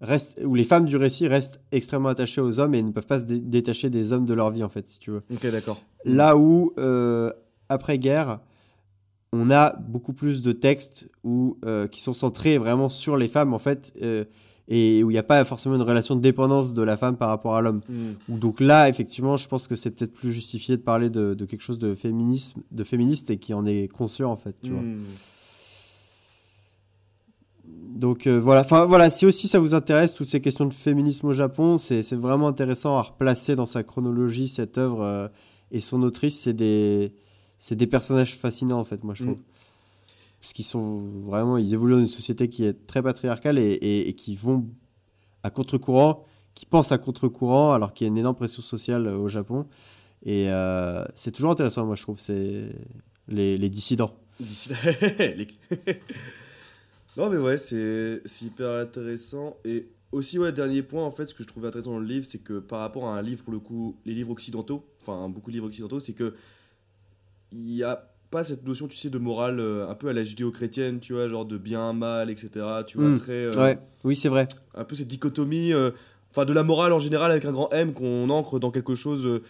restent, 0.02 0.40
où 0.44 0.54
les 0.54 0.64
femmes 0.64 0.84
du 0.84 0.96
récit 0.96 1.26
restent 1.26 1.60
extrêmement 1.72 2.10
attachées 2.10 2.42
aux 2.42 2.60
hommes 2.60 2.74
et 2.74 2.82
ne 2.82 2.90
peuvent 2.92 3.06
pas 3.06 3.20
se 3.20 3.24
dé- 3.24 3.40
détacher 3.40 3.88
des 3.88 4.12
hommes 4.12 4.26
de 4.26 4.34
leur 4.34 4.50
vie 4.50 4.62
en 4.62 4.68
fait, 4.68 4.86
si 4.86 4.98
tu 4.98 5.10
veux. 5.10 5.22
Ok, 5.32 5.50
d'accord. 5.50 5.80
Là 6.04 6.36
où, 6.36 6.74
euh, 6.78 7.32
après-guerre, 7.68 8.40
on 9.32 9.50
a 9.50 9.76
beaucoup 9.76 10.12
plus 10.12 10.42
de 10.42 10.52
textes 10.52 11.08
où, 11.22 11.56
euh, 11.64 11.86
qui 11.86 12.00
sont 12.00 12.12
centrés 12.12 12.58
vraiment 12.58 12.88
sur 12.88 13.16
les 13.16 13.28
femmes, 13.28 13.54
en 13.54 13.58
fait, 13.58 13.92
euh, 14.02 14.24
et 14.68 15.04
où 15.04 15.10
il 15.10 15.14
n'y 15.14 15.18
a 15.18 15.24
pas 15.24 15.44
forcément 15.44 15.76
une 15.76 15.82
relation 15.82 16.16
de 16.16 16.20
dépendance 16.20 16.74
de 16.74 16.82
la 16.82 16.96
femme 16.96 17.16
par 17.16 17.28
rapport 17.28 17.56
à 17.56 17.60
l'homme. 17.60 17.80
Mm. 17.88 18.38
Donc 18.38 18.60
là, 18.60 18.88
effectivement, 18.88 19.36
je 19.36 19.48
pense 19.48 19.68
que 19.68 19.76
c'est 19.76 19.90
peut-être 19.90 20.12
plus 20.12 20.32
justifié 20.32 20.76
de 20.76 20.82
parler 20.82 21.10
de, 21.10 21.34
de 21.34 21.44
quelque 21.44 21.62
chose 21.62 21.78
de, 21.78 21.94
féminisme, 21.94 22.60
de 22.70 22.84
féministe 22.84 23.30
et 23.30 23.36
qui 23.36 23.54
en 23.54 23.66
est 23.66 23.88
conscient, 23.88 24.30
en 24.30 24.36
fait. 24.36 24.56
Tu 24.62 24.70
vois. 24.70 24.82
Mm. 24.82 24.98
Donc 27.94 28.26
euh, 28.26 28.40
voilà, 28.40 28.62
enfin 28.62 28.84
voilà, 28.84 29.10
si 29.10 29.26
aussi 29.26 29.46
ça 29.46 29.58
vous 29.58 29.74
intéresse, 29.74 30.14
toutes 30.14 30.28
ces 30.28 30.40
questions 30.40 30.64
de 30.64 30.72
féminisme 30.72 31.26
au 31.26 31.32
Japon, 31.32 31.76
c'est 31.76 32.02
c'est 32.02 32.16
vraiment 32.16 32.48
intéressant 32.48 32.96
à 32.96 33.02
replacer 33.02 33.56
dans 33.56 33.66
sa 33.66 33.82
chronologie 33.82 34.48
cette 34.48 34.78
œuvre. 34.78 35.30
et 35.70 35.80
son 35.80 36.02
autrice, 36.02 36.40
c'est 36.40 36.54
des, 36.54 37.12
c'est 37.60 37.76
des 37.76 37.86
personnages 37.86 38.36
fascinants 38.36 38.80
en 38.80 38.84
fait, 38.84 39.04
moi 39.04 39.14
je 39.14 39.24
trouve. 39.24 39.36
Mm. 39.36 39.42
Parce 40.40 40.52
qu'ils 40.54 40.64
sont 40.64 41.00
vraiment, 41.26 41.58
ils 41.58 41.74
évoluent 41.74 41.92
dans 41.94 42.00
une 42.00 42.06
société 42.06 42.48
qui 42.48 42.64
est 42.64 42.86
très 42.86 43.02
patriarcale 43.02 43.58
et, 43.58 43.72
et- 43.72 44.08
et 44.08 44.14
qui 44.14 44.34
vont 44.34 44.66
à 45.42 45.50
contre-courant, 45.50 46.24
qui 46.54 46.64
pensent 46.66 46.92
à 46.92 46.98
contre-courant 46.98 47.72
alors 47.74 47.92
qu'il 47.92 48.06
y 48.06 48.08
a 48.08 48.12
une 48.12 48.18
énorme 48.18 48.36
pression 48.36 48.62
sociale 48.62 49.06
euh, 49.06 49.18
au 49.18 49.28
Japon. 49.28 49.66
Et 50.24 50.50
euh, 50.50 51.04
c'est 51.14 51.30
toujours 51.30 51.50
intéressant, 51.50 51.84
moi 51.86 51.94
je 51.94 52.02
trouve, 52.02 52.18
c'est 52.18 52.70
les, 53.28 53.58
les 53.58 53.70
dissidents. 53.70 54.14
Non, 57.16 57.28
mais 57.28 57.38
ouais, 57.38 57.58
c'est 57.58 58.22
c'est 58.24 58.46
hyper 58.46 58.70
intéressant. 58.70 59.56
Et 59.64 59.88
aussi, 60.12 60.38
ouais, 60.38 60.52
dernier 60.52 60.82
point, 60.82 61.04
en 61.04 61.10
fait, 61.10 61.26
ce 61.26 61.34
que 61.34 61.42
je 61.42 61.48
trouvais 61.48 61.68
intéressant 61.68 61.92
dans 61.92 61.98
le 61.98 62.06
livre, 62.06 62.24
c'est 62.24 62.42
que 62.42 62.60
par 62.60 62.80
rapport 62.80 63.08
à 63.08 63.18
un 63.18 63.22
livre, 63.22 63.42
pour 63.44 63.52
le 63.52 63.58
coup, 63.58 63.96
les 64.06 64.14
livres 64.14 64.30
occidentaux, 64.30 64.86
enfin, 65.00 65.28
beaucoup 65.28 65.50
de 65.50 65.56
livres 65.56 65.66
occidentaux, 65.66 65.98
c'est 66.00 66.12
que 66.12 66.34
il 67.52 67.64
n'y 67.64 67.82
a 67.82 68.06
pas 68.30 68.44
cette 68.44 68.64
notion, 68.66 68.86
tu 68.86 68.96
sais, 68.96 69.10
de 69.10 69.18
morale 69.18 69.58
euh, 69.58 69.88
un 69.88 69.94
peu 69.94 70.08
à 70.08 70.12
la 70.12 70.22
judéo-chrétienne, 70.22 71.00
tu 71.00 71.14
vois, 71.14 71.26
genre 71.26 71.44
de 71.44 71.58
bien, 71.58 71.92
mal, 71.92 72.30
etc. 72.30 72.50
Tu 72.86 72.96
vois, 72.98 73.08
Mm. 73.08 73.18
très. 73.18 73.32
euh, 73.32 73.52
Ouais, 73.56 73.78
oui, 74.04 74.14
c'est 74.16 74.28
vrai. 74.28 74.46
un 74.74 74.84
peu 74.84 74.94
cette 74.94 75.08
dichotomie, 75.08 75.72
euh, 75.72 75.90
enfin 76.30 76.44
de 76.44 76.52
la 76.52 76.62
morale 76.62 76.92
en 76.92 77.00
général 77.00 77.32
avec 77.32 77.44
un 77.44 77.50
grand 77.52 77.68
M 77.72 77.92
qu'on 77.92 78.30
ancre 78.30 78.60
dans 78.60 78.70
quelque 78.70 78.94
chose 78.94 79.40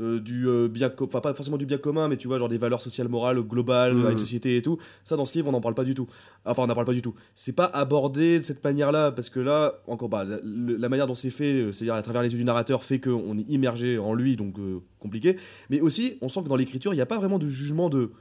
euh, 0.00 0.20
du 0.20 0.46
euh, 0.48 0.68
bien, 0.68 0.92
enfin 1.00 1.20
pas 1.20 1.34
forcément 1.34 1.56
du 1.56 1.66
bien 1.66 1.78
commun, 1.78 2.08
mais 2.08 2.16
tu 2.16 2.28
vois 2.28 2.38
genre 2.38 2.48
des 2.48 2.58
valeurs 2.58 2.80
sociales 2.80 3.08
morales 3.08 3.40
globales, 3.42 3.94
Mhm. 3.94 4.06
à 4.06 4.10
une 4.12 4.18
société 4.18 4.56
et 4.56 4.62
tout. 4.62 4.78
Ça 5.04 5.16
dans 5.16 5.24
ce 5.24 5.34
livre 5.34 5.48
on 5.48 5.52
n'en 5.52 5.60
parle 5.60 5.74
pas 5.74 5.84
du 5.84 5.94
tout. 5.94 6.06
Enfin 6.44 6.62
on 6.62 6.66
n'en 6.66 6.74
parle 6.74 6.86
pas 6.86 6.92
du 6.92 7.02
tout. 7.02 7.14
C'est 7.34 7.52
pas 7.54 7.64
abordé 7.66 8.38
de 8.38 8.44
cette 8.44 8.62
manière-là 8.62 9.10
parce 9.12 9.28
que 9.30 9.40
là 9.40 9.74
encore 9.86 10.08
bah, 10.08 10.24
la, 10.24 10.88
manière 10.88 11.06
dont 11.06 11.14
c'est 11.16 11.30
fait, 11.30 11.62
euh, 11.62 11.72
c'est-à-dire 11.72 11.94
à 11.94 12.02
travers 12.02 12.22
les 12.22 12.30
yeux 12.32 12.38
du 12.38 12.44
narrateur, 12.44 12.84
fait 12.84 13.00
qu'on 13.00 13.36
est 13.36 13.48
immergé 13.48 13.98
en 13.98 14.14
lui 14.14 14.36
donc 14.36 14.58
euh, 14.58 14.80
compliqué. 15.00 15.36
Mais 15.70 15.80
aussi 15.80 16.16
on 16.22 16.28
sent 16.28 16.42
que 16.44 16.48
dans 16.48 16.56
l'écriture 16.56 16.92
il 16.92 16.96
n'y 16.96 17.02
a 17.02 17.06
pas 17.06 17.18
vraiment 17.18 17.38
de 17.38 17.48
jugement 17.48 17.90
de 17.90 18.12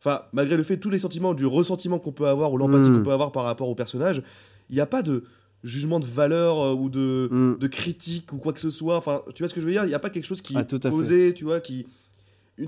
Enfin, 0.00 0.22
malgré 0.32 0.56
le 0.56 0.62
fait, 0.62 0.76
tous 0.76 0.90
les 0.90 1.00
sentiments, 1.00 1.34
du 1.34 1.44
ressentiment 1.44 1.98
qu'on 1.98 2.12
peut 2.12 2.28
avoir 2.28 2.52
ou 2.52 2.56
l'empathie 2.56 2.88
Mhm. 2.88 2.98
qu'on 2.98 3.02
peut 3.02 3.10
avoir 3.10 3.32
par 3.32 3.42
rapport 3.42 3.68
au 3.68 3.74
personnage, 3.74 4.22
il 4.70 4.76
n'y 4.76 4.80
a 4.80 4.86
pas 4.86 5.02
de 5.02 5.24
jugement 5.68 6.00
de 6.00 6.04
valeur 6.06 6.60
euh, 6.60 6.72
ou 6.74 6.88
de, 6.88 7.28
Mm. 7.30 7.58
de 7.58 7.66
critique 7.68 8.32
ou 8.32 8.38
quoi 8.38 8.52
que 8.52 8.60
ce 8.60 8.70
soit. 8.70 8.96
Enfin, 8.96 9.22
tu 9.34 9.42
vois 9.42 9.48
ce 9.48 9.54
que 9.54 9.60
je 9.60 9.66
veux 9.66 9.72
dire? 9.72 9.84
Il 9.84 9.88
n'y 9.88 9.94
a 9.94 9.98
pas 9.98 10.10
quelque 10.10 10.24
chose 10.26 10.40
qui 10.40 10.54
Ah, 10.56 10.62
est 10.62 10.70
fait. 10.70 10.88
posé, 10.90 11.34
tu 11.34 11.44
vois, 11.44 11.60
qui. 11.60 11.86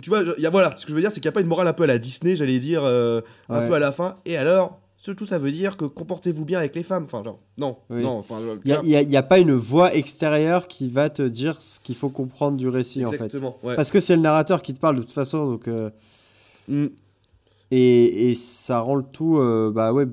Tu 0.03 0.09
vois, 0.09 0.23
y 0.39 0.47
a, 0.47 0.51
voilà, 0.51 0.73
ce 0.77 0.85
que 0.87 0.91
je 0.91 0.95
veux 0.95 1.01
dire, 1.01 1.11
c'est 1.11 1.21
qu'il 1.21 1.27
n'y 1.29 1.33
a 1.33 1.33
pas 1.33 1.41
une 1.41 1.49
morale 1.49 1.67
un 1.67 1.73
peu 1.73 1.83
à 1.83 1.87
la 1.89 1.99
Disney, 1.99 2.37
j'allais 2.37 2.61
dire, 2.61 2.83
euh, 2.85 3.21
un 3.49 3.61
Ouais. 3.63 3.67
peu 3.69 3.75
à 3.75 3.79
la 3.81 3.91
fin. 3.91 4.15
Et 4.25 4.37
alors, 4.37 4.79
surtout, 4.97 5.25
ça 5.27 5.39
veut 5.39 5.51
dire 5.51 5.77
que 5.77 5.85
comportez-vous 5.85 6.45
bien 6.45 6.61
avec 6.61 6.77
les 6.77 6.85
femmes. 6.85 7.03
Enfin, 7.05 7.25
genre, 7.25 7.41
non, 7.59 7.77
Oui. 7.91 8.01
non, 8.03 8.11
enfin, 8.19 8.37
Il 8.65 8.79
n'y 8.85 8.95
a, 8.95 9.03
y 9.03 9.17
a 9.17 9.23
pas 9.25 9.39
une 9.39 9.53
voix 9.55 9.93
extérieure 9.95 10.69
qui 10.69 10.89
va 10.89 11.11
te 11.11 11.23
dire 11.23 11.61
ce 11.61 11.81
qu'il 11.81 11.97
faut 11.97 12.09
comprendre 12.11 12.57
du 12.57 12.69
récit, 12.69 13.05
en 13.05 13.09
fait. 13.09 13.17
exactement. 13.17 13.57
Ouais. 13.65 13.75
Parce 13.75 13.91
que 13.91 13.99
c'est 13.99 14.15
le 14.15 14.23
narrateur 14.23 14.63
qui 14.63 14.75
te 14.75 14.79
parle 14.79 14.95
de 14.97 15.01
toute 15.01 15.11
façon, 15.13 15.51
donc... 15.51 15.67
euh, 15.67 15.91
Mm. 16.69 16.87
et, 17.73 18.31
et 18.31 18.35
ça 18.37 18.79
rend 18.81 18.95
le 18.95 19.03
tout, 19.03 19.39
euh, 19.39 19.73
bah 19.75 19.93
ouais, 19.93 20.07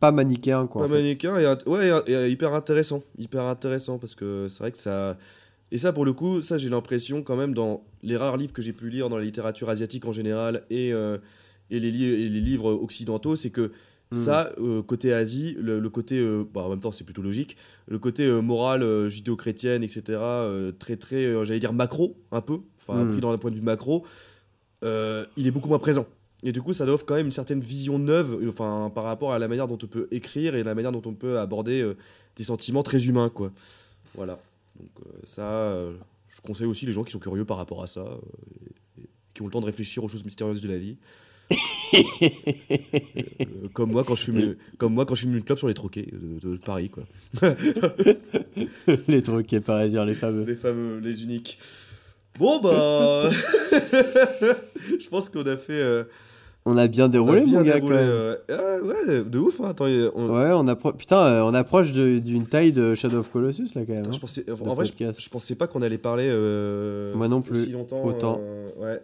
pas 0.00 0.12
manichéen, 0.12 0.66
quoi. 0.66 0.82
Pas 0.86 0.88
manichéen 0.92 1.38
et, 1.38 1.68
ouais, 1.68 1.90
et- 2.06 2.12
et 2.12 2.28
hyper 2.30 2.54
intéressant. 2.54 3.02
Hyper 3.18 3.44
intéressant 3.44 3.98
parce 3.98 4.14
que 4.14 4.46
c'est 4.48 4.58
vrai 4.58 4.72
que 4.72 4.78
ça. 4.78 5.16
Et 5.72 5.78
ça, 5.78 5.92
pour 5.92 6.04
le 6.04 6.12
coup, 6.12 6.42
ça, 6.42 6.58
j'ai 6.58 6.68
l'impression 6.68 7.22
quand 7.22 7.36
même 7.36 7.54
dans 7.54 7.84
les 8.02 8.16
rares 8.16 8.36
livres 8.36 8.52
que 8.52 8.62
j'ai 8.62 8.72
pu 8.72 8.90
lire 8.90 9.08
dans 9.08 9.18
la 9.18 9.24
littérature 9.24 9.68
asiatique 9.70 10.04
en 10.06 10.12
général 10.12 10.64
et, 10.70 10.92
euh, 10.92 11.18
et, 11.70 11.78
les, 11.78 11.90
li- 11.92 12.04
et 12.04 12.28
les 12.28 12.40
livres 12.40 12.72
occidentaux, 12.72 13.36
c'est 13.36 13.50
que 13.50 13.70
Hmm. 14.12 14.16
ça, 14.16 14.50
euh, 14.58 14.82
côté 14.82 15.12
Asie, 15.12 15.56
le, 15.60 15.78
le 15.78 15.88
côté. 15.88 16.18
euh, 16.18 16.42
bah, 16.52 16.62
en 16.62 16.70
même 16.70 16.80
temps, 16.80 16.90
c'est 16.90 17.04
plutôt 17.04 17.22
logique. 17.22 17.56
Le 17.86 18.00
côté 18.00 18.24
euh, 18.26 18.40
moral 18.42 18.82
euh, 18.82 19.08
judéo-chrétienne, 19.08 19.84
etc., 19.84 20.02
euh, 20.18 20.72
très, 20.72 20.96
très, 20.96 21.26
euh, 21.26 21.44
j'allais 21.44 21.60
dire 21.60 21.72
macro, 21.72 22.16
un 22.32 22.40
peu, 22.40 22.58
enfin, 22.80 23.04
Hmm. 23.04 23.12
pris 23.12 23.20
dans 23.20 23.30
le 23.30 23.38
point 23.38 23.52
de 23.52 23.54
vue 23.54 23.62
macro, 23.62 24.04
euh, 24.82 25.24
il 25.36 25.46
est 25.46 25.52
beaucoup 25.52 25.68
moins 25.68 25.78
présent. 25.78 26.06
Et 26.42 26.52
du 26.52 26.62
coup, 26.62 26.72
ça 26.72 26.86
offre 26.86 27.04
quand 27.04 27.14
même 27.14 27.26
une 27.26 27.32
certaine 27.32 27.60
vision 27.60 27.98
neuve 27.98 28.38
euh, 28.42 28.48
enfin, 28.48 28.90
par 28.94 29.04
rapport 29.04 29.32
à 29.32 29.38
la 29.38 29.46
manière 29.46 29.68
dont 29.68 29.78
on 29.82 29.86
peut 29.86 30.08
écrire 30.10 30.54
et 30.54 30.62
la 30.62 30.74
manière 30.74 30.92
dont 30.92 31.02
on 31.04 31.12
peut 31.12 31.38
aborder 31.38 31.82
euh, 31.82 31.96
des 32.36 32.44
sentiments 32.44 32.82
très 32.82 33.06
humains. 33.06 33.28
Quoi. 33.28 33.52
Voilà. 34.14 34.38
Donc, 34.78 34.90
euh, 35.00 35.10
ça, 35.24 35.50
euh, 35.50 35.92
je 36.28 36.40
conseille 36.40 36.66
aussi 36.66 36.86
les 36.86 36.92
gens 36.92 37.04
qui 37.04 37.12
sont 37.12 37.18
curieux 37.18 37.44
par 37.44 37.58
rapport 37.58 37.82
à 37.82 37.86
ça 37.86 38.04
et, 38.98 39.02
et 39.02 39.08
qui 39.34 39.42
ont 39.42 39.46
le 39.46 39.52
temps 39.52 39.60
de 39.60 39.66
réfléchir 39.66 40.02
aux 40.02 40.08
choses 40.08 40.24
mystérieuses 40.24 40.60
de 40.60 40.68
la 40.68 40.78
vie. 40.78 40.96
Comme 43.72 43.90
moi 43.92 44.04
quand 44.04 44.14
je 44.14 44.22
fume 44.24 44.56
comme 44.78 44.94
moi 44.94 45.04
quand 45.04 45.14
je 45.16 45.22
fume 45.22 45.36
une 45.36 45.42
clope 45.42 45.58
sur 45.58 45.68
les 45.68 45.74
troquets 45.74 46.06
de, 46.12 46.38
de 46.38 46.56
Paris 46.56 46.90
quoi 46.90 47.04
les 49.08 49.22
trucs 49.22 49.52
et 49.52 49.60
parisiens, 49.60 50.04
les 50.04 50.14
fameux. 50.14 50.44
les 50.44 50.54
fameux 50.54 50.98
les 51.00 51.24
uniques 51.24 51.58
bon 52.38 52.60
bah 52.60 53.28
je 55.00 55.08
pense 55.08 55.28
qu'on 55.28 55.42
a 55.42 55.56
fait 55.56 55.82
euh, 55.82 56.04
On 56.72 56.76
a 56.76 56.86
bien 56.86 57.04
a 57.04 57.08
déroulé, 57.08 57.40
bien 57.42 57.58
mon 57.58 57.64
gars, 57.64 57.74
déroulé, 57.74 57.96
euh, 57.98 58.36
ah, 58.50 58.84
ouais 58.84 59.24
de 59.24 59.38
ouf 59.38 59.60
hein. 59.60 59.68
attends 59.70 59.86
on- 60.14 60.28
Ouais, 60.28 60.50
on 60.54 60.66
appro... 60.68 60.92
Putain, 60.92 61.18
euh, 61.18 61.42
on 61.42 61.54
approche 61.54 61.92
d'une 61.92 62.46
taille 62.46 62.72
de 62.72 62.94
Shadow 62.94 63.18
of 63.18 63.30
Colossus, 63.30 63.74
là, 63.74 63.82
quand 63.86 63.92
même. 63.92 64.04
Hein. 64.06 64.12
je 64.12 64.18
pensais, 64.18 64.44
en 64.50 64.74
vrai, 64.74 64.84
je, 64.86 64.90
podcast. 64.92 65.20
je 65.22 65.28
pensais 65.28 65.54
pas 65.54 65.66
qu'on 65.66 65.82
allait 65.82 65.98
parler 65.98 66.26
euh, 66.28 67.14
Moi 67.14 67.28
non 67.28 67.42
plus, 67.42 67.60
aussi 67.60 67.72
longtemps. 67.72 68.04
autant. 68.04 68.40
euh, 68.42 68.68
ouais. 68.78 69.00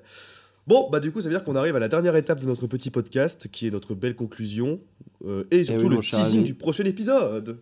Bon, 0.66 0.88
bah 0.90 0.98
du 1.00 1.12
coup, 1.12 1.20
ça 1.20 1.28
veut 1.28 1.34
dire 1.34 1.44
qu'on 1.44 1.54
arrive 1.54 1.76
à 1.76 1.78
la 1.78 1.88
dernière 1.88 2.16
étape 2.16 2.40
de 2.40 2.46
notre 2.46 2.66
petit 2.66 2.90
podcast, 2.90 3.48
qui 3.52 3.68
est 3.68 3.70
notre 3.70 3.94
belle 3.94 4.16
conclusion, 4.16 4.80
euh, 5.24 5.44
et 5.50 5.62
surtout 5.64 5.86
Eh 5.86 5.88
oui, 5.90 5.96
le 5.96 6.02
teasing 6.02 6.42
du 6.42 6.54
prochain 6.54 6.84
épisode. 6.84 7.58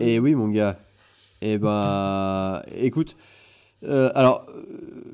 Et 0.00 0.18
oui, 0.18 0.34
mon 0.34 0.48
gars. 0.48 0.78
Et 1.42 1.58
ben, 1.58 2.62
écoute, 2.76 3.14
euh, 3.84 4.10
alors, 4.14 4.46
euh, 4.48 4.62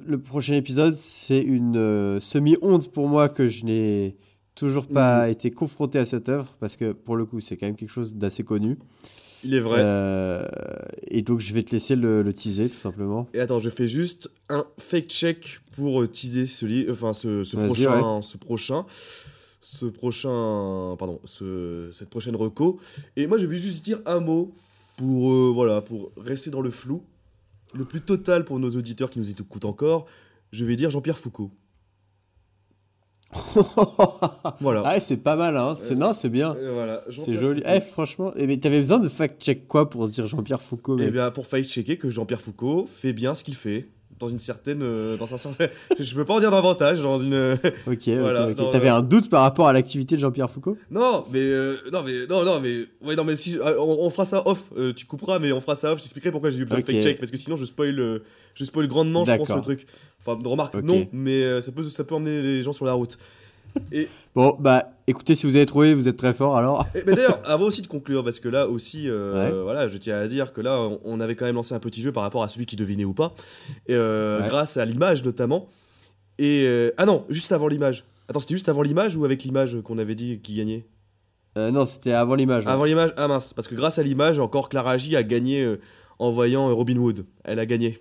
le 0.07 0.19
prochain 0.21 0.55
épisode, 0.55 0.97
c'est 0.99 1.41
une 1.41 1.77
euh, 1.77 2.21
semi-honte 2.21 2.91
pour 2.93 3.09
moi 3.09 3.29
que 3.29 3.49
je 3.49 3.65
n'ai 3.65 4.17
toujours 4.55 4.87
pas 4.87 5.27
Mhm. 5.27 5.33
été 5.33 5.51
confronté 5.51 5.99
à 5.99 6.07
cette 6.07 6.29
œuvre, 6.29 6.57
parce 6.61 6.77
que 6.77 6.93
pour 6.93 7.17
le 7.17 7.25
coup, 7.27 7.41
c'est 7.41 7.57
quand 7.57 7.67
même 7.67 7.77
quelque 7.77 7.91
chose 7.91 8.15
d'assez 8.17 8.43
connu. 8.45 8.79
Il 9.45 9.55
est 9.55 9.61
vrai. 9.61 9.79
Euh, 9.81 10.45
et 11.07 11.23
donc, 11.23 11.39
je 11.39 11.55
vais 11.55 11.63
te 11.63 11.71
laisser 11.71 11.95
le, 11.95 12.23
le 12.23 12.35
teaser, 12.35 12.69
tout 12.69 12.77
simplement. 12.79 13.29
Et 13.35 13.39
attends, 13.41 13.61
je 13.61 13.71
fais 13.71 13.87
juste 13.87 14.29
un 14.49 14.65
fake 14.79 15.07
check 15.07 15.61
pour 15.77 16.09
teaser 16.11 16.47
ce 16.49 16.91
enfin 16.91 17.13
ce, 17.13 17.45
ce 17.45 17.57
prochain, 17.57 18.21
ce 18.23 18.37
prochain, 18.37 18.85
ce 19.61 19.87
prochain, 19.87 20.97
pardon, 20.99 21.21
ce, 21.25 21.91
cette 21.93 22.11
prochaine 22.11 22.35
reco. 22.35 22.81
Et 23.17 23.29
moi, 23.29 23.39
je 23.39 23.47
vais 23.47 23.59
juste 23.59 23.85
dire 23.85 24.01
un 24.07 24.19
mot 24.19 24.53
pour 24.97 25.31
euh, 25.31 25.53
voilà, 25.55 25.83
pour 25.83 26.11
rester 26.17 26.51
dans 26.51 26.61
le 26.61 26.71
flou, 26.71 27.05
le 27.75 27.85
plus 27.85 28.01
total 28.01 28.45
pour 28.45 28.59
nos 28.59 28.71
auditeurs 28.71 29.11
qui 29.11 29.19
nous 29.19 29.31
écoutent 29.31 29.65
encore. 29.65 30.07
Je 30.53 30.65
vais 30.65 30.77
dire 30.77 30.91
Jean-Pierre 30.91 31.19
Foucault. 31.19 31.51
Voilà. 34.61 34.83
Ah, 34.87 35.01
c'est 35.01 35.19
pas 35.19 35.37
mal, 35.37 35.57
hein. 35.57 35.75
C'est, 35.79 35.95
non, 35.95 36.15
c'est 36.15 36.31
bien. 36.31 36.55
Voilà, 36.55 37.03
C'est 37.11 37.37
joli. 37.37 37.63
Eh, 37.67 37.81
franchement, 37.81 38.33
eh, 38.37 38.47
mais 38.47 38.57
t'avais 38.59 38.79
besoin 38.79 38.99
de 38.99 39.09
fact-check 39.09 39.69
quoi 39.69 39.91
pour 39.91 40.09
dire 40.09 40.27
Jean-Pierre 40.27 40.63
Foucault 40.63 40.99
Eh 40.99 41.11
bien, 41.11 41.31
pour 41.31 41.47
fact-checker 41.47 41.99
que 41.99 42.11
Jean-Pierre 42.11 42.41
Foucault 42.41 42.89
fait 42.91 43.13
bien 43.13 43.35
ce 43.35 43.45
qu'il 43.45 43.55
fait. 43.55 43.89
Dans 44.19 44.29
une 44.29 44.39
certaine. 44.39 44.83
euh, 44.83 45.17
dans 45.17 45.33
un 45.33 45.37
certain. 45.37 45.67
je 45.99 46.15
peux 46.15 46.25
pas 46.25 46.35
en 46.35 46.41
dire 46.41 46.51
davantage, 46.51 47.01
dans 47.03 47.19
une. 47.21 47.59
Ok, 47.87 48.09
Voilà, 48.09 48.47
ok, 48.47 48.51
ok. 48.53 48.59
non, 48.59 48.71
T'avais 48.73 48.89
un 48.89 49.03
doute 49.03 49.31
par 49.31 49.43
rapport 49.43 49.69
à 49.69 49.73
l'activité 49.73 50.17
de 50.17 50.21
Jean-Pierre 50.21 50.51
Foucault? 50.51 50.77
Non, 50.91 51.25
mais 51.33 51.39
euh, 51.41 51.77
non, 51.93 52.03
mais 52.05 52.27
non, 52.29 52.45
non, 52.45 52.61
mais 52.61 52.87
ouais, 53.07 53.15
non, 53.17 53.25
mais 53.25 53.37
si 53.37 53.59
euh, 53.59 53.79
on, 53.79 53.99
on 54.05 54.11
fera 54.11 54.25
ça 54.25 54.43
off. 54.47 54.65
euh, 54.77 54.93
tu 54.93 55.07
couperas, 55.07 55.39
mais 55.39 55.53
on 55.53 55.61
fera 55.61 55.77
ça 55.77 55.93
off. 55.93 55.99
J'expliquerai 56.01 56.33
pourquoi 56.33 56.51
j'ai 56.51 56.59
eu 56.59 56.65
besoin 56.65 56.81
Ok. 56.81 56.87
de 56.87 56.93
fake 56.93 57.03
check 57.03 57.19
parce 57.19 57.31
que 57.31 57.37
sinon 57.37 57.57
je 57.57 57.65
spoil, 57.65 58.21
je 58.55 58.65
spoil 58.65 58.89
grandement, 58.89 59.25
je 59.25 59.35
pense 59.35 59.51
le 59.55 59.61
truc. 59.61 59.87
Enfin, 60.21 60.39
remarque, 60.45 60.75
non, 60.83 61.07
mais 61.13 61.61
ça 61.61 61.71
peut, 61.73 61.83
ça 61.85 62.05
peut 62.05 62.15
emmener 62.15 62.43
les 62.43 62.63
gens 62.63 62.73
sur 62.73 62.85
la 62.85 62.93
route. 62.95 63.17
Et, 63.93 64.09
Bon, 64.35 64.57
bah, 64.59 64.91
écoutez, 65.07 65.35
si 65.35 65.47
vous 65.47 65.57
avez 65.57 65.67
trouvé, 65.67 65.95
vous 65.95 66.09
êtes 66.09 66.17
très 66.17 66.33
fort 66.33 66.57
alors. 66.57 66.87
et- 66.95 67.03
mais 67.07 67.15
d'ailleurs, 67.15 67.41
avant 67.45 67.65
aussi 67.67 67.83
de 67.83 67.87
conclure, 67.87 68.23
parce 68.25 68.41
que 68.41 68.49
là 68.49 68.69
aussi, 68.69 69.09
euh, 69.09 69.35
Ouais. 69.57 69.63
voilà, 69.63 69.89
je 69.89 69.97
tiens 69.97 70.17
à 70.17 70.27
dire 70.27 70.53
que 70.53 70.61
là, 70.61 70.79
on, 71.05 71.21
avait 71.21 71.35
quand 71.35 71.45
même 71.47 71.55
lancé 71.57 71.75
un 71.75 71.81
petit 71.81 72.01
jeu 72.01 72.13
par 72.13 72.23
rapport 72.23 72.43
à 72.43 72.49
celui 72.49 72.67
qui 72.67 72.77
devinait 72.77 73.05
ou 73.05 73.15
pas, 73.15 73.35
et, 73.87 73.95
euh, 73.95 74.41
Ouais. 74.43 74.49
grâce 74.49 74.77
à 74.77 74.85
l'image 74.85 75.25
notamment. 75.25 75.69
Et 76.39 76.65
euh, 76.67 76.91
ah 76.97 77.07
non, 77.07 77.25
juste 77.29 77.53
avant 77.53 77.69
l'image. 77.69 78.05
Attends, 78.29 78.41
c'était 78.41 78.55
juste 78.55 78.69
avant 78.69 78.83
l'image 78.83 79.17
ou 79.17 79.25
avec 79.25 79.43
l'image 79.43 79.77
qu'on 79.83 79.99
avait 79.99 80.15
dit 80.15 80.41
qui 80.41 80.55
gagnait? 80.55 80.87
Non, 81.57 81.87
c'était 81.87 82.13
avant 82.13 82.37
l'image. 82.37 82.67
ouais. 82.67 82.71
Avant 82.71 82.85
l'image, 82.85 83.11
ah 83.17 83.27
mince, 83.27 83.53
parce 83.53 83.67
que 83.67 83.75
grâce 83.75 83.99
à 83.99 84.05
l'image, 84.05 84.39
encore 84.39 84.69
Clara 84.69 84.97
J 84.97 85.17
a 85.17 85.25
gagné 85.25 85.77
en 86.21 86.31
voyant 86.31 86.73
Robin 86.73 86.97
Hood. 86.97 87.27
Elle 87.43 87.59
a 87.59 87.67
gagné. 87.67 87.99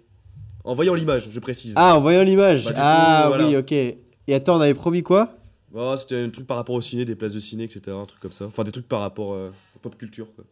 En 0.63 0.75
voyant 0.75 0.93
l'image, 0.93 1.29
je 1.31 1.39
précise. 1.39 1.73
Ah, 1.75 1.95
en 1.95 1.99
voyant 1.99 2.21
l'image. 2.23 2.65
Bah, 2.65 2.73
ah, 2.75 3.19
coup, 3.23 3.27
voilà. 3.29 3.47
oui, 3.47 3.55
ok. 3.57 3.71
Et 3.71 3.97
attends, 4.35 4.57
on 4.57 4.61
avait 4.61 4.73
promis 4.75 5.01
quoi? 5.01 5.31
Oh, 5.73 5.93
C'était 5.97 6.15
un 6.23 6.29
truc 6.29 6.47
par 6.47 6.57
rapport 6.57 6.75
au 6.75 6.81
ciné, 6.81 7.03
des 7.05 7.15
places 7.15 7.33
de 7.33 7.39
ciné, 7.39 7.63
etc. 7.65 7.95
Un 7.95 8.05
truc 8.05 8.19
comme 8.21 8.31
ça. 8.31 8.45
Enfin, 8.45 8.63
des 8.63 8.71
trucs 8.71 8.87
par 8.87 9.01
rapport 9.01 9.33
euh, 9.33 9.49
à 9.75 9.79
pop 9.79 9.97
culture, 9.97 10.27
quoi. 10.35 10.45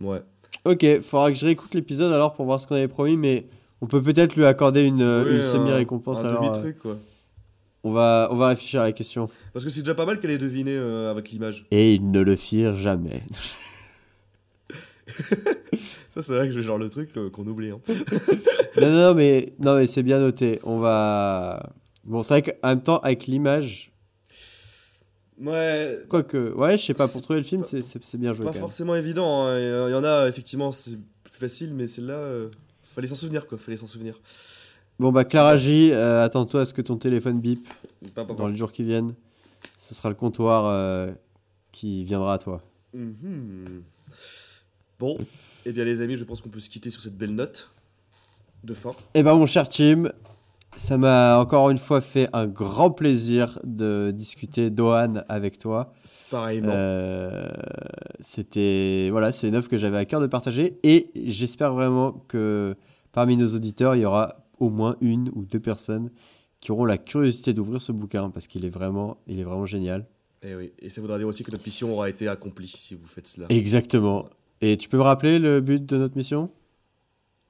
Ouais. 0.00 0.22
Ok, 0.64 1.00
faudra 1.02 1.30
que 1.30 1.36
je 1.38 1.44
réécoute 1.44 1.74
l'épisode 1.74 2.12
alors 2.12 2.32
pour 2.32 2.44
voir 2.44 2.60
ce 2.60 2.66
qu'on 2.66 2.74
avait 2.76 2.88
promis, 2.88 3.16
mais 3.16 3.46
on 3.80 3.86
peut 3.86 4.02
peut-être 4.02 4.34
lui 4.36 4.44
accorder 4.44 4.82
une, 4.82 5.02
euh, 5.02 5.24
Oui, 5.24 5.34
une 5.36 5.40
un- 5.42 5.52
semi-récompense. 5.52 6.18
Un 6.18 6.24
alors, 6.28 6.42
euh, 6.42 6.48
demi-truc, 6.48 6.78
quoi. 6.78 6.96
on, 7.84 7.90
va, 7.92 8.28
on 8.30 8.36
va 8.36 8.48
réfléchir 8.48 8.80
à 8.80 8.84
la 8.84 8.92
question. 8.92 9.28
Parce 9.52 9.64
que 9.64 9.70
c'est 9.70 9.80
déjà 9.80 9.94
pas 9.94 10.06
mal 10.06 10.18
qu'elle 10.18 10.30
ait 10.32 10.38
deviné 10.38 10.74
euh, 10.74 11.10
avec 11.10 11.30
l'image. 11.30 11.66
Et 11.70 11.94
ils 11.94 12.10
ne 12.10 12.20
le 12.20 12.36
firent 12.36 12.74
jamais. 12.76 13.22
Ça, 16.10 16.22
c'est 16.22 16.32
vrai 16.34 16.48
que 16.48 16.54
j'ai 16.54 16.62
genre 16.62 16.78
le 16.78 16.88
truc 16.90 17.10
euh, 17.16 17.28
qu'on 17.30 17.46
oublie. 17.46 17.70
Hein. 17.70 17.80
non, 18.80 18.90
non, 18.90 19.08
non, 19.08 19.14
mais, 19.14 19.50
non, 19.58 19.76
mais 19.76 19.86
c'est 19.86 20.02
bien 20.02 20.18
noté. 20.18 20.58
On 20.64 20.78
va. 20.78 21.70
Bon, 22.04 22.22
c'est 22.22 22.40
vrai 22.40 22.42
qu'en 22.42 22.68
même 22.68 22.82
temps, 22.82 22.98
avec 22.98 23.26
l'image. 23.26 23.92
Ouais. 25.40 25.98
Quoique, 26.08 26.52
ouais, 26.54 26.78
je 26.78 26.84
sais 26.84 26.94
pas, 26.94 27.06
pour 27.08 27.20
trouver 27.22 27.40
le 27.40 27.44
film, 27.44 27.62
c'est- 27.64 28.16
bien 28.16 28.32
joué 28.32 28.44
Pas 28.44 28.50
quand 28.50 28.54
même. 28.54 28.60
forcément 28.60 28.94
évident. 28.94 29.44
hein. 29.46 29.58
Il 29.88 29.92
y 29.92 29.94
en 29.94 30.04
a, 30.04 30.28
effectivement, 30.28 30.72
c'est 30.72 30.98
plus 31.24 31.38
facile, 31.38 31.74
mais 31.74 31.86
celle-là, 31.86 32.14
euh, 32.14 32.48
fallait 32.84 33.08
s'en 33.08 33.14
souvenir, 33.16 33.46
quoi. 33.46 33.58
Fallait 33.58 33.76
s'en 33.76 33.86
souvenir. 33.86 34.18
Bon, 34.98 35.12
bah, 35.12 35.24
Clara 35.26 35.56
J, 35.58 35.90
euh, 35.92 36.24
attends-toi 36.24 36.62
à 36.62 36.64
ce 36.64 36.72
que 36.72 36.80
ton 36.80 36.96
téléphone 36.96 37.38
bip 37.40 37.66
dans 38.38 38.48
les 38.48 38.56
jours 38.56 38.72
qui 38.72 38.82
viennent. 38.82 39.14
Ce 39.76 39.94
sera 39.94 40.08
le 40.08 40.14
comptoir 40.14 40.64
euh, 40.66 41.12
qui 41.70 42.04
viendra 42.04 42.34
à 42.34 42.38
toi. 42.38 42.62
Mhm. 42.94 43.82
Bon, 44.98 45.18
eh 45.66 45.72
bien 45.72 45.84
les 45.84 46.00
amis, 46.00 46.16
je 46.16 46.24
pense 46.24 46.40
qu'on 46.40 46.48
peut 46.48 46.60
se 46.60 46.70
quitter 46.70 46.88
sur 46.88 47.02
cette 47.02 47.18
belle 47.18 47.34
note 47.34 47.68
de 48.64 48.72
fin. 48.72 48.94
Eh 49.12 49.22
ben, 49.22 49.34
mon 49.34 49.44
cher 49.44 49.68
Tim, 49.68 50.04
ça 50.76 50.98
m'a 50.98 51.38
encore 51.38 51.70
une 51.70 51.78
fois 51.78 52.00
fait 52.00 52.28
un 52.32 52.46
grand 52.46 52.90
plaisir 52.90 53.58
de 53.64 54.12
discuter 54.14 54.70
Dohan 54.70 55.22
avec 55.28 55.58
toi. 55.58 55.92
Pareillement. 56.30 56.72
Euh, 56.72 57.48
c'était 58.20 59.08
voilà, 59.10 59.32
c'est 59.32 59.48
une 59.48 59.54
œuvre 59.54 59.68
que 59.68 59.76
j'avais 59.76 59.98
à 59.98 60.04
cœur 60.04 60.20
de 60.20 60.26
partager 60.26 60.78
et 60.82 61.10
j'espère 61.14 61.72
vraiment 61.72 62.24
que 62.28 62.74
parmi 63.12 63.36
nos 63.36 63.54
auditeurs, 63.54 63.96
il 63.96 64.02
y 64.02 64.04
aura 64.04 64.46
au 64.58 64.70
moins 64.70 64.96
une 65.00 65.30
ou 65.34 65.44
deux 65.44 65.60
personnes 65.60 66.10
qui 66.60 66.72
auront 66.72 66.84
la 66.84 66.98
curiosité 66.98 67.52
d'ouvrir 67.52 67.80
ce 67.80 67.92
bouquin 67.92 68.30
parce 68.30 68.46
qu'il 68.46 68.64
est 68.64 68.70
vraiment, 68.70 69.18
il 69.26 69.40
est 69.40 69.44
vraiment 69.44 69.66
génial. 69.66 70.06
Et 70.42 70.48
Eh 70.50 70.54
oui, 70.54 70.72
et 70.78 70.90
ça 70.90 71.00
voudra 71.00 71.18
dire 71.18 71.26
aussi 71.26 71.44
que 71.44 71.50
notre 71.50 71.64
mission 71.64 71.92
aura 71.92 72.10
été 72.10 72.28
accomplie 72.28 72.68
si 72.68 72.94
vous 72.94 73.06
faites 73.06 73.26
cela. 73.26 73.46
Exactement. 73.48 74.28
Et 74.60 74.76
tu 74.76 74.88
peux 74.88 74.96
me 74.96 75.02
rappeler 75.02 75.38
le 75.38 75.60
but 75.60 75.84
de 75.84 75.96
notre 75.96 76.16
mission? 76.16 76.50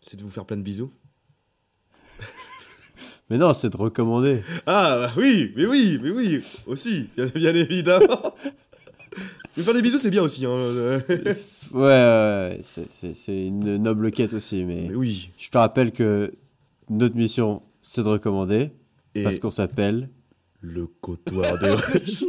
C'est 0.00 0.16
de 0.16 0.22
vous 0.22 0.30
faire 0.30 0.44
plein 0.44 0.56
de 0.56 0.62
bisous. 0.62 0.90
Mais 3.30 3.38
non, 3.38 3.52
c'est 3.54 3.70
de 3.70 3.76
recommander. 3.76 4.42
Ah 4.66 4.96
bah 5.00 5.12
oui, 5.16 5.52
mais 5.56 5.66
oui, 5.66 5.98
mais 6.02 6.10
oui, 6.10 6.40
aussi, 6.66 7.08
bien, 7.34 7.54
évidemment. 7.54 8.34
Mais 9.56 9.62
faire 9.62 9.72
des 9.72 9.80
bisous, 9.80 9.96
c'est 9.96 10.10
bien 10.10 10.22
aussi. 10.22 10.44
Hein. 10.44 10.50
euh, 10.50 11.00
Ouais, 11.08 11.80
ouais, 11.80 11.80
ouais, 11.80 12.60
c'est- 12.62 12.88
c'est 12.90 13.14
c'est 13.14 13.46
une 13.46 13.78
noble 13.78 14.12
quête 14.12 14.34
aussi, 14.34 14.64
mais 14.64 14.88
Mais 14.90 14.94
oui. 14.94 15.30
je 15.38 15.48
te 15.48 15.56
rappelle 15.56 15.92
que 15.92 16.30
notre 16.90 17.16
mission, 17.16 17.62
c'est 17.80 18.02
de 18.02 18.08
recommander 18.08 18.70
Et 19.14 19.22
parce 19.22 19.38
qu'on 19.38 19.50
s'appelle. 19.50 20.10
le 20.60 20.86
comptoir 21.00 21.58
de 21.58 21.74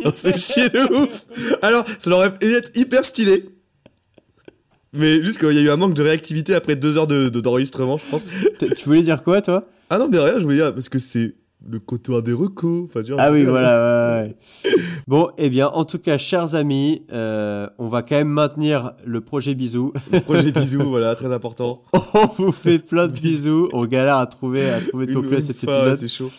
On 0.06 0.12
s'est 0.14 0.38
chié 0.38 0.70
de 0.70 0.80
ouf. 1.04 1.26
Alors, 1.62 1.84
ça 2.00 2.10
aurait 2.12 2.34
être 2.42 2.72
hyper 2.78 3.04
stylé. 3.04 3.44
Mais 4.94 5.22
juste 5.24 5.40
qu'il 5.40 5.52
y 5.54 5.58
a 5.58 5.62
eu 5.62 5.70
un 5.70 5.76
manque 5.76 5.94
de 5.94 6.02
réactivité 6.04 6.54
après 6.56 6.76
deux 6.76 6.98
heures 6.98 7.08
de- 7.08 7.30
de- 7.30 7.42
d'enregistrement, 7.42 7.98
je 7.98 8.06
pense. 8.10 8.26
Tu 8.60 8.84
voulais 8.86 9.04
dire 9.04 9.24
quoi, 9.24 9.42
toi? 9.42 9.66
Ah 9.90 9.98
non, 9.98 10.08
mais 10.10 10.20
rien, 10.20 10.40
je 10.40 10.44
voulais 10.44 10.58
dire, 10.58 10.74
parce 10.74 10.90
que 10.90 11.00
c'est 11.00 11.36
le 11.68 11.80
comptoir 11.80 12.22
des 12.22 12.34
recos. 12.34 12.86
Enfin, 12.86 13.02
Ah 13.18 13.32
oui, 13.32 13.44
voilà. 13.44 14.22
ouais, 14.24 14.36
ouais. 14.66 14.76
Bon, 15.08 15.30
eh 15.38 15.50
bien, 15.50 15.68
en 15.68 15.86
tout 15.86 15.98
cas, 16.00 16.18
chers 16.18 16.56
amis, 16.56 17.04
euh, 17.12 17.68
on 17.78 17.88
va 17.88 18.02
quand 18.02 18.16
même 18.16 18.28
maintenir 18.30 18.94
le 19.06 19.22
projet 19.22 19.56
bisous. 19.56 19.92
Le 20.12 20.20
projet 20.22 20.52
bisous, 20.54 20.84
voilà, 20.90 21.16
très 21.16 21.32
important. 21.32 21.84
on 22.14 22.28
vous 22.38 22.52
fait 22.52 22.84
plein 22.86 23.08
de 23.08 23.14
bisous. 23.20 23.70
On 23.74 23.86
galère 23.86 24.18
à 24.18 24.28
trouver, 24.28 24.70
à 24.70 24.80
trouver 24.82 25.06
de 25.08 25.14
conclure 25.14 25.42
cet 25.42 25.58
épisode. 25.64 25.96
c'est 25.96 26.08
chaud. 26.08 26.30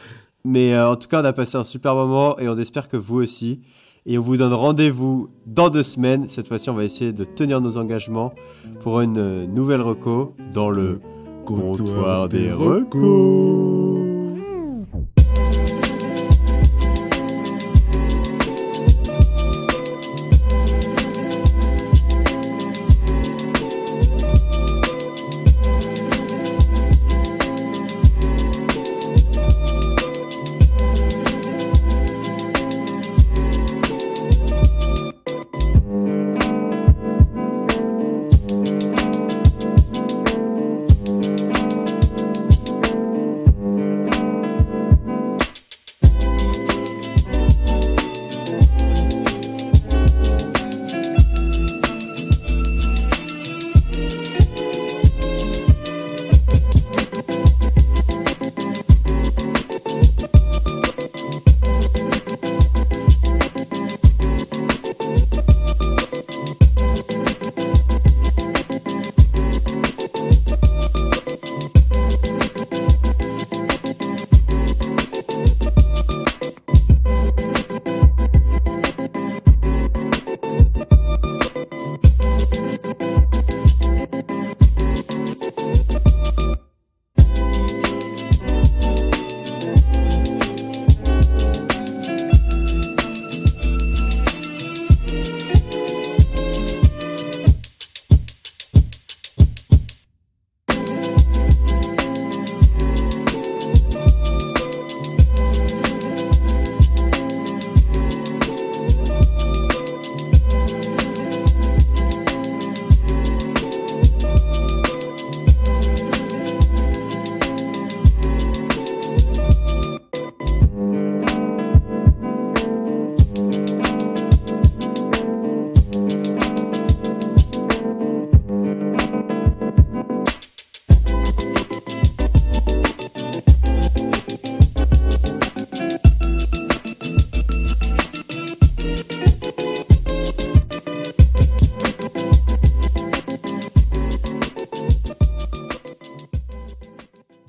Mais 0.44 0.72
euh, 0.74 0.88
en 0.90 0.96
tout 0.96 1.08
cas, 1.08 1.20
on 1.20 1.24
a 1.24 1.32
passé 1.32 1.56
un 1.56 1.64
super 1.64 1.94
moment 1.94 2.38
et 2.38 2.48
on 2.48 2.56
espère 2.58 2.88
que 2.88 2.96
vous 2.96 3.16
aussi. 3.22 3.60
Et 4.10 4.16
on 4.16 4.22
vous 4.22 4.38
donne 4.38 4.54
rendez-vous 4.54 5.28
dans 5.44 5.68
deux 5.68 5.82
semaines. 5.82 6.28
Cette 6.28 6.48
fois-ci, 6.48 6.70
on 6.70 6.74
va 6.74 6.84
essayer 6.84 7.12
de 7.12 7.24
tenir 7.24 7.60
nos 7.60 7.76
engagements 7.76 8.32
pour 8.80 9.02
une 9.02 9.18
euh, 9.18 9.46
nouvelle 9.46 9.82
reco 9.82 10.34
dans 10.50 10.70
le 10.70 11.00
comptoir 11.44 12.26
des 12.26 12.50
recos. 12.50 14.07